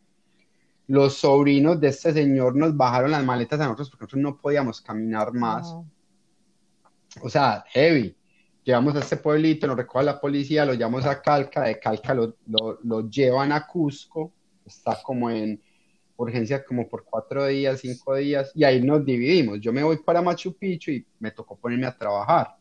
Los 0.88 1.16
sobrinos 1.18 1.80
de 1.82 1.90
este 1.90 2.14
señor 2.14 2.56
nos 2.56 2.76
bajaron 2.76 3.12
las 3.12 3.24
maletas 3.24 3.60
a 3.60 3.66
nosotros 3.66 3.90
porque 3.90 4.04
nosotros 4.06 4.24
no 4.24 4.38
podíamos 4.42 4.82
caminar 4.82 5.34
más. 5.34 5.76
O 7.22 7.30
sea, 7.30 7.64
heavy. 7.70 8.16
Llegamos 8.64 8.96
a 8.96 9.00
este 9.00 9.18
pueblito, 9.18 9.66
nos 9.66 9.78
recoge 9.78 10.04
la 10.04 10.20
policía, 10.20 10.66
lo 10.66 10.74
llevamos 10.74 11.06
a 11.06 11.22
Calca, 11.22 11.64
de 11.64 11.80
Calca 11.80 12.14
lo, 12.14 12.36
lo, 12.48 12.80
lo 12.84 13.10
llevan 13.10 13.54
a 13.54 13.66
Cusco, 13.66 14.34
está 14.66 15.02
como 15.02 15.30
en 15.30 15.62
urgencia 16.18 16.66
como 16.66 16.88
por 16.88 17.06
cuatro 17.06 17.46
días, 17.46 17.80
cinco 17.80 18.16
días, 18.16 18.52
y 18.56 18.64
ahí 18.64 18.82
nos 18.82 19.06
dividimos. 19.06 19.62
Yo 19.62 19.72
me 19.72 19.84
voy 19.84 19.98
para 19.98 20.22
Machu 20.22 20.54
Picchu 20.54 20.92
y 20.92 21.06
me 21.20 21.32
tocó 21.32 21.56
ponerme 21.56 21.86
a 21.86 21.98
trabajar 21.98 22.58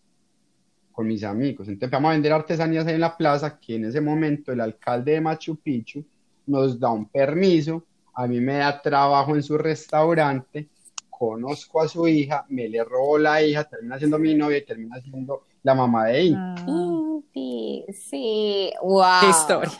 con 0.92 1.06
mis 1.06 1.24
amigos. 1.24 1.68
Entonces 1.68 1.86
empezamos 1.88 2.08
a 2.08 2.12
vender 2.12 2.32
artesanías 2.32 2.86
ahí 2.86 2.94
en 2.94 3.00
la 3.00 3.16
plaza, 3.16 3.58
que 3.58 3.76
en 3.76 3.86
ese 3.86 4.00
momento 4.00 4.52
el 4.52 4.60
alcalde 4.60 5.12
de 5.12 5.20
Machu 5.20 5.56
Picchu 5.56 6.04
nos 6.46 6.78
da 6.78 6.90
un 6.90 7.08
permiso, 7.08 7.84
a 8.14 8.26
mí 8.26 8.40
me 8.40 8.58
da 8.58 8.80
trabajo 8.80 9.34
en 9.34 9.42
su 9.42 9.58
restaurante, 9.58 10.68
conozco 11.18 11.80
a 11.80 11.88
su 11.88 12.06
hija, 12.06 12.44
me 12.48 12.68
le 12.68 12.84
robo 12.84 13.18
la 13.18 13.42
hija, 13.42 13.64
termina 13.64 13.98
siendo 13.98 14.18
mi 14.18 14.34
novia 14.34 14.58
y 14.58 14.64
termina 14.64 15.00
siendo 15.00 15.44
la 15.62 15.74
mamá 15.74 16.06
de 16.06 16.20
ella. 16.20 16.54
Ah. 16.58 17.02
Sí, 17.32 17.84
sí, 17.92 18.72
wow. 18.82 19.20
Qué 19.20 19.28
historia. 19.30 19.72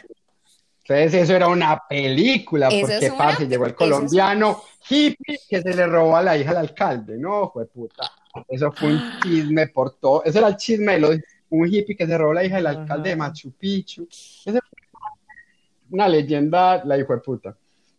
Entonces 0.88 1.14
eso 1.14 1.34
era 1.34 1.48
una 1.48 1.82
película, 1.88 2.68
Eso 2.68 2.86
porque 2.86 3.06
una- 3.10 3.16
parce, 3.18 3.48
llegó 3.48 3.64
el 3.64 3.70
eso 3.72 3.84
es 3.84 3.90
colombiano 3.90 4.62
hippie 4.88 5.38
que 5.48 5.60
se 5.60 5.74
le 5.74 5.86
robó 5.86 6.16
a 6.16 6.22
la 6.22 6.36
hija 6.36 6.50
al 6.52 6.58
alcalde, 6.58 7.18
no, 7.18 7.50
fue 7.50 7.66
puta. 7.66 8.10
Eso 8.48 8.70
fue 8.72 8.90
un 8.90 9.00
chisme 9.22 9.66
por 9.68 9.96
todo, 9.98 10.22
eso 10.24 10.38
era 10.38 10.48
el 10.48 10.56
chisme 10.56 10.92
de 10.92 10.98
los, 11.00 11.16
un 11.50 11.66
hippie 11.66 11.96
que 11.96 12.06
se 12.06 12.16
robó 12.16 12.30
a 12.32 12.34
la 12.34 12.44
hija 12.44 12.56
del 12.56 12.66
alcalde 12.68 13.10
de. 13.10 13.16
Machu 13.16 13.50
Picchu. 13.52 14.06
Ese 14.08 14.52
fue 14.52 14.60
una 15.90 16.08
leyenda, 16.08 16.84
la 16.84 16.98
hijo 16.98 17.14
de 17.14 17.20
puta. 17.20 17.56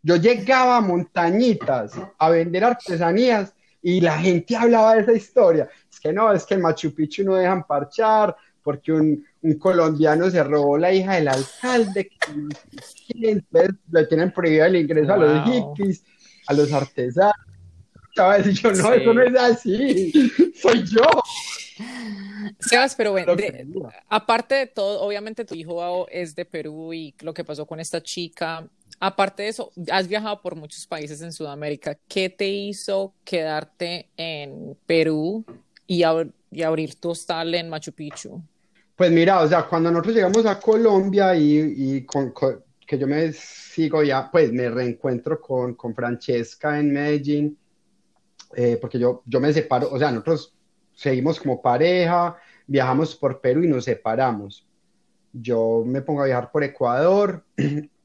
Yo 0.07 0.15
llegaba 0.15 0.77
a 0.77 0.81
montañitas 0.81 1.91
a 2.17 2.29
vender 2.29 2.63
artesanías 2.63 3.53
y 3.81 3.99
la 3.99 4.17
gente 4.17 4.55
hablaba 4.55 4.95
de 4.95 5.01
esa 5.01 5.11
historia. 5.11 5.67
Es 5.91 5.99
que 5.99 6.13
no, 6.13 6.31
es 6.31 6.45
que 6.45 6.53
en 6.53 6.61
Machu 6.61 6.93
Picchu 6.95 7.25
no 7.25 7.35
dejan 7.35 7.67
parchar 7.67 8.33
porque 8.63 8.93
un, 8.93 9.25
un 9.41 9.53
colombiano 9.59 10.29
se 10.31 10.41
robó 10.45 10.77
la 10.77 10.93
hija 10.93 11.15
del 11.15 11.27
alcalde. 11.27 12.07
que- 12.07 13.27
Entonces 13.31 13.75
le 13.91 14.05
tienen 14.05 14.31
prohibido 14.31 14.65
el 14.65 14.77
ingreso 14.77 15.11
a 15.11 15.17
los 15.17 15.45
hippies, 15.49 16.03
a 16.47 16.53
los 16.53 16.71
artesanos. 16.71 17.33
¿Sabes? 18.15 18.47
Y 18.47 18.53
yo, 18.53 18.71
no, 18.71 18.75
Sí. 18.93 19.01
eso 19.01 19.13
no 19.13 19.21
es 19.21 19.35
así. 19.35 20.31
Soy 20.61 20.83
yo. 20.85 21.01
Sebas, 22.61 22.95
pero 22.95 23.13
de- 23.13 23.65
diga. 23.67 23.89
aparte 24.07 24.55
de 24.55 24.67
todo, 24.67 25.01
obviamente 25.01 25.43
tu 25.43 25.53
hijo 25.53 26.07
es 26.09 26.33
de 26.33 26.45
Perú 26.45 26.93
y 26.93 27.13
lo 27.21 27.33
que 27.33 27.43
pasó 27.43 27.65
con 27.65 27.79
esta 27.81 28.01
chica, 28.01 28.65
aparte 28.99 29.43
de 29.43 29.49
eso, 29.49 29.71
has 29.91 30.07
viajado 30.07 30.41
por 30.41 30.55
muchos 30.55 30.85
países 30.87 31.21
en 31.21 31.31
Sudamérica. 31.31 31.97
¿Qué 32.07 32.29
te 32.29 32.47
hizo 32.47 33.13
quedarte 33.23 34.09
en 34.17 34.77
Perú 34.85 35.45
y, 35.85 36.01
ab- 36.01 36.31
y 36.51 36.63
abrir 36.63 36.95
tu 36.95 37.09
hostal 37.09 37.53
en 37.55 37.69
Machu 37.69 37.91
Picchu? 37.91 38.41
Pues 38.95 39.11
mira, 39.11 39.41
o 39.41 39.47
sea, 39.47 39.67
cuando 39.67 39.91
nosotros 39.91 40.15
llegamos 40.15 40.45
a 40.45 40.59
Colombia 40.59 41.35
y, 41.35 42.05
que 42.87 42.97
yo 42.97 43.05
me 43.07 43.31
sigo 43.33 44.01
ya, 44.03 44.31
pues 44.31 44.51
me 44.51 44.69
reencuentro 44.69 45.39
con, 45.39 45.75
con 45.75 45.93
Francesca 45.93 46.79
en 46.79 46.93
Medellín, 46.93 47.57
eh, 48.55 48.77
porque 48.79 48.97
yo, 48.97 49.21
yo 49.25 49.39
me 49.39 49.53
separo, 49.53 49.89
o 49.91 49.99
sea, 49.99 50.09
nosotros 50.09 50.55
seguimos 50.95 51.39
como 51.39 51.61
pareja, 51.61 52.37
viajamos 52.65 53.15
por 53.15 53.39
Perú 53.39 53.63
y 53.63 53.67
nos 53.67 53.85
separamos. 53.85 54.65
Yo 55.31 55.83
me 55.85 56.01
pongo 56.01 56.21
a 56.21 56.25
viajar 56.25 56.51
por 56.51 56.63
Ecuador 56.63 57.45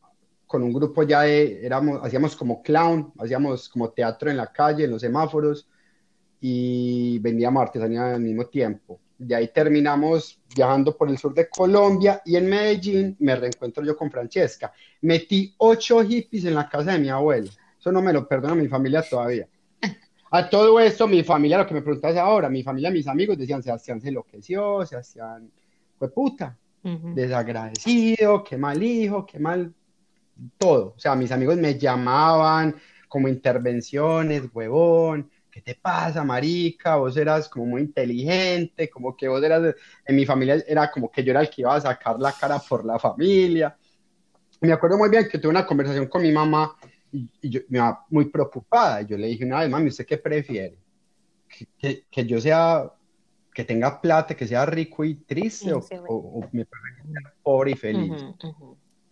con 0.52 0.62
un 0.62 0.70
grupo 0.74 1.02
ya 1.02 1.22
de, 1.22 1.64
éramos, 1.64 1.98
hacíamos 2.04 2.36
como 2.36 2.62
clown, 2.62 3.10
hacíamos 3.18 3.70
como 3.70 3.88
teatro 3.88 4.30
en 4.30 4.36
la 4.36 4.52
calle, 4.52 4.84
en 4.84 4.90
los 4.90 5.00
semáforos 5.00 5.66
y 6.42 7.18
vendíamos 7.20 7.62
artesanía 7.62 8.16
al 8.16 8.20
mismo 8.20 8.44
tiempo. 8.44 9.00
De 9.16 9.34
ahí 9.34 9.48
terminamos 9.48 10.38
viajando 10.54 10.94
por 10.94 11.08
el 11.08 11.16
sur 11.16 11.32
de 11.32 11.48
Colombia 11.48 12.20
y 12.26 12.36
en 12.36 12.50
Medellín 12.50 13.16
me 13.20 13.34
reencuentro 13.34 13.82
yo 13.82 13.96
con 13.96 14.10
Francesca. 14.10 14.70
Metí 15.00 15.54
ocho 15.56 16.02
hippies 16.02 16.44
en 16.44 16.54
la 16.54 16.68
casa 16.68 16.92
de 16.92 16.98
mi 16.98 17.08
abuela. 17.08 17.50
Eso 17.80 17.90
no 17.90 18.02
me 18.02 18.12
lo 18.12 18.28
perdona 18.28 18.54
mi 18.54 18.68
familia 18.68 19.02
todavía. 19.08 19.48
A 20.32 20.50
todo 20.50 20.78
esto, 20.80 21.08
mi 21.08 21.22
familia, 21.22 21.56
lo 21.56 21.66
que 21.66 21.72
me 21.72 21.80
preguntas 21.80 22.14
ahora, 22.18 22.50
mi 22.50 22.62
familia, 22.62 22.90
mis 22.90 23.06
amigos 23.06 23.38
decían, 23.38 23.62
Sebastián 23.62 24.02
se 24.02 24.08
enloqueció, 24.08 24.84
Sebastián 24.84 25.50
fue 25.98 26.10
puta, 26.10 26.58
desagradecido, 26.82 28.44
qué 28.44 28.58
mal 28.58 28.82
hijo, 28.82 29.24
qué 29.24 29.38
mal 29.38 29.72
todo. 30.58 30.94
O 30.96 30.98
sea, 30.98 31.14
mis 31.14 31.32
amigos 31.32 31.56
me 31.56 31.78
llamaban 31.78 32.76
como 33.08 33.28
intervenciones, 33.28 34.44
huevón, 34.52 35.30
¿qué 35.50 35.60
te 35.60 35.74
pasa, 35.74 36.24
marica? 36.24 36.96
Vos 36.96 37.16
eras 37.16 37.48
como 37.48 37.66
muy 37.66 37.82
inteligente, 37.82 38.88
como 38.88 39.14
que 39.16 39.28
vos 39.28 39.42
eras, 39.42 39.74
en 40.06 40.16
mi 40.16 40.24
familia 40.24 40.62
era 40.66 40.90
como 40.90 41.10
que 41.10 41.22
yo 41.22 41.30
era 41.30 41.42
el 41.42 41.50
que 41.50 41.60
iba 41.60 41.74
a 41.74 41.80
sacar 41.80 42.18
la 42.18 42.32
cara 42.32 42.58
por 42.58 42.84
la 42.84 42.98
familia. 42.98 43.76
Me 44.60 44.72
acuerdo 44.72 44.96
muy 44.96 45.10
bien 45.10 45.28
que 45.28 45.38
tuve 45.38 45.50
una 45.50 45.66
conversación 45.66 46.06
con 46.06 46.22
mi 46.22 46.32
mamá 46.32 46.74
y, 47.12 47.28
y 47.42 47.50
yo, 47.50 47.60
mi 47.68 47.78
mamá 47.78 48.06
muy 48.08 48.26
preocupada. 48.30 49.02
Yo 49.02 49.18
le 49.18 49.26
dije 49.26 49.44
una 49.44 49.60
vez, 49.60 49.68
mami, 49.68 49.88
¿usted 49.88 50.06
qué 50.06 50.16
prefiere? 50.16 50.78
¿Que, 51.48 51.66
que, 51.78 52.04
que 52.10 52.24
yo 52.24 52.40
sea, 52.40 52.90
que 53.52 53.64
tenga 53.64 54.00
plata, 54.00 54.34
que 54.34 54.46
sea 54.46 54.64
rico 54.64 55.04
y 55.04 55.16
triste, 55.16 55.74
o, 55.74 55.82
Sí, 55.82 55.94
o, 55.96 56.14
o 56.14 56.40
me 56.52 56.64
prefiero 56.64 57.10
ser 57.12 57.34
pobre 57.42 57.72
y 57.72 57.74
feliz? 57.74 58.24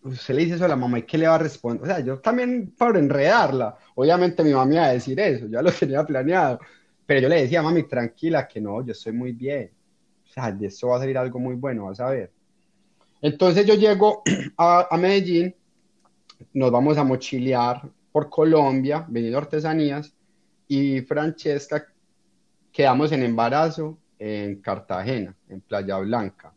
Usted 0.02 0.34
le 0.34 0.44
dice 0.44 0.56
eso 0.56 0.64
a 0.64 0.68
la 0.68 0.76
mamá 0.76 0.98
y 0.98 1.02
qué 1.02 1.18
le 1.18 1.26
va 1.26 1.34
a 1.34 1.38
responder. 1.38 1.82
O 1.82 1.86
sea, 1.86 2.00
yo 2.00 2.18
también 2.18 2.72
para 2.76 2.98
enredarla. 2.98 3.76
Obviamente 3.94 4.42
mi 4.42 4.52
mamá 4.52 4.72
iba 4.72 4.84
a 4.86 4.92
decir 4.92 5.18
eso, 5.20 5.46
ya 5.46 5.62
lo 5.62 5.70
tenía 5.78 6.04
planeado. 6.04 6.60
Pero 7.06 7.22
yo 7.22 7.28
le 7.28 7.42
decía, 7.42 7.62
mami, 7.62 7.84
tranquila, 7.84 8.46
que 8.46 8.60
no, 8.60 8.84
yo 8.84 8.92
estoy 8.92 9.12
muy 9.12 9.32
bien. 9.32 9.70
O 10.28 10.32
sea, 10.32 10.52
de 10.52 10.66
esto 10.66 10.88
va 10.88 10.96
a 10.96 11.00
salir 11.00 11.18
algo 11.18 11.38
muy 11.38 11.56
bueno, 11.56 11.86
vas 11.86 12.00
a 12.00 12.10
ver. 12.10 12.30
Entonces 13.20 13.66
yo 13.66 13.74
llego 13.74 14.22
a, 14.56 14.88
a 14.90 14.96
Medellín, 14.96 15.54
nos 16.54 16.70
vamos 16.70 16.96
a 16.98 17.04
mochilear 17.04 17.82
por 18.12 18.30
Colombia, 18.30 19.04
vendiendo 19.08 19.38
artesanías, 19.38 20.12
y 20.68 21.00
Francesca 21.00 21.86
quedamos 22.72 23.10
en 23.12 23.22
embarazo 23.24 23.98
en 24.18 24.60
Cartagena, 24.60 25.34
en 25.48 25.60
Playa 25.62 25.98
Blanca. 25.98 26.52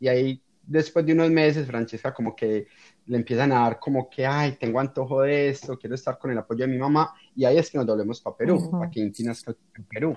Y 0.00 0.08
ahí, 0.08 0.40
después 0.68 1.04
de 1.06 1.12
unos 1.14 1.30
meses, 1.30 1.66
Francesca 1.66 2.12
como 2.12 2.36
que 2.36 2.66
le 3.06 3.16
empiezan 3.16 3.52
a 3.52 3.60
dar 3.60 3.78
como 3.78 4.08
que, 4.08 4.26
ay, 4.26 4.52
tengo 4.52 4.78
antojo 4.78 5.22
de 5.22 5.48
esto, 5.48 5.78
quiero 5.78 5.94
estar 5.94 6.18
con 6.18 6.30
el 6.30 6.38
apoyo 6.38 6.66
de 6.66 6.72
mi 6.72 6.78
mamá, 6.78 7.14
y 7.34 7.44
ahí 7.44 7.56
es 7.56 7.70
que 7.70 7.78
nos 7.78 7.86
doblemos 7.86 8.20
para 8.20 8.36
Perú, 8.36 8.56
Ujú. 8.56 8.70
para 8.72 8.90
que 8.90 9.00
Inti 9.00 9.24
nazca 9.24 9.54
en 9.76 9.84
Perú. 9.84 10.16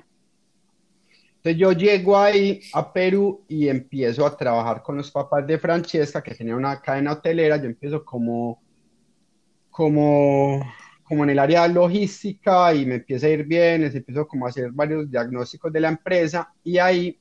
Entonces 1.37 1.57
yo 1.59 1.71
llego 1.71 2.17
ahí 2.17 2.61
a 2.73 2.93
Perú 2.93 3.43
y 3.47 3.67
empiezo 3.67 4.25
a 4.25 4.37
trabajar 4.37 4.83
con 4.83 4.97
los 4.97 5.09
papás 5.09 5.47
de 5.47 5.57
Francesca, 5.57 6.21
que 6.21 6.35
tenía 6.35 6.55
una 6.55 6.79
cadena 6.81 7.13
hotelera, 7.13 7.57
yo 7.57 7.65
empiezo 7.65 8.03
como, 8.05 8.61
como, 9.71 10.61
como 11.03 11.23
en 11.23 11.29
el 11.31 11.39
área 11.39 11.67
logística 11.67 12.73
y 12.75 12.85
me 12.85 12.95
empieza 12.95 13.25
a 13.25 13.29
ir 13.29 13.45
bien, 13.45 13.81
les 13.81 13.95
empiezo 13.95 14.27
como 14.27 14.45
a 14.45 14.49
hacer 14.49 14.71
varios 14.71 15.09
diagnósticos 15.09 15.71
de 15.71 15.79
la 15.79 15.89
empresa 15.89 16.53
y 16.63 16.77
ahí 16.77 17.20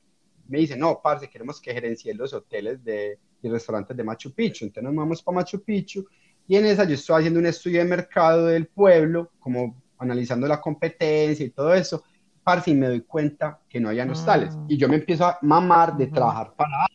me 0.51 0.57
dicen, 0.57 0.79
no, 0.79 0.99
parce, 1.01 1.29
queremos 1.29 1.61
que 1.61 1.73
gerencie 1.73 2.13
los 2.13 2.33
hoteles 2.33 2.83
de, 2.83 3.17
y 3.41 3.49
restaurantes 3.49 3.95
de 3.95 4.03
Machu 4.03 4.33
Picchu. 4.33 4.65
Entonces 4.65 4.83
nos 4.83 4.93
vamos 4.93 5.23
para 5.23 5.37
Machu 5.37 5.63
Picchu 5.63 6.05
y 6.45 6.57
en 6.57 6.65
esa 6.65 6.83
yo 6.83 6.95
estoy 6.95 7.19
haciendo 7.19 7.39
un 7.39 7.45
estudio 7.45 7.79
de 7.79 7.85
mercado 7.85 8.47
del 8.47 8.67
pueblo, 8.67 9.31
como 9.39 9.81
analizando 9.97 10.45
la 10.47 10.59
competencia 10.59 11.45
y 11.45 11.51
todo 11.51 11.73
eso, 11.73 12.03
parce, 12.43 12.69
y 12.69 12.75
me 12.75 12.87
doy 12.87 13.01
cuenta 13.01 13.61
que 13.69 13.79
no 13.79 13.87
había 13.87 14.05
hostales. 14.11 14.53
Ah. 14.57 14.65
Y 14.67 14.75
yo 14.75 14.89
me 14.89 14.95
empiezo 14.95 15.25
a 15.25 15.39
mamar 15.41 15.95
de 15.95 16.07
trabajar 16.07 16.53
para 16.53 16.85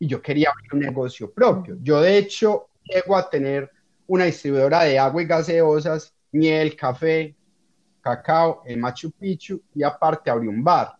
y 0.00 0.08
yo 0.08 0.20
quería 0.20 0.50
abrir 0.50 0.74
un 0.74 0.80
negocio 0.80 1.30
propio. 1.32 1.78
Yo, 1.80 2.00
de 2.00 2.18
hecho, 2.18 2.70
llego 2.82 3.16
a 3.16 3.30
tener 3.30 3.70
una 4.08 4.24
distribuidora 4.24 4.82
de 4.82 4.98
agua 4.98 5.22
y 5.22 5.26
gaseosas, 5.26 6.12
miel, 6.32 6.74
café, 6.74 7.36
cacao 8.00 8.62
en 8.66 8.80
Machu 8.80 9.10
Picchu 9.12 9.62
y 9.74 9.82
aparte 9.82 10.30
abrí 10.30 10.48
un 10.48 10.62
bar, 10.62 10.96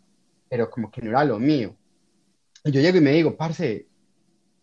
pero 0.48 0.70
como 0.70 0.90
que 0.90 1.02
no 1.02 1.10
era 1.10 1.24
lo 1.24 1.38
mío. 1.38 1.74
Y 2.64 2.70
yo 2.70 2.80
llego 2.80 2.98
y 2.98 3.00
me 3.00 3.12
digo, 3.12 3.36
parce, 3.36 3.86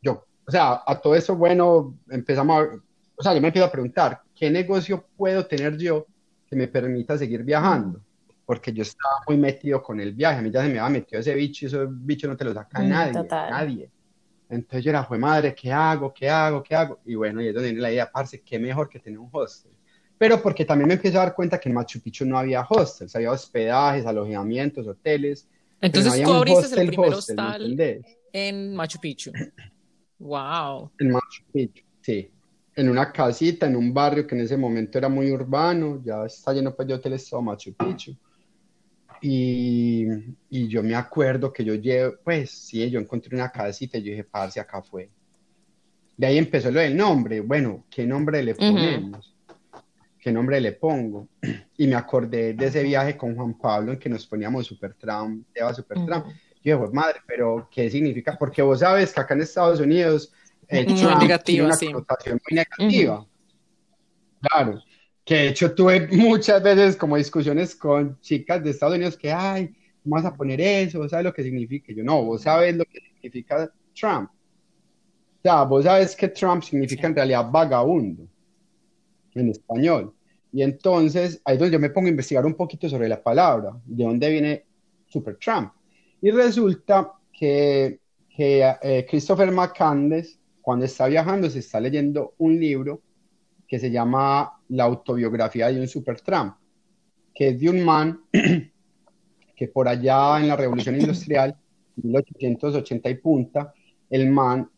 yo, 0.01 0.25
o 0.45 0.51
sea, 0.51 0.84
a 0.86 0.99
todo 0.99 1.15
eso, 1.15 1.36
bueno, 1.36 1.97
empezamos 2.09 2.63
a, 2.63 2.69
o 3.15 3.23
sea, 3.23 3.34
yo 3.34 3.41
me 3.41 3.47
empiezo 3.47 3.67
a 3.67 3.71
preguntar, 3.71 4.21
¿qué 4.36 4.49
negocio 4.49 5.05
puedo 5.15 5.45
tener 5.45 5.77
yo 5.77 6.05
que 6.47 6.55
me 6.55 6.67
permita 6.67 7.17
seguir 7.17 7.43
viajando? 7.43 8.01
Porque 8.45 8.73
yo 8.73 8.81
estaba 8.81 9.15
muy 9.27 9.38
metido 9.38 9.81
con 9.81 9.99
el 9.99 10.13
viaje, 10.13 10.39
a 10.39 10.41
mí 10.41 10.51
ya 10.51 10.61
se 10.61 10.67
me 10.69 10.79
había 10.79 10.99
metido 10.99 11.21
ese 11.21 11.34
bicho 11.34 11.65
y 11.65 11.67
ese 11.67 11.86
bicho 11.89 12.27
no 12.27 12.36
te 12.36 12.43
lo 12.43 12.53
saca 12.53 12.81
mm, 12.81 12.89
nadie, 12.89 13.27
nadie. 13.29 13.89
Entonces 14.49 14.84
yo 14.84 14.89
era, 14.91 15.03
fue 15.05 15.17
madre, 15.17 15.55
¿qué 15.55 15.71
hago? 15.71 16.13
¿Qué 16.13 16.29
hago? 16.29 16.61
¿Qué 16.61 16.75
hago? 16.75 16.99
Y 17.05 17.15
bueno, 17.15 17.41
y 17.41 17.47
es 17.47 17.53
donde 17.53 17.69
viene 17.69 17.81
la 17.81 17.91
idea, 17.91 18.11
parce, 18.11 18.41
qué 18.41 18.59
mejor 18.59 18.89
que 18.89 18.99
tener 18.99 19.17
un 19.17 19.29
hostel. 19.31 19.71
Pero 20.17 20.41
porque 20.41 20.63
también 20.63 20.88
me 20.88 20.93
empiezo 20.93 21.19
a 21.19 21.25
dar 21.25 21.34
cuenta 21.36 21.59
que 21.59 21.69
en 21.69 21.75
Machu 21.75 21.99
Picchu 22.01 22.25
no 22.25 22.38
había 22.38 22.61
hostels, 22.61 23.15
había 23.15 23.31
hospedajes, 23.31 24.05
alojamientos, 24.05 24.88
hoteles. 24.88 25.47
Entonces 25.84 26.23
tú 26.23 26.31
abriste 26.31 26.81
el 26.81 26.88
primer 26.88 27.13
hostal 27.13 27.77
en 28.31 28.75
Machu 28.75 28.99
Picchu. 28.99 29.31
Wow. 30.19 30.89
En 30.99 31.11
Machu 31.11 31.43
Picchu, 31.51 31.84
sí. 31.99 32.31
En 32.77 32.88
una 32.88 33.11
casita, 33.11 33.67
en 33.67 33.75
un 33.75 33.93
barrio 33.93 34.25
que 34.25 34.36
en 34.36 34.41
ese 34.41 34.55
momento 34.55 34.97
era 34.97 35.09
muy 35.09 35.29
urbano, 35.29 36.01
ya 36.01 36.25
está 36.25 36.53
lleno 36.53 36.73
pues, 36.73 36.88
de 36.88 36.93
hoteles 36.93 37.29
todo 37.29 37.41
Machu 37.41 37.73
Picchu. 37.73 38.15
Y, 39.21 40.05
y, 40.49 40.67
yo 40.69 40.81
me 40.81 40.95
acuerdo 40.95 41.51
que 41.51 41.65
yo 41.65 41.75
llevo, 41.75 42.15
pues 42.23 42.51
sí, 42.51 42.89
yo 42.89 43.01
encontré 43.01 43.36
una 43.36 43.51
casita 43.51 43.97
y 43.97 44.03
yo 44.03 44.11
dije, 44.11 44.23
parce, 44.23 44.61
acá 44.61 44.81
fue. 44.81 45.09
De 46.15 46.27
ahí 46.27 46.38
empezó 46.38 46.71
lo 46.71 46.79
del 46.79 46.95
nombre. 46.95 47.41
Bueno, 47.41 47.84
¿qué 47.89 48.05
nombre 48.05 48.41
le 48.41 48.55
ponemos? 48.55 49.32
¿Qué 50.24 50.32
nombre 50.32 50.61
le 50.61 50.71
pongo? 50.71 51.28
Y 51.78 51.88
me 51.88 51.95
acordé 51.95 52.53
de 52.53 52.67
ese 52.67 52.82
viaje 52.84 53.17
con 53.17 53.36
Juan 53.36 53.57
Pablo 53.57 53.91
en 53.91 53.99
que 53.99 54.07
nos 54.07 54.26
poníamos 54.26 54.65
Super 54.65 54.93
Trump, 54.93 55.45
Eva 55.53 55.74
Super 55.74 55.97
Trump. 56.05 56.28
Yo 56.63 56.80
dije, 56.80 56.93
madre, 56.93 57.19
pero 57.28 57.67
¿qué 57.69 57.89
significa? 57.89 58.38
Porque 58.39 58.61
vos 58.61 58.80
sabes 58.80 59.11
que 59.11 59.19
acá 59.19 59.34
en 59.34 59.41
Estados 59.41 59.82
Unidos 59.82 60.32
el 60.67 60.86
Trump 60.86 61.43
tiene 61.43 61.65
una 61.65 61.78
connotación 61.78 62.39
muy 62.47 62.55
negativa. 62.55 63.28
Claro 64.39 64.82
que 65.26 65.36
de 65.36 65.47
hecho 65.49 65.74
tuve 65.74 66.07
muchas 66.11 66.61
veces 66.63 66.95
como 66.95 67.17
discusiones 67.17 67.76
con 67.76 68.19
chicas 68.21 68.63
de 68.63 68.69
Estados 68.69 68.95
Unidos 68.95 69.17
que, 69.17 69.32
ay, 69.32 69.76
vamos 70.03 70.26
a 70.26 70.34
poner 70.34 70.61
eso? 70.61 70.99
¿Vos 70.99 71.11
sabes 71.11 71.26
lo 71.26 71.34
que 71.34 71.43
significa? 71.43 71.91
Yo, 71.93 72.03
no, 72.03 72.24
vos 72.24 72.43
sabes 72.43 72.76
lo 72.78 72.86
que 72.86 72.99
significa 72.99 73.69
Trump. 73.93 74.30
O 74.30 75.41
sea, 75.41 75.63
vos 75.63 75.84
sabes 75.84 76.15
que 76.15 76.30
Trump 76.30 76.63
significa 76.63 77.07
en 77.07 77.15
realidad 77.15 77.49
vagabundo 77.51 78.28
en 79.36 79.49
español. 79.49 80.13
Y 80.53 80.61
entonces 80.61 81.41
ahí 81.43 81.57
donde 81.57 81.73
yo 81.73 81.79
me 81.79 81.89
pongo 81.89 82.07
a 82.07 82.11
investigar 82.11 82.45
un 82.45 82.53
poquito 82.53 82.88
sobre 82.88 83.09
la 83.09 83.21
palabra, 83.21 83.75
de 83.86 84.03
dónde 84.03 84.29
viene 84.29 84.65
Super 85.07 85.38
Trump. 85.38 85.71
Y 86.21 86.29
resulta 86.29 87.11
que, 87.31 87.99
que 88.29 88.73
eh, 88.81 89.05
Christopher 89.09 89.51
McCandless, 89.51 90.39
cuando 90.61 90.86
está 90.86 91.07
viajando, 91.07 91.49
se 91.49 91.59
está 91.59 91.79
leyendo 91.79 92.36
un 92.38 92.59
libro 92.59 93.01
que 93.67 93.79
se 93.79 93.89
llama 93.89 94.59
La 94.69 94.84
autobiografía 94.84 95.69
de 95.69 95.81
un 95.81 95.88
supertramp, 95.88 96.55
que 97.34 97.49
es 97.49 97.59
de 97.59 97.69
un 97.69 97.84
man 97.84 98.21
que 99.55 99.67
por 99.67 99.88
allá 99.88 100.39
en 100.39 100.47
la 100.47 100.55
Revolución 100.55 100.99
Industrial, 100.99 101.55
1880 101.95 103.09
y 103.09 103.15
punta, 103.15 103.73
el 104.09 104.29
man 104.29 104.69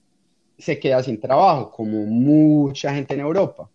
se 0.58 0.80
queda 0.80 1.03
sin 1.03 1.20
trabajo, 1.20 1.70
como 1.70 2.06
mucha 2.06 2.93
gente 2.93 3.14
en 3.14 3.20
Europa 3.20 3.70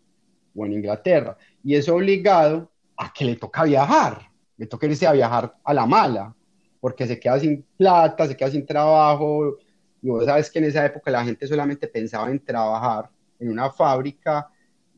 o 0.54 0.66
en 0.66 0.72
Inglaterra, 0.72 1.36
y 1.62 1.74
es 1.74 1.88
obligado 1.88 2.70
a 2.96 3.12
que 3.12 3.24
le 3.24 3.36
toca 3.36 3.64
viajar, 3.64 4.30
le 4.56 4.66
toca 4.66 4.86
irse 4.86 5.06
a 5.06 5.12
viajar 5.12 5.56
a 5.64 5.74
la 5.74 5.86
mala, 5.86 6.34
porque 6.80 7.06
se 7.06 7.18
queda 7.18 7.38
sin 7.38 7.62
plata, 7.76 8.26
se 8.26 8.36
queda 8.36 8.50
sin 8.50 8.66
trabajo, 8.66 9.56
y 10.02 10.08
vos 10.08 10.24
sabes 10.24 10.50
que 10.50 10.58
en 10.58 10.66
esa 10.66 10.84
época 10.84 11.10
la 11.10 11.24
gente 11.24 11.46
solamente 11.46 11.88
pensaba 11.88 12.30
en 12.30 12.42
trabajar 12.44 13.10
en 13.38 13.50
una 13.50 13.70
fábrica 13.70 14.50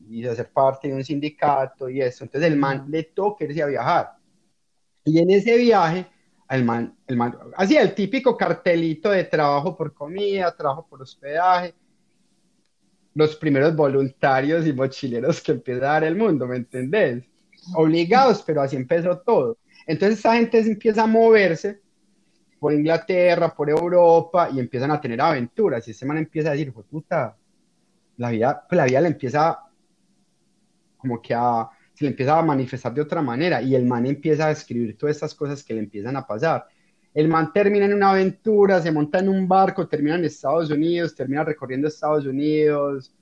y 0.09 0.25
hacer 0.25 0.51
parte 0.51 0.87
de 0.87 0.93
un 0.95 1.03
sindicato 1.03 1.89
y 1.89 2.01
eso. 2.01 2.23
Entonces 2.23 2.51
el 2.51 2.57
man 2.57 2.85
le 2.89 3.03
toca 3.03 3.45
irse 3.45 3.63
a 3.63 3.67
viajar. 3.67 4.13
Y 5.05 5.19
en 5.19 5.29
ese 5.29 5.57
viaje, 5.57 6.05
el 6.49 6.63
man, 6.63 6.95
el 7.07 7.17
man 7.17 7.37
hacía 7.55 7.81
el 7.81 7.93
típico 7.93 8.37
cartelito 8.37 9.09
de 9.09 9.23
trabajo 9.25 9.75
por 9.75 9.93
comida, 9.93 10.55
trabajo 10.55 10.85
por 10.87 11.01
hospedaje, 11.01 11.73
los 13.15 13.35
primeros 13.35 13.75
voluntarios 13.75 14.65
y 14.65 14.73
mochileros 14.73 15.41
que 15.41 15.51
empieza 15.51 15.89
a 15.89 15.93
dar 15.93 16.03
el 16.03 16.15
mundo, 16.15 16.47
¿me 16.47 16.57
entendés? 16.57 17.23
Obligados, 17.75 18.43
pero 18.45 18.61
así 18.61 18.75
empezó 18.75 19.17
todo. 19.19 19.57
Entonces 19.85 20.19
esa 20.19 20.35
gente 20.35 20.59
empieza 20.59 21.03
a 21.03 21.07
moverse 21.07 21.81
por 22.59 22.73
Inglaterra, 22.73 23.53
por 23.53 23.69
Europa 23.69 24.49
y 24.51 24.59
empiezan 24.59 24.91
a 24.91 24.99
tener 24.99 25.19
aventuras. 25.21 25.87
Y 25.87 25.91
ese 25.91 26.05
man 26.05 26.17
empieza 26.17 26.49
a 26.49 26.51
decir, 26.53 26.71
puta, 26.71 27.35
la 28.17 28.29
vida, 28.29 28.65
pues 28.67 28.77
la 28.77 28.85
vida 28.85 29.01
le 29.01 29.07
empieza 29.09 29.59
como 30.97 31.21
que 31.21 31.33
se 31.93 32.05
le 32.05 32.11
empieza 32.11 32.39
a 32.39 32.41
manifestar 32.41 32.93
de 32.93 33.01
otra 33.01 33.21
manera 33.21 33.61
y 33.61 33.75
el 33.75 33.85
man 33.85 34.05
empieza 34.05 34.47
a 34.47 34.51
escribir 34.51 34.97
todas 34.97 35.17
estas 35.17 35.35
cosas 35.35 35.63
que 35.63 35.73
le 35.73 35.81
empiezan 35.81 36.15
a 36.15 36.25
pasar. 36.25 36.65
El 37.13 37.27
man 37.27 37.53
termina 37.53 37.85
en 37.85 37.93
una 37.93 38.11
aventura, 38.11 38.81
se 38.81 38.91
monta 38.91 39.19
en 39.19 39.29
un 39.29 39.47
barco, 39.47 39.87
termina 39.87 40.15
en 40.15 40.25
Estados 40.25 40.69
Unidos, 40.71 41.13
termina 41.13 41.43
recorriendo 41.43 41.87
Estados 41.87 42.25
Unidos, 42.25 43.13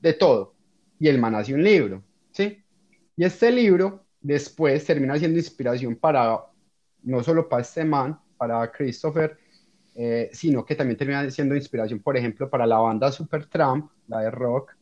de 0.00 0.12
todo. 0.14 0.54
Y 0.98 1.08
el 1.08 1.18
man 1.18 1.34
hace 1.34 1.54
un 1.54 1.62
libro, 1.62 2.02
¿sí? 2.32 2.62
Y 3.16 3.24
este 3.24 3.50
libro 3.52 4.04
después 4.20 4.84
termina 4.84 5.18
siendo 5.18 5.38
inspiración 5.38 5.96
para, 5.96 6.38
no 7.02 7.22
solo 7.22 7.48
para 7.48 7.62
este 7.62 7.84
man, 7.84 8.18
para 8.36 8.70
Christopher, 8.72 9.36
eh, 9.94 10.30
sino 10.32 10.64
que 10.64 10.74
también 10.74 10.96
termina 10.96 11.30
siendo 11.30 11.54
inspiración, 11.56 12.00
por 12.00 12.16
ejemplo, 12.16 12.48
para 12.48 12.66
la 12.66 12.78
banda 12.78 13.12
Supertramp, 13.12 13.90
la 14.06 14.20
de 14.20 14.30
rock, 14.30 14.74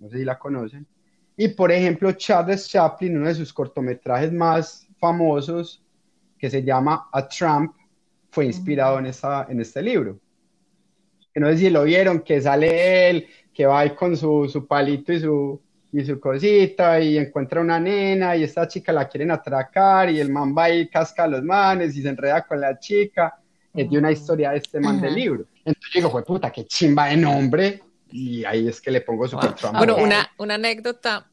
no 0.00 0.08
sé 0.08 0.18
si 0.18 0.24
la 0.24 0.38
conocen, 0.38 0.86
y 1.36 1.48
por 1.48 1.70
ejemplo, 1.70 2.10
Charles 2.12 2.66
Chaplin, 2.68 3.18
uno 3.18 3.28
de 3.28 3.34
sus 3.34 3.52
cortometrajes 3.52 4.32
más 4.32 4.88
famosos, 4.98 5.84
que 6.38 6.50
se 6.50 6.62
llama 6.62 7.08
A 7.12 7.28
Trump, 7.28 7.74
fue 8.30 8.46
inspirado 8.46 8.98
en, 8.98 9.06
esa, 9.06 9.46
en 9.48 9.60
este 9.60 9.82
libro. 9.82 10.18
Que 11.32 11.40
no 11.40 11.48
sé 11.48 11.58
si 11.58 11.70
lo 11.70 11.84
vieron, 11.84 12.20
que 12.20 12.40
sale 12.40 13.08
él, 13.08 13.26
que 13.52 13.66
va 13.66 13.80
ahí 13.80 13.90
con 13.94 14.16
su, 14.16 14.48
su 14.48 14.66
palito 14.66 15.12
y 15.12 15.20
su, 15.20 15.60
y 15.92 16.04
su 16.04 16.20
cosita 16.20 17.00
y 17.00 17.16
encuentra 17.16 17.60
una 17.60 17.80
nena 17.80 18.36
y 18.36 18.44
esta 18.44 18.68
chica 18.68 18.92
la 18.92 19.08
quieren 19.08 19.30
atracar 19.30 20.10
y 20.10 20.20
el 20.20 20.30
man 20.30 20.54
va 20.56 20.70
y 20.70 20.88
casca 20.88 21.24
a 21.24 21.28
los 21.28 21.42
manes 21.42 21.96
y 21.96 22.02
se 22.02 22.08
enreda 22.08 22.46
con 22.46 22.60
la 22.60 22.78
chica. 22.78 23.38
Es 23.72 23.90
de 23.90 23.98
una 23.98 24.12
historia 24.12 24.50
de 24.50 24.58
este 24.58 24.80
man 24.80 25.00
del 25.00 25.14
libro. 25.14 25.44
Entonces 25.64 25.90
digo, 25.94 26.10
fue 26.10 26.24
puta, 26.24 26.50
qué 26.50 26.66
chimba 26.66 27.06
de 27.06 27.16
nombre 27.16 27.82
y 28.10 28.44
ahí 28.44 28.68
es 28.68 28.80
que 28.80 28.90
le 28.90 29.00
pongo 29.00 29.26
super 29.26 29.54
Trump. 29.54 29.78
Bueno, 29.78 29.96
una, 29.96 30.30
una 30.38 30.54
anécdota. 30.54 31.26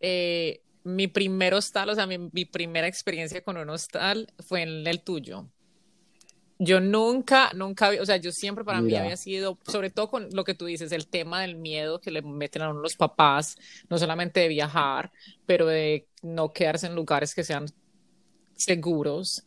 Eh, 0.00 0.60
mi 0.84 1.06
primer 1.06 1.54
hostal, 1.54 1.88
o 1.90 1.94
sea, 1.94 2.06
mi, 2.06 2.44
primera 2.44 2.86
experiencia 2.86 3.42
con 3.42 3.56
un 3.56 3.70
hostal 3.70 4.32
fue 4.40 4.62
en 4.62 4.86
el 4.86 5.00
tuyo. 5.00 5.46
Yo 6.58 6.80
nunca, 6.80 7.50
nunca, 7.54 7.90
o 8.00 8.06
sea, 8.06 8.18
yo 8.18 8.30
siempre 8.30 8.64
para 8.64 8.80
mí 8.80 8.94
había 8.94 9.16
sido, 9.16 9.58
sobre 9.66 9.90
todo 9.90 10.08
con 10.08 10.28
lo 10.32 10.44
que 10.44 10.54
tú 10.54 10.66
dices, 10.66 10.92
el 10.92 11.08
tema 11.08 11.40
del 11.40 11.56
miedo 11.56 12.00
que 12.00 12.12
le 12.12 12.22
meten 12.22 12.62
a 12.62 12.70
uno 12.70 12.80
los 12.80 12.94
papás, 12.94 13.56
no 13.88 13.98
solamente 13.98 14.40
de 14.40 14.48
viajar, 14.48 15.10
pero 15.44 15.66
de 15.66 16.06
no 16.22 16.52
quedarse 16.52 16.86
en 16.86 16.94
lugares 16.94 17.34
que 17.34 17.42
sean 17.42 17.66
seguros. 18.54 19.42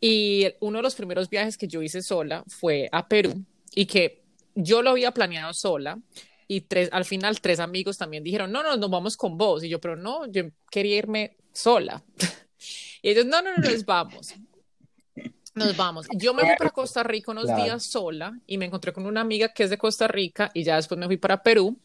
Y 0.00 0.46
uno 0.60 0.78
de 0.78 0.82
los 0.82 0.94
primeros 0.94 1.28
viajes 1.28 1.58
que 1.58 1.68
yo 1.68 1.82
hice 1.82 2.00
sola 2.00 2.42
fue 2.46 2.88
a 2.90 3.06
Perú 3.06 3.44
y 3.74 3.84
que 3.84 4.22
yo 4.54 4.80
lo 4.80 4.90
había 4.90 5.12
planeado 5.12 5.52
sola 5.52 5.98
y 6.48 6.62
tres, 6.62 6.88
al 6.92 7.04
final 7.04 7.40
tres 7.40 7.60
amigos 7.60 7.98
también 7.98 8.22
dijeron, 8.22 8.52
no, 8.52 8.62
no, 8.62 8.76
nos 8.76 8.90
vamos 8.90 9.16
con 9.16 9.36
vos. 9.36 9.64
Y 9.64 9.68
yo, 9.68 9.80
pero 9.80 9.96
no, 9.96 10.26
yo 10.26 10.44
quería 10.70 10.96
irme 10.96 11.36
sola. 11.52 12.02
y 13.02 13.10
ellos, 13.10 13.26
no, 13.26 13.42
no, 13.42 13.56
no, 13.56 13.62
nos 13.62 13.84
vamos. 13.84 14.34
Nos 15.54 15.74
vamos. 15.74 16.06
Yo 16.12 16.34
me 16.34 16.42
fui 16.42 16.54
para 16.58 16.70
Costa 16.70 17.02
Rica 17.02 17.32
unos 17.32 17.46
días 17.56 17.82
sola 17.82 18.38
y 18.46 18.58
me 18.58 18.66
encontré 18.66 18.92
con 18.92 19.06
una 19.06 19.22
amiga 19.22 19.48
que 19.54 19.64
es 19.64 19.70
de 19.70 19.78
Costa 19.78 20.06
Rica 20.06 20.50
y 20.52 20.62
ya 20.62 20.76
después 20.76 20.98
me 20.98 21.06
fui 21.06 21.16
para 21.16 21.42
Perú 21.42 21.78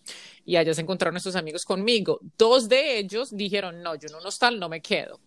y 0.46 0.58
allá 0.58 0.74
se 0.74 0.82
encontraron 0.82 1.16
estos 1.16 1.38
amigos 1.38 1.64
conmigo. 1.64 2.20
Dos 2.38 2.68
de 2.68 3.00
ellos 3.00 3.36
dijeron, 3.36 3.82
no, 3.82 3.96
yo 3.96 4.10
en 4.10 4.16
un 4.16 4.26
hostal 4.26 4.60
no 4.60 4.68
me 4.68 4.82
quedo. 4.82 5.22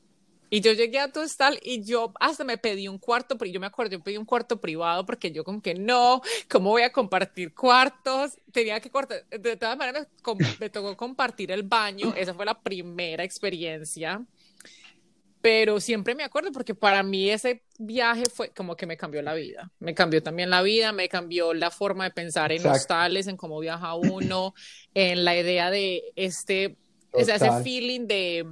Y 0.51 0.61
yo 0.61 0.73
llegué 0.73 0.99
a 1.01 1.11
tu 1.11 1.21
hostal 1.21 1.59
y 1.63 1.83
yo 1.83 2.13
hasta 2.21 2.45
me 2.45 2.59
pedí 2.59 2.87
un 2.87 2.99
cuarto, 2.99 3.37
pero 3.37 3.51
yo 3.51 3.61
me 3.61 3.67
acuerdo, 3.67 3.93
yo 3.93 4.01
pedí 4.01 4.17
un 4.17 4.25
cuarto 4.25 4.61
privado 4.61 5.05
porque 5.05 5.33
yo 5.33 5.43
como 5.43 5.61
que 5.61 5.75
no, 5.75 6.23
¿cómo 6.49 6.71
voy 6.71 6.83
a 6.83 6.93
compartir 6.93 7.55
cuartos? 7.55 8.39
Tenía 8.53 8.81
que 8.81 8.91
cortar, 8.91 9.25
de 9.29 9.57
todas 9.57 9.77
maneras 9.77 10.07
me, 10.61 10.71
tocó 10.71 10.97
compartir 10.97 11.51
el 11.51 11.63
baño, 11.63 12.15
esa 12.17 12.35
fue 12.35 12.45
la 12.45 12.61
primera 12.61 13.25
experiencia 13.25 14.23
pero 15.41 15.79
siempre 15.79 16.15
me 16.15 16.25
acuerdo 16.25 16.53
porque 16.53 16.75
para 16.75 17.03
mí 17.03 17.29
ese 17.29 17.65
viaje 17.79 18.23
fue 18.33 18.49
como 18.49 18.77
que 18.77 18.87
me 18.87 18.97
cambió 18.97 19.21
la 19.21 19.35
vida. 19.35 19.71
Me 19.79 19.93
cambió 19.93 20.23
también 20.23 20.49
la 20.49 20.63
vida, 20.63 20.91
me 20.93 21.07
cambió 21.11 21.53
la 21.53 21.71
forma 21.71 22.05
de 22.05 22.13
pensar 22.13 22.51
en 22.51 22.67
hostales, 22.67 23.27
en 23.27 23.37
cómo 23.37 23.61
viaja 23.61 23.95
uno, 23.95 24.55
en 24.95 25.23
la 25.23 25.37
idea 25.37 25.71
de 25.71 26.03
este, 26.17 26.79
ese 27.13 27.39
feeling 27.63 28.07
de, 28.07 28.47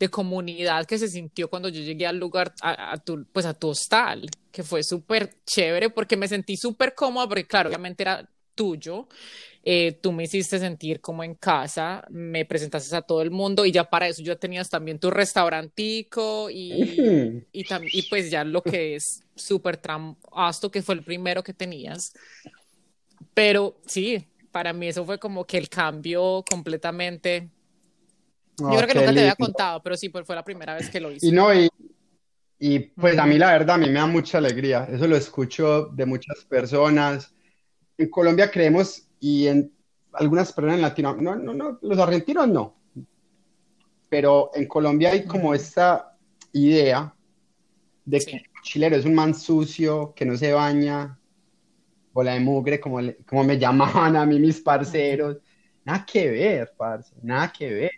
de, 0.00 0.08
comunidad 0.08 0.86
que 0.86 0.98
se 0.98 1.08
sintió 1.08 1.48
cuando 1.48 1.68
yo 1.68 1.80
llegué 1.82 2.06
al 2.06 2.18
lugar, 2.18 2.52
a, 2.62 2.96
tu, 2.98 3.24
pues 3.32 3.46
a 3.46 3.54
tu 3.54 3.68
hostal, 3.68 4.28
que 4.50 4.62
fue 4.62 4.82
súper 4.82 5.30
chévere 5.46 5.90
porque 5.90 6.16
me 6.16 6.26
sentí 6.26 6.56
súper 6.56 6.94
cómoda 6.94 7.28
porque 7.28 7.46
claro, 7.46 7.68
obviamente 7.68 8.02
era 8.02 8.28
tuyo 8.54 9.08
eh, 9.62 9.98
tú 10.00 10.12
me 10.12 10.24
hiciste 10.24 10.58
sentir 10.58 11.00
como 11.00 11.22
en 11.22 11.34
casa, 11.34 12.02
me 12.08 12.46
presentaste 12.46 12.96
a 12.96 13.02
todo 13.02 13.20
el 13.20 13.30
mundo 13.30 13.66
y 13.66 13.72
ya 13.72 13.84
para 13.84 14.08
eso 14.08 14.22
ya 14.22 14.36
tenías 14.36 14.70
también 14.70 14.98
tu 14.98 15.10
restaurantico 15.10 16.48
y, 16.48 17.44
y, 17.52 17.64
y 17.92 18.02
pues 18.08 18.30
ya 18.30 18.42
lo 18.42 18.62
que 18.62 18.96
es 18.96 19.22
súper 19.34 19.76
tramasto, 19.76 20.70
que 20.70 20.82
fue 20.82 20.94
el 20.94 21.02
primero 21.02 21.42
que 21.42 21.52
tenías. 21.52 22.14
Pero 23.34 23.76
sí, 23.86 24.26
para 24.50 24.72
mí 24.72 24.88
eso 24.88 25.04
fue 25.04 25.18
como 25.18 25.44
que 25.44 25.58
el 25.58 25.68
cambio 25.68 26.42
completamente. 26.48 27.50
Yo 28.60 28.76
creo 28.76 28.86
que 28.86 28.94
nunca 28.94 29.12
te 29.12 29.20
había 29.20 29.34
contado, 29.34 29.82
pero 29.82 29.96
sí, 29.96 30.08
pues 30.08 30.26
fue 30.26 30.34
la 30.34 30.44
primera 30.44 30.74
vez 30.74 30.90
que 30.90 31.00
lo 31.00 31.10
hice. 31.10 31.26
Y 31.26 31.32
no, 31.32 31.52
y, 31.54 31.68
y 32.58 32.78
pues 32.78 33.18
a 33.18 33.26
mí 33.26 33.38
la 33.38 33.52
verdad, 33.52 33.76
a 33.76 33.78
mí 33.78 33.86
me 33.86 33.94
da 33.94 34.06
mucha 34.06 34.38
alegría. 34.38 34.86
Eso 34.90 35.06
lo 35.06 35.16
escucho 35.16 35.86
de 35.86 36.06
muchas 36.06 36.44
personas. 36.44 37.34
En 37.96 38.08
Colombia 38.08 38.50
creemos 38.50 39.08
y 39.18 39.46
en 39.46 39.72
algunas 40.12 40.52
personas 40.52 40.76
en 40.76 40.82
Latinoamérica, 40.82 41.36
no, 41.36 41.42
no, 41.42 41.54
no, 41.54 41.78
los 41.82 41.98
argentinos 41.98 42.48
no, 42.48 42.80
pero 44.10 44.50
en 44.54 44.66
Colombia 44.66 45.12
hay 45.12 45.24
como 45.24 45.54
esta 45.54 46.16
idea 46.52 47.14
de 48.04 48.18
que 48.18 48.36
el 48.36 48.42
chileno 48.62 48.96
es 48.96 49.04
un 49.04 49.14
man 49.14 49.34
sucio, 49.34 50.12
que 50.14 50.26
no 50.26 50.36
se 50.36 50.52
baña, 50.52 51.16
bola 52.12 52.34
de 52.34 52.40
mugre, 52.40 52.80
como, 52.80 52.98
como 53.24 53.44
me 53.44 53.58
llamaban 53.58 54.16
a 54.16 54.26
mí 54.26 54.38
mis 54.38 54.60
parceros. 54.60 55.38
Nada 55.84 56.04
que 56.04 56.30
ver, 56.30 56.72
parce, 56.76 57.14
nada 57.22 57.52
que 57.52 57.72
ver. 57.72 57.90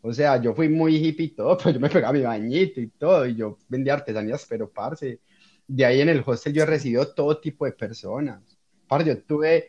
O 0.00 0.12
sea, 0.12 0.40
yo 0.40 0.54
fui 0.54 0.68
muy 0.68 0.96
hippie 0.96 1.26
y 1.26 1.34
todo, 1.34 1.56
pero 1.62 1.70
yo 1.72 1.80
me 1.80 1.90
pegaba 1.90 2.12
mi 2.12 2.22
bañito 2.22 2.80
y 2.80 2.88
todo, 2.90 3.26
y 3.26 3.36
yo 3.36 3.58
vendía 3.68 3.94
artesanías, 3.94 4.46
pero 4.48 4.70
parce, 4.70 5.20
de 5.66 5.84
ahí 5.84 6.00
en 6.00 6.08
el 6.08 6.22
hostel 6.24 6.52
yo 6.54 6.62
he 6.62 6.66
recibido 6.66 7.12
todo 7.14 7.40
tipo 7.40 7.64
de 7.66 7.72
personas. 7.72 8.42
Parce, 8.86 9.08
yo 9.08 9.22
tuve 9.22 9.68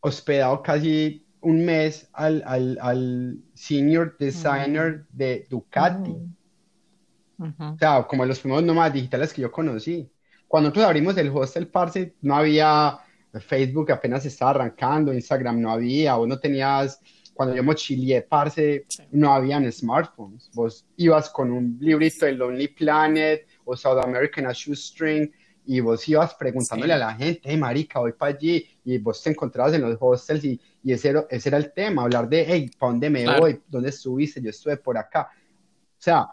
hospedado 0.00 0.62
casi 0.62 1.26
un 1.40 1.64
mes 1.64 2.08
al, 2.12 2.42
al, 2.46 2.78
al 2.80 3.38
senior 3.54 4.16
designer 4.18 5.06
de 5.10 5.46
Ducati. 5.48 6.12
O 6.12 7.78
sea, 7.78 8.06
como 8.06 8.26
los 8.26 8.40
primeros 8.40 8.64
nómadas 8.64 8.92
digitales 8.92 9.32
que 9.32 9.42
yo 9.42 9.50
conocí. 9.50 10.12
Cuando 10.46 10.68
nosotros 10.68 10.86
abrimos 10.86 11.16
el 11.16 11.30
hostel, 11.30 11.68
parce, 11.68 12.16
no 12.20 12.36
había 12.36 12.98
Facebook, 13.40 13.92
apenas 13.92 14.26
estaba 14.26 14.50
arrancando, 14.50 15.12
Instagram 15.14 15.60
no 15.60 15.70
había, 15.70 16.16
o 16.18 16.26
no 16.26 16.38
tenías, 16.38 17.00
cuando 17.40 17.56
yo 17.56 17.62
mochilié, 17.62 18.20
parce, 18.20 18.84
no 19.12 19.32
habían 19.32 19.72
smartphones. 19.72 20.50
Vos 20.52 20.84
ibas 20.98 21.30
con 21.30 21.50
un 21.50 21.78
librito 21.80 22.26
de 22.26 22.32
Lonely 22.32 22.68
Planet 22.68 23.46
o 23.64 23.74
South 23.74 23.98
American 24.04 24.44
Shoestring 24.52 25.32
y 25.64 25.80
vos 25.80 26.06
ibas 26.06 26.34
preguntándole 26.34 26.92
a 26.92 26.98
la 26.98 27.14
gente, 27.14 27.40
hey, 27.44 27.56
marica, 27.56 27.98
voy 28.00 28.12
para 28.12 28.36
allí, 28.36 28.68
y 28.84 28.98
vos 28.98 29.22
te 29.22 29.30
encontrabas 29.30 29.72
en 29.72 29.80
los 29.80 29.96
hostels 29.98 30.44
y, 30.44 30.60
y 30.84 30.92
ese, 30.92 31.08
era, 31.08 31.26
ese 31.30 31.48
era 31.48 31.56
el 31.56 31.72
tema, 31.72 32.02
hablar 32.02 32.28
de, 32.28 32.44
hey, 32.46 32.70
¿para 32.78 32.92
dónde 32.92 33.08
me 33.08 33.38
voy? 33.38 33.62
¿Dónde 33.66 33.88
estuviste? 33.88 34.42
Yo 34.42 34.50
estuve 34.50 34.76
por 34.76 34.98
acá. 34.98 35.30
O 35.32 35.96
sea, 35.96 36.28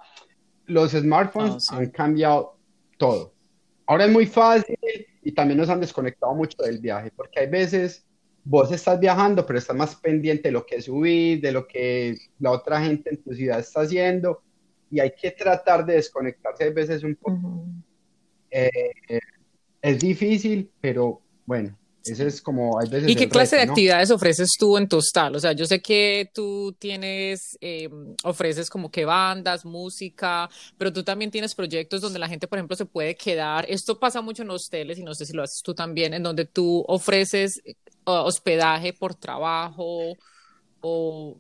los 0.65 0.91
smartphones 0.91 1.71
han 1.71 1.89
cambiado 1.89 2.57
todo. 2.97 3.33
Ahora 3.85 4.03
es 4.03 4.11
muy 4.11 4.25
fácil 4.25 4.75
y 5.23 5.31
también 5.31 5.57
nos 5.57 5.69
han 5.69 5.79
desconectado 5.79 6.35
mucho 6.35 6.61
del 6.61 6.79
viaje, 6.79 7.13
porque 7.15 7.39
hay 7.39 7.47
veces 7.47 8.05
vos 8.49 8.71
estás 8.71 8.99
viajando, 8.99 9.45
pero 9.45 9.59
estás 9.59 9.75
más 9.75 9.95
pendiente 9.95 10.47
de 10.47 10.53
lo 10.53 10.65
que 10.65 10.81
subís, 10.81 11.41
de 11.41 11.51
lo 11.51 11.67
que 11.67 12.17
la 12.39 12.51
otra 12.51 12.81
gente 12.81 13.09
en 13.09 13.21
tu 13.21 13.33
ciudad 13.33 13.59
está 13.59 13.81
haciendo, 13.81 14.41
y 14.89 15.01
hay 15.01 15.11
que 15.11 15.31
tratar 15.31 15.85
de 15.85 15.95
desconectarse 15.95 16.63
a 16.63 16.69
veces 16.71 17.03
un 17.03 17.15
poco. 17.15 17.65
Eh, 18.49 19.19
es 19.81 19.99
difícil, 19.99 20.71
pero 20.79 21.21
bueno, 21.45 21.77
eso 22.09 22.23
es 22.23 22.41
como 22.41 22.79
hay 22.79 22.89
veces 22.89 23.09
¿Y 23.09 23.15
qué 23.15 23.29
clase 23.29 23.55
de 23.55 23.63
actividades 23.63 24.11
ofreces 24.11 24.49
tú 24.57 24.77
en 24.77 24.87
tu 24.87 24.97
hostal? 24.97 25.35
O 25.35 25.39
sea, 25.39 25.53
yo 25.53 25.65
sé 25.65 25.81
que 25.81 26.29
tú 26.33 26.75
tienes, 26.79 27.57
em, 27.61 28.15
ofreces 28.23 28.69
como 28.69 28.89
que 28.91 29.05
bandas, 29.05 29.65
música, 29.65 30.49
pero 30.77 30.91
tú 30.91 31.03
también 31.03 31.31
tienes 31.31 31.55
proyectos 31.55 32.01
donde 32.01 32.19
la 32.19 32.27
gente, 32.27 32.47
por 32.47 32.57
ejemplo, 32.57 32.75
se 32.75 32.85
puede 32.85 33.15
quedar. 33.15 33.65
Esto 33.69 33.99
pasa 33.99 34.21
mucho 34.21 34.43
en 34.43 34.49
hosteles 34.49 34.97
y 34.97 35.03
no 35.03 35.13
sé 35.13 35.25
si 35.25 35.33
lo 35.33 35.43
haces 35.43 35.61
tú 35.63 35.73
también, 35.73 36.13
en 36.13 36.23
donde 36.23 36.45
tú 36.45 36.83
ofreces 36.87 37.61
eh, 37.65 37.75
hospedaje 38.05 38.93
por 38.93 39.15
trabajo 39.15 40.15
o 40.81 41.37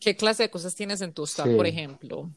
qué 0.00 0.16
clase 0.16 0.44
de 0.44 0.50
cosas 0.50 0.74
tienes 0.74 1.00
en 1.00 1.12
tu 1.12 1.22
hostal, 1.22 1.54
por 1.56 1.66
ejemplo. 1.66 2.30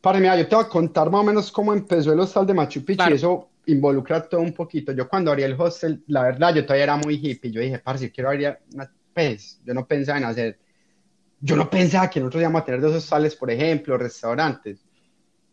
Para 0.00 0.18
mí, 0.18 0.26
yo 0.26 0.48
te 0.48 0.56
voy 0.56 0.64
a 0.64 0.68
contar 0.68 1.10
más 1.10 1.20
o 1.20 1.24
menos 1.24 1.52
cómo 1.52 1.72
empezó 1.72 2.12
el 2.12 2.20
hostal 2.20 2.46
de 2.46 2.54
Machu 2.54 2.84
Picchu 2.84 3.10
y 3.10 3.12
eso 3.12 3.48
involucra 3.66 4.28
todo 4.28 4.40
un 4.40 4.52
poquito. 4.52 4.92
Yo 4.92 5.08
cuando 5.08 5.30
abrí 5.30 5.42
el 5.42 5.54
hostel, 5.58 6.02
la 6.08 6.22
verdad, 6.22 6.54
yo 6.54 6.64
todavía 6.64 6.84
era 6.84 6.96
muy 6.96 7.14
hippie. 7.14 7.50
Yo 7.50 7.60
dije, 7.60 7.78
parce, 7.78 8.10
quiero 8.10 8.30
abrir 8.30 8.58
una... 8.74 8.92
Pues, 9.14 9.60
yo 9.64 9.74
no 9.74 9.86
pensaba 9.86 10.18
en 10.18 10.24
hacer... 10.24 10.58
Yo 11.40 11.56
no 11.56 11.68
pensaba 11.68 12.08
que 12.08 12.20
nosotros 12.20 12.40
íbamos 12.40 12.62
a 12.62 12.64
tener 12.64 12.80
dos 12.80 12.94
hostales, 12.94 13.34
por 13.34 13.50
ejemplo, 13.50 13.98
restaurantes. 13.98 14.84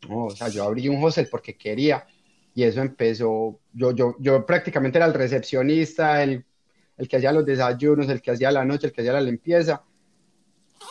No, 0.08 0.26
o 0.26 0.30
sea, 0.30 0.48
yo 0.48 0.64
abrí 0.64 0.88
un 0.88 1.04
hostel 1.04 1.28
porque 1.30 1.58
quería 1.58 2.06
y 2.54 2.64
eso 2.64 2.82
empezó... 2.82 3.60
Yo, 3.74 3.92
yo, 3.92 4.16
yo 4.20 4.46
prácticamente 4.46 4.98
era 4.98 5.06
el 5.06 5.14
recepcionista, 5.14 6.24
el, 6.24 6.46
el 6.98 7.08
que 7.08 7.18
hacía 7.18 7.32
los 7.32 7.46
desayunos, 7.46 8.10
el 8.10 8.22
que 8.22 8.32
hacía 8.32 8.52
la 8.52 8.66
noche, 8.66 8.88
el 8.88 8.94
que 8.94 9.02
hacía 9.02 9.14
la 9.14 9.22
limpieza. 9.22 9.84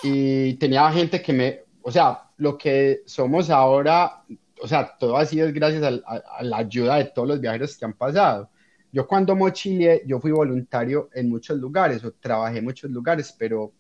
Y 0.03 0.55
tenía 0.55 0.91
gente 0.93 1.23
que 1.23 1.33
me... 1.33 1.61
O 1.83 1.91
sea, 1.91 2.31
lo 2.37 2.59
que 2.59 3.03
somos 3.07 3.51
ahora, 3.51 4.23
o 4.61 4.69
sea, 4.69 4.97
todo 4.99 5.17
ha 5.17 5.25
sido 5.25 5.51
gracias 5.53 5.83
a, 5.83 6.43
la 6.43 6.57
ayuda 6.59 6.97
de 6.97 7.07
todos 7.07 7.29
los 7.29 7.41
viajeros 7.41 7.77
que 7.77 7.85
han 7.85 7.95
pasado. 7.95 8.51
Yo 8.93 9.07
cuando 9.07 9.37
mochilé, 9.37 10.03
yo 10.07 10.21
fui 10.21 10.31
voluntario 10.31 11.11
en 11.13 11.29
muchos 11.29 11.59
lugares, 11.59 12.05
o 12.05 12.13
trabajé 12.13 12.59
en 12.59 12.65
muchos 12.65 12.91
lugares, 12.91 13.35
pero 13.39 13.73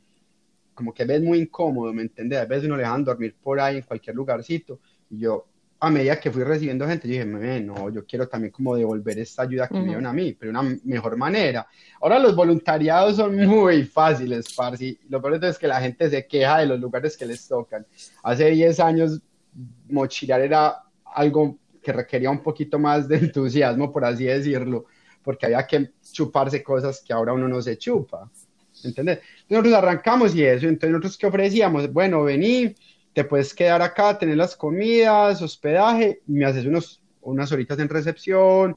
como 0.74 0.92
que 0.92 1.02
a 1.02 1.06
veces 1.06 1.22
muy 1.22 1.38
incómodo, 1.40 1.92
¿me 1.92 2.02
entiendes? 2.02 2.38
A 2.38 2.44
veces 2.44 2.66
uno 2.66 2.76
le 2.76 2.82
dejan 2.82 3.04
dormir 3.04 3.34
por 3.42 3.58
ahí 3.58 3.78
en 3.78 3.82
cualquier 3.82 4.14
lugarcito, 4.16 4.80
y 5.10 5.20
yo 5.20 5.46
a 5.80 5.90
medida 5.90 6.18
que 6.18 6.30
fui 6.30 6.42
recibiendo 6.42 6.86
gente, 6.86 7.06
dije, 7.06 7.24
no, 7.24 7.88
yo 7.90 8.04
quiero 8.04 8.26
también 8.28 8.50
como 8.50 8.74
devolver 8.74 9.18
esta 9.18 9.42
ayuda 9.42 9.68
que 9.68 9.74
me 9.74 9.84
dieron 9.84 10.06
a 10.06 10.12
mí, 10.12 10.32
pero 10.32 10.52
de 10.52 10.58
una 10.58 10.76
mejor 10.84 11.16
manera. 11.16 11.68
Ahora 12.00 12.18
los 12.18 12.34
voluntariados 12.34 13.16
son 13.16 13.36
muy 13.46 13.84
fáciles, 13.84 14.52
parce. 14.56 14.98
Lo 15.08 15.22
peor 15.22 15.42
es 15.44 15.56
que 15.56 15.68
la 15.68 15.80
gente 15.80 16.10
se 16.10 16.26
queja 16.26 16.58
de 16.58 16.66
los 16.66 16.80
lugares 16.80 17.16
que 17.16 17.26
les 17.26 17.46
tocan. 17.46 17.86
Hace 18.24 18.50
10 18.50 18.80
años 18.80 19.22
mochilar 19.90 20.40
era 20.40 20.82
algo 21.04 21.58
que 21.82 21.92
requería 21.92 22.30
un 22.30 22.42
poquito 22.42 22.78
más 22.78 23.08
de 23.08 23.16
entusiasmo, 23.18 23.92
por 23.92 24.04
así 24.04 24.24
decirlo, 24.24 24.86
porque 25.22 25.46
había 25.46 25.66
que 25.66 25.92
chuparse 26.12 26.62
cosas 26.62 27.02
que 27.06 27.12
ahora 27.12 27.32
uno 27.32 27.48
no 27.48 27.60
se 27.62 27.76
chupa. 27.76 28.30
¿Entendés? 28.84 29.20
Nosotros 29.48 29.74
arrancamos 29.74 30.34
y 30.34 30.44
eso, 30.44 30.66
entonces 30.66 30.90
nosotros 30.90 31.18
qué 31.18 31.26
ofrecíamos, 31.26 31.92
bueno, 31.92 32.22
vení, 32.22 32.74
te 33.12 33.24
puedes 33.24 33.52
quedar 33.52 33.82
acá, 33.82 34.16
tener 34.16 34.36
las 34.36 34.54
comidas, 34.54 35.42
hospedaje, 35.42 36.20
me 36.26 36.44
haces 36.44 36.64
unos, 36.66 37.02
unas 37.22 37.50
horitas 37.50 37.78
en 37.80 37.88
recepción, 37.88 38.76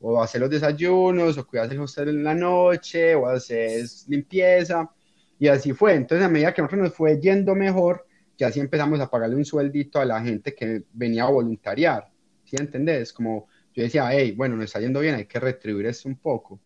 o 0.00 0.22
hacer 0.22 0.40
los 0.40 0.50
desayunos, 0.50 1.38
o 1.38 1.46
cuidas 1.46 1.70
el 1.70 1.80
hostel 1.80 2.10
en 2.10 2.24
la 2.24 2.34
noche, 2.34 3.14
o 3.14 3.26
haces 3.26 4.04
limpieza, 4.08 4.90
y 5.38 5.48
así 5.48 5.72
fue. 5.72 5.94
Entonces, 5.94 6.26
a 6.26 6.28
medida 6.28 6.52
que 6.52 6.62
nosotros 6.62 6.88
nos 6.88 6.94
fue 6.94 7.18
yendo 7.20 7.54
mejor, 7.54 8.04
ya 8.38 8.46
así 8.46 8.60
empezamos 8.60 9.00
a 9.00 9.10
pagarle 9.10 9.36
un 9.36 9.44
sueldito 9.44 10.00
a 10.00 10.04
la 10.04 10.22
gente 10.22 10.54
que 10.54 10.84
venía 10.92 11.24
a 11.24 11.30
voluntariar, 11.30 12.08
¿sí 12.44 12.56
entendés? 12.58 13.12
Como 13.12 13.48
yo 13.74 13.82
decía, 13.82 14.08
hey, 14.10 14.32
bueno, 14.36 14.56
nos 14.56 14.66
está 14.66 14.80
yendo 14.80 15.00
bien, 15.00 15.16
hay 15.16 15.26
que 15.26 15.40
retribuir 15.40 15.86
esto 15.86 16.08
un 16.08 16.16
poco. 16.16 16.60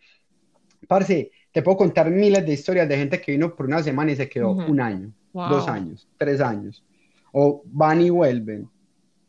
Parce, 0.86 1.30
te 1.50 1.62
puedo 1.62 1.78
contar 1.78 2.10
miles 2.10 2.44
de 2.44 2.52
historias 2.52 2.88
de 2.88 2.96
gente 2.96 3.20
que 3.20 3.32
vino 3.32 3.54
por 3.56 3.66
una 3.66 3.82
semana 3.82 4.12
y 4.12 4.16
se 4.16 4.28
quedó 4.28 4.50
un 4.50 4.80
año, 4.80 5.12
dos 5.32 5.66
años, 5.66 6.06
tres 6.18 6.40
años 6.40 6.84
o 7.32 7.62
van 7.64 8.00
y 8.00 8.10
vuelven. 8.10 8.68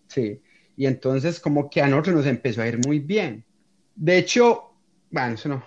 Sí. 0.07 0.41
Y 0.75 0.85
entonces 0.85 1.39
como 1.39 1.69
que 1.69 1.81
a 1.81 1.87
nosotros 1.87 2.15
nos 2.15 2.27
empezó 2.27 2.61
a 2.61 2.67
ir 2.67 2.79
muy 2.85 2.99
bien. 2.99 3.43
De 3.95 4.17
hecho, 4.17 4.73
bueno, 5.09 5.35
eso 5.35 5.49
no, 5.49 5.63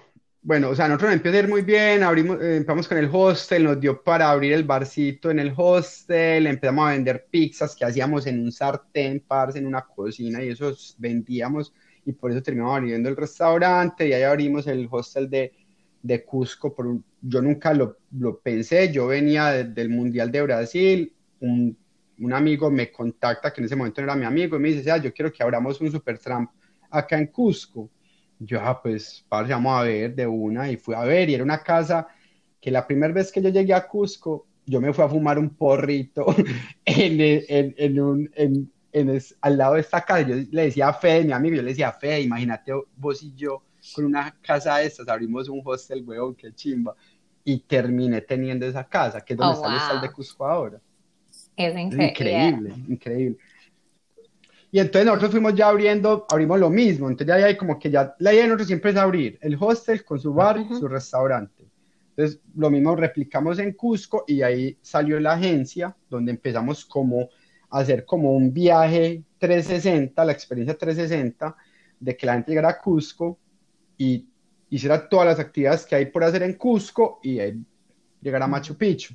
bueno, 0.46 0.68
o 0.70 0.76
sea, 0.76 0.86
nosotros 0.86 1.12
empezamos 1.12 1.44
a 1.44 1.48
muy 1.48 1.62
bien, 1.62 2.04
abrimos, 2.04 2.40
eh, 2.40 2.58
empezamos 2.58 2.86
con 2.86 2.98
el 2.98 3.10
hostel, 3.12 3.64
nos 3.64 3.80
dio 3.80 4.00
para 4.00 4.30
abrir 4.30 4.52
el 4.52 4.62
barcito 4.62 5.28
en 5.32 5.40
el 5.40 5.52
hostel, 5.56 6.46
empezamos 6.46 6.86
a 6.86 6.92
vender 6.92 7.26
pizzas 7.28 7.74
que 7.74 7.84
hacíamos 7.84 8.28
en 8.28 8.44
un 8.44 8.52
sartén, 8.52 9.24
parce, 9.26 9.58
en 9.58 9.66
una 9.66 9.82
cocina, 9.82 10.40
y 10.44 10.50
eso 10.50 10.72
vendíamos, 10.98 11.74
y 12.04 12.12
por 12.12 12.30
eso 12.30 12.44
terminamos 12.44 12.76
abriendo 12.76 13.08
el 13.08 13.16
restaurante, 13.16 14.06
y 14.06 14.12
ahí 14.12 14.22
abrimos 14.22 14.68
el 14.68 14.86
hostel 14.88 15.28
de, 15.28 15.52
de 16.00 16.24
Cusco, 16.24 16.72
por 16.72 16.96
yo 17.20 17.42
nunca 17.42 17.74
lo, 17.74 17.96
lo 18.16 18.38
pensé, 18.38 18.92
yo 18.92 19.08
venía 19.08 19.64
del 19.64 19.88
Mundial 19.88 20.30
de 20.30 20.42
Brasil, 20.42 21.12
un, 21.40 21.76
un, 22.20 22.32
amigo 22.32 22.70
me 22.70 22.92
contacta, 22.92 23.52
que 23.52 23.62
en 23.62 23.64
ese 23.64 23.74
momento 23.74 24.00
era 24.00 24.14
mi 24.14 24.24
amigo, 24.24 24.56
y 24.56 24.60
me 24.60 24.68
dice, 24.68 24.92
yo 25.02 25.12
quiero 25.12 25.32
que 25.32 25.42
abramos 25.42 25.80
un 25.80 25.90
super 25.90 26.20
tramp 26.20 26.52
acá 26.88 27.18
en 27.18 27.26
Cusco, 27.26 27.90
yo, 28.38 28.60
ah, 28.60 28.80
pues, 28.82 29.24
parce, 29.28 29.52
vamos 29.52 29.78
a 29.78 29.82
ver 29.82 30.14
de 30.14 30.26
una, 30.26 30.70
y 30.70 30.76
fui 30.76 30.94
a 30.94 31.02
ver, 31.04 31.28
y 31.30 31.34
era 31.34 31.44
una 31.44 31.62
casa 31.62 32.08
que 32.60 32.70
la 32.70 32.86
primera 32.86 33.12
vez 33.12 33.30
que 33.30 33.40
yo 33.42 33.48
llegué 33.48 33.74
a 33.74 33.86
Cusco, 33.86 34.46
yo 34.66 34.80
me 34.80 34.92
fui 34.92 35.04
a 35.04 35.08
fumar 35.08 35.38
un 35.38 35.50
porrito 35.50 36.26
en, 36.84 37.20
en, 37.20 37.74
en 37.78 38.00
un, 38.00 38.30
en, 38.34 38.70
al 39.40 39.58
lado 39.58 39.74
de 39.74 39.80
esta 39.80 40.00
casa. 40.02 40.26
Yo 40.26 40.34
le 40.50 40.62
decía 40.62 40.88
a 40.88 40.92
Fede, 40.92 41.24
mi 41.24 41.32
amigo, 41.32 41.56
yo 41.56 41.62
le 41.62 41.70
decía 41.70 41.88
a 41.88 41.92
Fede, 41.92 42.22
imagínate 42.22 42.72
vos 42.96 43.22
y 43.22 43.34
yo 43.34 43.62
con 43.94 44.04
una 44.04 44.34
casa 44.42 44.78
de 44.78 44.86
estas, 44.86 45.08
abrimos 45.08 45.48
un 45.48 45.62
hostel, 45.64 46.02
weón, 46.04 46.34
qué 46.34 46.52
chimba. 46.52 46.94
Y 47.44 47.60
terminé 47.60 48.20
teniendo 48.22 48.66
esa 48.66 48.82
casa, 48.84 49.20
que 49.20 49.34
es 49.34 49.38
donde 49.38 49.54
oh, 49.54 49.56
está 49.56 49.68
el 49.68 49.76
hostel 49.76 50.00
de 50.00 50.12
Cusco 50.12 50.46
ahora. 50.46 50.80
Es 51.56 51.76
increíble. 51.76 52.06
Increíble, 52.08 52.74
increíble. 52.88 53.38
Y 54.76 54.78
entonces 54.78 55.06
nosotros 55.06 55.30
fuimos 55.30 55.54
ya 55.54 55.68
abriendo, 55.68 56.26
abrimos 56.28 56.60
lo 56.60 56.68
mismo. 56.68 57.08
Entonces 57.08 57.34
ya 57.34 57.46
hay 57.46 57.56
como 57.56 57.78
que 57.78 57.90
ya, 57.90 58.14
la 58.18 58.34
idea 58.34 58.42
de 58.42 58.48
nosotros 58.48 58.66
siempre 58.66 58.90
es 58.90 58.98
abrir 58.98 59.38
el 59.40 59.56
hostel 59.58 60.04
con 60.04 60.20
su 60.20 60.34
bar, 60.34 60.62
su 60.68 60.86
restaurante. 60.86 61.66
Entonces 62.10 62.42
lo 62.54 62.68
mismo 62.68 62.94
replicamos 62.94 63.58
en 63.58 63.72
Cusco 63.72 64.24
y 64.26 64.42
ahí 64.42 64.76
salió 64.82 65.18
la 65.18 65.32
agencia 65.32 65.96
donde 66.10 66.32
empezamos 66.32 66.84
como 66.84 67.30
a 67.70 67.78
hacer 67.78 68.04
como 68.04 68.36
un 68.36 68.52
viaje 68.52 69.24
360, 69.38 70.22
la 70.22 70.32
experiencia 70.32 70.76
360 70.76 71.56
de 71.98 72.14
que 72.14 72.26
la 72.26 72.34
gente 72.34 72.50
llegara 72.50 72.68
a 72.68 72.78
Cusco 72.78 73.38
y 73.96 74.26
hiciera 74.68 75.08
todas 75.08 75.24
las 75.24 75.38
actividades 75.38 75.86
que 75.86 75.94
hay 75.94 76.04
por 76.04 76.22
hacer 76.22 76.42
en 76.42 76.52
Cusco 76.52 77.18
y 77.22 77.38
ahí 77.38 77.64
llegar 78.20 78.42
a 78.42 78.46
Machu 78.46 78.76
Picchu. 78.76 79.14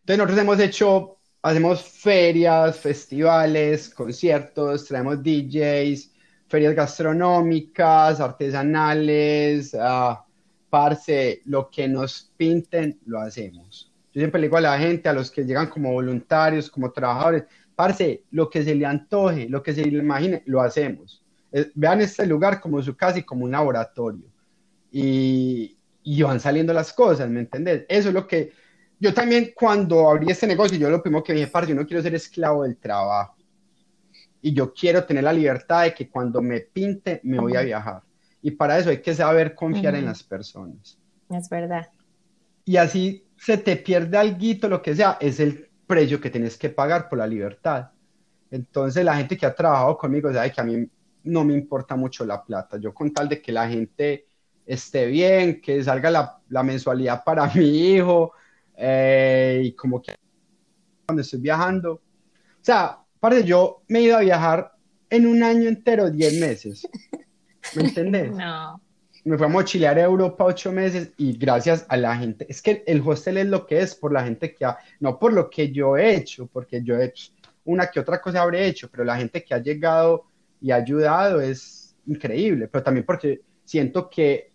Entonces 0.00 0.16
nosotros 0.16 0.38
hemos 0.38 0.58
hecho 0.58 1.18
hacemos 1.42 1.82
ferias, 1.82 2.78
festivales, 2.78 3.90
conciertos, 3.90 4.86
traemos 4.86 5.22
DJs, 5.22 6.12
ferias 6.46 6.74
gastronómicas, 6.74 8.20
artesanales, 8.20 9.74
uh, 9.74 10.16
parce, 10.70 11.42
lo 11.44 11.68
que 11.68 11.88
nos 11.88 12.32
pinten, 12.36 12.98
lo 13.06 13.20
hacemos. 13.20 13.92
Yo 14.14 14.20
siempre 14.20 14.40
le 14.40 14.46
digo 14.46 14.58
a 14.58 14.60
la 14.60 14.78
gente, 14.78 15.08
a 15.08 15.12
los 15.12 15.30
que 15.30 15.44
llegan 15.44 15.68
como 15.68 15.92
voluntarios, 15.92 16.70
como 16.70 16.92
trabajadores, 16.92 17.44
parce, 17.74 18.24
lo 18.30 18.48
que 18.48 18.62
se 18.62 18.74
le 18.74 18.86
antoje, 18.86 19.48
lo 19.48 19.62
que 19.62 19.74
se 19.74 19.84
le 19.84 19.98
imagine, 19.98 20.42
lo 20.46 20.60
hacemos. 20.60 21.24
Eh, 21.50 21.70
vean 21.74 22.00
este 22.00 22.26
lugar 22.26 22.60
como 22.60 22.80
su 22.82 22.96
casa 22.96 23.18
y 23.18 23.22
como 23.22 23.44
un 23.44 23.50
laboratorio. 23.50 24.24
Y, 24.92 25.76
y 26.04 26.22
van 26.22 26.38
saliendo 26.38 26.72
las 26.72 26.92
cosas, 26.92 27.28
¿me 27.28 27.40
entendés? 27.40 27.84
Eso 27.88 28.08
es 28.08 28.14
lo 28.14 28.26
que 28.26 28.52
yo 29.02 29.12
también 29.12 29.50
cuando 29.52 30.08
abrí 30.08 30.30
este 30.30 30.46
negocio, 30.46 30.78
yo 30.78 30.88
lo 30.88 31.02
primero 31.02 31.24
que 31.24 31.32
dije, 31.32 31.48
parce, 31.48 31.70
yo 31.70 31.74
no 31.74 31.84
quiero 31.84 32.00
ser 32.00 32.14
esclavo 32.14 32.62
del 32.62 32.76
trabajo. 32.76 33.34
Y 34.40 34.52
yo 34.54 34.72
quiero 34.72 35.02
tener 35.02 35.24
la 35.24 35.32
libertad 35.32 35.82
de 35.82 35.92
que 35.92 36.08
cuando 36.08 36.40
me 36.40 36.60
pinte, 36.60 37.20
me 37.24 37.40
voy 37.40 37.56
a 37.56 37.62
viajar. 37.62 38.00
Y 38.42 38.52
para 38.52 38.78
eso 38.78 38.90
hay 38.90 39.02
que 39.02 39.12
saber 39.12 39.56
confiar 39.56 39.96
en 39.96 40.04
las 40.04 40.22
personas. 40.22 40.96
Es 41.28 41.48
verdad. 41.48 41.88
Y 42.64 42.76
así 42.76 43.26
se 43.36 43.58
te 43.58 43.74
pierde 43.74 44.16
algo, 44.16 44.68
lo 44.68 44.80
que 44.80 44.94
sea, 44.94 45.18
es 45.20 45.40
el 45.40 45.68
precio 45.84 46.20
que 46.20 46.30
tienes 46.30 46.56
que 46.56 46.68
pagar 46.68 47.08
por 47.08 47.18
la 47.18 47.26
libertad. 47.26 47.90
Entonces 48.52 49.04
la 49.04 49.16
gente 49.16 49.36
que 49.36 49.46
ha 49.46 49.54
trabajado 49.54 49.98
conmigo 49.98 50.32
sabe 50.32 50.52
que 50.52 50.60
a 50.60 50.64
mí 50.64 50.88
no 51.24 51.44
me 51.44 51.54
importa 51.54 51.96
mucho 51.96 52.24
la 52.24 52.44
plata. 52.44 52.78
Yo 52.78 52.94
con 52.94 53.12
tal 53.12 53.28
de 53.28 53.42
que 53.42 53.50
la 53.50 53.68
gente 53.68 54.26
esté 54.64 55.06
bien, 55.06 55.60
que 55.60 55.82
salga 55.82 56.08
la, 56.08 56.38
la 56.50 56.62
mensualidad 56.62 57.24
para 57.24 57.46
mi 57.56 57.94
hijo, 57.94 58.32
eh, 58.76 59.62
y 59.64 59.72
como 59.72 60.00
que 60.00 60.14
cuando 61.06 61.22
estoy 61.22 61.40
viajando, 61.40 61.94
o 61.94 62.00
sea, 62.60 62.98
aparte 63.16 63.44
yo 63.44 63.82
me 63.88 64.00
he 64.00 64.02
ido 64.02 64.16
a 64.16 64.20
viajar 64.20 64.72
en 65.10 65.26
un 65.26 65.42
año 65.42 65.68
entero, 65.68 66.10
10 66.10 66.40
meses, 66.40 66.88
¿me 67.76 67.84
entendés? 67.84 68.32
No. 68.36 68.80
Me 69.24 69.38
fui 69.38 69.46
a 69.46 69.50
mochilear 69.50 69.96
a 70.00 70.02
Europa 70.02 70.44
ocho 70.44 70.72
meses 70.72 71.12
y 71.16 71.38
gracias 71.38 71.86
a 71.88 71.96
la 71.96 72.16
gente, 72.16 72.44
es 72.48 72.60
que 72.60 72.82
el 72.88 73.00
hostel 73.06 73.36
es 73.38 73.46
lo 73.46 73.68
que 73.68 73.80
es 73.80 73.94
por 73.94 74.12
la 74.12 74.24
gente 74.24 74.52
que 74.52 74.64
ha, 74.64 74.78
no 74.98 75.20
por 75.20 75.32
lo 75.32 75.48
que 75.48 75.70
yo 75.70 75.96
he 75.96 76.16
hecho, 76.16 76.48
porque 76.48 76.82
yo 76.82 76.96
he 76.96 77.04
hecho 77.04 77.30
una 77.64 77.88
que 77.88 78.00
otra 78.00 78.20
cosa 78.20 78.42
habré 78.42 78.66
hecho, 78.66 78.90
pero 78.90 79.04
la 79.04 79.16
gente 79.16 79.44
que 79.44 79.54
ha 79.54 79.58
llegado 79.58 80.24
y 80.60 80.70
ha 80.70 80.76
ayudado 80.76 81.40
es 81.40 81.94
increíble, 82.06 82.68
pero 82.68 82.82
también 82.82 83.06
porque 83.06 83.42
siento 83.64 84.10
que 84.10 84.51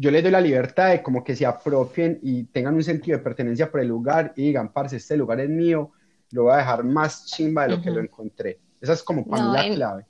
yo 0.00 0.10
les 0.10 0.22
doy 0.22 0.32
la 0.32 0.40
libertad 0.40 0.88
de 0.92 1.02
como 1.02 1.22
que 1.22 1.36
se 1.36 1.44
apropien 1.44 2.18
y 2.22 2.44
tengan 2.44 2.74
un 2.74 2.82
sentido 2.82 3.18
de 3.18 3.22
pertenencia 3.22 3.70
por 3.70 3.80
el 3.80 3.88
lugar 3.88 4.32
y 4.34 4.44
digan, 4.44 4.72
parce, 4.72 4.96
este 4.96 5.14
lugar 5.14 5.40
es 5.40 5.50
mío, 5.50 5.92
lo 6.30 6.44
voy 6.44 6.54
a 6.54 6.56
dejar 6.56 6.84
más 6.84 7.26
chimba 7.26 7.64
de 7.64 7.76
lo 7.76 7.82
que 7.82 7.90
lo 7.90 8.00
encontré. 8.00 8.58
Esa 8.80 8.94
es 8.94 9.02
como 9.02 9.26
para 9.26 9.44
mí 9.44 9.52
la 9.52 9.74
clave. 9.74 10.06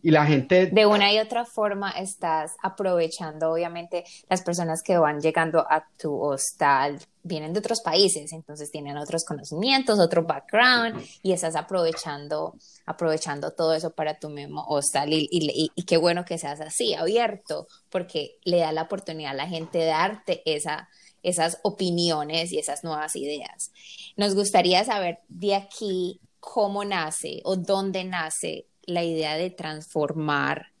Y 0.00 0.10
la 0.12 0.24
gente... 0.26 0.66
De 0.66 0.86
una 0.86 1.12
y 1.12 1.18
otra 1.18 1.44
forma 1.44 1.90
estás 1.90 2.54
aprovechando, 2.62 3.50
obviamente, 3.50 4.04
las 4.28 4.42
personas 4.42 4.82
que 4.82 4.96
van 4.96 5.20
llegando 5.20 5.66
a 5.68 5.84
tu 5.98 6.14
hostal 6.20 7.00
vienen 7.24 7.52
de 7.52 7.58
otros 7.58 7.80
países, 7.82 8.32
entonces 8.32 8.70
tienen 8.70 8.96
otros 8.96 9.24
conocimientos, 9.24 9.98
otro 9.98 10.24
background, 10.24 11.04
y 11.22 11.32
estás 11.32 11.56
aprovechando, 11.56 12.54
aprovechando 12.86 13.50
todo 13.50 13.74
eso 13.74 13.90
para 13.90 14.18
tu 14.18 14.30
mismo 14.30 14.64
hostal. 14.68 15.12
Y, 15.12 15.28
y, 15.30 15.82
qué 15.84 15.96
bueno 15.96 16.24
que 16.24 16.38
seas 16.38 16.60
así, 16.60 16.94
abierto, 16.94 17.66
porque 17.90 18.38
le 18.44 18.58
da 18.58 18.72
la 18.72 18.82
oportunidad 18.82 19.32
a 19.32 19.34
la 19.34 19.48
gente 19.48 19.78
de 19.78 19.86
darte 19.86 20.42
esa, 20.46 20.88
esas 21.22 21.58
opiniones 21.62 22.52
y 22.52 22.58
esas 22.58 22.84
nuevas 22.84 23.16
ideas. 23.16 23.72
Nos 24.16 24.34
gustaría 24.34 24.84
saber 24.84 25.18
de 25.28 25.56
aquí 25.56 26.20
cómo 26.40 26.84
nace 26.84 27.40
o 27.44 27.56
dónde 27.56 28.04
nace 28.04 28.66
la 28.88 29.04
idea 29.04 29.36
de 29.36 29.50
transformar 29.50 30.72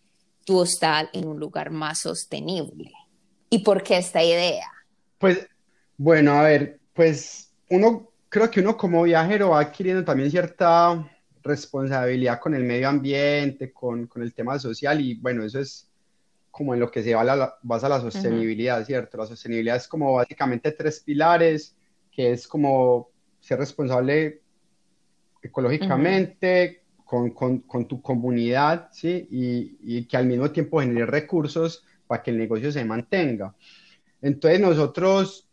tu 0.44 0.58
hostal 0.58 1.10
en 1.12 1.28
un 1.28 1.38
lugar 1.38 1.70
más 1.70 2.00
sostenible. 2.00 2.90
¿Y 3.50 3.58
por 3.58 3.82
qué 3.82 3.98
esta 3.98 4.22
idea? 4.24 4.66
Pues, 5.18 5.46
bueno, 5.96 6.32
a 6.32 6.42
ver, 6.42 6.80
pues 6.94 7.52
uno, 7.68 8.10
creo 8.28 8.50
que 8.50 8.60
uno 8.60 8.76
como 8.76 9.02
viajero 9.02 9.50
va 9.50 9.60
adquiriendo 9.60 10.04
también 10.04 10.30
cierta 10.30 11.06
responsabilidad 11.42 12.40
con 12.40 12.54
el 12.54 12.64
medio 12.64 12.88
ambiente, 12.88 13.72
con, 13.72 14.06
con 14.06 14.22
el 14.22 14.32
tema 14.32 14.58
social 14.58 15.00
y 15.00 15.14
bueno, 15.14 15.44
eso 15.44 15.60
es 15.60 15.88
como 16.50 16.74
en 16.74 16.80
lo 16.80 16.90
que 16.90 17.02
se 17.02 17.14
va 17.14 17.24
la, 17.24 17.54
basa 17.62 17.88
la 17.88 18.00
sostenibilidad, 18.00 18.84
¿cierto? 18.84 19.18
La 19.18 19.26
sostenibilidad 19.26 19.76
es 19.76 19.86
como 19.86 20.14
básicamente 20.14 20.72
tres 20.72 21.00
pilares, 21.00 21.76
que 22.10 22.32
es 22.32 22.48
como 22.48 23.10
ser 23.38 23.58
responsable 23.58 24.40
ecológicamente, 25.42 26.82
con, 27.08 27.30
con, 27.30 27.60
con, 27.60 27.88
tu 27.88 28.02
comunidad, 28.02 28.90
¿sí? 28.92 29.26
Y, 29.30 29.78
y, 29.82 30.04
que 30.04 30.18
al 30.18 30.26
mismo 30.26 30.50
tiempo 30.50 30.78
genere 30.78 31.06
recursos 31.06 31.82
para 32.06 32.22
que 32.22 32.30
el 32.30 32.36
negocio 32.36 32.70
se 32.70 32.84
mantenga. 32.84 33.54
Entonces 34.20 34.60
nosotros 34.60 35.48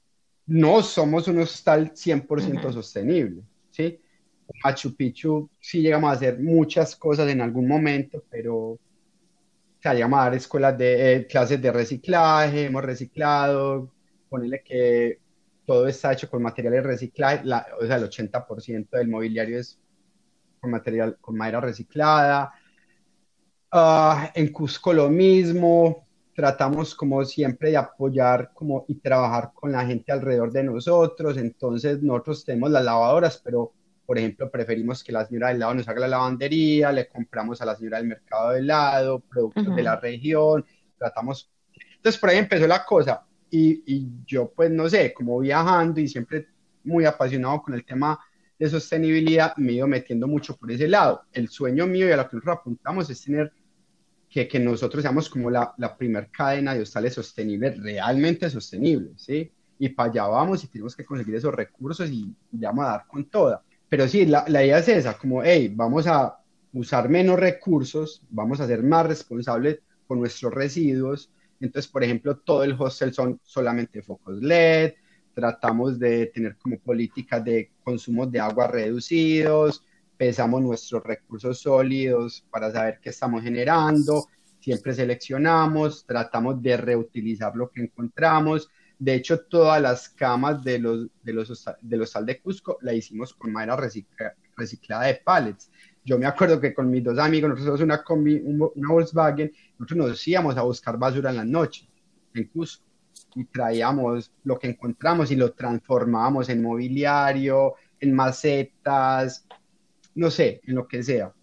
no 0.48 0.84
somos 0.84 1.30
un 1.30 1.40
hostal 1.40 1.94
100% 1.94 2.74
sostenible, 2.74 3.42
¿sí? 3.72 4.02
Machu 4.66 4.98
Picchu 4.98 5.50
sí 5.62 5.82
llegamos 5.82 6.10
a 6.10 6.14
hacer 6.16 6.40
muchas 6.40 6.94
cosas 6.98 7.30
en 7.30 7.40
algún 7.40 7.70
momento, 7.70 8.22
pero 8.30 8.58
o 8.58 8.80
sea, 9.80 9.94
llegamos 9.94 10.20
a 10.20 10.24
dar 10.24 10.36
escuelas 10.36 10.78
de 10.78 11.14
eh, 11.14 11.26
clases 11.26 11.62
de 11.62 11.72
reciclaje, 11.72 12.66
hemos 12.66 12.84
reciclado, 12.84 13.94
ponerle 14.28 14.62
que 14.62 15.20
todo 15.66 15.88
está 15.88 16.12
hecho 16.12 16.30
con 16.30 16.44
materiales 16.44 16.84
reciclados, 16.84 17.46
o 17.82 17.88
sea, 17.88 17.96
el 17.96 18.10
80% 18.10 18.90
del 18.90 19.08
mobiliario 19.08 19.58
es 19.58 19.80
con 20.66 20.72
material, 20.72 21.18
con 21.22 21.38
madera 21.38 21.62
reciclada. 21.62 22.52
Ah, 23.72 24.32
en 24.34 24.52
Cusco 24.52 24.94
lo 24.94 25.10
mismo, 25.10 26.08
tratamos 26.34 26.96
como 26.96 27.24
siempre 27.24 27.70
de 27.70 27.78
apoyar 27.78 28.52
como, 28.54 28.86
y 28.88 28.96
trabajar 28.96 29.52
con 29.54 29.72
la 29.72 29.86
gente 29.86 30.12
alrededor 30.12 30.52
de 30.52 30.64
nosotros, 30.64 31.38
entonces 31.38 32.02
nosotros 32.02 32.44
tenemos 32.44 32.72
las 32.72 32.84
lavadoras, 32.84 33.40
pero 33.44 33.74
por 34.06 34.18
ejemplo 34.18 34.50
preferimos 34.50 35.04
que 35.04 35.12
la 35.12 35.26
señora 35.26 35.50
del 35.50 35.60
lado 35.60 35.76
nos 35.76 35.88
haga 35.88 36.02
la 36.02 36.08
lavandería, 36.08 36.92
le 36.92 37.08
compramos 37.08 37.62
a 37.62 37.66
la 37.66 37.76
señora 37.76 37.98
del 37.98 38.08
mercado 38.08 38.52
del 38.52 38.68
lado, 38.68 39.20
productos 39.20 39.76
de 39.76 39.84
la 39.84 40.00
región, 40.00 40.66
tratamos, 40.98 41.52
entonces 41.96 42.20
por 42.20 42.30
ahí 42.30 42.38
empezó 42.38 42.66
la 42.68 42.84
cosa. 42.84 43.24
Y, 43.52 43.84
y 43.86 44.08
yo 44.26 44.52
pues 44.52 44.72
no 44.72 44.90
sé, 44.90 45.14
como 45.14 45.40
viajando 45.40 46.00
y 46.02 46.08
siempre 46.08 46.48
muy 46.84 47.06
apasionado 47.06 47.62
con 47.62 47.76
el 47.76 47.86
tema 47.86 48.20
de 48.58 48.70
sostenibilidad 48.70 49.56
me 49.58 49.72
he 49.72 49.76
ido 49.76 49.88
metiendo 49.88 50.28
mucho 50.28 50.56
por 50.56 50.72
ese 50.72 50.88
lado. 50.88 51.24
El 51.34 51.50
sueño 51.50 51.86
mío 51.88 52.08
y 52.08 52.12
a 52.12 52.18
lo 52.18 52.30
que 52.30 52.38
nosotros 52.38 52.58
apuntamos 52.60 53.10
es 53.10 53.24
tener 53.24 53.52
que, 54.30 54.48
que 54.48 54.60
nosotros 54.60 55.02
seamos 55.02 55.30
como 55.30 55.50
la, 55.50 55.74
la 55.78 55.96
primer 55.96 56.30
cadena 56.30 56.74
de 56.74 56.82
hostales 56.82 57.14
sostenible, 57.14 57.72
realmente 57.72 58.50
sostenible, 58.50 59.12
¿sí? 59.16 59.52
Y 59.78 59.90
para 59.90 60.10
allá 60.10 60.28
vamos 60.28 60.64
y 60.64 60.68
tenemos 60.68 60.96
que 60.96 61.06
conseguir 61.06 61.36
esos 61.36 61.54
recursos 61.54 62.10
y, 62.10 62.34
ya 62.52 62.70
vamos 62.70 62.86
a 62.86 62.90
dar 62.90 63.08
con 63.08 63.26
toda. 63.26 63.62
Pero 63.90 64.08
sí, 64.08 64.26
la, 64.26 64.46
la 64.48 64.64
idea 64.64 64.80
es 64.80 64.88
esa, 64.88 65.18
como, 65.18 65.44
hey, 65.44 65.72
vamos 65.74 66.08
a 66.08 66.38
usar 66.74 67.10
menos 67.10 67.40
recursos, 67.40 68.22
vamos 68.30 68.60
a 68.60 68.68
ser 68.68 68.84
más 68.84 69.06
responsables 69.06 69.80
con 70.08 70.20
nuestros 70.20 70.54
residuos. 70.54 71.30
Entonces, 71.60 71.90
por 71.90 72.04
ejemplo, 72.04 72.38
todo 72.38 72.64
el 72.64 72.76
hostel 72.78 73.14
son 73.14 73.40
solamente 73.44 74.02
focos 74.02 74.42
LED, 74.42 74.94
tratamos 75.36 76.00
de 76.00 76.28
tener 76.28 76.56
como 76.58 76.80
políticas 76.80 77.44
de 77.44 77.72
consumo 77.84 78.26
de 78.26 78.40
agua 78.40 78.68
reducidos, 78.68 79.84
pesamos 80.18 80.62
nuestros 80.62 81.04
recursos 81.04 81.60
sólidos 81.60 82.46
para 82.50 82.72
saber 82.72 83.00
qué 83.02 83.10
estamos 83.10 83.44
generando, 83.44 84.28
siempre 84.60 84.94
seleccionamos, 84.94 86.06
tratamos 86.08 86.62
de 86.64 86.78
reutilizar 86.78 87.56
lo 87.56 87.70
que 87.70 87.82
encontramos. 87.82 88.70
De 88.98 89.14
hecho, 89.14 89.42
todas 89.42 89.82
las 89.82 90.08
camas 90.08 90.64
de 90.64 90.80
los, 90.80 91.08
de 91.22 91.34
los, 91.34 91.66
de 91.82 91.98
los 91.98 92.10
sal 92.10 92.26
de 92.26 92.40
Cusco 92.40 92.78
la 92.82 92.94
hicimos 92.94 93.34
con 93.34 93.52
madera 93.52 93.76
reciclada 94.56 95.04
de 95.04 95.16
pallets. 95.16 95.70
Yo 96.06 96.18
me 96.18 96.28
acuerdo 96.28 96.62
que 96.62 96.74
con 96.74 96.90
mis 96.90 97.04
dos 97.04 97.20
amigos, 97.20 97.50
nosotros 97.50 97.82
una, 97.82 98.02
combi, 98.02 98.42
una 98.46 98.88
Volkswagen, 98.88 99.52
nosotros 99.78 100.08
nos 100.08 100.28
íbamos 100.28 100.56
a 100.56 100.62
buscar 100.62 100.98
basura 100.98 101.30
en 101.30 101.36
la 101.36 101.46
noche 101.46 101.90
en 102.34 102.46
Cusco 102.46 102.85
y 103.36 103.46
traíamos 103.46 104.32
lo 104.44 104.58
que 104.58 104.68
encontramos 104.68 105.32
y 105.32 105.36
lo 105.36 105.52
transformábamos 105.52 106.50
en 106.50 106.62
mobiliario, 106.62 107.76
en 108.00 108.14
macetas, 108.14 109.46
no 110.16 110.32
sé, 110.32 110.62
en 110.66 110.76
lo 110.76 110.88
que 110.88 111.04
sea. 111.04 111.34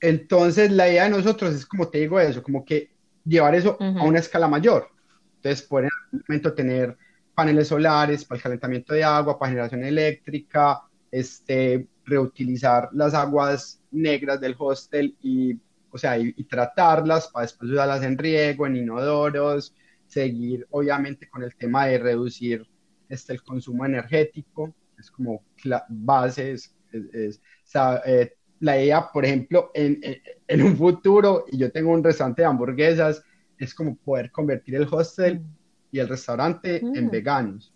Entonces, 0.00 0.70
la 0.70 0.88
idea 0.88 1.04
de 1.04 1.10
nosotros 1.10 1.54
es, 1.54 1.66
como 1.66 1.88
te 1.88 1.98
digo, 1.98 2.18
eso, 2.18 2.42
como 2.42 2.64
que 2.64 2.90
llevar 3.24 3.54
eso 3.54 3.76
a 3.80 4.04
una 4.04 4.18
escala 4.18 4.48
mayor. 4.48 4.88
Entonces, 5.36 5.66
poder 5.66 5.84
en 5.84 5.90
algún 6.06 6.24
momento 6.28 6.54
tener 6.54 6.96
paneles 7.34 7.68
solares 7.68 8.24
para 8.24 8.36
el 8.36 8.42
calentamiento 8.42 8.94
de 8.94 9.04
agua, 9.04 9.38
para 9.38 9.50
generación 9.50 9.84
eléctrica, 9.84 10.82
este, 11.10 11.86
reutilizar 12.04 12.88
las 12.92 13.14
aguas 13.14 13.80
negras 13.90 14.40
del 14.40 14.54
hostel 14.58 15.16
y, 15.22 15.58
o 15.90 15.98
sea, 15.98 16.18
y, 16.18 16.32
tratarlas 16.44 17.28
para 17.28 17.46
después 17.46 17.70
usarlas 17.70 18.02
en 18.02 18.18
riego, 18.18 18.66
en 18.66 18.76
inodoros, 18.76 19.74
seguir 20.10 20.66
obviamente 20.70 21.28
con 21.28 21.42
el 21.42 21.54
tema 21.54 21.86
de 21.86 21.98
reducir 21.98 22.66
este, 23.08 23.32
el 23.32 23.42
consumo 23.42 23.86
energético, 23.86 24.74
es 24.98 25.10
como 25.10 25.42
base, 25.88 26.52
es, 26.52 26.74
eh, 26.92 28.32
la 28.58 28.82
idea, 28.82 29.08
por 29.10 29.24
ejemplo, 29.24 29.70
en, 29.72 30.00
en, 30.46 30.62
un 30.62 30.76
futuro, 30.76 31.46
y 31.50 31.56
yo 31.56 31.70
tengo 31.72 31.92
un 31.92 32.04
restaurante 32.04 32.42
de 32.42 32.48
hamburguesas, 32.48 33.22
es 33.56 33.74
como 33.74 33.96
poder 33.96 34.30
convertir 34.30 34.74
el 34.74 34.88
hostel 34.90 35.42
y 35.90 35.98
el 35.98 36.08
restaurante 36.08 36.78
en 36.78 37.06
mm. 37.06 37.10
veganos, 37.10 37.72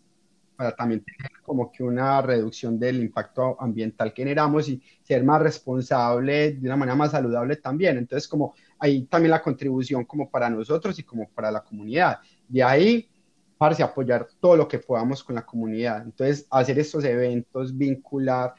para 0.57 0.75
también 0.75 1.03
tener 1.05 1.33
como 1.43 1.71
que 1.71 1.83
una 1.83 2.23
reducción 2.23 2.79
del 2.79 3.03
impacto 3.03 3.57
ambiental 3.61 4.13
que 4.13 4.23
generamos 4.23 4.69
y 4.69 4.83
ser 5.03 5.25
más 5.25 5.43
responsable 5.43 6.53
de 6.53 6.67
una 6.67 6.77
manera 6.77 6.97
más 6.97 7.11
saludable 7.11 7.57
también. 7.57 7.99
Entonces, 7.99 8.29
como 8.29 8.55
ahí 8.79 9.05
también 9.07 9.31
la 9.31 9.43
contribución 9.43 10.05
como 10.05 10.31
para 10.31 10.49
nosotros 10.51 10.99
y 10.99 11.03
como 11.03 11.29
para 11.29 11.51
la 11.51 11.63
comunidad. 11.63 12.19
De 12.49 12.63
ahí, 12.63 13.09
para 13.57 13.85
apoyar 13.85 14.29
todo 14.41 14.57
lo 14.57 14.69
que 14.69 14.79
podamos 14.79 15.23
con 15.23 15.35
la 15.35 15.47
comunidad. 15.47 16.03
Entonces, 16.03 16.47
hacer 16.51 16.79
estos 16.79 17.05
eventos, 17.05 17.77
vincular 17.77 18.55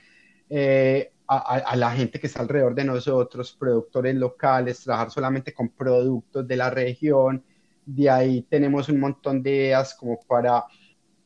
eh, 0.49 1.11
a, 1.27 1.75
la 1.75 1.91
gente 1.91 2.19
que 2.19 2.27
está 2.27 2.41
alrededor 2.41 2.75
de 2.75 2.83
nosotros, 2.83 3.55
productores 3.59 4.15
locales, 4.15 4.83
trabajar 4.83 5.11
solamente 5.11 5.53
con 5.53 5.69
productos 5.69 6.47
de 6.47 6.55
la 6.55 6.69
región. 6.69 7.43
De 7.85 8.09
ahí 8.09 8.41
tenemos 8.43 8.89
un 8.89 8.99
montón 8.99 9.41
de 9.41 9.51
ideas 9.51 9.95
como 9.95 10.19
para 10.21 10.65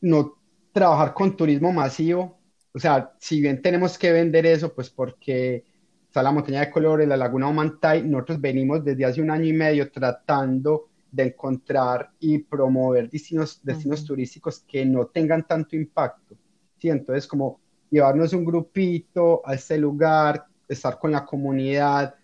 no 0.00 0.39
trabajar 0.72 1.14
con 1.14 1.36
turismo 1.36 1.72
masivo. 1.72 2.38
O 2.72 2.78
sea, 2.78 3.12
si 3.18 3.40
bien 3.40 3.60
tenemos 3.62 3.98
que 3.98 4.12
vender 4.12 4.46
eso, 4.46 4.72
pues 4.72 4.90
porque 4.90 5.64
está 6.06 6.22
la 6.22 6.32
montaña 6.32 6.60
de 6.60 6.70
colores, 6.70 7.08
la 7.08 7.16
laguna 7.16 7.48
Omantay, 7.48 8.02
nosotros 8.04 8.40
venimos 8.40 8.84
desde 8.84 9.04
hace 9.04 9.22
un 9.22 9.30
año 9.30 9.46
y 9.46 9.52
medio 9.52 9.90
tratando 9.90 10.88
de 11.10 11.24
encontrar 11.24 12.10
y 12.20 12.38
promover 12.38 13.10
destinos, 13.10 13.60
destinos 13.62 14.04
turísticos 14.04 14.60
que 14.60 14.84
no 14.84 15.06
tengan 15.06 15.46
tanto 15.46 15.74
impacto. 15.74 16.36
¿sí? 16.78 16.88
Entonces, 16.88 17.26
como 17.26 17.60
llevarnos 17.90 18.32
un 18.32 18.44
grupito 18.44 19.42
a 19.44 19.54
este 19.54 19.78
lugar, 19.78 20.46
estar 20.68 20.98
con 20.98 21.10
la 21.10 21.24
comunidad, 21.24 22.14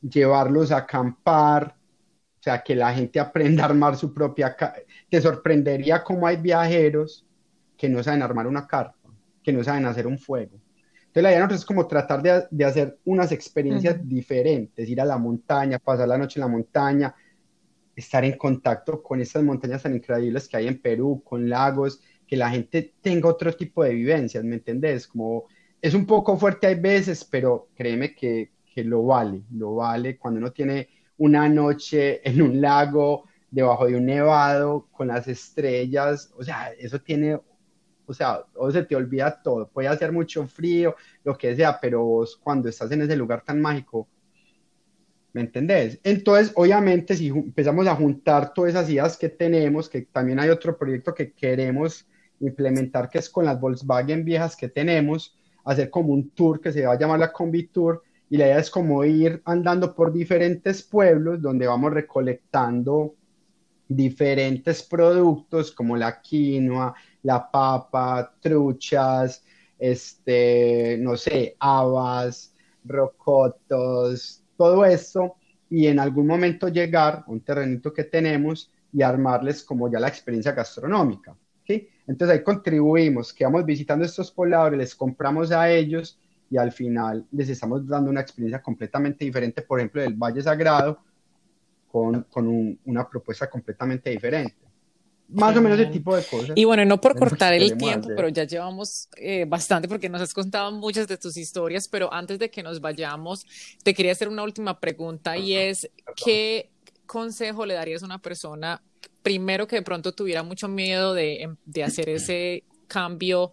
llevarlos 0.00 0.72
a 0.72 0.78
acampar, 0.78 1.76
o 2.38 2.42
sea, 2.42 2.62
que 2.62 2.74
la 2.74 2.94
gente 2.94 3.20
aprenda 3.20 3.64
a 3.64 3.66
armar 3.66 3.96
su 3.96 4.14
propia... 4.14 4.56
Te 5.10 5.20
sorprendería 5.20 6.02
cómo 6.02 6.26
hay 6.26 6.36
viajeros 6.36 7.25
que 7.76 7.88
no 7.88 8.02
saben 8.02 8.22
armar 8.22 8.46
una 8.46 8.66
carpa, 8.66 9.10
que 9.42 9.52
no 9.52 9.62
saben 9.62 9.86
hacer 9.86 10.06
un 10.06 10.18
fuego. 10.18 10.60
Entonces 10.98 11.22
la 11.22 11.30
idea 11.30 11.38
nosotros 11.40 11.60
es 11.60 11.66
como 11.66 11.86
tratar 11.86 12.22
de, 12.22 12.44
de 12.50 12.64
hacer 12.64 12.98
unas 13.04 13.32
experiencias 13.32 13.96
diferentes, 14.06 14.88
ir 14.88 15.00
a 15.00 15.04
la 15.04 15.18
montaña, 15.18 15.78
pasar 15.78 16.08
la 16.08 16.18
noche 16.18 16.38
en 16.38 16.42
la 16.42 16.52
montaña, 16.52 17.14
estar 17.94 18.24
en 18.24 18.36
contacto 18.36 19.02
con 19.02 19.20
esas 19.20 19.42
montañas 19.42 19.82
tan 19.82 19.94
increíbles 19.94 20.46
que 20.46 20.58
hay 20.58 20.68
en 20.68 20.80
Perú, 20.80 21.22
con 21.24 21.48
lagos, 21.48 22.00
que 22.26 22.36
la 22.36 22.50
gente 22.50 22.94
tenga 23.00 23.28
otro 23.28 23.52
tipo 23.54 23.82
de 23.84 23.94
vivencias, 23.94 24.44
¿me 24.44 24.56
entendés? 24.56 25.06
Como 25.06 25.46
es 25.80 25.94
un 25.94 26.04
poco 26.04 26.36
fuerte 26.36 26.66
hay 26.66 26.74
veces, 26.74 27.24
pero 27.24 27.68
créeme 27.74 28.14
que, 28.14 28.50
que 28.74 28.84
lo 28.84 29.04
vale, 29.04 29.42
lo 29.52 29.76
vale 29.76 30.18
cuando 30.18 30.38
uno 30.38 30.52
tiene 30.52 30.88
una 31.18 31.48
noche 31.48 32.20
en 32.28 32.42
un 32.42 32.60
lago, 32.60 33.24
debajo 33.50 33.86
de 33.86 33.96
un 33.96 34.06
nevado, 34.06 34.88
con 34.90 35.08
las 35.08 35.28
estrellas, 35.28 36.30
o 36.36 36.42
sea, 36.42 36.72
eso 36.78 37.00
tiene, 37.00 37.40
o 38.06 38.14
sea, 38.14 38.44
o 38.54 38.70
se 38.70 38.84
te 38.84 38.96
olvida 38.96 39.40
todo, 39.42 39.68
puede 39.68 39.88
hacer 39.88 40.12
mucho 40.12 40.46
frío, 40.46 40.96
lo 41.24 41.36
que 41.36 41.54
sea, 41.56 41.78
pero 41.80 42.04
vos 42.04 42.36
cuando 42.36 42.68
estás 42.68 42.90
en 42.92 43.02
ese 43.02 43.16
lugar 43.16 43.42
tan 43.44 43.60
mágico, 43.60 44.08
¿Me 45.36 45.42
entendés? 45.42 46.00
Entonces, 46.02 46.50
obviamente, 46.54 47.14
si 47.14 47.28
empezamos 47.28 47.86
a 47.86 47.94
juntar 47.94 48.54
todas 48.54 48.70
esas 48.70 48.88
ideas 48.88 49.18
que 49.18 49.28
tenemos, 49.28 49.86
que 49.86 50.00
también 50.00 50.40
hay 50.40 50.48
otro 50.48 50.78
proyecto 50.78 51.12
que 51.12 51.32
queremos 51.32 52.08
implementar, 52.40 53.10
que 53.10 53.18
es 53.18 53.28
con 53.28 53.44
las 53.44 53.60
Volkswagen 53.60 54.24
viejas 54.24 54.56
que 54.56 54.70
tenemos, 54.70 55.36
hacer 55.62 55.90
como 55.90 56.14
un 56.14 56.30
tour 56.30 56.58
que 56.58 56.72
se 56.72 56.86
va 56.86 56.94
a 56.94 56.98
llamar 56.98 57.20
la 57.20 57.34
Combi 57.34 57.66
Tour, 57.66 58.02
y 58.30 58.38
la 58.38 58.46
idea 58.46 58.60
es 58.60 58.70
como 58.70 59.04
ir 59.04 59.42
andando 59.44 59.94
por 59.94 60.10
diferentes 60.10 60.82
pueblos 60.82 61.42
donde 61.42 61.66
vamos 61.66 61.92
recolectando 61.92 63.14
diferentes 63.86 64.82
productos 64.82 65.70
como 65.70 65.98
la 65.98 66.22
quinoa, 66.22 66.94
la 67.26 67.50
papa, 67.50 68.32
truchas, 68.40 69.42
este, 69.78 70.96
no 71.00 71.16
sé, 71.16 71.56
habas, 71.58 72.54
rocotos, 72.84 74.44
todo 74.56 74.84
esto 74.84 75.34
y 75.68 75.88
en 75.88 75.98
algún 75.98 76.28
momento 76.28 76.68
llegar 76.68 77.24
a 77.26 77.30
un 77.30 77.40
terrenito 77.40 77.92
que 77.92 78.04
tenemos 78.04 78.70
y 78.92 79.02
armarles 79.02 79.64
como 79.64 79.90
ya 79.90 79.98
la 79.98 80.06
experiencia 80.06 80.52
gastronómica. 80.52 81.36
¿sí? 81.66 81.88
Entonces 82.06 82.38
ahí 82.38 82.44
contribuimos, 82.44 83.32
que 83.32 83.44
vamos 83.44 83.64
visitando 83.64 84.04
estos 84.04 84.30
pobladores, 84.30 84.78
les 84.78 84.94
compramos 84.94 85.50
a 85.50 85.68
ellos 85.68 86.20
y 86.48 86.56
al 86.58 86.70
final 86.70 87.26
les 87.32 87.48
estamos 87.48 87.88
dando 87.88 88.08
una 88.08 88.20
experiencia 88.20 88.62
completamente 88.62 89.24
diferente, 89.24 89.62
por 89.62 89.80
ejemplo, 89.80 90.00
del 90.00 90.14
Valle 90.14 90.42
Sagrado, 90.42 91.00
con, 91.90 92.22
con 92.30 92.78
una 92.84 93.08
propuesta 93.08 93.50
completamente 93.50 94.10
diferente 94.10 94.65
más 95.28 95.56
o 95.56 95.60
menos 95.60 95.78
ese 95.78 95.90
tipo 95.90 96.14
de 96.16 96.22
cosas. 96.22 96.52
Y 96.54 96.64
bueno, 96.64 96.84
no 96.84 97.00
por 97.00 97.18
cortar 97.18 97.52
el 97.54 97.76
tiempo, 97.76 98.08
pero 98.14 98.28
ya 98.28 98.44
llevamos 98.44 99.08
eh, 99.16 99.44
bastante 99.46 99.88
porque 99.88 100.08
nos 100.08 100.20
has 100.20 100.32
contado 100.32 100.72
muchas 100.72 101.08
de 101.08 101.16
tus 101.16 101.36
historias, 101.36 101.88
pero 101.88 102.12
antes 102.12 102.38
de 102.38 102.50
que 102.50 102.62
nos 102.62 102.80
vayamos, 102.80 103.46
te 103.82 103.94
quería 103.94 104.12
hacer 104.12 104.28
una 104.28 104.42
última 104.42 104.78
pregunta 104.78 105.36
y 105.36 105.54
es, 105.54 105.90
¿qué 106.14 106.70
consejo 107.06 107.64
le 107.64 107.74
darías 107.74 108.02
a 108.02 108.06
una 108.06 108.18
persona, 108.18 108.82
primero 109.22 109.66
que 109.66 109.76
de 109.76 109.82
pronto 109.82 110.12
tuviera 110.12 110.42
mucho 110.42 110.68
miedo 110.68 111.14
de, 111.14 111.42
em, 111.42 111.56
de 111.64 111.84
hacer 111.84 112.08
ese 112.10 112.64
cambio 112.86 113.52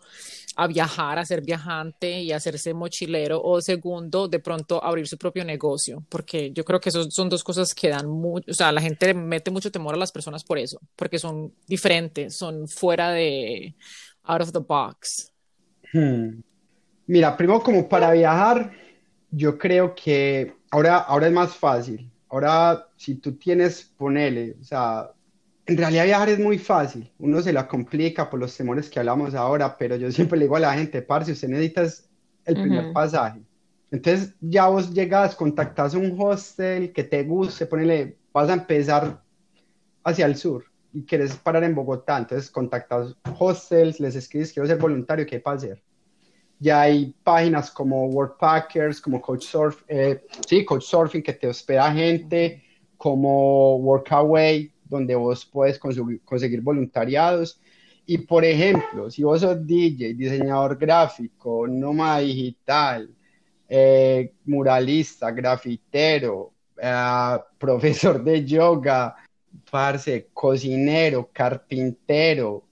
a 0.55 0.67
viajar, 0.67 1.17
a 1.17 1.25
ser 1.25 1.41
viajante 1.41 2.21
y 2.21 2.31
hacerse 2.31 2.73
mochilero, 2.73 3.41
o 3.41 3.61
segundo, 3.61 4.27
de 4.27 4.39
pronto 4.39 4.84
abrir 4.84 5.07
su 5.07 5.17
propio 5.17 5.43
negocio, 5.43 6.03
porque 6.09 6.51
yo 6.51 6.63
creo 6.63 6.79
que 6.79 6.89
eso 6.89 7.09
son 7.09 7.29
dos 7.29 7.43
cosas 7.43 7.73
que 7.73 7.89
dan 7.89 8.07
mucho, 8.07 8.51
o 8.51 8.53
sea, 8.53 8.71
la 8.71 8.81
gente 8.81 9.13
mete 9.13 9.51
mucho 9.51 9.71
temor 9.71 9.95
a 9.95 9.97
las 9.97 10.11
personas 10.11 10.43
por 10.43 10.57
eso, 10.57 10.79
porque 10.95 11.17
son 11.17 11.53
diferentes, 11.67 12.36
son 12.36 12.67
fuera 12.67 13.11
de, 13.11 13.75
out 14.23 14.41
of 14.41 14.51
the 14.51 14.59
box. 14.59 15.31
Hmm. 15.91 16.41
Mira, 17.07 17.36
primero 17.36 17.61
como 17.61 17.89
para 17.89 18.11
viajar, 18.11 18.71
yo 19.31 19.57
creo 19.57 19.93
que 19.95 20.53
ahora, 20.71 20.97
ahora 20.97 21.27
es 21.27 21.34
más 21.34 21.55
fácil. 21.55 22.09
Ahora, 22.29 22.88
si 22.95 23.15
tú 23.15 23.34
tienes, 23.34 23.84
ponele, 23.97 24.55
o 24.59 24.63
sea, 24.63 25.11
en 25.66 25.78
realidad 25.78 26.05
viajar 26.05 26.30
es 26.30 26.39
muy 26.39 26.57
fácil, 26.57 27.09
uno 27.20 27.41
se 27.41 27.53
la 27.53 27.68
complica 27.68 28.30
por 28.30 28.39
los 28.39 28.55
temores 28.55 28.89
que 28.89 28.99
hablamos 28.99 29.34
ahora, 29.34 29.78
pero 29.78 29.95
yo 29.95 30.11
siempre 30.11 30.38
le 30.38 30.45
digo 30.45 30.57
a 30.57 30.61
la 30.61 30.74
gente, 30.74 31.01
parce, 31.01 31.32
usted 31.32 31.47
necesita 31.47 31.84
el 32.45 32.55
primer 32.55 32.91
pasaje, 32.91 33.41
Entonces 33.89 34.36
ya 34.41 34.68
vos 34.68 34.93
llegas, 34.93 35.36
contactas 35.36 35.93
un 35.93 36.16
hostel 36.20 36.91
que 36.91 37.03
te 37.03 37.24
guste, 37.24 37.66
ponele, 37.66 38.18
vas 38.34 38.49
a 38.49 38.53
empezar 38.53 39.22
hacia 40.03 40.26
el 40.26 40.36
sur 40.36 40.66
y 40.91 41.03
quieres 41.03 41.38
parar 41.38 41.64
en 41.64 41.76
Bogotá, 41.76 42.18
entonces 42.18 42.51
contactas 42.51 43.16
hostels, 43.39 43.99
les 44.01 44.16
escribes, 44.16 44.51
quiero 44.51 44.68
ser 44.68 44.78
voluntario, 44.78 45.26
¿qué 45.26 45.36
hay 45.36 45.41
para 45.41 45.55
hacer? 45.55 45.82
Ya 46.59 46.82
hay 46.82 47.16
páginas 47.24 47.72
como 47.72 48.07
Workpackers, 48.07 48.99
como 48.99 49.22
Couchsurfing, 49.22 49.86
eh, 49.88 50.26
sí, 50.45 50.66
Couchsurfing 50.66 51.24
que 51.24 51.34
te 51.34 51.47
hospeda 51.47 51.91
gente, 51.91 52.64
como 52.97 53.78
Workaway, 53.78 54.72
donde 54.93 55.15
vos 55.15 55.45
puedes 55.45 55.79
conseguir 55.79 56.61
voluntariados. 56.61 57.59
Y 58.05 58.19
por 58.19 58.43
ejemplo, 58.43 59.09
si 59.09 59.23
vos 59.23 59.41
sos 59.41 59.65
DJ, 59.65 60.13
diseñador 60.13 60.77
gráfico, 60.77 61.67
nómada 61.67 62.19
digital, 62.19 63.09
eh, 63.67 64.33
muralista, 64.45 65.31
grafitero, 65.31 66.53
eh, 66.81 67.37
profesor 67.57 68.23
de 68.23 68.45
yoga, 68.45 69.15
parce, 69.69 70.29
cocinero, 70.33 71.29
carpintero, 71.31 72.63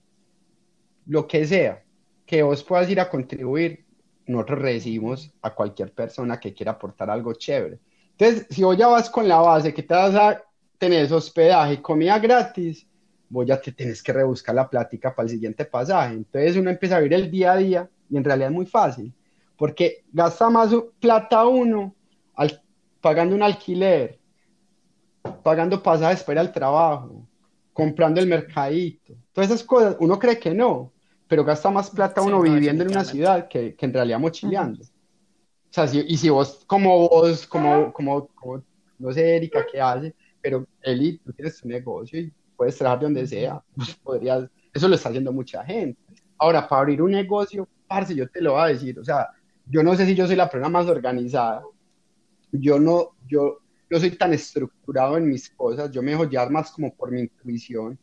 lo 1.06 1.26
que 1.26 1.46
sea, 1.46 1.82
que 2.26 2.42
vos 2.42 2.62
puedas 2.62 2.88
ir 2.90 3.00
a 3.00 3.08
contribuir, 3.08 3.84
nosotros 4.26 4.60
recibimos 4.60 5.32
a 5.42 5.54
cualquier 5.54 5.92
persona 5.92 6.38
que 6.38 6.54
quiera 6.54 6.72
aportar 6.72 7.10
algo 7.10 7.34
chévere. 7.34 7.78
Entonces, 8.16 8.46
si 8.50 8.62
vos 8.62 8.76
ya 8.76 8.88
vas 8.88 9.10
con 9.10 9.26
la 9.26 9.38
base 9.38 9.74
que 9.74 9.82
te 9.82 9.94
vas 9.94 10.14
a 10.14 10.42
tener 10.82 11.12
hospedaje 11.12 11.74
y 11.74 11.76
comida 11.76 12.18
gratis, 12.18 12.84
vos 13.28 13.46
ya 13.46 13.60
te 13.60 13.70
tienes 13.70 14.02
que 14.02 14.12
rebuscar 14.12 14.52
la 14.52 14.68
plática 14.68 15.14
para 15.14 15.26
el 15.26 15.30
siguiente 15.30 15.64
pasaje. 15.64 16.14
Entonces 16.14 16.56
uno 16.56 16.70
empieza 16.70 16.96
a 16.96 16.98
vivir 16.98 17.14
el 17.14 17.30
día 17.30 17.52
a 17.52 17.56
día 17.56 17.90
y 18.10 18.16
en 18.16 18.24
realidad 18.24 18.48
es 18.48 18.54
muy 18.54 18.66
fácil, 18.66 19.14
porque 19.56 20.02
gasta 20.12 20.50
más 20.50 20.74
plata 20.98 21.46
uno 21.46 21.94
al, 22.34 22.60
pagando 23.00 23.36
un 23.36 23.44
alquiler, 23.44 24.18
pagando 25.44 25.80
pasajes 25.80 26.24
para 26.24 26.42
ir 26.42 26.48
al 26.48 26.52
trabajo, 26.52 27.28
comprando 27.72 28.20
el 28.20 28.26
mercadito, 28.26 29.14
todas 29.32 29.52
esas 29.52 29.62
cosas, 29.62 29.96
uno 30.00 30.18
cree 30.18 30.40
que 30.40 30.52
no, 30.52 30.90
pero 31.28 31.44
gasta 31.44 31.70
más 31.70 31.90
plata 31.90 32.22
uno 32.22 32.42
viviendo 32.42 32.82
en 32.82 32.90
una 32.90 33.04
ciudad 33.04 33.46
que, 33.46 33.76
que 33.76 33.86
en 33.86 33.92
realidad 33.92 34.18
mochileando. 34.18 34.82
O 34.82 34.88
sea, 35.70 35.84
y 35.94 36.16
si 36.16 36.28
vos, 36.28 36.64
como 36.66 37.08
vos, 37.08 37.46
como, 37.46 37.92
como, 37.92 38.26
como, 38.34 38.64
no 38.98 39.12
sé, 39.12 39.36
Erika, 39.36 39.64
¿qué 39.64 39.80
hace? 39.80 40.12
Pero 40.42 40.66
Eli, 40.82 41.18
tú 41.18 41.32
tienes 41.32 41.56
tu 41.58 41.68
negocio 41.68 42.20
y 42.20 42.32
puedes 42.56 42.76
trabajar 42.76 43.04
donde 43.04 43.26
sea, 43.26 43.62
pues 43.74 43.94
podrías, 43.94 44.48
eso 44.74 44.88
lo 44.88 44.96
está 44.96 45.08
haciendo 45.08 45.32
mucha 45.32 45.64
gente. 45.64 45.98
Ahora, 46.38 46.68
para 46.68 46.82
abrir 46.82 47.00
un 47.00 47.12
negocio, 47.12 47.68
parce, 47.86 48.14
yo 48.14 48.28
te 48.28 48.40
lo 48.40 48.52
voy 48.52 48.62
a 48.62 48.66
decir, 48.66 48.98
o 48.98 49.04
sea, 49.04 49.28
yo 49.66 49.82
no 49.82 49.94
sé 49.94 50.04
si 50.04 50.14
yo 50.14 50.26
soy 50.26 50.36
la 50.36 50.50
persona 50.50 50.68
más 50.68 50.86
organizada, 50.86 51.62
yo 52.50 52.78
no, 52.78 53.10
yo 53.26 53.60
no 53.88 53.98
soy 53.98 54.10
tan 54.12 54.34
estructurado 54.34 55.16
en 55.16 55.28
mis 55.28 55.48
cosas, 55.50 55.90
yo 55.92 56.02
me 56.02 56.10
dejo 56.10 56.28
llevar 56.28 56.50
más 56.50 56.72
como 56.72 56.94
por 56.94 57.12
mi 57.12 57.20
intuición 57.20 57.98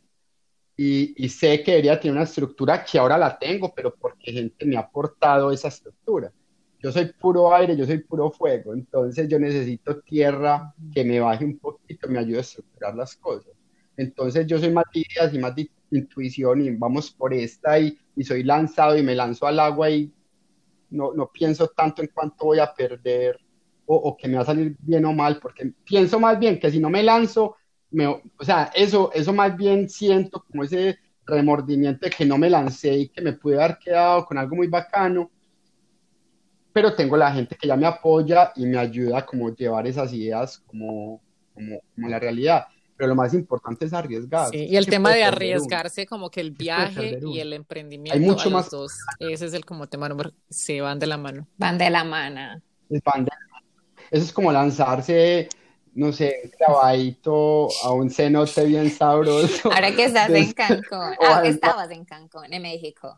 y, 0.78 1.14
y 1.18 1.30
sé 1.30 1.62
que 1.62 1.72
debería 1.72 2.00
tener 2.00 2.14
una 2.14 2.24
estructura 2.24 2.86
que 2.86 2.98
ahora 2.98 3.18
la 3.18 3.38
tengo, 3.38 3.74
pero 3.76 3.94
porque 3.94 4.32
gente 4.32 4.66
me 4.66 4.78
ha 4.78 4.82
aportado 4.82 5.52
esa 5.52 5.68
estructura 5.68 6.32
yo 6.82 6.92
soy 6.92 7.12
puro 7.20 7.54
aire, 7.54 7.76
yo 7.76 7.86
soy 7.86 8.00
puro 8.00 8.32
fuego, 8.32 8.74
entonces 8.74 9.28
yo 9.28 9.38
necesito 9.38 10.00
tierra 10.02 10.74
que 10.94 11.04
me 11.04 11.20
baje 11.20 11.44
un 11.44 11.58
poquito, 11.58 12.08
me 12.08 12.20
ayude 12.20 12.38
a 12.38 12.42
estructurar 12.42 12.96
las 12.96 13.16
cosas. 13.18 13.52
Entonces 13.98 14.48
yo 14.48 14.58
soy 14.58 14.72
más 14.72 14.86
de 14.94 15.02
ideas 15.02 15.34
y 15.34 15.40
más 15.40 15.56
de 15.56 15.70
intuición 15.92 16.62
y 16.62 16.72
vamos 16.72 17.12
por 17.12 17.34
esta 17.34 17.78
y, 17.80 17.98
y 18.16 18.24
soy 18.24 18.44
lanzado 18.44 18.98
y 18.98 19.04
me 19.04 19.14
lanzo 19.14 19.46
al 19.46 19.60
agua 19.60 19.90
y 19.90 20.12
no, 20.90 21.14
no 21.14 21.30
pienso 21.32 21.68
tanto 21.68 22.02
en 22.02 22.10
cuánto 22.14 22.46
voy 22.46 22.60
a 22.60 22.74
perder 22.74 23.38
o, 23.86 23.96
o, 23.96 24.16
que 24.18 24.28
me 24.28 24.36
va 24.36 24.44
a 24.44 24.46
salir 24.46 24.78
bien 24.80 25.04
o 25.06 25.14
mal, 25.14 25.40
porque 25.42 25.74
pienso 25.84 26.20
más 26.20 26.40
bien 26.40 26.60
que 26.60 26.72
si 26.72 26.80
no 26.80 26.90
me 26.90 27.04
lanzo, 27.04 27.58
o 28.38 28.44
sea, 28.44 28.72
eso, 28.74 29.12
eso 29.14 29.34
más 29.34 29.58
bien 29.58 29.90
siento 29.90 30.44
como 30.44 30.64
ese 30.64 31.00
remordimiento 31.26 32.06
de 32.06 32.12
que 32.12 32.26
no 32.26 32.38
me 32.38 32.50
lancé 32.50 32.96
y 32.96 33.10
que 33.10 33.22
me 33.22 33.34
pude 33.34 33.62
haber 33.62 33.80
quedado 33.80 34.26
con 34.26 34.38
algo 34.38 34.56
muy 34.56 34.68
bacano 34.68 35.32
pero 36.74 36.94
tengo 36.96 37.18
la 37.18 37.32
gente 37.32 37.56
que 37.56 37.68
ya 37.68 37.76
me 37.76 37.86
apoya 37.88 38.52
y 38.56 38.66
me 38.66 38.78
ayuda 38.78 39.20
a 39.20 39.26
como 39.26 39.54
llevar 39.56 39.88
esas 39.88 40.14
ideas 40.14 40.60
como, 40.68 41.22
como, 41.54 41.80
como 41.96 42.08
la 42.08 42.20
realidad. 42.20 42.68
Pero 42.96 43.10
lo 43.10 43.16
más 43.16 43.34
importante 43.34 43.86
es 43.86 43.94
arriesgar. 43.94 44.50
Sí, 44.50 44.66
y 44.66 44.76
el 44.76 44.86
tema 44.86 45.14
de 45.14 45.24
arriesgarse, 45.24 46.06
como 46.06 46.30
que 46.30 46.42
el 46.42 46.52
viaje 46.52 47.18
y 47.26 47.40
el 47.40 47.54
emprendimiento, 47.54 48.20
Hay 48.20 48.20
mucho 48.20 48.50
más... 48.50 48.70
dos, 48.70 48.92
ese 49.20 49.46
es 49.46 49.54
el 49.54 49.64
como 49.64 49.88
tema 49.88 50.10
número, 50.10 50.34
se 50.50 50.82
van 50.82 51.00
de 51.00 51.08
la 51.08 51.18
mano. 51.18 51.48
Van 51.58 51.78
de 51.78 51.90
la 51.90 52.04
mano. 52.04 52.62
Van 53.06 53.24
de... 53.24 53.32
Eso 54.12 54.26
es 54.26 54.34
como 54.34 54.52
lanzarse, 54.52 55.48
no 55.94 56.12
sé, 56.12 56.42
un 56.44 56.50
clavadito 56.50 57.70
a 57.84 57.94
un 57.94 58.10
cenote 58.10 58.66
bien 58.66 58.90
sabroso. 58.90 59.72
Ahora 59.72 59.96
que 59.96 60.04
estás 60.04 60.30
en 60.30 60.52
Cancún, 60.54 61.16
ah, 61.26 61.42
estabas 61.46 61.92
en 61.92 62.04
Cancún, 62.04 62.52
en 62.52 62.62
México. 62.62 63.18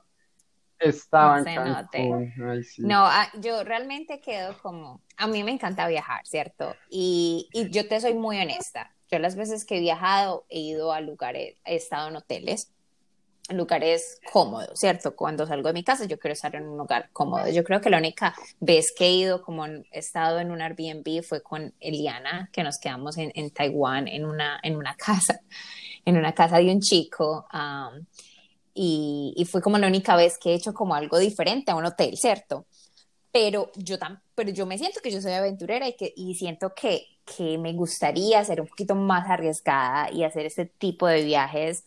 Estaba 0.82 1.40
en 1.40 1.46
Cancún. 1.46 2.34
No, 2.80 3.06
ah, 3.06 3.30
yo 3.40 3.64
realmente 3.64 4.20
quedo 4.20 4.58
como, 4.62 5.02
a 5.18 5.28
mí 5.28 5.44
me 5.44 5.52
encanta 5.52 5.88
viajar, 5.88 6.26
¿cierto? 6.26 6.76
Y, 6.90 7.48
y, 7.54 7.70
yo 7.70 7.88
te 7.88 8.02
soy 8.02 8.16
muy 8.16 8.40
honesta. 8.40 8.92
Yo 9.10 9.20
las 9.20 9.36
veces 9.36 9.66
que 9.66 9.78
he 9.78 9.80
viajado 9.80 10.46
he 10.50 10.60
ido 10.60 10.92
a 10.92 11.02
lugares, 11.02 11.56
he 11.66 11.76
estado 11.76 12.10
en 12.10 12.16
hoteles, 12.16 12.72
en 13.50 13.58
lugares 13.58 14.20
cómodos, 14.32 14.80
¿cierto? 14.80 15.16
Cuando 15.16 15.46
salgo 15.46 15.68
de 15.68 15.74
mi 15.74 15.84
casa 15.84 16.06
yo 16.06 16.18
quiero 16.18 16.34
estar 16.34 16.56
en 16.56 16.68
un 16.68 16.78
lugar 16.78 17.10
cómodo. 17.14 17.48
Yo 17.50 17.64
creo 17.64 17.82
que 17.82 17.90
la 17.90 17.98
única 17.98 18.34
vez 18.60 18.94
que 18.98 19.06
he 19.06 19.14
ido, 19.14 19.42
como 19.42 19.66
he 19.66 19.86
estado 19.92 20.40
en 20.40 20.52
un 20.52 20.62
Airbnb, 20.62 21.24
fue 21.24 21.44
con 21.44 21.74
Eliana, 21.80 22.50
que 22.52 22.64
nos 22.64 22.80
quedamos 22.80 23.18
en, 23.18 23.32
en 23.36 23.52
Taiwán 23.52 24.08
en 24.08 24.26
una, 24.26 24.60
en 24.64 24.76
una 24.78 24.96
casa, 24.98 25.42
en 26.06 26.18
una 26.18 26.34
casa 26.34 26.58
de 26.58 26.72
un 26.72 26.80
chico. 26.80 27.46
Um, 27.54 28.06
y, 28.74 29.48
fue 29.50 29.62
como 29.62 29.78
la 29.78 29.88
única 29.88 30.16
vez 30.16 30.38
que 30.38 30.52
he 30.52 30.56
hecho 30.56 30.74
como 30.74 30.96
algo 30.96 31.18
diferente 31.20 31.72
a 31.72 31.76
un 31.76 31.86
hotel, 31.86 32.18
¿cierto? 32.18 32.66
Pero 33.32 33.72
yo, 33.76 33.98
tan, 33.98 34.22
pero 34.36 34.52
yo 34.52 34.66
me 34.66 34.78
siento 34.78 35.00
que 35.02 35.12
yo 35.12 35.22
soy 35.22 35.34
aventurera 35.34 35.88
y, 35.88 35.96
que, 35.96 36.14
y 36.16 36.36
siento 36.36 36.74
que, 36.76 37.06
que 37.26 37.58
me 37.58 37.74
gustaría 37.74 38.44
ser 38.44 38.62
un 38.62 38.68
poquito 38.68 38.96
más 38.96 39.30
arriesgada 39.30 40.12
y 40.12 40.24
hacer 40.24 40.46
este 40.46 40.66
tipo 40.66 41.08
de 41.08 41.24
viajes 41.24 41.86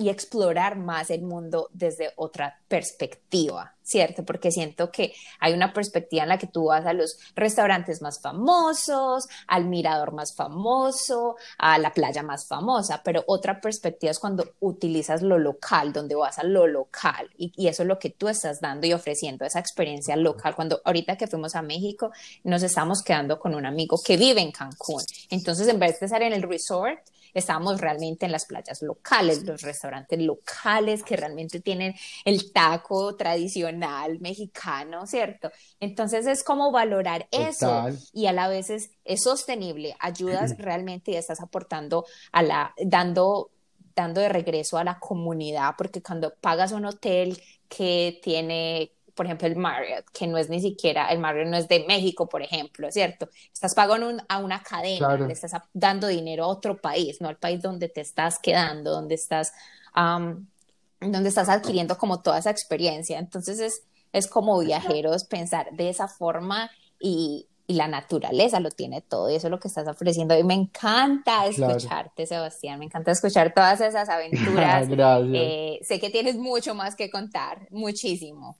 y 0.00 0.08
explorar 0.08 0.78
más 0.78 1.10
el 1.10 1.20
mundo 1.20 1.68
desde 1.74 2.10
otra 2.16 2.58
perspectiva, 2.68 3.74
¿cierto? 3.82 4.24
Porque 4.24 4.50
siento 4.50 4.90
que 4.90 5.12
hay 5.40 5.52
una 5.52 5.74
perspectiva 5.74 6.22
en 6.22 6.30
la 6.30 6.38
que 6.38 6.46
tú 6.46 6.64
vas 6.68 6.86
a 6.86 6.94
los 6.94 7.18
restaurantes 7.34 8.00
más 8.00 8.18
famosos, 8.22 9.28
al 9.46 9.66
mirador 9.66 10.14
más 10.14 10.34
famoso, 10.34 11.36
a 11.58 11.78
la 11.78 11.92
playa 11.92 12.22
más 12.22 12.48
famosa, 12.48 13.02
pero 13.04 13.24
otra 13.26 13.60
perspectiva 13.60 14.10
es 14.10 14.18
cuando 14.18 14.54
utilizas 14.60 15.20
lo 15.20 15.38
local, 15.38 15.92
donde 15.92 16.14
vas 16.14 16.38
a 16.38 16.44
lo 16.44 16.66
local 16.66 17.28
y, 17.36 17.68
eso 17.68 17.82
es 17.82 17.88
lo 17.88 17.98
que 17.98 18.08
tú 18.08 18.28
estás 18.28 18.62
dando 18.62 18.86
y 18.86 18.94
ofreciendo, 18.94 19.44
esa 19.44 19.60
experiencia 19.60 20.16
local. 20.16 20.56
Cuando 20.56 20.80
ahorita 20.82 21.16
que 21.16 21.26
fuimos 21.26 21.54
a 21.54 21.62
México, 21.62 22.10
nos 22.42 22.62
estamos 22.62 23.02
quedando 23.02 23.38
con 23.38 23.54
un 23.54 23.66
amigo 23.66 23.98
que 24.02 24.16
vive 24.16 24.40
en 24.40 24.50
Cancún. 24.50 25.02
Entonces, 25.28 25.68
en 25.68 25.78
vez 25.78 26.00
de 26.00 26.06
estar 26.06 26.22
en 26.22 26.32
el 26.32 26.42
resort, 26.42 27.00
estábamos 27.34 27.80
realmente 27.80 28.26
en 28.26 28.32
las 28.32 28.46
playas 28.46 28.82
locales, 28.82 29.44
los 29.44 29.62
restaurantes 29.62 30.18
locales 30.20 31.02
que 31.02 31.16
realmente 31.16 31.60
tienen 31.60 31.94
el 32.24 32.52
taco 32.52 33.16
tradicional 33.16 34.20
mexicano, 34.20 35.06
¿cierto? 35.06 35.50
Entonces 35.78 36.26
es 36.26 36.42
como 36.42 36.72
valorar 36.72 37.28
eso 37.30 37.86
y 38.12 38.26
a 38.26 38.32
la 38.32 38.48
vez 38.48 38.70
es, 38.70 38.90
sostenible, 39.22 39.96
ayudas 40.00 40.54
realmente 40.58 41.12
y 41.12 41.16
estás 41.16 41.40
aportando 41.40 42.04
a 42.32 42.42
la, 42.42 42.74
dando 42.84 43.50
dando 43.94 44.20
de 44.20 44.28
regreso 44.28 44.78
a 44.78 44.84
la 44.84 44.98
comunidad, 44.98 45.74
porque 45.76 46.00
cuando 46.00 46.32
pagas 46.40 46.72
un 46.72 46.86
hotel 46.86 47.40
que 47.68 48.18
tiene 48.22 48.92
por 49.20 49.26
ejemplo, 49.26 49.48
el 49.48 49.56
Marriott, 49.56 50.06
que 50.14 50.26
no 50.26 50.38
es 50.38 50.48
ni 50.48 50.62
siquiera, 50.62 51.08
el 51.08 51.18
Marriott 51.18 51.48
no 51.48 51.58
es 51.58 51.68
de 51.68 51.84
México, 51.86 52.26
por 52.26 52.40
ejemplo, 52.40 52.90
¿cierto? 52.90 53.28
Estás 53.52 53.74
pagando 53.74 54.16
a 54.30 54.38
una 54.38 54.62
cadena, 54.62 55.14
le 55.14 55.34
estás 55.34 55.52
dando 55.74 56.06
dinero 56.06 56.44
a 56.44 56.46
otro 56.46 56.80
país, 56.80 57.20
no 57.20 57.28
al 57.28 57.36
país 57.36 57.60
donde 57.60 57.90
te 57.90 58.00
estás 58.00 58.38
quedando, 58.38 58.92
donde 58.92 59.16
estás, 59.16 59.52
donde 59.94 61.28
estás 61.28 61.50
adquiriendo 61.50 61.98
como 61.98 62.22
toda 62.22 62.38
esa 62.38 62.48
experiencia. 62.48 63.18
Entonces 63.18 63.60
es, 63.60 63.82
es 64.14 64.26
como 64.26 64.58
viajeros 64.58 65.24
pensar 65.24 65.66
de 65.72 65.90
esa 65.90 66.08
forma 66.08 66.70
y, 66.98 67.46
y 67.70 67.74
la 67.74 67.86
naturaleza 67.86 68.58
lo 68.58 68.70
tiene 68.72 69.00
todo 69.00 69.30
y 69.30 69.36
eso 69.36 69.46
es 69.46 69.50
lo 69.52 69.60
que 69.60 69.68
estás 69.68 69.86
ofreciendo. 69.86 70.36
Y 70.36 70.42
me 70.42 70.54
encanta 70.54 71.46
escucharte, 71.46 72.26
Sebastián, 72.26 72.80
me 72.80 72.86
encanta 72.86 73.12
escuchar 73.12 73.54
todas 73.54 73.80
esas 73.80 74.08
aventuras. 74.08 74.88
Gracias. 74.88 75.30
Eh, 75.34 75.78
sé 75.82 76.00
que 76.00 76.08
tienes 76.10 76.36
mucho 76.36 76.74
más 76.74 76.96
que 76.96 77.10
contar, 77.10 77.68
muchísimo. 77.70 78.56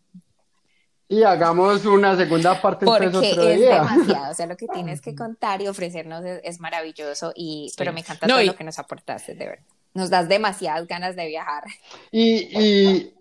Y 1.11 1.25
hagamos 1.25 1.85
una 1.87 2.17
segunda 2.17 2.63
parte 2.63 2.87
Porque 2.87 3.09
otro 3.09 3.21
es 3.21 3.59
día. 3.59 3.83
demasiado, 3.83 4.31
o 4.31 4.35
sea, 4.35 4.47
lo 4.47 4.57
que 4.57 4.69
tienes 4.73 5.01
que 5.01 5.17
contar 5.17 5.61
y 5.61 5.67
ofrecernos 5.67 6.25
es, 6.25 6.61
maravilloso, 6.61 7.33
y, 7.35 7.73
pero 7.77 7.93
me 7.93 7.99
encanta 7.99 8.29
todo 8.29 8.41
lo 8.41 8.55
que 8.55 8.63
nos 8.63 8.79
aportaste, 8.79 9.35
de 9.35 9.45
verdad. 9.45 9.65
Nos 9.93 10.09
das 10.09 10.29
demasiadas 10.29 10.87
ganas 10.87 11.17
de 11.17 11.27
viajar. 11.27 11.65
Y, 12.13 12.57
y, 12.57 13.15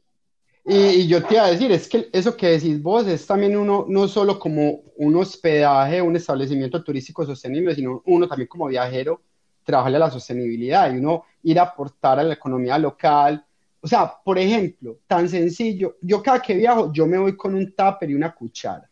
Y, 0.65 1.07
yo 1.07 1.23
te 1.23 1.33
iba 1.33 1.45
a 1.45 1.49
decir, 1.49 1.71
es 1.71 1.89
que 1.89 2.09
eso 2.13 2.37
que 2.37 2.49
decís 2.49 2.79
vos 2.79 3.07
es 3.07 3.25
también 3.25 3.57
uno, 3.57 3.85
no 3.89 4.07
solo 4.07 4.37
como 4.37 4.83
un 4.97 5.15
hospedaje, 5.15 5.99
un 5.99 6.15
establecimiento 6.15 6.83
turístico 6.83 7.25
sostenible, 7.25 7.73
sino 7.73 8.03
uno 8.05 8.27
también 8.27 8.47
como 8.47 8.67
viajero, 8.67 9.19
trabajarle 9.63 9.97
a 9.97 10.01
la 10.01 10.11
sostenibilidad 10.11 10.93
y 10.93 10.97
uno 10.97 11.23
ir 11.41 11.59
a 11.59 11.63
aportar 11.63 12.19
a 12.19 12.23
la 12.23 12.35
economía 12.35 12.77
local. 12.77 13.43
O 13.81 13.87
sea, 13.87 14.13
por 14.23 14.37
ejemplo, 14.37 14.99
tan 15.07 15.29
sencillo, 15.29 15.97
yo 16.01 16.21
cada 16.21 16.41
que 16.41 16.55
viajo, 16.55 16.91
yo 16.91 17.07
me 17.07 17.17
voy 17.17 17.35
con 17.35 17.55
un 17.55 17.73
tupper 17.73 18.09
y 18.09 18.15
una 18.15 18.33
cuchara. 18.33 18.89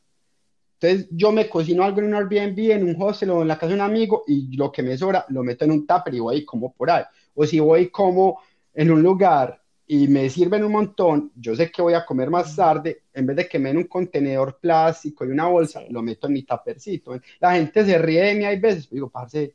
Entonces, 0.79 1.07
yo 1.11 1.31
me 1.31 1.49
cocino 1.49 1.83
algo 1.83 1.99
en 1.99 2.07
un 2.07 2.15
Airbnb, 2.15 2.71
en 2.71 2.83
un 2.83 3.01
hostel 3.01 3.31
o 3.31 3.41
en 3.41 3.47
la 3.47 3.55
casa 3.57 3.69
de 3.69 3.75
un 3.75 3.81
amigo 3.81 4.23
y 4.27 4.55
lo 4.55 4.71
que 4.71 4.83
me 4.83 4.97
sobra 4.97 5.25
lo 5.29 5.43
meto 5.43 5.65
en 5.65 5.71
un 5.71 5.87
tupper 5.87 6.13
y 6.13 6.19
voy 6.19 6.45
como 6.45 6.71
por 6.71 6.91
ahí. 6.91 7.03
O 7.33 7.45
si 7.45 7.59
voy 7.59 7.89
como 7.89 8.39
en 8.73 8.91
un 8.91 9.01
lugar 9.01 9.59
y 9.87 10.07
me 10.07 10.29
sirven 10.29 10.63
un 10.63 10.71
montón, 10.73 11.31
yo 11.35 11.55
sé 11.55 11.71
que 11.71 11.81
voy 11.81 11.93
a 11.93 12.05
comer 12.05 12.29
más 12.29 12.55
tarde, 12.55 13.03
en 13.13 13.25
vez 13.25 13.37
de 13.37 13.47
que 13.47 13.57
me 13.57 13.71
en 13.71 13.77
un 13.77 13.83
contenedor 13.85 14.59
plástico 14.59 15.25
y 15.25 15.29
una 15.29 15.47
bolsa, 15.47 15.81
lo 15.89 16.01
meto 16.01 16.27
en 16.27 16.33
mi 16.33 16.43
tapercito. 16.43 17.19
La 17.39 17.53
gente 17.53 17.83
se 17.83 17.97
ríe 17.97 18.23
de 18.23 18.35
mí 18.35 18.45
hay 18.45 18.59
veces, 18.59 18.89
digo, 18.89 19.09
parce, 19.09 19.53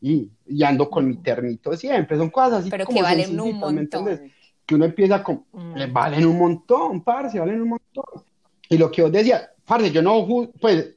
y, 0.00 0.28
y 0.46 0.62
ando 0.62 0.90
con 0.90 1.08
mi 1.08 1.16
termito 1.16 1.74
siempre, 1.76 2.16
son 2.16 2.30
cosas 2.30 2.60
así 2.60 2.70
Pero 2.70 2.86
que 2.86 3.02
valen 3.02 3.40
un 3.40 3.56
montón. 3.56 4.32
Que 4.68 4.74
uno 4.74 4.84
empieza 4.84 5.22
con, 5.22 5.46
mm. 5.50 5.90
valen 5.90 6.26
un 6.26 6.38
montón, 6.38 7.02
parce, 7.02 7.40
valen 7.40 7.62
un 7.62 7.70
montón. 7.70 8.22
Y 8.68 8.76
lo 8.76 8.90
que 8.90 9.02
os 9.02 9.10
decía, 9.10 9.50
parce, 9.64 9.90
yo 9.90 10.02
no, 10.02 10.26
pues, 10.60 10.94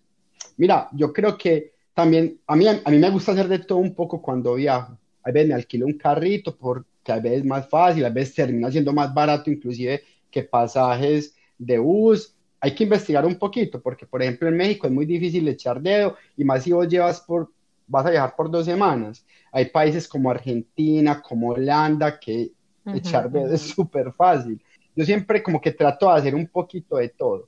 mira, 0.57 0.89
yo 0.91 1.13
creo 1.13 1.37
que 1.37 1.71
también, 1.93 2.37
a 2.47 2.55
mí, 2.57 2.67
a 2.67 2.91
mí 2.91 2.97
me 2.97 3.09
gusta 3.09 3.31
hacer 3.31 3.47
de 3.47 3.59
todo 3.59 3.77
un 3.77 3.95
poco 3.95 4.21
cuando 4.21 4.55
viajo. 4.55 4.97
A 5.23 5.31
veces 5.31 5.47
me 5.47 5.55
alquilo 5.55 5.85
un 5.85 5.97
carrito 5.97 6.55
por 6.55 6.85
que 7.03 7.11
a 7.11 7.19
veces 7.19 7.39
es 7.39 7.45
más 7.45 7.67
fácil, 7.67 8.05
a 8.05 8.09
veces 8.09 8.35
termina 8.35 8.71
siendo 8.71 8.93
más 8.93 9.13
barato 9.13 9.49
inclusive 9.49 10.03
que 10.29 10.43
pasajes 10.43 11.35
de 11.57 11.77
bus. 11.77 12.35
Hay 12.59 12.75
que 12.75 12.83
investigar 12.83 13.25
un 13.25 13.35
poquito, 13.35 13.81
porque 13.81 14.05
por 14.05 14.21
ejemplo 14.21 14.47
en 14.47 14.57
México 14.57 14.87
es 14.87 14.93
muy 14.93 15.05
difícil 15.05 15.47
echar 15.47 15.81
dedo, 15.81 16.15
y 16.37 16.43
más 16.43 16.63
si 16.63 16.71
vos 16.71 16.87
llevas 16.87 17.21
por, 17.21 17.51
vas 17.87 18.05
a 18.05 18.11
viajar 18.11 18.35
por 18.35 18.51
dos 18.51 18.65
semanas. 18.65 19.25
Hay 19.51 19.65
países 19.65 20.07
como 20.07 20.29
Argentina, 20.29 21.21
como 21.21 21.49
Holanda, 21.49 22.19
que 22.19 22.51
echar 22.85 23.29
dedo 23.31 23.53
es 23.53 23.61
súper 23.61 24.11
fácil. 24.13 24.61
Yo 24.95 25.05
siempre 25.05 25.41
como 25.41 25.61
que 25.61 25.71
trato 25.71 26.07
de 26.07 26.19
hacer 26.19 26.35
un 26.35 26.47
poquito 26.47 26.97
de 26.97 27.09
todo, 27.09 27.47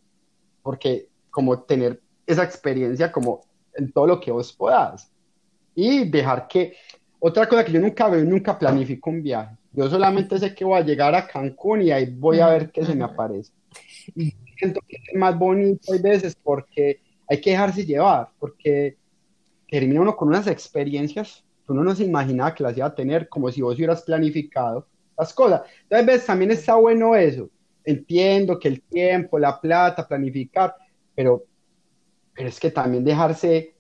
porque 0.62 1.10
como 1.30 1.60
tener 1.62 2.02
esa 2.26 2.44
experiencia 2.44 3.12
como 3.12 3.42
en 3.76 3.92
todo 3.92 4.08
lo 4.08 4.20
que 4.20 4.32
vos 4.32 4.54
puedas 4.54 5.12
y 5.76 6.08
dejar 6.10 6.48
que 6.48 6.76
otra 7.20 7.48
cosa 7.48 7.66
que 7.66 7.72
yo 7.72 7.80
nunca 7.80 8.08
veo, 8.10 8.24
nunca 8.24 8.58
planifico 8.58 9.10
un 9.10 9.24
viaje. 9.24 9.56
Yo 9.72 9.90
solamente 9.90 10.38
sé 10.38 10.54
que 10.54 10.66
voy 10.66 10.80
a 10.80 10.86
llegar 10.86 11.16
a 11.16 11.26
Cancún 11.26 11.82
y 11.82 11.92
ahí 11.92 12.06
voy 12.06 12.40
a 12.40 12.48
ver 12.48 12.70
qué 12.72 12.86
se 12.86 12.94
me 12.94 13.04
aparece. 13.04 13.52
Y 14.16 14.34
siento 14.58 14.82
que 14.88 14.98
es 14.98 15.18
más 15.18 15.38
bonito 15.38 15.94
a 15.94 15.98
veces 15.98 16.36
porque 16.36 17.02
hay 17.28 17.42
que 17.42 17.52
dejarse 17.52 17.86
llevar, 17.86 18.30
porque 18.40 18.98
termina 19.70 20.02
uno 20.02 20.16
con 20.16 20.28
unas 20.28 20.48
experiencias 20.48 21.44
que 21.66 21.72
uno 21.72 21.84
no 21.84 21.96
se 21.96 22.04
imaginaba 22.04 22.54
que 22.54 22.64
las 22.64 22.78
iba 22.78 22.86
a 22.86 22.94
tener, 22.94 23.30
como 23.30 23.52
si 23.52 23.62
vos 23.62 23.76
hubieras 23.76 24.04
planificado 24.04 24.86
las 25.18 25.34
cosas. 25.34 25.62
Entonces, 25.84 26.08
veces 26.08 26.26
también 26.26 26.52
está 26.52 26.76
bueno 26.76 27.16
eso. 27.16 27.50
Entiendo 27.84 28.58
que 28.60 28.70
el 28.70 28.82
tiempo, 28.82 29.38
la 29.38 29.60
plata, 29.60 30.08
planificar, 30.08 30.76
pero, 31.14 31.44
pero 32.34 32.50
es 32.50 32.60
que 32.60 32.72
también 32.72 33.04
dejarse, 33.04 33.76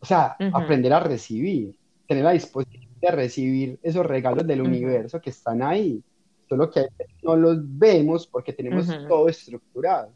o 0.00 0.06
sea, 0.06 0.36
aprender 0.52 0.92
a 0.92 1.00
recibir 1.00 1.76
tener 2.12 2.24
la 2.24 2.32
disposición 2.32 2.92
de 3.00 3.10
recibir 3.10 3.78
esos 3.82 4.04
regalos 4.06 4.46
del 4.46 4.60
universo 4.60 5.20
que 5.20 5.30
están 5.30 5.62
ahí. 5.62 6.02
Solo 6.48 6.70
que 6.70 6.86
no 7.22 7.34
los 7.36 7.56
vemos 7.60 8.26
porque 8.26 8.52
tenemos 8.52 8.86
todo 9.08 9.28
estructurado. 9.28 10.12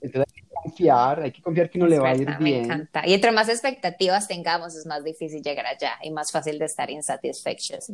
Entonces 0.00 0.32
hay 0.34 0.42
que 0.42 0.54
confiar, 0.54 1.22
hay 1.22 1.32
que 1.32 1.42
confiar 1.42 1.70
que 1.70 1.78
no 1.78 1.86
le 1.86 1.98
va 1.98 2.10
a 2.10 2.14
ir 2.14 2.28
bien. 2.38 2.60
Me 2.60 2.64
encanta. 2.64 3.06
Y 3.06 3.14
entre 3.14 3.32
más 3.32 3.48
expectativas 3.48 4.28
tengamos, 4.28 4.74
es 4.74 4.86
más 4.86 5.02
difícil 5.02 5.42
llegar 5.42 5.66
allá 5.66 5.92
y 6.02 6.10
más 6.10 6.30
fácil 6.30 6.58
de 6.58 6.66
estar 6.66 6.90
insatisfechos. 6.90 7.90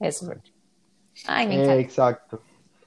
Eso. 0.00 0.32
Ay, 1.24 1.46
me 1.46 1.54
encanta. 1.56 1.80
exacto. 1.80 2.42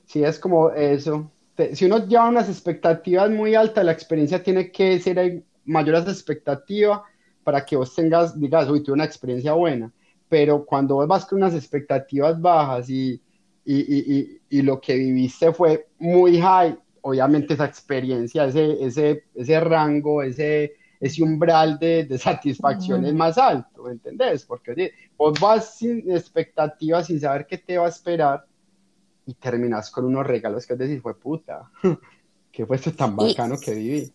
Sí, 0.06 0.24
es 0.24 0.40
como 0.40 0.72
eso. 0.72 1.32
Si 1.74 1.86
uno 1.86 2.06
lleva 2.08 2.30
unas 2.30 2.50
expectativas 2.50 3.30
muy 3.30 3.54
altas, 3.56 3.84
la 3.86 3.92
experiencia 3.92 4.42
tiene 4.42 4.72
que 4.72 5.00
ser 5.00 5.44
mayor 5.66 5.96
a 5.96 6.00
esa 6.00 6.12
expectativa 6.12 7.04
para 7.44 7.66
que 7.66 7.76
vos 7.76 7.94
tengas, 7.96 8.40
digas, 8.40 8.70
uy, 8.70 8.82
tuve 8.84 8.94
una 8.96 9.04
experiencia 9.06 9.54
buena, 9.54 9.92
pero 10.30 10.66
cuando 10.66 10.96
vos 10.96 11.08
vas 11.08 11.26
con 11.26 11.40
unas 11.40 11.54
expectativas 11.56 12.40
bajas 12.42 12.90
y, 12.90 13.22
y, 13.66 14.20
y, 14.20 14.42
y 14.50 14.62
lo 14.62 14.80
que 14.80 14.96
viviste 14.96 15.52
fue 15.54 15.88
muy 16.00 16.40
high, 16.40 16.78
obviamente 17.02 17.54
esa 17.56 17.66
experiencia, 17.66 18.46
ese, 18.46 18.84
ese, 18.84 19.26
ese 19.36 19.60
rango, 19.60 20.24
ese, 20.24 20.74
ese 21.00 21.24
umbral 21.24 21.80
de, 21.80 22.04
de 22.04 22.18
satisfacción 22.18 23.06
es 23.06 23.14
más 23.14 23.38
alto, 23.38 23.90
¿entendés? 23.90 24.46
Porque 24.46 24.72
oye, 24.72 24.94
vos 25.18 25.40
vas 25.40 25.78
sin 25.78 26.12
expectativas, 26.12 27.08
sin 27.08 27.20
saber 27.20 27.48
qué 27.48 27.58
te 27.58 27.78
va 27.78 27.86
a 27.86 27.90
esperar 27.90 28.46
y 29.26 29.34
terminas 29.36 29.92
con 29.92 30.06
unos 30.06 30.26
regalos 30.26 30.66
que 30.66 30.76
decir, 30.76 31.02
fue 31.02 31.18
puta, 31.18 31.70
que 32.52 32.66
fue 32.66 32.76
esto 32.76 32.92
tan 32.94 33.16
bacano 33.16 33.58
que 33.58 33.74
viví. 33.74 34.12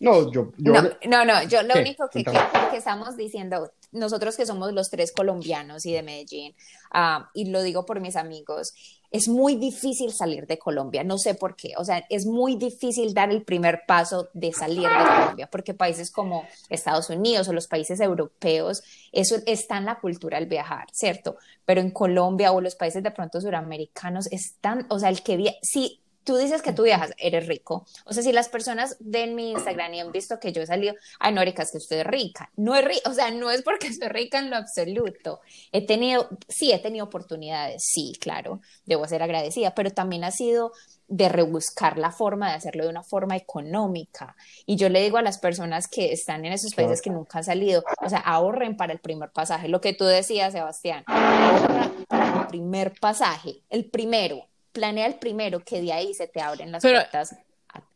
No, 0.00 0.30
yo, 0.30 0.52
no, 0.58 1.24
no, 1.24 1.42
yo 1.44 1.62
lo 1.62 1.74
único 1.74 2.08
que, 2.08 2.24
estamos 2.72 3.16
diciendo, 3.16 3.72
nosotros 3.90 4.36
que 4.36 4.46
somos 4.46 4.72
los 4.72 4.90
tres 4.90 5.12
colombianos 5.12 5.86
y 5.86 5.92
de 5.92 6.02
Medellín, 6.02 6.54
ah, 6.92 7.30
y 7.34 7.50
lo 7.50 7.62
digo 7.62 7.84
por 7.84 8.00
mis 8.00 8.14
amigos, 8.14 8.74
es 9.10 9.28
muy 9.28 9.56
difícil 9.56 10.12
salir 10.12 10.46
de 10.46 10.58
Colombia, 10.58 11.02
no 11.04 11.18
sé 11.18 11.34
por 11.34 11.56
qué, 11.56 11.72
o 11.76 11.84
sea, 11.84 12.04
es 12.10 12.26
muy 12.26 12.56
difícil 12.56 13.14
dar 13.14 13.30
el 13.30 13.42
primer 13.42 13.82
paso 13.86 14.28
de 14.34 14.52
salir 14.52 14.88
de 14.88 15.04
Colombia, 15.04 15.48
porque 15.50 15.74
países 15.74 16.10
como 16.10 16.44
Estados 16.68 17.08
Unidos 17.10 17.48
o 17.48 17.52
los 17.52 17.68
países 17.68 18.00
europeos, 18.00 18.82
eso 19.12 19.36
está 19.46 19.78
en 19.78 19.86
la 19.86 20.00
cultura 20.00 20.38
del 20.38 20.48
viajar, 20.48 20.86
¿cierto? 20.92 21.36
Pero 21.64 21.80
en 21.80 21.90
Colombia 21.90 22.52
o 22.52 22.60
los 22.60 22.76
países 22.76 23.02
de 23.02 23.10
pronto 23.10 23.40
suramericanos 23.40 24.26
están, 24.30 24.86
o 24.90 24.98
sea, 24.98 25.08
el 25.08 25.22
que, 25.22 25.56
sí 25.62 26.02
tú 26.28 26.36
dices 26.36 26.60
que 26.60 26.74
tú 26.74 26.82
viajas, 26.82 27.14
eres 27.16 27.46
rico. 27.46 27.86
O 28.04 28.12
sea, 28.12 28.22
si 28.22 28.32
las 28.32 28.50
personas 28.50 28.98
ven 29.00 29.34
mi 29.34 29.52
Instagram 29.52 29.94
y 29.94 30.00
han 30.00 30.12
visto 30.12 30.38
que 30.38 30.52
yo 30.52 30.60
he 30.60 30.66
salido, 30.66 30.94
ay, 31.18 31.32
no, 31.32 31.40
Erika, 31.40 31.62
es 31.62 31.70
que 31.70 31.78
usted 31.78 32.00
es 32.00 32.06
rica. 32.06 32.50
No 32.54 32.76
es 32.76 32.84
rica, 32.84 33.08
o 33.08 33.14
sea, 33.14 33.30
no 33.30 33.50
es 33.50 33.62
porque 33.62 33.90
soy 33.94 34.08
rica 34.08 34.38
en 34.38 34.50
lo 34.50 34.56
absoluto. 34.56 35.40
He 35.72 35.86
tenido, 35.86 36.28
sí, 36.46 36.70
he 36.70 36.80
tenido 36.80 37.06
oportunidades, 37.06 37.82
sí, 37.82 38.12
claro, 38.20 38.60
debo 38.84 39.08
ser 39.08 39.22
agradecida, 39.22 39.74
pero 39.74 39.90
también 39.90 40.22
ha 40.22 40.30
sido 40.30 40.72
de 41.06 41.30
rebuscar 41.30 41.96
la 41.96 42.10
forma 42.10 42.50
de 42.50 42.56
hacerlo 42.56 42.84
de 42.84 42.90
una 42.90 43.02
forma 43.02 43.34
económica. 43.34 44.36
Y 44.66 44.76
yo 44.76 44.90
le 44.90 45.00
digo 45.00 45.16
a 45.16 45.22
las 45.22 45.38
personas 45.38 45.88
que 45.88 46.12
están 46.12 46.44
en 46.44 46.52
esos 46.52 46.74
países 46.74 47.00
que 47.00 47.08
nunca 47.08 47.38
han 47.38 47.44
salido, 47.44 47.84
o 48.04 48.10
sea, 48.10 48.18
ahorren 48.18 48.76
para 48.76 48.92
el 48.92 48.98
primer 48.98 49.30
pasaje. 49.30 49.68
Lo 49.68 49.80
que 49.80 49.94
tú 49.94 50.04
decías, 50.04 50.52
Sebastián, 50.52 51.04
ahorren 51.06 52.04
para 52.06 52.42
el 52.42 52.46
primer 52.48 52.92
pasaje, 53.00 53.62
el 53.70 53.86
primero 53.86 54.44
planea 54.78 55.06
el 55.06 55.16
primero, 55.16 55.60
que 55.60 55.80
de 55.80 55.92
ahí 55.92 56.14
se 56.14 56.28
te 56.28 56.40
abren 56.40 56.70
las 56.70 56.82
puertas 56.82 57.36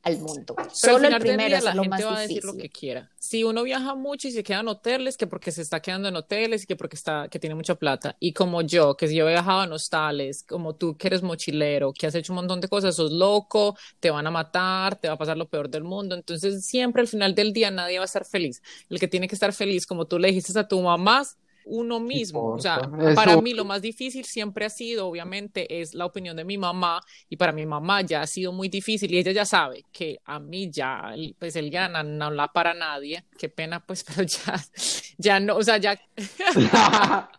al 0.03 0.19
mundo. 0.19 0.57
Solo 0.73 1.07
el 1.07 1.19
primero 1.21 1.57
es 1.57 1.63
la 1.63 1.75
lo 1.75 1.85
gente 1.85 2.05
va 2.05 2.17
a 2.17 2.21
decir 2.21 2.45
lo 2.45 2.57
que 2.57 2.69
quiera. 2.69 3.09
Si 3.19 3.45
uno 3.45 3.63
viaja 3.63 3.95
mucho 3.95 4.27
y 4.27 4.33
se 4.33 4.43
queda 4.43 4.61
en 4.61 4.69
hoteles, 4.69 5.17
que 5.17 5.29
porque 5.29 5.53
se 5.53 5.63
está 5.63 5.81
quedando 5.81 6.09
en 6.09 6.17
hoteles 6.17 6.65
y 6.65 6.67
que 6.67 6.75
porque 6.75 6.97
está 6.97 7.29
que 7.29 7.39
tiene 7.39 7.55
mucha 7.55 7.77
plata. 7.77 8.17
Y 8.19 8.33
como 8.33 8.63
yo, 8.63 8.97
que 8.97 9.07
si 9.07 9.15
yo 9.15 9.29
he 9.29 9.33
viajado 9.33 9.63
en 9.63 9.73
hostales, 9.73 10.43
como 10.43 10.75
tú 10.75 10.97
que 10.97 11.07
eres 11.07 11.23
mochilero, 11.23 11.93
que 11.93 12.09
has 12.09 12.15
hecho 12.17 12.33
un 12.33 12.37
montón 12.37 12.61
de 12.61 12.69
cosas, 12.69 12.97
sos 12.97 13.13
loco, 13.13 13.77
te 14.01 14.11
van 14.11 14.27
a 14.27 14.33
matar, 14.33 14.97
te 14.97 15.07
va 15.07 15.15
a 15.15 15.19
pasar 15.19 15.37
lo 15.37 15.49
peor 15.49 15.71
del 15.71 15.85
mundo. 15.85 16.17
Entonces, 16.17 16.67
siempre 16.67 17.03
al 17.03 17.09
final 17.09 17.35
del 17.37 17.53
día 17.53 17.71
nadie 17.71 17.99
va 17.99 18.05
a 18.05 18.07
estar 18.07 18.25
feliz. 18.25 18.61
El 18.91 18.99
que 18.99 19.07
tiene 19.07 19.29
que 19.29 19.37
estar 19.37 19.53
feliz, 19.53 19.87
como 19.87 20.07
tú 20.07 20.19
le 20.19 20.29
dijiste 20.29 20.59
a 20.59 20.67
tu 20.67 20.81
mamá, 20.81 21.23
uno 21.65 22.01
mismo. 22.01 22.53
O 22.53 22.59
sea, 22.59 22.81
para 23.15 23.41
mí 23.41 23.55
lo 23.55 23.65
más 23.65 23.83
difícil 23.83 24.25
siempre 24.25 24.65
ha 24.65 24.71
sido, 24.71 25.07
obviamente, 25.09 25.81
es 25.81 25.95
la 25.95 26.07
opinión 26.07 26.37
de 26.37 26.45
mi 26.45 26.59
mamá 26.59 27.01
y 27.29 27.37
para 27.37 27.53
mi 27.53 27.67
mamá 27.67 28.03
ya 28.03 28.23
ha 28.23 28.27
sido 28.27 28.53
muy 28.53 28.69
difícil 28.69 29.13
y 29.13 29.19
ella 29.19 29.33
ya 29.33 29.45
sabe 29.45 29.85
que 29.93 30.19
a 30.25 30.39
mí 30.39 30.71
ya, 30.71 31.15
pues 31.39 31.57
él 31.57 31.71
ya 31.71 31.89
no, 31.89 32.03
no 32.03 32.27
habla 32.27 32.49
para 32.49 32.75
nadie. 32.75 33.25
Qué 33.39 33.49
pena, 33.49 33.85
pues, 33.85 34.05
pero 34.09 34.23
ya, 34.23 34.55
ya 35.19 35.41
no, 35.41 35.57
o 35.57 35.63
sea, 35.63 35.79
ya. 35.79 36.01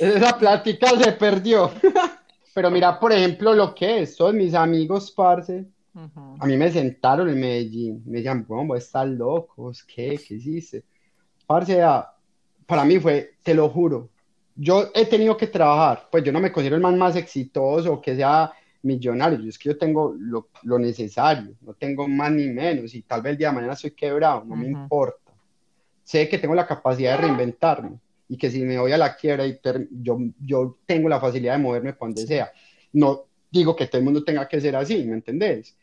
Esa 0.00 0.38
plática 0.38 0.88
se 0.98 1.12
perdió. 1.12 1.70
pero 2.54 2.70
mira, 2.70 2.98
por 2.98 3.12
ejemplo, 3.12 3.54
lo 3.54 3.74
que 3.74 4.00
es, 4.00 4.16
todos 4.16 4.34
mis 4.34 4.54
amigos, 4.54 5.12
parce, 5.12 5.66
a 6.38 6.46
mí 6.46 6.56
me 6.56 6.70
sentaron 6.70 7.28
en 7.28 7.40
Medellín, 7.40 8.02
me 8.06 8.18
decían, 8.18 8.44
¿cómo 8.44 8.76
están 8.76 9.16
locos? 9.16 9.84
¿Qué? 9.84 10.20
¿Qué 10.26 10.34
hiciste? 10.34 10.84
Parce, 11.46 11.80
para 12.66 12.84
mí 12.84 12.98
fue, 12.98 13.34
te 13.42 13.54
lo 13.54 13.68
juro, 13.68 14.10
yo 14.54 14.90
he 14.94 15.06
tenido 15.06 15.36
que 15.36 15.46
trabajar, 15.46 16.08
pues 16.10 16.24
yo 16.24 16.32
no 16.32 16.40
me 16.40 16.50
considero 16.50 16.76
el 16.76 16.82
man 16.82 16.98
más 16.98 17.14
exitoso 17.16 17.94
o 17.94 18.00
que 18.00 18.16
sea 18.16 18.52
millonario, 18.82 19.48
es 19.48 19.58
que 19.58 19.68
yo 19.70 19.78
tengo 19.78 20.14
lo, 20.18 20.48
lo, 20.62 20.78
necesario, 20.78 21.54
no 21.60 21.74
tengo 21.74 22.08
más 22.08 22.32
ni 22.32 22.48
menos 22.48 22.94
y 22.94 23.02
tal 23.02 23.22
vez 23.22 23.32
el 23.32 23.38
día 23.38 23.48
de 23.48 23.54
mañana 23.54 23.74
estoy 23.74 23.90
quebrado, 23.90 24.44
no 24.44 24.56
me 24.56 24.68
importa. 24.68 25.32
Sé 26.04 26.28
que 26.28 26.38
tengo 26.38 26.54
la 26.54 26.66
capacidad 26.66 27.12
de 27.12 27.26
reinventarme 27.26 27.98
y 28.28 28.36
que 28.36 28.50
si 28.50 28.62
me 28.62 28.78
voy 28.78 28.92
a 28.92 28.98
la 28.98 29.16
quiebra 29.16 29.46
y 29.46 29.58
yo, 29.90 30.18
yo 30.40 30.78
tengo 30.86 31.08
la 31.08 31.20
facilidad 31.20 31.54
de 31.54 31.62
moverme 31.62 31.94
cuando 31.94 32.20
sea. 32.22 32.50
No, 32.92 33.24
digo 33.50 33.74
que 33.74 33.86
todo 33.88 33.98
el 33.98 34.04
mundo 34.04 34.24
tenga 34.24 34.48
que 34.48 34.60
ser 34.60 34.76
así, 34.76 35.04
¿me 35.04 35.14
entendés? 35.14 35.76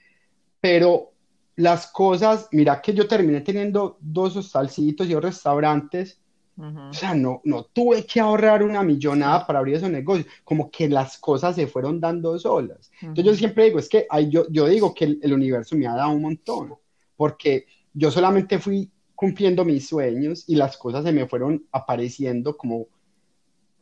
Pero 0.62 1.12
las 1.58 1.88
cosas, 1.88 2.48
mira 2.52 2.82
que 2.82 2.94
yo 2.94 3.08
terminé 3.08 3.42
teniendo 3.42 3.98
dos 4.00 4.36
hostalcitos 4.38 5.08
y 5.08 5.14
dos 5.14 5.24
restaurantes, 5.24 6.23
o 6.56 6.94
sea, 6.94 7.16
no, 7.16 7.42
no 7.46 7.66
tuve 7.66 8.06
que 8.06 8.20
ahorrar 8.20 8.62
una 8.62 8.84
millonada 8.84 9.46
para 9.46 9.60
abrir 9.60 9.76
esos 9.76 9.90
negocios, 9.90 10.28
como 10.44 10.70
que 10.70 10.88
las 10.88 11.18
cosas 11.18 11.56
se 11.56 11.66
fueron 11.66 12.00
dando 12.00 12.38
solas. 12.38 12.92
Entonces 13.02 13.26
yo 13.26 13.34
siempre 13.36 13.66
digo, 13.66 13.80
es 13.80 13.90
que 13.90 14.08
yo, 14.30 14.46
yo 14.50 14.68
digo 14.68 14.94
que 14.94 15.18
el, 15.22 15.34
universo 15.34 15.76
me 15.76 15.88
ha 15.88 15.96
dado 15.96 16.12
un 16.12 16.22
montón, 16.22 16.76
porque 17.16 17.66
yo 17.94 18.12
solamente 18.12 18.60
fui 18.60 18.92
cumpliendo 19.16 19.66
mis 19.66 19.88
sueños 19.88 20.44
y 20.48 20.56
las 20.56 20.78
cosas 20.78 21.04
se 21.04 21.12
me 21.12 21.28
fueron 21.28 21.66
apareciendo 21.72 22.56
como 22.56 22.88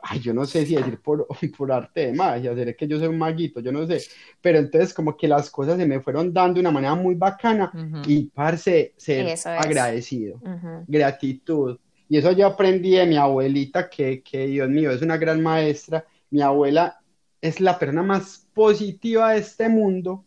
ay, 0.04 0.20
yo 0.20 0.34
no 0.34 0.46
sé 0.46 0.66
si 0.66 0.76
decir 0.76 1.00
por, 1.00 1.28
por 1.58 1.72
arte 1.72 2.08
de 2.08 2.14
magia, 2.14 2.56
seré 2.56 2.76
que 2.76 2.88
yo 2.88 2.98
soy 2.98 3.08
un 3.08 3.18
maguito, 3.18 3.60
yo 3.60 3.72
no 3.72 3.86
sé, 3.86 4.02
pero 4.42 4.60
entonces 4.60 4.94
como 4.94 5.16
que 5.16 5.28
las 5.28 5.50
cosas 5.50 5.78
se 5.78 5.86
me 5.86 6.00
fueron 6.00 6.34
dando 6.34 6.56
de 6.56 6.62
una 6.62 6.72
manera 6.72 6.96
muy 6.96 7.16
bacana 7.16 7.72
y 8.08 8.24
parce, 8.26 8.94
ser 8.98 9.38
agradecido, 9.46 10.40
gratitud. 10.88 11.78
Y 12.12 12.18
eso 12.18 12.34
yo 12.34 12.46
aprendí 12.46 12.92
de 12.92 13.06
mi 13.06 13.16
abuelita, 13.16 13.90
que, 13.90 14.22
que 14.22 14.46
Dios 14.48 14.68
mío, 14.68 14.92
es 14.92 15.02
una 15.02 15.16
gran 15.16 15.42
maestra. 15.42 16.06
Mi 16.30 16.42
abuela 16.42 17.00
es 17.40 17.62
la 17.62 17.80
persona 17.80 18.04
más 18.04 18.50
positiva 18.54 19.32
de 19.32 19.40
este 19.40 19.70
mundo. 19.70 20.26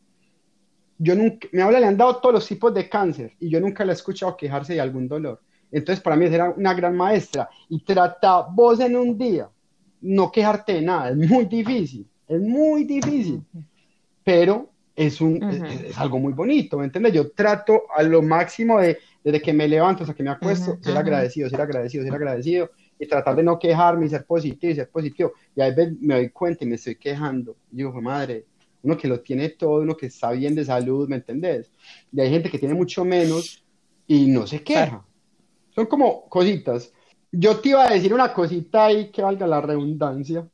Yo 0.96 1.14
nunca, 1.14 1.46
mi 1.52 1.60
abuela 1.60 1.80
le 1.80 1.86
han 1.88 1.98
dado 1.98 2.16
todos 2.22 2.36
los 2.36 2.48
tipos 2.48 2.72
de 2.72 2.88
cáncer 2.88 3.34
y 3.38 3.50
yo 3.50 3.60
nunca 3.60 3.84
la 3.84 3.92
he 3.92 3.96
escuchado 3.96 4.34
quejarse 4.34 4.72
de 4.72 4.80
algún 4.80 5.06
dolor. 5.06 5.42
Entonces, 5.70 6.02
para 6.02 6.16
mí 6.16 6.24
era 6.24 6.54
una 6.56 6.72
gran 6.72 6.96
maestra. 6.96 7.50
Y 7.68 7.84
trata 7.84 8.46
vos 8.50 8.80
en 8.80 8.96
un 8.96 9.18
día 9.18 9.50
no 10.00 10.32
quejarte 10.32 10.72
de 10.72 10.80
nada, 10.80 11.10
es 11.10 11.16
muy 11.16 11.44
difícil, 11.44 12.08
es 12.26 12.40
muy 12.40 12.84
difícil, 12.84 13.42
pero 14.24 14.70
es, 14.96 15.20
un, 15.20 15.42
es, 15.42 15.98
algo 15.98 16.18
muy 16.18 16.32
bonito, 16.32 16.78
¿me 16.78 16.84
entiendes? 16.84 17.12
Yo 17.12 17.30
trato 17.32 17.82
a 17.94 18.02
lo 18.02 18.22
máximo 18.22 18.80
de, 18.80 18.98
desde 19.22 19.40
que 19.40 19.52
me 19.52 19.66
levanto 19.66 20.04
hasta 20.04 20.14
que 20.14 20.22
me 20.22 20.30
acuesto, 20.30 20.78
ser 20.80 20.96
agradecido, 20.96 21.48
ser 21.48 21.60
agradecido, 21.60 22.04
ser 22.04 22.14
agradecido, 22.14 22.70
y 22.98 23.06
tratar 23.06 23.36
de 23.36 23.42
no 23.42 23.58
quejarme 23.58 24.06
y 24.06 24.08
ser 24.08 24.24
positivo 24.24 24.72
y 24.72 24.76
ser 24.76 24.88
positivo. 24.88 25.32
Y 25.54 25.62
a 25.62 25.70
veces 25.70 25.94
me 26.00 26.14
doy 26.14 26.30
cuenta 26.30 26.64
y 26.64 26.68
me 26.68 26.76
estoy 26.76 26.96
quejando. 26.96 27.56
Y 27.72 27.78
digo, 27.78 28.00
madre, 28.00 28.46
uno 28.82 28.96
que 28.96 29.08
lo 29.08 29.20
tiene 29.20 29.50
todo, 29.50 29.82
uno 29.82 29.96
que 29.96 30.06
está 30.06 30.30
bien 30.30 30.54
de 30.54 30.64
salud, 30.64 31.08
¿me 31.08 31.16
entendés? 31.16 31.72
Y 32.12 32.20
hay 32.20 32.30
gente 32.30 32.50
que 32.50 32.58
tiene 32.58 32.74
mucho 32.74 33.04
menos 33.04 33.64
y 34.06 34.26
no 34.26 34.46
se 34.46 34.62
queja. 34.62 35.04
Son 35.74 35.86
como 35.86 36.28
cositas. 36.28 36.92
Yo 37.32 37.58
te 37.58 37.70
iba 37.70 37.84
a 37.84 37.92
decir 37.92 38.14
una 38.14 38.32
cosita 38.32 38.86
ahí 38.86 39.10
que 39.10 39.22
valga 39.22 39.46
la 39.46 39.60
redundancia. 39.60 40.48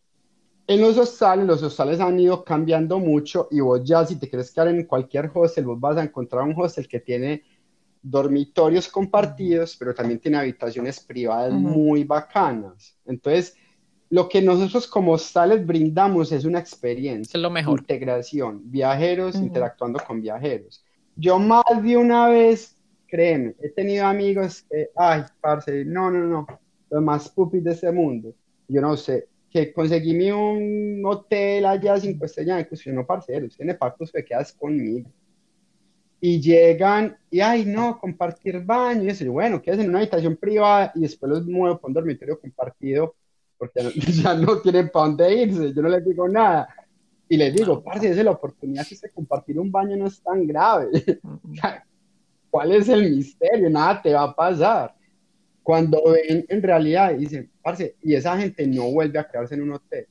En 0.71 0.81
los 0.81 0.97
hostales, 0.99 1.49
los 1.49 1.65
hostales 1.65 1.99
han 1.99 2.21
ido 2.21 2.45
cambiando 2.45 3.01
mucho 3.01 3.49
y 3.51 3.59
vos 3.59 3.83
ya 3.83 4.07
si 4.07 4.15
te 4.15 4.29
quieres 4.29 4.53
quedar 4.53 4.69
en 4.69 4.85
cualquier 4.85 5.29
hostel, 5.35 5.65
vos 5.65 5.81
vas 5.81 5.97
a 5.97 6.05
encontrar 6.05 6.45
un 6.45 6.55
hostel 6.57 6.87
que 6.87 7.01
tiene 7.01 7.43
dormitorios 8.01 8.87
compartidos, 8.87 9.75
pero 9.77 9.93
también 9.93 10.21
tiene 10.21 10.39
habitaciones 10.39 11.01
privadas 11.01 11.53
muy 11.53 12.05
bacanas. 12.05 12.97
Entonces, 13.05 13.57
lo 14.11 14.29
que 14.29 14.41
nosotros 14.43 14.87
como 14.87 15.15
hostales 15.15 15.67
brindamos 15.67 16.31
es 16.31 16.45
una 16.45 16.61
experiencia, 16.61 17.37
es 17.37 17.43
lo 17.43 17.51
mejor. 17.51 17.81
integración, 17.81 18.61
viajeros 18.71 19.35
interactuando 19.35 19.99
con 20.07 20.23
viajeros. 20.23 20.85
Yo 21.17 21.41
más 21.41 21.65
de 21.83 21.97
una 21.97 22.29
vez, 22.29 22.77
créeme, 23.09 23.57
he 23.61 23.71
tenido 23.71 24.07
amigos 24.07 24.65
que, 24.71 24.91
ay, 24.95 25.25
parce, 25.41 25.85
no, 25.85 26.13
no, 26.13 26.25
no, 26.27 26.47
los 26.89 27.03
más 27.03 27.29
pupis 27.29 27.65
de 27.65 27.73
este 27.73 27.91
mundo. 27.91 28.33
Yo 28.69 28.81
no 28.81 28.97
sé, 28.97 29.27
que 29.51 29.73
conseguí 29.73 30.31
un 30.31 31.03
hotel 31.05 31.67
allá 31.67 31.99
cinco 31.99 32.25
estrellas, 32.25 32.69
yo 32.71 32.93
no, 32.93 33.05
parcero, 33.05 33.49
tiene 33.49 33.75
pactos 33.75 34.13
que 34.13 34.25
quedas 34.25 34.53
conmigo. 34.53 35.11
Y 36.21 36.41
llegan, 36.41 37.17
y 37.31 37.41
ay, 37.41 37.65
no, 37.65 37.99
compartir 37.99 38.63
baño, 38.63 39.05
y 39.05 39.09
eso, 39.09 39.31
bueno, 39.33 39.61
quedas 39.61 39.81
en 39.81 39.89
una 39.89 39.99
habitación 39.99 40.37
privada 40.37 40.93
y 40.95 41.01
después 41.01 41.31
los 41.31 41.47
muevo 41.47 41.79
para 41.79 41.89
un 41.89 41.95
dormitorio 41.95 42.39
compartido, 42.39 43.17
porque 43.59 43.81
ya 44.23 44.35
no 44.35 44.59
tienen 44.63 44.91
para 44.91 45.07
dónde 45.07 45.35
irse, 45.35 45.73
yo 45.75 45.83
no 45.83 45.89
les 45.89 46.05
digo 46.05 46.29
nada. 46.29 46.69
Y 47.29 47.37
les 47.37 47.55
digo, 47.55 47.83
parce, 47.83 48.11
es 48.11 48.17
la 48.25 48.33
oportunidad 48.33 48.87
que 48.87 49.11
compartir 49.11 49.59
un 49.59 49.71
baño 49.71 49.97
no 49.97 50.07
es 50.07 50.21
tan 50.21 50.47
grave. 50.47 50.89
¿Cuál 52.51 52.73
es 52.73 52.89
el 52.89 53.11
misterio? 53.11 53.71
Nada 53.71 54.03
te 54.03 54.13
va 54.13 54.25
a 54.25 54.35
pasar 54.35 54.95
cuando 55.63 56.03
ven 56.11 56.45
en 56.49 56.63
realidad 56.63 57.15
dicen, 57.15 57.50
parce, 57.63 57.97
y 58.03 58.15
esa 58.15 58.37
gente 58.39 58.67
no 58.67 58.91
vuelve 58.91 59.19
a 59.19 59.29
quedarse 59.29 59.55
en 59.55 59.63
un 59.63 59.73
hotel. 59.73 60.07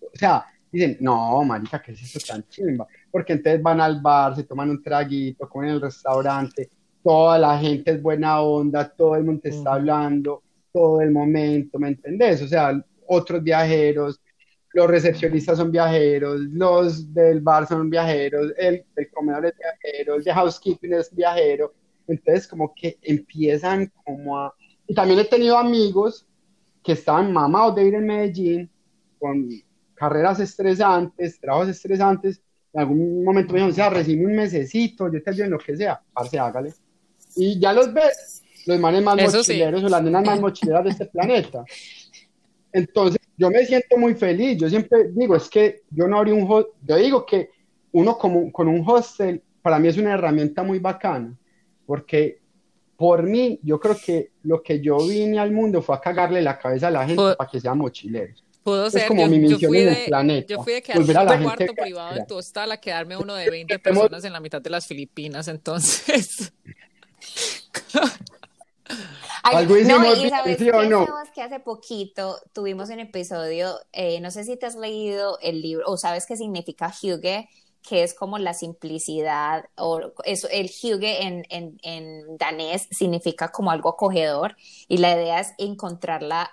O 0.00 0.16
sea, 0.16 0.46
dicen, 0.70 0.96
no, 1.00 1.42
marica, 1.44 1.80
¿qué 1.80 1.92
es 1.92 2.02
eso 2.02 2.18
tan 2.26 2.46
chimba? 2.48 2.86
Porque 3.10 3.34
entonces 3.34 3.62
van 3.62 3.80
al 3.80 4.00
bar, 4.00 4.34
se 4.36 4.44
toman 4.44 4.70
un 4.70 4.82
traguito, 4.82 5.48
comen 5.48 5.70
en 5.70 5.74
el 5.76 5.80
restaurante, 5.80 6.68
toda 7.02 7.38
la 7.38 7.58
gente 7.58 7.92
es 7.92 8.02
buena 8.02 8.40
onda, 8.40 8.88
todo 8.88 9.16
el 9.16 9.24
mundo 9.24 9.42
te 9.42 9.50
está 9.50 9.74
hablando, 9.74 10.42
todo 10.72 11.00
el 11.00 11.10
momento, 11.10 11.78
¿me 11.78 11.88
entendés? 11.88 12.42
O 12.42 12.48
sea, 12.48 12.82
otros 13.06 13.42
viajeros, 13.42 14.20
los 14.72 14.88
recepcionistas 14.88 15.58
son 15.58 15.70
viajeros, 15.70 16.40
los 16.40 17.14
del 17.14 17.40
bar 17.40 17.66
son 17.66 17.88
viajeros, 17.88 18.52
el, 18.58 18.84
el 18.96 19.10
comedor 19.10 19.46
es 19.46 19.54
viajero, 19.56 20.14
el 20.16 20.24
de 20.24 20.32
housekeeping 20.32 20.94
es 20.94 21.14
viajero. 21.14 21.72
Entonces, 22.08 22.48
como 22.48 22.74
que 22.74 22.98
empiezan 23.02 23.90
como 24.04 24.38
a 24.38 24.52
y 24.86 24.94
también 24.94 25.20
he 25.20 25.24
tenido 25.24 25.56
amigos 25.56 26.26
que 26.84 26.92
estaban 26.92 27.32
mamados 27.32 27.74
de 27.74 27.86
ir 27.86 27.94
en 27.94 28.06
Medellín 28.06 28.70
con 29.18 29.48
carreras 29.94 30.38
estresantes, 30.38 31.40
trabajos 31.40 31.70
estresantes. 31.70 32.42
En 32.72 32.80
algún 32.80 33.24
momento 33.24 33.52
me 33.52 33.60
dijeron, 33.60 33.72
o 33.72 33.74
sea, 33.74 33.88
recibe 33.88 34.26
un 34.26 34.36
mesecito, 34.36 35.10
yo 35.10 35.22
te 35.22 35.30
ayudo 35.30 35.46
en 35.46 35.50
lo 35.52 35.58
que 35.58 35.76
sea, 35.76 36.00
parce, 36.12 36.38
hágale. 36.38 36.74
Y 37.36 37.58
ya 37.58 37.72
los 37.72 37.92
ves, 37.92 38.42
los 38.66 38.78
manes 38.78 39.02
más 39.02 39.16
mochileros 39.16 39.82
o 39.82 39.88
las 39.88 40.02
nenas 40.02 40.24
más 40.26 40.40
mochileras 40.40 40.84
de 40.84 40.90
este 40.90 41.06
planeta. 41.06 41.64
Entonces, 42.70 43.20
yo 43.36 43.50
me 43.50 43.64
siento 43.64 43.96
muy 43.96 44.14
feliz. 44.14 44.58
Yo 44.58 44.68
siempre 44.68 45.10
digo, 45.12 45.36
es 45.36 45.48
que 45.48 45.82
yo 45.90 46.06
no 46.06 46.18
abrí 46.18 46.32
un 46.32 46.46
hostel. 46.48 46.72
Yo 46.86 46.96
digo 46.96 47.24
que 47.24 47.50
uno 47.92 48.18
como, 48.18 48.52
con 48.52 48.68
un 48.68 48.84
hostel, 48.86 49.42
para 49.62 49.78
mí 49.78 49.88
es 49.88 49.96
una 49.96 50.14
herramienta 50.14 50.62
muy 50.62 50.80
bacana, 50.80 51.34
porque 51.86 52.40
por 52.96 53.22
mí, 53.24 53.58
yo 53.62 53.80
creo 53.80 53.96
que 53.96 54.30
lo 54.42 54.62
que 54.62 54.80
yo 54.80 54.98
vine 54.98 55.38
al 55.38 55.50
mundo 55.50 55.82
fue 55.82 55.96
a 55.96 56.00
cagarle 56.00 56.42
la 56.42 56.58
cabeza 56.58 56.88
a 56.88 56.90
la 56.90 57.06
gente 57.06 57.34
para 57.36 57.50
que 57.50 57.60
sean 57.60 57.78
mochileros. 57.78 58.44
Pudo 58.62 58.90
ser, 58.90 59.02
es 59.02 59.08
como 59.08 59.26
mi 59.26 59.38
misión 59.38 59.74
en 59.74 59.88
el 59.88 60.04
planeta. 60.06 60.46
Yo 60.46 60.62
fui 60.62 60.72
de 60.72 60.82
quedarme 60.82 61.34
en 61.34 61.38
un 61.38 61.44
cuarto 61.44 61.74
privado 61.74 62.16
en 62.16 62.26
tu 62.26 62.36
hostal 62.36 62.72
a 62.72 62.78
quedarme 62.78 63.16
uno 63.16 63.34
de 63.34 63.50
20 63.50 63.78
personas 63.78 64.24
en 64.24 64.32
la 64.32 64.40
mitad 64.40 64.62
de 64.62 64.70
las 64.70 64.86
Filipinas, 64.86 65.48
entonces. 65.48 66.52
¿Algo 69.42 69.74
no, 69.74 70.14
y 70.14 70.30
sabes 70.30 70.58
¿sí 70.58 70.70
no? 70.88 71.06
que 71.34 71.42
hace 71.42 71.60
poquito 71.60 72.40
tuvimos 72.54 72.88
un 72.88 73.00
episodio, 73.00 73.78
eh, 73.92 74.18
no 74.20 74.30
sé 74.30 74.44
si 74.44 74.56
te 74.56 74.64
has 74.64 74.74
leído 74.74 75.38
el 75.42 75.60
libro 75.60 75.84
o 75.86 75.98
sabes 75.98 76.24
qué 76.24 76.34
significa 76.34 76.90
Hugo, 77.02 77.46
que 77.86 78.02
es 78.02 78.14
como 78.14 78.38
la 78.38 78.54
simplicidad, 78.54 79.66
o 79.76 80.00
eso, 80.24 80.48
el 80.50 80.70
hygge 80.70 81.22
en, 81.22 81.44
en, 81.50 81.78
en, 81.82 82.38
danés 82.38 82.88
significa 82.90 83.52
como 83.52 83.70
algo 83.70 83.90
acogedor, 83.90 84.56
y 84.88 84.98
la 84.98 85.14
idea 85.14 85.40
es 85.40 85.52
encontrar 85.58 86.22
la, 86.22 86.50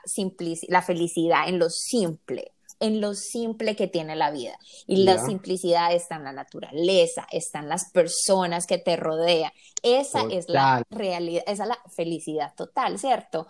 la 0.67 0.81
felicidad 0.81 1.47
en 1.47 1.57
lo 1.57 1.69
simple, 1.69 2.51
en 2.81 2.99
lo 2.99 3.13
simple 3.13 3.77
que 3.77 3.87
tiene 3.87 4.15
la 4.15 4.31
vida. 4.31 4.57
Y 4.87 5.03
la 5.03 5.23
simplicidad 5.23 5.93
está 5.93 6.15
en 6.15 6.25
la 6.25 6.33
naturaleza, 6.33 7.27
están 7.31 7.69
las 7.69 7.89
personas 7.91 8.67
que 8.67 8.77
te 8.77 8.97
rodean. 8.97 9.51
Esa 9.83 10.23
es 10.29 10.49
la 10.49 10.83
realidad, 10.89 11.43
esa 11.47 11.63
es 11.63 11.69
la 11.69 11.79
felicidad 11.95 12.53
total, 12.55 12.99
¿cierto? 12.99 13.47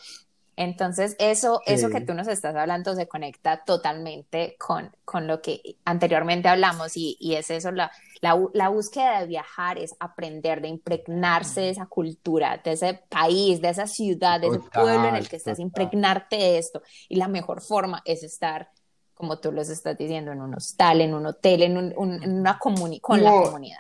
Entonces, 0.62 1.16
eso, 1.18 1.60
eso 1.66 1.90
que 1.90 2.02
tú 2.02 2.14
nos 2.14 2.28
estás 2.28 2.56
hablando 2.56 2.94
se 2.94 3.08
conecta 3.08 3.64
totalmente 3.66 4.56
con, 4.60 4.96
con 5.06 5.26
lo 5.26 5.42
que 5.42 5.78
anteriormente 5.86 6.50
hablamos 6.50 6.96
y, 6.96 7.18
y 7.20 7.34
es 7.34 7.50
eso, 7.50 7.72
la, 7.72 7.92
la, 8.22 8.70
búsqueda 8.70 9.22
de 9.22 9.26
viajar 9.26 9.80
es 9.80 9.96
aprender, 10.00 10.62
de 10.62 10.68
impregnarse 10.68 11.62
de 11.62 11.70
esa 11.72 11.88
cultura, 11.88 12.62
de 12.64 12.74
ese 12.74 13.02
país, 13.10 13.60
de 13.60 13.70
esa 13.70 13.88
ciudad, 13.88 14.40
de 14.40 14.50
ese 14.50 14.60
pueblo 14.60 15.08
en 15.08 15.16
el 15.16 15.28
que 15.28 15.38
estás, 15.38 15.58
impregnarte 15.58 16.36
de 16.36 16.60
esto. 16.60 16.84
Y 17.10 17.16
la 17.16 17.28
mejor 17.28 17.62
forma 17.62 18.04
es 18.06 18.22
estar, 18.22 18.70
como 19.16 19.40
tú 19.40 19.52
los 19.52 19.68
estás 19.68 19.98
diciendo, 19.98 20.32
en 20.32 20.42
un 20.42 20.54
hostal, 20.54 21.02
en 21.02 21.16
un 21.16 21.26
hotel, 21.26 21.64
en, 21.64 21.78
un, 21.78 21.94
una 21.98 22.60
comuni 22.60 23.00
con 23.00 23.24
la 23.24 23.32
comunidad. 23.32 23.80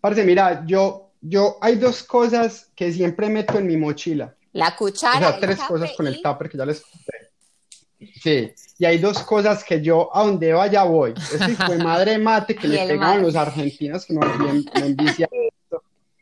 Parce, 0.00 0.24
mira, 0.24 0.64
yo, 0.66 1.10
yo, 1.20 1.58
hay 1.60 1.76
dos 1.76 2.02
cosas 2.02 2.70
que 2.74 2.90
siempre 2.94 3.28
meto 3.28 3.58
en 3.58 3.66
mi 3.66 3.76
mochila 3.76 4.34
la 4.54 4.74
cuchara. 4.74 5.28
O 5.28 5.30
sea, 5.32 5.40
tres 5.40 5.58
cosas 5.60 5.92
con 5.96 6.06
el 6.06 6.22
tupper 6.22 6.48
que 6.48 6.56
ya 6.56 6.64
les 6.64 6.80
conté. 6.80 7.24
Sí, 8.22 8.52
y 8.78 8.84
hay 8.84 8.98
dos 8.98 9.22
cosas 9.22 9.64
que 9.64 9.80
yo 9.82 10.14
a 10.16 10.24
donde 10.24 10.52
vaya 10.52 10.84
voy. 10.84 11.12
Es 11.12 11.56
fue 11.56 11.78
madre 11.78 12.18
mate 12.18 12.54
que 12.54 12.68
le 12.68 12.86
pegan 12.86 13.22
los 13.22 13.36
argentinos 13.36 14.06
que 14.06 14.14
me, 14.14 14.20
me 14.80 14.86
envician 14.86 15.28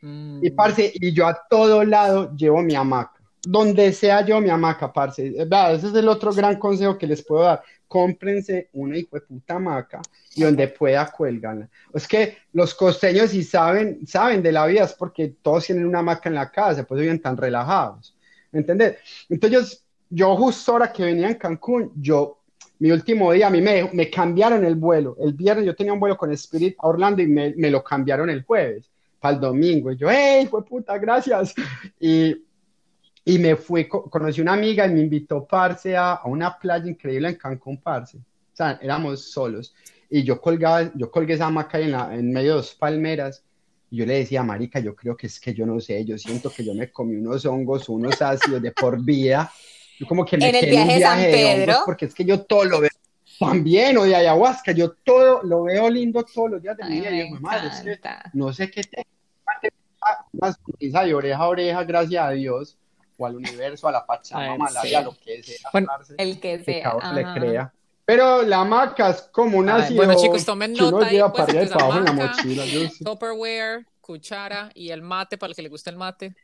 Y 0.01 0.05
mm. 0.05 0.55
parce, 0.55 0.91
y 0.93 1.13
yo 1.13 1.27
a 1.27 1.39
todo 1.49 1.83
lado 1.83 2.35
llevo 2.35 2.61
mi 2.61 2.75
hamaca. 2.75 3.19
donde 3.45 3.93
sea 3.93 4.25
yo 4.25 4.41
mi 4.41 4.49
hamaca, 4.49 4.91
parce. 4.91 5.27
Ese 5.27 5.87
es 5.87 5.93
el 5.93 6.07
otro 6.07 6.33
gran 6.33 6.57
consejo 6.57 6.97
que 6.97 7.07
les 7.07 7.23
puedo 7.23 7.43
dar. 7.43 7.61
Cómprense 7.87 8.69
una 8.73 8.97
hijo 8.97 9.15
de 9.15 9.21
puta 9.21 9.55
hamaca 9.55 10.01
y 10.35 10.41
donde 10.41 10.67
pueda 10.67 11.11
cuelgan. 11.11 11.69
Es 11.93 12.07
que 12.07 12.37
los 12.53 12.73
costeños 12.73 13.29
si 13.29 13.43
saben, 13.43 14.07
saben 14.07 14.41
de 14.41 14.51
la 14.51 14.65
vida 14.65 14.85
es 14.85 14.93
porque 14.93 15.35
todos 15.41 15.65
tienen 15.65 15.85
una 15.85 15.99
hamaca 15.99 16.29
en 16.29 16.35
la 16.35 16.49
casa, 16.49 16.83
pues 16.83 17.01
viven 17.01 17.21
tan 17.21 17.37
relajados. 17.37 18.15
¿Me? 18.53 18.97
Entonces, 19.29 19.83
yo 20.09 20.35
justo 20.35 20.71
ahora 20.71 20.93
que 20.93 21.03
venía 21.03 21.27
en 21.27 21.35
Cancún, 21.35 21.91
yo, 21.95 22.39
mi 22.79 22.91
último 22.91 23.31
día, 23.33 23.47
a 23.47 23.49
mí 23.49 23.61
me, 23.61 23.89
me 23.91 24.09
cambiaron 24.09 24.63
el 24.63 24.75
vuelo. 24.75 25.17
El 25.19 25.33
viernes 25.33 25.65
yo 25.65 25.75
tenía 25.75 25.93
un 25.93 25.99
vuelo 25.99 26.17
con 26.17 26.31
Spirit 26.31 26.75
a 26.79 26.87
Orlando 26.87 27.21
y 27.21 27.27
me, 27.27 27.69
lo 27.69 27.83
cambiaron 27.83 28.29
el 28.29 28.43
jueves 28.43 28.89
para 29.19 29.35
el 29.35 29.41
domingo. 29.41 29.91
Y 29.91 29.97
yo, 29.97 30.09
¡hey, 30.09 30.47
fue 30.49 30.63
puta, 30.63 30.97
gracias! 30.97 31.53
Y 31.99 32.35
y 33.25 33.39
me 33.39 33.55
fui, 33.55 33.87
conocí 33.87 34.41
una 34.41 34.53
amiga 34.53 34.85
y 34.85 34.91
me 34.91 35.01
invitó, 35.01 35.45
parce, 35.45 35.95
a, 35.95 36.13
a, 36.13 36.27
una 36.27 36.57
playa 36.57 36.89
increíble 36.89 37.29
en 37.29 37.35
Cancún, 37.35 37.77
parce. 37.77 38.17
O 38.17 38.55
sea, 38.55 38.77
éramos 38.81 39.31
solos. 39.31 39.73
Y 40.09 40.23
yo 40.23 40.41
colgaba, 40.41 40.91
yo 40.93 41.09
colgué 41.09 41.35
esa 41.35 41.47
hamaca 41.47 41.79
en, 41.79 41.95
en 41.95 42.31
medio 42.31 42.51
de 42.51 42.57
dos 42.57 42.75
palmeras. 42.75 43.43
Y 43.93 43.97
yo 43.97 44.07
le 44.07 44.15
decía, 44.15 44.41
marica, 44.41 44.79
yo 44.79 44.95
creo 44.95 45.15
que 45.15 45.27
es 45.27 45.39
que 45.39 45.53
yo 45.53 45.67
no 45.67 45.79
sé, 45.79 46.03
yo 46.03 46.17
siento 46.17 46.49
que 46.49 46.65
yo 46.65 46.73
me 46.73 46.91
comí 46.91 47.15
unos 47.15 47.45
hongos, 47.45 47.87
unos 47.89 48.19
ácidos 48.23 48.59
de 48.59 48.71
por 48.71 48.99
vida. 48.99 49.53
Yo 49.99 50.07
como 50.07 50.25
que 50.25 50.35
me 50.35 50.49
en 50.49 50.55
el 50.55 50.65
viaje, 50.67 50.99
San 50.99 51.19
Pedro. 51.19 51.75
porque 51.85 52.05
es 52.05 52.15
que 52.15 52.25
yo 52.25 52.41
todo 52.41 52.65
lo 52.65 52.81
veo 52.81 52.89
también, 53.39 53.95
o 53.99 54.03
de 54.05 54.15
ayahuasca, 54.15 54.71
yo 54.71 54.93
todo 54.93 55.43
lo 55.43 55.61
veo 55.65 55.91
lindo 55.91 56.23
todos 56.23 56.49
los 56.49 56.63
días 56.63 56.75
de 56.75 56.85
mi 56.85 57.01
vida. 57.01 57.11
Y 57.11 57.29
madre, 57.33 57.67
es 57.67 57.81
que 57.81 57.99
no 58.33 58.51
sé 58.51 58.71
qué 58.71 58.81
te... 58.81 59.05
Más 60.31 60.57
de 60.81 61.13
oreja 61.13 61.37
a 61.37 61.47
oreja, 61.47 61.83
gracias 61.83 62.25
a 62.25 62.31
Dios 62.31 62.79
o 63.15 63.27
al 63.27 63.35
universo, 63.35 63.87
a 63.87 63.91
la 63.91 64.03
Pachamama, 64.07 64.69
sí. 64.69 64.95
a 64.95 65.01
lo 65.01 65.15
que 65.23 65.43
sea. 65.43 65.69
Bueno, 65.71 65.89
el 66.17 66.39
que 66.39 66.63
sea. 66.63 66.97
Que 66.99 67.13
le 67.13 67.33
crea. 67.35 67.73
Pero 68.05 68.41
la 68.41 68.63
maca 68.65 69.11
es 69.11 69.21
como 69.31 69.57
un 69.57 69.69
ácido 69.69 70.03
Bueno, 70.03 70.19
chicos, 70.19 70.43
tomen 70.45 70.73
nota 70.73 71.07
ahí, 71.07 71.19
pues, 71.33 71.69
para 71.71 71.85
abajo 71.85 71.99
en 71.99 72.05
la 72.05 72.11
mochila. 72.13 72.65
Yo 72.65 72.89
sí. 72.89 73.03
Tupperware, 73.03 73.85
cuchara 74.01 74.69
y 74.73 74.89
el 74.89 75.01
mate 75.01 75.37
para 75.37 75.51
el 75.51 75.55
que 75.55 75.61
le 75.61 75.69
guste 75.69 75.89
el 75.89 75.95
mate. 75.95 76.35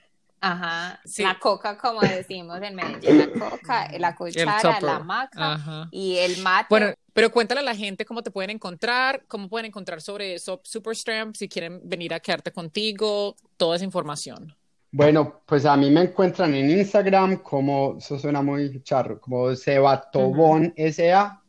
Ajá, 0.41 1.01
sí. 1.03 1.21
la 1.21 1.37
coca, 1.37 1.77
como 1.77 1.99
decimos 1.99 2.61
en 2.61 2.73
Medellín, 2.73 3.17
la 3.17 3.49
coca, 3.49 3.91
la 3.97 4.15
cuchara, 4.15 4.79
la 4.79 4.99
maca 4.99 5.53
Ajá. 5.55 5.89
y 5.91 6.15
el 6.17 6.37
mate. 6.41 6.67
Bueno, 6.69 6.93
pero 7.11 7.29
cuéntale 7.29 7.59
a 7.59 7.63
la 7.63 7.75
gente 7.75 8.05
cómo 8.05 8.23
te 8.23 8.31
pueden 8.31 8.51
encontrar, 8.51 9.25
cómo 9.27 9.49
pueden 9.49 9.65
encontrar 9.65 10.01
sobre 10.01 10.37
Superstramp, 10.39 11.35
si 11.35 11.49
quieren 11.49 11.81
venir 11.83 12.13
a 12.13 12.21
quedarte 12.21 12.53
contigo, 12.53 13.35
toda 13.57 13.75
esa 13.75 13.83
información. 13.83 14.55
Bueno, 14.91 15.41
pues 15.45 15.65
a 15.65 15.75
mí 15.75 15.91
me 15.91 16.03
encuentran 16.03 16.55
en 16.55 16.69
Instagram 16.69 17.37
como, 17.43 17.97
eso 17.97 18.17
suena 18.17 18.41
muy 18.41 18.81
charro, 18.81 19.19
como 19.19 19.53
Seba 19.55 20.09
Tobón 20.09 20.73
S.A., 20.77 21.43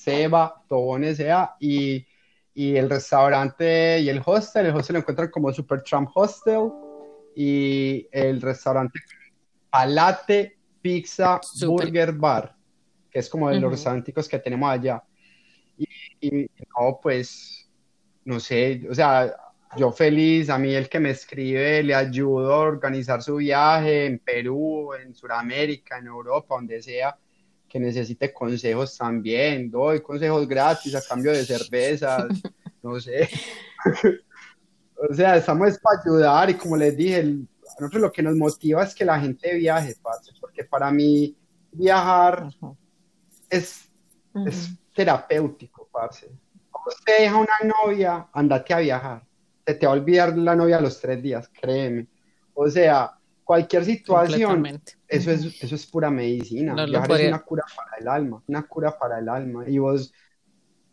Seba 0.00 0.62
Tobón 0.68 1.04
S.A. 1.04 1.56
Y, 1.60 2.06
y 2.54 2.76
el 2.76 2.88
restaurante 2.88 4.00
y 4.00 4.08
el 4.08 4.22
hostel, 4.24 4.66
el 4.66 4.74
hostel 4.74 4.94
lo 4.94 5.00
encuentran 5.00 5.30
como 5.30 5.52
Super 5.52 5.82
Trump 5.82 6.10
Hostel 6.14 6.70
y 7.36 8.08
el 8.10 8.40
restaurante 8.40 8.98
Palate 9.70 10.58
Pizza 10.80 11.40
Burger 11.66 12.12
Bar, 12.12 12.56
que 13.10 13.18
es 13.18 13.28
como 13.28 13.50
de 13.50 13.60
los 13.60 13.70
restauranticos 13.70 14.28
que 14.28 14.38
tenemos 14.38 14.70
allá. 14.70 15.02
Y, 15.76 15.86
y 16.20 16.50
no, 16.78 16.98
pues, 17.02 17.70
no 18.24 18.40
sé, 18.40 18.86
o 18.90 18.94
sea, 18.94 19.34
yo 19.76 19.92
feliz, 19.92 20.50
a 20.50 20.58
mí 20.58 20.74
el 20.74 20.88
que 20.88 20.98
me 20.98 21.10
escribe 21.10 21.82
le 21.82 21.94
ayudo 21.94 22.52
a 22.52 22.58
organizar 22.58 23.22
su 23.22 23.36
viaje 23.36 24.06
en 24.06 24.18
Perú, 24.18 24.94
en 24.94 25.14
Sudamérica, 25.14 25.98
en 25.98 26.06
Europa, 26.06 26.56
donde 26.56 26.82
sea, 26.82 27.16
que 27.70 27.80
necesite 27.80 28.32
consejos 28.32 28.98
también, 28.98 29.70
doy 29.70 30.00
consejos 30.00 30.46
gratis 30.46 30.94
a 30.94 31.02
cambio 31.02 31.32
de 31.32 31.44
cervezas, 31.44 32.26
no 32.82 33.00
sé. 33.00 33.30
o 35.10 35.14
sea, 35.14 35.36
estamos 35.36 35.78
para 35.78 36.00
ayudar 36.00 36.50
y 36.50 36.54
como 36.54 36.76
les 36.76 36.96
dije, 36.96 37.20
el, 37.20 37.48
a 37.68 37.80
nosotros 37.80 38.02
lo 38.02 38.12
que 38.12 38.22
nos 38.22 38.34
motiva 38.34 38.82
es 38.82 38.94
que 38.94 39.04
la 39.04 39.20
gente 39.20 39.54
viaje, 39.54 39.94
parce, 40.02 40.32
porque 40.40 40.64
para 40.64 40.90
mí 40.90 41.36
viajar 41.72 42.50
es, 43.48 43.88
es 44.46 44.70
terapéutico, 44.94 45.88
parce. 45.90 46.30
Cuando 46.70 46.90
usted 46.90 47.18
deja 47.20 47.36
una 47.36 47.74
novia, 47.84 48.28
andate 48.32 48.74
a 48.74 48.78
viajar 48.80 49.30
te 49.74 49.86
va 49.86 49.92
a 49.92 49.96
olvidar 49.96 50.36
la 50.36 50.56
novia 50.56 50.78
a 50.78 50.80
los 50.80 51.00
tres 51.00 51.22
días, 51.22 51.48
créeme. 51.48 52.06
O 52.54 52.68
sea, 52.68 53.18
cualquier 53.50 53.84
situación, 53.84 54.64
eso 55.08 55.32
es, 55.32 55.60
eso 55.60 55.74
es 55.74 55.84
pura 55.84 56.08
medicina. 56.08 56.72
No, 56.72 56.86
Viajar 56.86 57.20
es 57.20 57.26
una 57.26 57.42
cura 57.42 57.64
para 57.74 58.00
el 58.00 58.06
alma, 58.06 58.40
una 58.46 58.62
cura 58.62 58.96
para 58.96 59.18
el 59.18 59.28
alma. 59.28 59.68
Y 59.68 59.76
vos, 59.78 60.14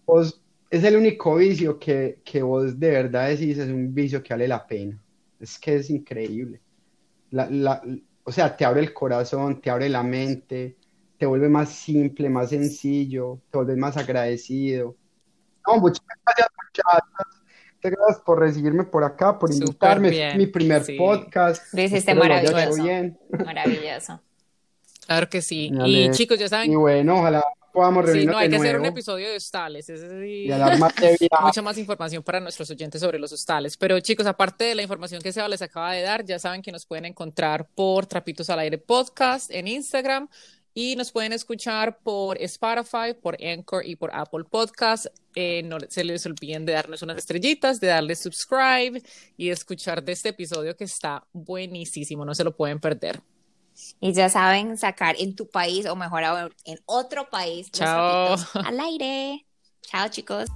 vos 0.07 0.41
es 0.67 0.83
el 0.83 0.95
único 0.95 1.35
vicio 1.35 1.77
que, 1.77 2.19
que 2.25 2.41
vos 2.41 2.79
de 2.79 2.89
verdad 2.89 3.27
decís 3.27 3.59
es 3.59 3.69
un 3.69 3.93
vicio 3.93 4.23
que 4.23 4.33
vale 4.33 4.47
la 4.47 4.65
pena. 4.65 4.99
Es 5.39 5.59
que 5.59 5.75
es 5.75 5.91
increíble. 5.91 6.59
La, 7.29 7.47
la, 7.47 7.83
o 8.23 8.31
sea, 8.31 8.57
te 8.57 8.65
abre 8.65 8.81
el 8.81 8.91
corazón, 8.91 9.61
te 9.61 9.69
abre 9.69 9.87
la 9.87 10.01
mente, 10.01 10.77
te 11.15 11.27
vuelve 11.27 11.49
más 11.49 11.69
simple, 11.69 12.27
más 12.27 12.49
sencillo, 12.49 13.39
te 13.51 13.59
vuelves 13.59 13.77
más 13.77 13.97
agradecido. 13.97 14.95
No, 15.67 15.77
muchas 15.77 16.03
gracias, 16.25 16.49
muchachos 16.57 17.37
gracias 17.81 18.19
por 18.25 18.39
recibirme 18.39 18.83
por 18.83 19.03
acá, 19.03 19.37
por 19.37 19.51
invitarme. 19.51 20.29
Es 20.29 20.35
mi 20.35 20.47
primer 20.47 20.83
podcast. 20.97 21.73
Lo 21.73 21.81
hiciste 21.81 22.13
maravilloso. 22.13 22.83
Maravilloso. 23.45 24.21
Claro 25.05 25.29
que 25.29 25.41
sí. 25.41 25.71
Y 25.85 26.11
chicos, 26.11 26.37
ya 26.37 26.49
saben. 26.49 26.71
Y 26.71 26.75
bueno, 26.75 27.19
ojalá 27.19 27.43
podamos 27.77 28.05
reunirnos. 28.05 28.33
Sí, 28.33 28.35
no, 28.35 28.37
hay 28.39 28.49
que 28.49 28.57
nuevo. 28.57 28.63
hacer 28.63 28.79
un 28.79 28.85
episodio 28.87 29.29
de 29.29 29.37
hostales. 29.37 29.87
Es 29.89 30.01
mucha 31.41 31.61
más 31.61 31.77
información 31.77 32.23
para 32.23 32.39
nuestros 32.39 32.69
oyentes 32.71 32.99
sobre 32.99 33.19
los 33.19 33.31
hostales. 33.31 33.77
Pero 33.77 33.99
chicos, 33.99 34.25
aparte 34.25 34.65
de 34.65 34.75
la 34.75 34.81
información 34.81 35.21
que 35.21 35.31
Seba 35.31 35.47
les 35.47 35.61
acaba 35.61 35.93
de 35.93 36.01
dar, 36.01 36.25
ya 36.25 36.39
saben 36.39 36.61
que 36.61 36.71
nos 36.71 36.85
pueden 36.85 37.05
encontrar 37.05 37.69
por 37.75 38.05
Trapitos 38.05 38.49
al 38.49 38.59
Aire 38.59 38.79
Podcast 38.79 39.51
en 39.51 39.67
Instagram 39.67 40.27
y 40.79 40.95
nos 40.95 41.11
pueden 41.11 41.33
escuchar 41.33 41.97
por 42.03 42.39
Spotify, 42.39 43.15
por 43.19 43.35
Anchor 43.43 43.83
y 43.83 43.95
por 43.95 44.13
Apple 44.13 44.43
Podcast. 44.43 45.07
Eh, 45.33 45.63
no 45.63 45.79
se 45.89 46.03
les 46.03 46.23
olviden 46.27 46.67
de 46.67 46.73
darnos 46.73 47.01
unas 47.01 47.17
estrellitas, 47.17 47.79
de 47.79 47.87
darle 47.87 48.15
subscribe 48.15 49.01
y 49.37 49.47
de 49.47 49.53
escuchar 49.53 50.03
de 50.03 50.11
este 50.11 50.29
episodio 50.29 50.77
que 50.77 50.83
está 50.83 51.25
buenísimo, 51.33 52.23
no 52.23 52.35
se 52.35 52.43
lo 52.43 52.55
pueden 52.55 52.79
perder. 52.79 53.19
Y 53.99 54.13
ya 54.13 54.29
saben 54.29 54.77
sacar 54.77 55.15
en 55.17 55.35
tu 55.35 55.49
país 55.49 55.87
o 55.87 55.95
mejor 55.95 56.21
en 56.63 56.79
otro 56.85 57.27
país 57.27 57.71
Chao. 57.71 58.35
al 58.53 58.79
aire. 58.79 59.47
Chao 59.81 60.09
chicos. 60.09 60.47